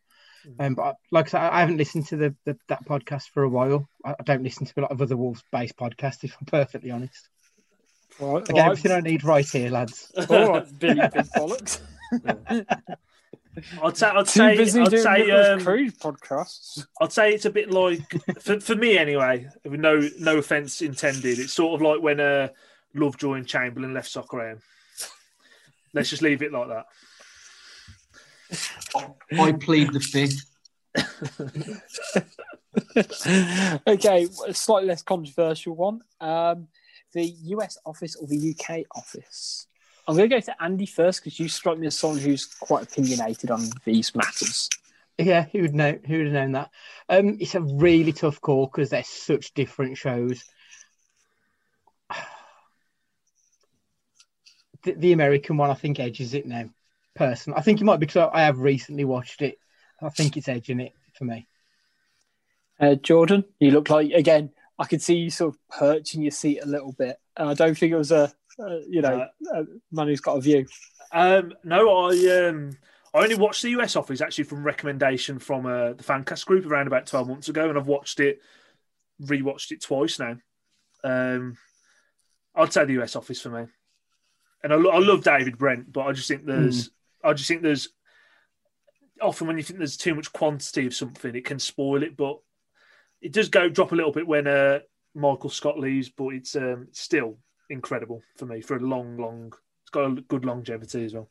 Mm. 0.46 0.66
Um, 0.66 0.74
but 0.76 0.82
I- 0.82 0.94
like 1.10 1.26
I 1.26 1.28
said, 1.30 1.40
I 1.40 1.60
haven't 1.60 1.78
listened 1.78 2.06
to 2.08 2.16
the, 2.16 2.34
the 2.44 2.56
that 2.68 2.86
podcast 2.86 3.30
for 3.34 3.42
a 3.42 3.48
while. 3.48 3.88
I, 4.04 4.12
I 4.18 4.22
don't 4.24 4.44
listen 4.44 4.66
to 4.66 4.72
a 4.76 4.82
lot 4.82 4.92
of 4.92 5.02
other 5.02 5.16
Wolves-based 5.16 5.76
podcasts, 5.76 6.22
if 6.22 6.36
I'm 6.40 6.46
perfectly 6.46 6.90
honest. 6.92 7.28
All 8.20 8.34
right, 8.34 8.46
I 8.48 8.52
get 8.52 8.66
everything 8.66 8.92
I 8.92 9.00
need 9.00 9.24
right 9.24 9.48
here, 9.48 9.70
lads. 9.70 10.10
all 10.30 10.48
right 10.52 10.66
Billy 10.78 11.00
Big 11.12 11.26
Bollocks. 11.36 11.80
I'd 13.82 13.96
say, 13.96 14.06
I'd 14.06 14.26
Too 14.26 14.26
say, 14.26 14.56
busy 14.56 14.80
I'd 14.80 14.90
doing 14.90 15.02
say, 15.02 15.18
Nicholas 15.18 15.48
um, 15.48 15.60
Crude 15.60 15.98
podcasts. 15.98 16.86
I'd 17.00 17.12
say 17.12 17.32
it's 17.32 17.44
a 17.44 17.50
bit 17.50 17.70
like 17.70 18.00
for, 18.40 18.60
for 18.60 18.74
me 18.74 18.98
anyway. 18.98 19.48
No 19.64 20.08
no 20.18 20.38
offense 20.38 20.82
intended. 20.82 21.38
It's 21.38 21.52
sort 21.52 21.74
of 21.74 21.82
like 21.82 22.02
when 22.02 22.20
uh, 22.20 22.48
Lovejoy 22.94 23.34
and 23.34 23.46
Chamberlain 23.46 23.94
left 23.94 24.10
soccer 24.10 24.40
AM. 24.40 24.60
Let's 25.94 26.10
just 26.10 26.22
leave 26.22 26.42
it 26.42 26.52
like 26.52 26.68
that. 26.68 26.86
I 29.38 29.52
plead 29.52 29.92
the 29.92 30.00
fifth. 30.00 30.44
okay, 33.86 34.28
a 34.46 34.54
slightly 34.54 34.88
less 34.88 35.02
controversial 35.02 35.74
one. 35.74 36.00
Um, 36.20 36.68
the 37.12 37.24
US 37.24 37.78
office 37.86 38.16
or 38.16 38.26
the 38.26 38.54
UK 38.54 38.84
office? 38.94 39.66
I'm 40.08 40.16
going 40.16 40.30
to 40.30 40.36
go 40.36 40.40
to 40.40 40.62
Andy 40.62 40.86
first 40.86 41.22
because 41.22 41.38
you 41.38 41.48
strike 41.48 41.78
me 41.78 41.86
as 41.86 41.98
someone 41.98 42.18
who's 42.18 42.46
quite 42.46 42.84
opinionated 42.84 43.50
on 43.50 43.68
these 43.84 44.14
matters. 44.14 44.70
Yeah, 45.18 45.44
who 45.52 45.60
would 45.60 45.74
know? 45.74 45.98
Who 46.06 46.16
would 46.16 46.26
have 46.28 46.34
known 46.34 46.52
that? 46.52 46.70
Um, 47.10 47.36
it's 47.40 47.54
a 47.54 47.60
really 47.60 48.14
tough 48.14 48.40
call 48.40 48.66
because 48.66 48.88
they're 48.88 49.04
such 49.04 49.52
different 49.54 49.98
shows. 49.98 50.42
The, 54.84 54.92
the 54.92 55.12
American 55.12 55.56
one, 55.56 55.70
I 55.70 55.74
think, 55.74 55.98
edges 55.98 56.34
it 56.34 56.46
now. 56.46 56.70
Person, 57.16 57.52
I 57.56 57.62
think 57.62 57.80
it 57.80 57.84
might 57.84 57.96
be 57.96 58.06
because 58.06 58.30
I 58.32 58.42
have 58.42 58.60
recently 58.60 59.04
watched 59.04 59.42
it. 59.42 59.58
I 60.00 60.08
think 60.08 60.36
it's 60.36 60.46
edging 60.46 60.78
it 60.78 60.92
for 61.14 61.24
me. 61.24 61.48
Uh, 62.78 62.94
Jordan, 62.94 63.44
you 63.58 63.72
look 63.72 63.90
like 63.90 64.12
again. 64.12 64.50
I 64.78 64.84
could 64.84 65.02
see 65.02 65.16
you 65.16 65.30
sort 65.30 65.54
of 65.54 65.60
perching 65.68 66.22
your 66.22 66.30
seat 66.30 66.60
a 66.62 66.66
little 66.66 66.92
bit, 66.92 67.18
and 67.36 67.48
I 67.48 67.54
don't 67.54 67.76
think 67.76 67.92
it 67.92 67.96
was 67.96 68.12
a, 68.12 68.32
a 68.58 68.80
you 68.88 69.02
know 69.02 69.26
man 69.90 70.08
who's 70.08 70.20
got 70.20 70.36
a 70.36 70.40
view. 70.40 70.66
Um, 71.12 71.54
no, 71.64 72.08
I 72.08 72.46
um, 72.46 72.70
I 73.14 73.22
only 73.22 73.36
watched 73.36 73.62
the 73.62 73.70
US 73.70 73.96
office 73.96 74.20
actually 74.20 74.44
from 74.44 74.64
recommendation 74.64 75.38
from 75.38 75.66
uh, 75.66 75.92
the 75.94 76.04
Fancast 76.04 76.46
group 76.46 76.66
around 76.66 76.86
about 76.86 77.06
twelve 77.06 77.28
months 77.28 77.48
ago, 77.48 77.68
and 77.68 77.78
I've 77.78 77.86
watched 77.86 78.20
it, 78.20 78.40
rewatched 79.22 79.70
it 79.70 79.82
twice 79.82 80.18
now. 80.18 80.36
Um, 81.04 81.56
I'd 82.54 82.72
say 82.72 82.84
the 82.84 83.02
US 83.02 83.16
office 83.16 83.40
for 83.40 83.50
me, 83.50 83.66
and 84.62 84.72
I, 84.72 84.76
lo- 84.76 84.90
I 84.90 84.98
love 84.98 85.24
David 85.24 85.58
Brent, 85.58 85.92
but 85.92 86.06
I 86.06 86.12
just 86.12 86.28
think 86.28 86.44
there's, 86.44 86.90
I 87.22 87.32
just 87.32 87.48
think 87.48 87.62
there's 87.62 87.88
often 89.20 89.46
when 89.46 89.56
you 89.56 89.62
think 89.62 89.78
there's 89.78 89.96
too 89.96 90.14
much 90.14 90.32
quantity 90.32 90.86
of 90.86 90.94
something, 90.94 91.34
it 91.34 91.44
can 91.44 91.58
spoil 91.58 92.02
it, 92.02 92.16
but 92.16 92.38
it 93.20 93.32
does 93.32 93.48
go 93.48 93.68
drop 93.68 93.92
a 93.92 93.94
little 93.94 94.12
bit 94.12 94.26
when 94.26 94.46
uh, 94.46 94.80
Michael 95.14 95.50
Scott 95.50 95.78
leaves, 95.78 96.08
but 96.08 96.28
it's 96.28 96.56
um, 96.56 96.88
still 96.92 97.38
incredible 97.70 98.22
for 98.36 98.46
me 98.46 98.60
for 98.60 98.76
a 98.76 98.80
long, 98.80 99.16
long. 99.16 99.52
It's 99.82 99.90
got 99.90 100.04
a 100.04 100.20
good 100.22 100.44
longevity 100.44 101.04
as 101.04 101.14
well. 101.14 101.28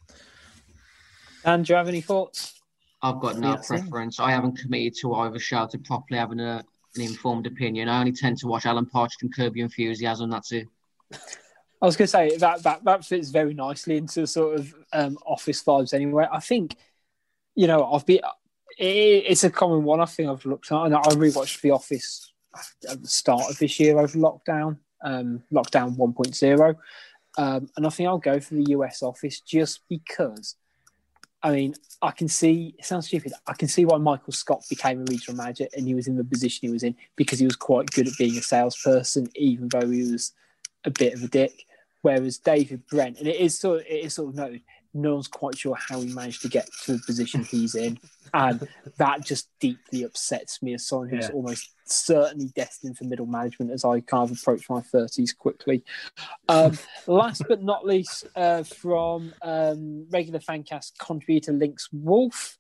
And 1.46 1.66
do 1.66 1.74
you 1.74 1.78
have 1.78 1.88
any 1.88 2.02
thoughts? 2.02 2.62
I've 3.02 3.20
got 3.20 3.38
no 3.38 3.58
preference. 3.58 4.20
I 4.20 4.32
haven't 4.32 4.58
committed 4.58 4.96
to 5.02 5.14
either 5.16 5.40
show 5.40 5.68
to 5.68 5.78
properly 5.78 6.20
having 6.20 6.40
a, 6.40 6.64
an 6.96 7.02
informed 7.02 7.46
opinion. 7.46 7.90
I 7.90 8.00
only 8.00 8.12
tend 8.12 8.38
to 8.40 8.48
watch 8.48 8.66
Alan 8.66 8.88
Partridge 8.88 9.22
and 9.22 9.34
Curb 9.34 9.56
Your 9.56 9.66
Enthusiasm. 9.66 10.30
That's 10.30 10.52
it. 10.52 10.68
I 11.82 11.86
was 11.86 11.96
going 11.96 12.08
to 12.08 12.12
say 12.12 12.38
that 12.38 12.64
that 12.64 12.84
that 12.86 13.06
fits 13.06 13.30
very 13.30 13.54
nicely 13.54 13.98
into 13.98 14.26
sort 14.26 14.60
of 14.60 14.74
um, 14.94 15.18
office 15.26 15.64
vibes. 15.64 15.94
Anyway, 15.94 16.28
I 16.32 16.40
think 16.40 16.76
you 17.56 17.68
know 17.68 17.92
I've 17.92 18.06
been. 18.06 18.22
It, 18.80 19.26
it's 19.28 19.44
a 19.44 19.50
common 19.50 19.84
one. 19.84 20.00
I 20.00 20.06
think 20.06 20.30
I've 20.30 20.46
looked 20.46 20.72
at, 20.72 20.86
and 20.86 20.96
I 20.96 21.02
rewatched 21.02 21.62
The 21.62 21.72
Office 21.72 22.32
at 22.90 23.02
the 23.02 23.08
start 23.08 23.44
of 23.50 23.60
this 23.60 23.80
year 23.80 24.00
over 24.00 24.18
lockdown, 24.18 24.78
um, 25.04 25.44
lockdown 25.52 25.96
1.0, 25.98 26.76
um, 27.38 27.70
and 27.76 27.86
I 27.86 27.90
think 27.90 28.08
I'll 28.08 28.18
go 28.18 28.40
for 28.40 28.56
the 28.56 28.66
US 28.70 29.02
Office 29.02 29.40
just 29.40 29.82
because. 29.90 30.56
I 31.44 31.52
mean, 31.52 31.76
I 32.02 32.12
can 32.12 32.28
see. 32.28 32.74
It 32.80 32.86
sounds 32.86 33.08
stupid. 33.08 33.32
I 33.46 33.54
can 33.54 33.68
see 33.68 33.86
why 33.86 33.98
Michael 33.98 34.34
Scott 34.34 34.64
became 34.70 35.02
a 35.02 35.06
regional 35.08 35.38
manager, 35.38 35.68
and 35.76 35.88
he 35.88 35.94
was 35.94 36.08
in 36.08 36.18
the 36.18 36.24
position 36.24 36.68
he 36.68 36.74
was 36.74 36.84
in 36.84 36.96
because 37.16 37.38
he 37.38 37.46
was 37.46 37.56
quite 37.56 37.92
good 37.92 38.08
at 38.08 38.18
being 38.18 38.38
a 38.38 38.42
salesperson, 38.42 39.30
even 39.36 39.70
though 39.70 39.88
he 39.88 40.12
was 40.12 40.34
a 40.84 40.90
bit 40.90 41.14
of 41.14 41.24
a 41.24 41.28
dick. 41.28 41.66
Whereas 42.02 42.38
David 42.38 42.86
Brent, 42.88 43.20
and 43.20 43.28
it 43.28 43.40
is 43.40 43.58
sort 43.58 43.82
of, 43.82 43.86
it 43.86 44.06
is 44.06 44.16
sort 44.16 44.30
of 44.30 44.36
noted, 44.36 44.62
no 44.98 45.14
one's 45.14 45.28
quite 45.28 45.58
sure 45.58 45.76
how 45.76 46.02
he 46.02 46.14
managed 46.14 46.42
to 46.42 46.50
get 46.50 46.68
to 46.84 46.94
the 46.94 47.04
position 47.06 47.44
he's 47.44 47.76
in, 47.76 47.98
and 48.34 48.68
that 48.98 49.26
just 49.26 49.50
deeply 49.60 50.04
upsets 50.04 50.62
me 50.62 50.74
as 50.74 50.88
someone 50.88 51.10
who's 51.10 51.30
Yeah. 51.30 51.36
almost 51.36 51.72
certainly 51.86 52.50
destined 52.56 52.98
for 52.98 53.06
middle 53.06 53.26
management 53.26 53.72
as 53.72 53.86
I 53.86 54.02
kind 54.02 54.30
of 54.30 54.38
approach 54.38 54.70
my 54.70 54.82
thirties 54.82 55.34
quickly. 55.34 55.84
Um, 56.50 56.78
last 57.08 57.44
but 57.48 57.64
not 57.64 57.86
least, 57.86 58.28
uh, 58.36 58.64
from 58.64 59.34
um, 59.42 60.08
regular 60.10 60.40
fancast 60.40 60.98
contributor 60.98 61.54
Links 61.54 61.88
Wolf, 61.94 62.58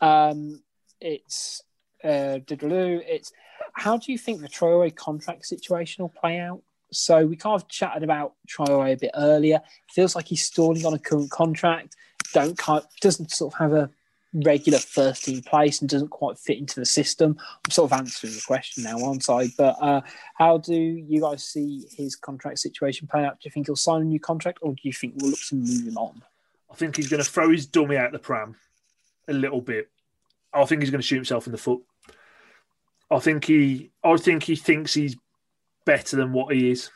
um, 0.00 0.62
it's 1.00 1.62
uh, 2.04 2.38
it's 2.48 3.32
how 3.72 3.96
do 3.96 4.12
you 4.12 4.18
think 4.18 4.40
the 4.40 4.48
Troy 4.48 4.90
contract 4.90 5.46
situation 5.46 6.02
will 6.02 6.08
play 6.20 6.38
out? 6.38 6.62
So 6.96 7.26
we 7.26 7.36
kind 7.36 7.54
of 7.54 7.68
chatted 7.68 8.02
about 8.02 8.34
Troy 8.46 8.92
a 8.92 8.96
bit 8.96 9.10
earlier. 9.14 9.60
Feels 9.90 10.14
like 10.14 10.28
he's 10.28 10.44
stalling 10.44 10.84
on 10.84 10.94
a 10.94 10.98
current 10.98 11.30
contract. 11.30 11.96
Don't 12.32 12.58
doesn't 13.00 13.30
sort 13.30 13.54
of 13.54 13.58
have 13.58 13.72
a 13.72 13.90
regular 14.44 14.78
first 14.78 15.24
team 15.24 15.42
place 15.42 15.80
and 15.80 15.88
doesn't 15.88 16.08
quite 16.08 16.38
fit 16.38 16.58
into 16.58 16.80
the 16.80 16.86
system. 16.86 17.38
I'm 17.64 17.70
sort 17.70 17.90
of 17.90 17.98
answering 17.98 18.34
the 18.34 18.42
question 18.46 18.84
now, 18.84 19.02
aren't 19.02 19.28
I? 19.30 19.48
But 19.56 19.76
uh, 19.80 20.00
how 20.34 20.58
do 20.58 20.74
you 20.74 21.20
guys 21.20 21.44
see 21.44 21.86
his 21.96 22.16
contract 22.16 22.58
situation 22.58 23.06
play 23.06 23.24
out? 23.24 23.40
Do 23.40 23.46
you 23.46 23.50
think 23.50 23.66
he'll 23.66 23.76
sign 23.76 24.02
a 24.02 24.04
new 24.04 24.20
contract, 24.20 24.58
or 24.62 24.72
do 24.72 24.80
you 24.82 24.92
think 24.92 25.14
we'll 25.16 25.30
look 25.30 25.40
to 25.48 25.54
move 25.54 25.86
him 25.86 25.96
on? 25.96 26.22
I 26.70 26.74
think 26.74 26.96
he's 26.96 27.08
going 27.08 27.22
to 27.22 27.28
throw 27.30 27.50
his 27.50 27.66
dummy 27.66 27.96
out 27.96 28.12
the 28.12 28.18
pram 28.18 28.56
a 29.28 29.32
little 29.32 29.60
bit. 29.60 29.90
I 30.52 30.64
think 30.64 30.82
he's 30.82 30.90
going 30.90 31.00
to 31.00 31.06
shoot 31.06 31.16
himself 31.16 31.46
in 31.46 31.52
the 31.52 31.58
foot. 31.58 31.82
I 33.10 33.20
think 33.20 33.44
he, 33.44 33.92
I 34.02 34.16
think 34.16 34.42
he 34.42 34.56
thinks 34.56 34.94
he's 34.94 35.16
better 35.86 36.16
than 36.16 36.32
what 36.32 36.54
he 36.54 36.70
is. 36.70 36.90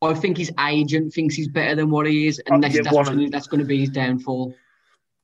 I 0.00 0.14
think 0.14 0.38
his 0.38 0.52
agent 0.60 1.12
thinks 1.12 1.34
he's 1.34 1.48
better 1.48 1.74
than 1.74 1.90
what 1.90 2.06
he 2.06 2.28
is, 2.28 2.38
Uh, 2.48 2.54
and 2.54 2.62
that's, 2.62 2.74
yeah, 2.76 2.82
that's, 2.82 2.94
gonna, 3.08 3.24
of- 3.24 3.30
that's 3.32 3.48
going 3.48 3.58
to 3.60 3.66
be 3.66 3.80
his 3.80 3.90
downfall. 3.90 4.54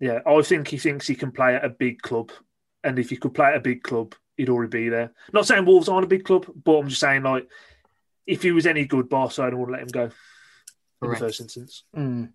Yeah, 0.01 0.18
I 0.26 0.42
think 0.42 0.68
he 0.68 0.76
thinks 0.76 1.06
he 1.06 1.14
can 1.14 1.30
play 1.30 1.55
at 1.55 1.64
a 1.64 1.68
big 1.70 2.02
club, 2.02 2.32
and 2.82 2.98
if 2.98 3.09
he 3.10 3.16
could 3.16 3.32
play 3.32 3.46
at 3.46 3.56
a 3.56 3.60
big 3.60 3.82
club, 3.84 4.14
he'd 4.36 4.48
already 4.51 4.68
be 4.70 4.88
there. 4.88 5.12
Not 5.32 5.46
saying 5.46 5.64
Wolves 5.64 5.88
aren't 5.88 6.05
a 6.05 6.09
big 6.09 6.24
club, 6.24 6.46
but 6.64 6.72
I'm 6.78 6.88
just 6.88 7.01
saying 7.01 7.22
like, 7.22 7.48
if 8.26 8.42
he 8.42 8.51
was 8.51 8.66
any 8.66 8.84
good, 8.84 9.09
Barcelona 9.09 9.56
would 9.56 9.70
let 9.70 9.82
him 9.82 9.88
go 9.88 10.02
in 10.05 10.10
the 11.01 11.06
Correct. 11.06 11.20
first 11.20 11.40
instance. 11.40 11.84
Mm. 11.96 12.30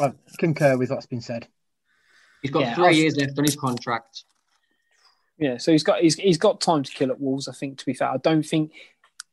I 0.00 0.12
concur 0.38 0.78
with 0.78 0.90
what's 0.90 1.06
been 1.06 1.20
said. 1.20 1.46
He's 2.40 2.50
got 2.50 2.60
Yeah, 2.62 2.74
three 2.74 2.86
I've- 2.86 2.96
years 2.96 3.16
left 3.16 3.38
on 3.38 3.44
his 3.44 3.56
contract. 3.56 4.24
Yeah, 5.36 5.58
so 5.58 5.72
he's 5.72 5.82
got 5.82 6.00
he's, 6.00 6.14
he's 6.14 6.38
got 6.38 6.60
time 6.60 6.84
to 6.84 6.92
kill 6.92 7.10
at 7.10 7.20
Wolves. 7.20 7.48
I 7.48 7.52
think. 7.52 7.78
To 7.78 7.84
be 7.86 7.92
fair, 7.92 8.08
I 8.08 8.16
don't 8.18 8.44
think 8.44 8.72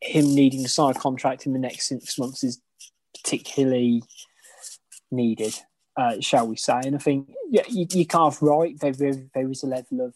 him 0.02 0.34
needing 0.34 0.64
to 0.64 0.70
sign 0.70 0.92
a 0.96 1.00
contract 1.00 1.46
in 1.46 1.54
the 1.54 1.60
next 1.60 1.88
six 1.88 2.18
months 2.18 2.44
is 2.44 2.60
particularly 3.16 4.04
needed, 5.12 5.56
uh, 5.96 6.20
shall 6.20 6.48
we 6.48 6.56
say? 6.58 6.80
And 6.84 6.96
I 6.96 7.00
think 7.00 7.30
yeah, 7.50 7.64
you, 7.70 7.86
you 7.92 8.06
can't 8.06 8.36
right. 8.42 8.78
There, 8.80 8.94
there, 8.94 9.14
there 9.34 9.50
is 9.52 9.64
a 9.64 9.68
level 9.68 10.02
of 10.02 10.16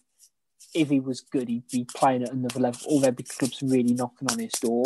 if 0.74 0.90
he 0.90 1.00
was 1.00 1.22
good, 1.22 1.48
he'd 1.48 1.68
be 1.72 1.86
playing 1.96 2.24
at 2.24 2.34
another 2.34 2.60
level. 2.60 2.82
All 2.88 3.00
their 3.00 3.12
big 3.12 3.28
clubs 3.30 3.64
are 3.64 3.68
really 3.68 3.94
knocking 3.94 4.30
on 4.30 4.40
his 4.40 4.52
door, 4.54 4.84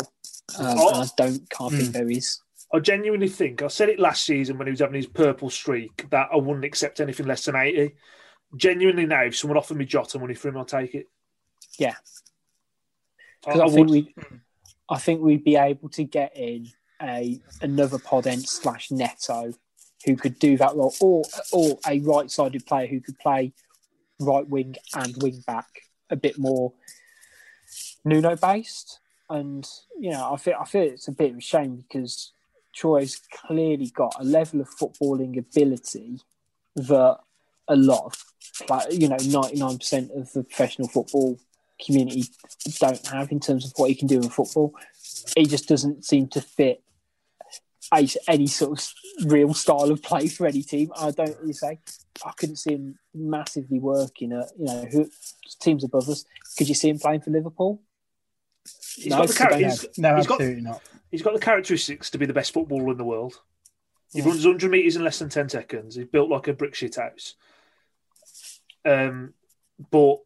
um, 0.58 0.76
Oh. 0.78 0.88
and 0.88 0.96
I 0.98 1.06
don't 1.16 1.50
can't 1.50 1.72
think 1.72 1.88
Mm. 1.88 1.92
there 1.92 2.10
is. 2.10 2.40
I 2.72 2.78
genuinely 2.78 3.28
think 3.28 3.62
I 3.62 3.66
said 3.68 3.88
it 3.88 3.98
last 3.98 4.24
season 4.24 4.56
when 4.56 4.68
he 4.68 4.70
was 4.70 4.78
having 4.80 4.94
his 4.94 5.06
purple 5.06 5.50
streak 5.50 6.08
that 6.10 6.28
I 6.32 6.36
wouldn't 6.36 6.64
accept 6.64 7.00
anything 7.00 7.26
less 7.26 7.44
than 7.44 7.56
eighty. 7.56 7.96
Genuinely 8.56 9.06
now, 9.06 9.24
if 9.24 9.36
someone 9.36 9.56
offered 9.58 9.76
me 9.76 9.84
Jota 9.84 10.18
money 10.18 10.34
for 10.34 10.48
him, 10.48 10.56
I'll 10.56 10.64
take 10.64 10.94
it. 10.94 11.06
Yeah. 11.78 11.94
Because 13.44 13.60
I, 13.60 13.64
I 13.64 13.68
think 13.68 13.88
would. 13.88 13.90
we, 13.90 14.14
I 14.90 14.98
think 14.98 15.22
we'd 15.22 15.44
be 15.44 15.56
able 15.56 15.88
to 15.90 16.04
get 16.04 16.36
in 16.36 16.68
a 17.00 17.40
another 17.62 17.98
Podence 17.98 18.48
slash 18.48 18.90
Neto 18.90 19.54
who 20.04 20.16
could 20.16 20.38
do 20.38 20.56
that 20.56 20.74
role, 20.74 20.94
or 21.00 21.22
or 21.52 21.78
a 21.86 22.00
right-sided 22.00 22.66
player 22.66 22.86
who 22.86 23.00
could 23.00 23.18
play 23.18 23.52
right 24.18 24.46
wing 24.48 24.76
and 24.94 25.16
wing 25.22 25.42
back 25.46 25.68
a 26.10 26.16
bit 26.16 26.38
more 26.38 26.72
Nuno 28.04 28.36
based. 28.36 28.98
And 29.28 29.66
you 29.98 30.10
know, 30.10 30.32
I 30.32 30.36
feel 30.36 30.56
I 30.60 30.64
feel 30.64 30.82
it's 30.82 31.08
a 31.08 31.12
bit 31.12 31.30
of 31.30 31.38
a 31.38 31.40
shame 31.40 31.76
because 31.76 32.32
Troy's 32.74 33.20
clearly 33.46 33.90
got 33.94 34.14
a 34.18 34.24
level 34.24 34.60
of 34.60 34.68
footballing 34.68 35.38
ability 35.38 36.20
that 36.74 37.18
a 37.68 37.76
lot 37.76 38.16
of 38.68 38.92
you 38.92 39.08
know 39.08 39.16
ninety 39.24 39.58
nine 39.58 39.78
percent 39.78 40.10
of 40.14 40.32
the 40.32 40.42
professional 40.42 40.88
football 40.88 41.38
community 41.84 42.24
don't 42.78 43.06
have 43.08 43.32
in 43.32 43.40
terms 43.40 43.64
of 43.66 43.72
what 43.76 43.88
he 43.90 43.94
can 43.94 44.08
do 44.08 44.16
in 44.16 44.28
football. 44.28 44.74
He 45.36 45.46
just 45.46 45.68
doesn't 45.68 46.04
seem 46.04 46.28
to 46.28 46.40
fit 46.40 46.82
any 48.28 48.46
sort 48.46 48.78
of 48.78 49.30
real 49.30 49.52
style 49.52 49.90
of 49.90 50.02
play 50.02 50.28
for 50.28 50.46
any 50.46 50.62
team. 50.62 50.92
I 50.96 51.10
don't 51.10 51.36
really 51.40 51.52
say. 51.52 51.78
I 52.24 52.32
couldn't 52.36 52.56
see 52.56 52.74
him 52.74 52.98
massively 53.14 53.80
working 53.80 54.32
at 54.32 54.48
you 54.58 54.66
know 54.66 54.84
who 54.90 55.10
teams 55.60 55.82
above 55.84 56.08
us. 56.08 56.24
Could 56.56 56.68
you 56.68 56.74
see 56.74 56.90
him 56.90 56.98
playing 56.98 57.22
for 57.22 57.30
Liverpool? 57.30 57.82
He's 58.94 59.06
No, 59.08 59.18
got 59.18 59.28
the 59.28 59.34
char- 59.34 59.54
he's, 59.54 59.86
No, 59.98 60.16
he's 60.16 60.26
got 60.26 60.34
absolutely 60.40 60.62
not. 60.62 60.82
he's 61.10 61.22
got 61.22 61.34
the 61.34 61.40
characteristics 61.40 62.10
to 62.10 62.18
be 62.18 62.26
the 62.26 62.32
best 62.34 62.52
footballer 62.52 62.92
in 62.92 62.98
the 62.98 63.04
world. 63.04 63.40
He 64.12 64.18
Yeah. 64.20 64.26
runs 64.26 64.44
100 64.44 64.70
meters 64.70 64.96
in 64.96 65.04
less 65.04 65.18
than 65.18 65.28
10 65.30 65.48
seconds. 65.48 65.94
He's 65.96 66.06
built 66.06 66.28
like 66.30 66.46
a 66.48 66.52
brick 66.52 66.74
shit 66.74 66.96
house. 66.96 67.34
Um, 68.84 69.34
but 69.90 70.18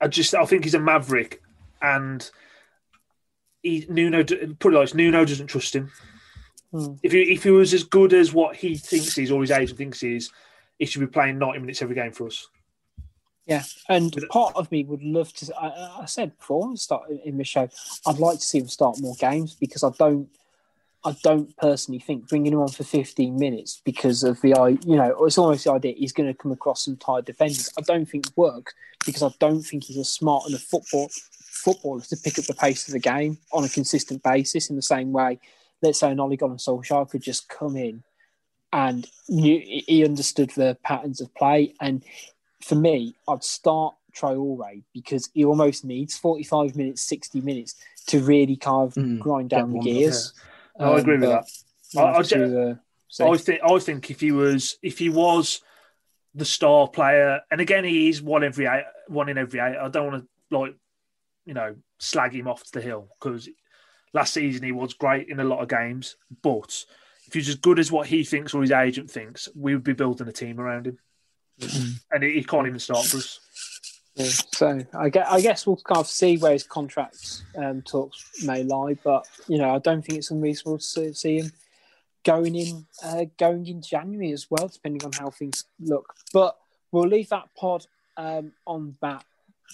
I 0.00 0.08
just 0.08 0.34
I 0.34 0.44
think 0.44 0.64
he's 0.64 0.74
a 0.74 0.80
maverick, 0.80 1.42
and 1.82 2.28
he 3.62 3.86
Nuno 3.88 4.24
put 4.24 4.72
it 4.72 4.76
like 4.76 4.84
this, 4.88 4.94
Nuno 4.94 5.24
doesn't 5.24 5.48
trust 5.48 5.74
him. 5.74 5.90
Hmm. 6.72 6.94
If 7.02 7.12
he 7.12 7.32
if 7.32 7.42
he 7.42 7.50
was 7.50 7.74
as 7.74 7.84
good 7.84 8.12
as 8.12 8.32
what 8.32 8.56
he 8.56 8.76
thinks 8.76 9.16
he's 9.16 9.30
or 9.30 9.40
his 9.40 9.50
agent 9.50 9.78
thinks 9.78 10.00
he 10.00 10.16
is, 10.16 10.30
he 10.78 10.86
should 10.86 11.00
be 11.00 11.06
playing 11.06 11.38
90 11.38 11.60
minutes 11.60 11.82
every 11.82 11.94
game 11.94 12.12
for 12.12 12.26
us. 12.26 12.46
Yeah, 13.46 13.62
and 13.88 14.14
part 14.28 14.54
of 14.56 14.70
me 14.70 14.84
would 14.84 15.02
love 15.02 15.32
to. 15.32 15.54
I, 15.56 16.02
I 16.02 16.04
said 16.04 16.36
before, 16.36 16.76
start 16.76 17.08
in 17.24 17.38
the 17.38 17.44
show. 17.44 17.66
I'd 18.06 18.18
like 18.18 18.40
to 18.40 18.44
see 18.44 18.58
him 18.58 18.68
start 18.68 19.00
more 19.00 19.14
games 19.18 19.54
because 19.54 19.82
I 19.82 19.90
don't. 19.98 20.28
I 21.04 21.16
don't 21.22 21.56
personally 21.56 22.00
think 22.00 22.28
bringing 22.28 22.52
him 22.52 22.60
on 22.60 22.68
for 22.68 22.84
15 22.84 23.36
minutes 23.38 23.80
because 23.84 24.24
of 24.24 24.40
the 24.40 24.54
I, 24.54 24.68
you 24.68 24.96
know, 24.96 25.24
it's 25.24 25.38
almost 25.38 25.64
the 25.64 25.72
idea 25.72 25.94
he's 25.96 26.12
going 26.12 26.28
to 26.28 26.36
come 26.36 26.52
across 26.52 26.84
some 26.84 26.96
tired 26.96 27.24
defenders. 27.24 27.70
I 27.78 27.82
don't 27.82 28.06
think 28.06 28.26
works 28.36 28.74
because 29.06 29.22
I 29.22 29.30
don't 29.38 29.62
think 29.62 29.84
he's 29.84 29.96
a 29.96 30.04
smart 30.04 30.48
enough 30.48 30.62
football 30.62 31.08
footballer 31.12 32.02
to 32.02 32.16
pick 32.16 32.38
up 32.38 32.44
the 32.46 32.54
pace 32.54 32.86
of 32.88 32.92
the 32.92 32.98
game 32.98 33.38
on 33.52 33.64
a 33.64 33.68
consistent 33.68 34.22
basis 34.22 34.70
in 34.70 34.76
the 34.76 34.82
same 34.82 35.12
way. 35.12 35.38
Let's 35.82 36.00
say 36.00 36.10
an 36.10 36.20
Ole 36.20 36.36
Gunnar 36.36 36.56
Solskjaer 36.56 37.08
could 37.08 37.22
just 37.22 37.48
come 37.48 37.76
in 37.76 38.02
and 38.72 39.06
knew, 39.28 39.60
he 39.64 40.04
understood 40.04 40.50
the 40.50 40.76
patterns 40.82 41.20
of 41.20 41.34
play. 41.34 41.74
And 41.80 42.04
for 42.62 42.74
me, 42.74 43.14
I'd 43.26 43.44
start 43.44 43.94
Traore 44.14 44.82
because 44.92 45.30
he 45.32 45.44
almost 45.44 45.84
needs 45.84 46.18
45 46.18 46.76
minutes, 46.76 47.02
60 47.02 47.40
minutes 47.40 47.76
to 48.08 48.20
really 48.20 48.56
kind 48.56 48.88
of 48.88 48.94
Mm, 48.94 49.20
grind 49.20 49.50
down 49.50 49.72
the 49.72 49.80
gears. 49.80 50.32
No, 50.78 50.92
I 50.94 50.98
agree 51.00 51.18
with 51.18 51.28
that. 51.30 52.00
I- 52.00 52.02
I 52.04 52.16
have 52.18 52.28
ju- 52.28 52.36
to, 52.50 52.70
uh. 52.70 52.74
I 53.32 53.36
think 53.38 53.60
I 53.64 53.78
think 53.78 54.10
if 54.10 54.20
he 54.20 54.32
was 54.32 54.78
if 54.82 54.98
he 54.98 55.08
was 55.08 55.62
the 56.34 56.44
star 56.44 56.86
player, 56.88 57.40
and 57.50 57.60
again 57.60 57.84
he 57.84 58.08
is 58.10 58.20
one 58.22 58.44
every 58.44 58.66
eight, 58.66 58.84
one 59.08 59.28
in 59.28 59.38
every 59.38 59.60
eight. 59.60 59.76
I 59.76 59.88
don't 59.88 60.12
want 60.12 60.24
to 60.50 60.56
like 60.56 60.74
you 61.46 61.54
know 61.54 61.74
slag 61.98 62.34
him 62.34 62.46
off 62.48 62.62
to 62.64 62.72
the 62.72 62.80
hill 62.82 63.08
because 63.18 63.48
last 64.12 64.34
season 64.34 64.62
he 64.62 64.72
was 64.72 64.92
great 64.94 65.28
in 65.28 65.40
a 65.40 65.44
lot 65.44 65.60
of 65.62 65.68
games. 65.68 66.16
But 66.42 66.84
if 67.26 67.32
he's 67.32 67.48
as 67.48 67.54
good 67.56 67.78
as 67.78 67.90
what 67.90 68.06
he 68.06 68.24
thinks 68.24 68.52
or 68.54 68.60
his 68.60 68.70
agent 68.72 69.10
thinks, 69.10 69.48
we 69.56 69.74
would 69.74 69.84
be 69.84 69.94
building 69.94 70.28
a 70.28 70.32
team 70.32 70.60
around 70.60 70.86
him, 70.86 70.98
and 72.12 72.22
he, 72.22 72.32
he 72.34 72.44
can't 72.44 72.66
even 72.66 72.78
start 72.78 73.06
for 73.06 73.16
us. 73.16 73.40
So 74.24 74.80
I 74.94 75.08
guess, 75.08 75.28
I 75.30 75.40
guess 75.40 75.66
we'll 75.66 75.76
kind 75.76 76.00
of 76.00 76.06
see 76.06 76.36
where 76.36 76.52
his 76.52 76.64
contract 76.64 77.42
um, 77.56 77.82
talks 77.82 78.42
may 78.44 78.64
lie, 78.64 78.96
but 79.04 79.26
you 79.46 79.58
know 79.58 79.74
I 79.74 79.78
don't 79.78 80.02
think 80.02 80.18
it's 80.18 80.30
unreasonable 80.30 80.78
to 80.78 80.84
see- 80.84 81.12
see 81.12 81.38
him 81.38 81.52
going 82.24 82.54
in 82.54 82.86
uh, 83.04 83.24
going 83.38 83.66
in 83.66 83.80
January 83.82 84.32
as 84.32 84.46
well, 84.50 84.68
depending 84.68 85.04
on 85.04 85.12
how 85.12 85.30
things 85.30 85.64
look. 85.80 86.14
But 86.32 86.56
we'll 86.90 87.08
leave 87.08 87.28
that 87.30 87.48
pod 87.56 87.86
um, 88.16 88.52
on 88.66 88.96
that 89.00 89.24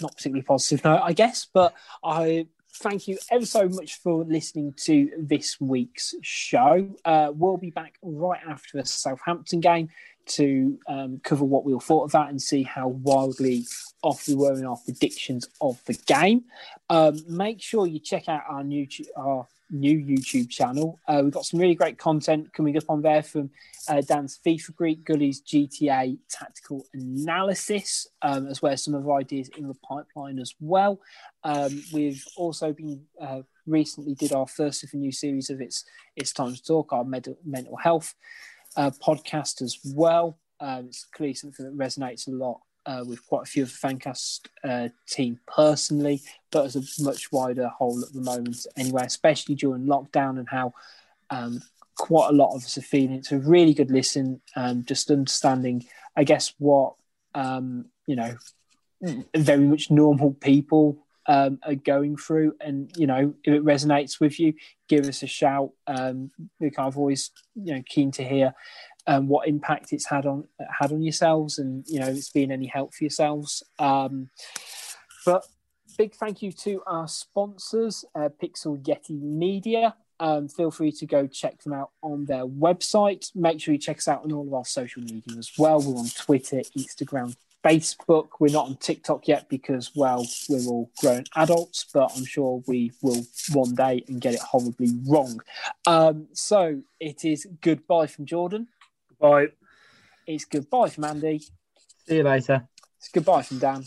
not 0.01 0.17
particularly 0.17 0.43
positive 0.43 0.85
note, 0.85 1.01
I 1.03 1.13
guess. 1.13 1.47
But 1.53 1.75
I 2.03 2.47
thank 2.75 3.07
you 3.09 3.19
ever 3.31 3.47
so 3.47 3.69
much 3.69 3.97
for 3.97 4.25
listening 4.25 4.75
to 4.85 5.11
this 5.19 5.61
week's 5.61 6.15
show. 6.23 6.89
Uh, 7.05 7.33
we'll 7.35 7.57
be 7.57 7.71
back 7.71 7.95
right 8.03 8.41
after 8.47 8.79
the 8.79 8.85
Southampton 8.85 9.61
game 9.61 9.89
to 10.27 10.79
um, 10.89 11.21
cover 11.23 11.45
what 11.45 11.65
we 11.65 11.73
all 11.73 11.81
thought 11.81 12.05
of 12.05 12.13
that 12.13 12.31
and 12.31 12.41
see 12.41 12.63
how 12.63 12.89
wildly 12.89 13.65
off 14.03 14.27
we 14.29 14.35
were 14.35 14.55
in 14.55 14.67
our 14.67 14.79
predictions 14.85 15.49
of 15.61 15.83
the 15.87 15.95
game. 16.07 16.45
Um, 16.91 17.19
make 17.29 17.61
sure 17.61 17.87
you 17.87 17.99
check 17.99 18.29
out 18.29 18.43
our 18.49 18.65
new 18.65 18.87
our 19.17 19.47
new 19.71 19.99
YouTube 19.99 20.51
channel. 20.51 21.01
Uh, 21.09 21.21
we've 21.23 21.33
got 21.33 21.45
some 21.45 21.59
really 21.59 21.75
great 21.75 21.99
content 21.99 22.53
coming 22.53 22.77
up 22.77 22.85
on 22.89 23.03
there 23.03 23.23
from 23.23 23.51
uh, 23.89 24.01
Dan's 24.03 24.39
FIFA 24.45 24.75
Greek, 24.75 25.05
Gully's 25.05 25.43
GTA 25.43 26.19
tactical 26.29 26.87
analysis, 26.95 28.07
um, 28.23 28.47
as 28.47 28.63
well 28.63 28.73
as 28.73 28.85
some 28.85 28.95
other 28.95 29.13
ideas 29.13 29.51
in 29.57 29.67
the 29.67 29.75
pipeline 29.75 30.39
as 30.39 30.55
well. 30.61 31.01
Um, 31.43 31.83
we've 31.93 32.25
also 32.37 32.73
been 32.73 33.03
uh, 33.21 33.43
recently 33.67 34.15
did 34.15 34.33
our 34.33 34.47
first 34.47 34.85
of 34.85 34.91
a 34.93 34.97
new 34.97 35.13
series 35.13 35.51
of 35.51 35.61
it's 35.61 35.85
it's 36.17 36.33
time 36.33 36.55
to 36.55 36.63
talk 36.63 36.93
our 36.93 37.05
med- 37.05 37.37
mental 37.45 37.77
health 37.77 38.15
uh, 38.77 38.91
podcast 38.91 39.63
as 39.63 39.79
well. 39.85 40.39
Um, 40.61 40.87
it's 40.87 41.05
clearly 41.05 41.35
something 41.35 41.65
that 41.65 41.77
resonates 41.77 42.29
a 42.29 42.31
lot 42.31 42.61
uh, 42.87 43.05
with 43.07 43.27
quite 43.27 43.43
a 43.43 43.51
few 43.51 43.63
of 43.63 43.71
the 43.71 43.89
Fancast 43.89 44.47
uh, 44.63 44.89
team 45.09 45.39
personally, 45.47 46.23
but 46.51 46.67
as 46.67 46.77
a 46.77 47.03
much 47.03 47.33
wider 47.33 47.69
whole 47.69 48.03
at 48.03 48.13
the 48.13 48.21
moment 48.21 48.67
anyway, 48.77 49.05
especially 49.05 49.55
during 49.55 49.87
lockdown 49.87 50.39
and 50.39 50.49
how 50.49 50.73
um, 51.31 51.61
quite 51.97 52.31
a 52.31 52.35
lot 52.35 52.55
of 52.55 52.65
us 52.65 52.79
are 52.79 52.83
feeling. 52.83 53.17
It's 53.17 53.33
a 53.33 53.39
really 53.39 53.75
good 53.75 53.91
listen, 53.91 54.41
um, 54.57 54.85
just 54.85 55.11
understanding, 55.11 55.87
I 56.17 56.25
guess, 56.25 56.55
what, 56.59 56.95
um, 57.35 57.87
you 58.07 58.17
know, 58.17 58.37
very 59.37 59.65
much 59.65 59.91
normal 59.91 60.33
people 60.33 61.04
um, 61.27 61.59
are 61.63 61.75
going 61.75 62.17
through. 62.17 62.55
And, 62.61 62.91
you 62.97 63.07
know, 63.07 63.35
if 63.45 63.55
it 63.55 63.65
resonates 63.65 64.21
with 64.21 64.39
you, 64.39 64.55
give 64.89 65.07
us 65.07 65.23
a 65.23 65.27
shout. 65.27 65.71
Um, 65.87 66.31
we're 66.61 66.71
kind 66.71 66.89
of 66.89 66.99
always, 66.99 67.31
you 67.55 67.75
know, 67.75 67.83
keen 67.87 68.11
to 68.13 68.25
hear 68.25 68.55
um, 69.07 69.29
what 69.29 69.49
impact 69.49 69.93
it's 69.93 70.07
had 70.07 70.27
on 70.27 70.45
had 70.81 70.93
on 70.93 71.03
yourselves, 71.03 71.59
and 71.59 71.85
you 71.87 72.01
know 72.01 72.07
it's 72.07 72.31
been 72.31 72.51
any 72.51 72.67
help 72.67 72.95
for 72.95 73.05
yourselves. 73.05 73.63
Um, 73.79 74.31
but 75.27 75.47
big 75.99 76.15
thank 76.15 76.43
you 76.43 76.53
to 76.53 76.83
our 76.87 77.09
sponsors, 77.09 78.05
uh, 78.15 78.29
Pixel 78.43 78.83
Yeti 78.83 79.21
Media. 79.21 79.95
Um, 80.21 80.49
feel 80.49 80.71
free 80.71 80.93
to 80.93 81.07
go 81.07 81.27
check 81.27 81.63
them 81.63 81.73
out 81.73 81.91
on 82.03 82.25
their 82.25 82.47
website. 82.47 83.31
Make 83.35 83.61
sure 83.61 83.75
you 83.75 83.81
check 83.81 83.99
us 83.99 84.09
out 84.09 84.25
on 84.25 84.33
all 84.33 84.47
of 84.47 84.55
our 84.55 84.65
social 84.65 85.03
media 85.03 85.37
as 85.39 85.51
well. 85.59 85.81
We're 85.81 85.99
on 85.99 86.09
Twitter, 86.09 86.63
Instagram, 86.79 87.35
Facebook. 87.65 88.29
We're 88.39 88.53
not 88.53 88.67
on 88.67 88.77
TikTok 88.77 89.27
yet 89.27 89.49
because, 89.49 89.93
well, 89.95 90.27
we're 90.49 90.67
all 90.69 90.91
grown 90.99 91.25
adults, 91.37 91.87
but 91.93 92.13
I'm 92.17 92.25
sure 92.25 92.63
we 92.67 92.93
will 93.03 93.25
one 93.53 93.75
day 93.75 94.05
and 94.07 94.21
get 94.21 94.35
it 94.35 94.41
horribly 94.41 94.91
wrong. 95.07 95.41
Um, 95.87 96.29
so 96.33 96.83
it 97.01 97.25
is 97.25 97.47
goodbye 97.61 98.07
from 98.07 98.27
Jordan. 98.27 98.69
Bye. 99.19 99.49
It's 100.27 100.45
goodbye 100.45 100.91
from 100.91 101.05
Andy. 101.05 101.41
See 102.07 102.17
you 102.17 102.23
later. 102.23 102.69
It's 102.99 103.09
goodbye 103.09 103.43
from 103.43 103.59
Dan. 103.59 103.85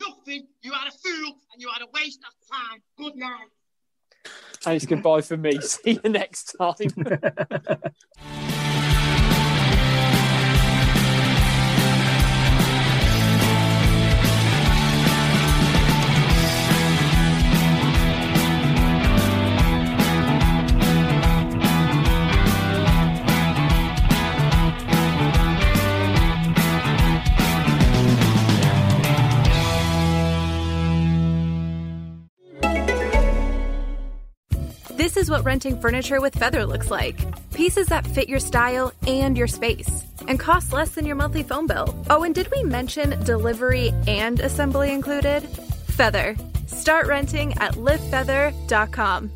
Nothing. 0.00 0.46
You 0.62 0.72
are 0.72 0.88
a 0.88 0.90
fool 0.90 1.36
and 1.52 1.60
you 1.60 1.68
are 1.68 1.82
a 1.82 1.90
waste 1.92 2.20
of 2.26 2.34
time. 2.50 2.82
Good 2.96 3.16
night. 3.16 3.48
And 4.66 4.76
it's 4.76 4.86
goodbye 4.86 5.22
for 5.22 5.36
me. 5.36 5.60
See 5.60 6.00
you 6.02 6.10
next 6.10 6.56
time. 6.58 6.88
is 35.28 35.30
what 35.30 35.44
renting 35.44 35.78
furniture 35.78 36.22
with 36.22 36.34
Feather 36.34 36.64
looks 36.64 36.90
like. 36.90 37.18
Pieces 37.52 37.88
that 37.88 38.06
fit 38.06 38.30
your 38.30 38.40
style 38.40 38.92
and 39.06 39.36
your 39.36 39.46
space 39.46 40.04
and 40.26 40.40
cost 40.40 40.72
less 40.72 40.90
than 40.90 41.04
your 41.04 41.16
monthly 41.16 41.42
phone 41.42 41.66
bill. 41.66 41.94
Oh, 42.08 42.22
and 42.22 42.34
did 42.34 42.50
we 42.50 42.62
mention 42.62 43.22
delivery 43.24 43.92
and 44.06 44.40
assembly 44.40 44.90
included? 44.90 45.40
Feather. 45.98 46.34
Start 46.66 47.06
renting 47.06 47.52
at 47.58 47.74
livefeather.com. 47.74 49.30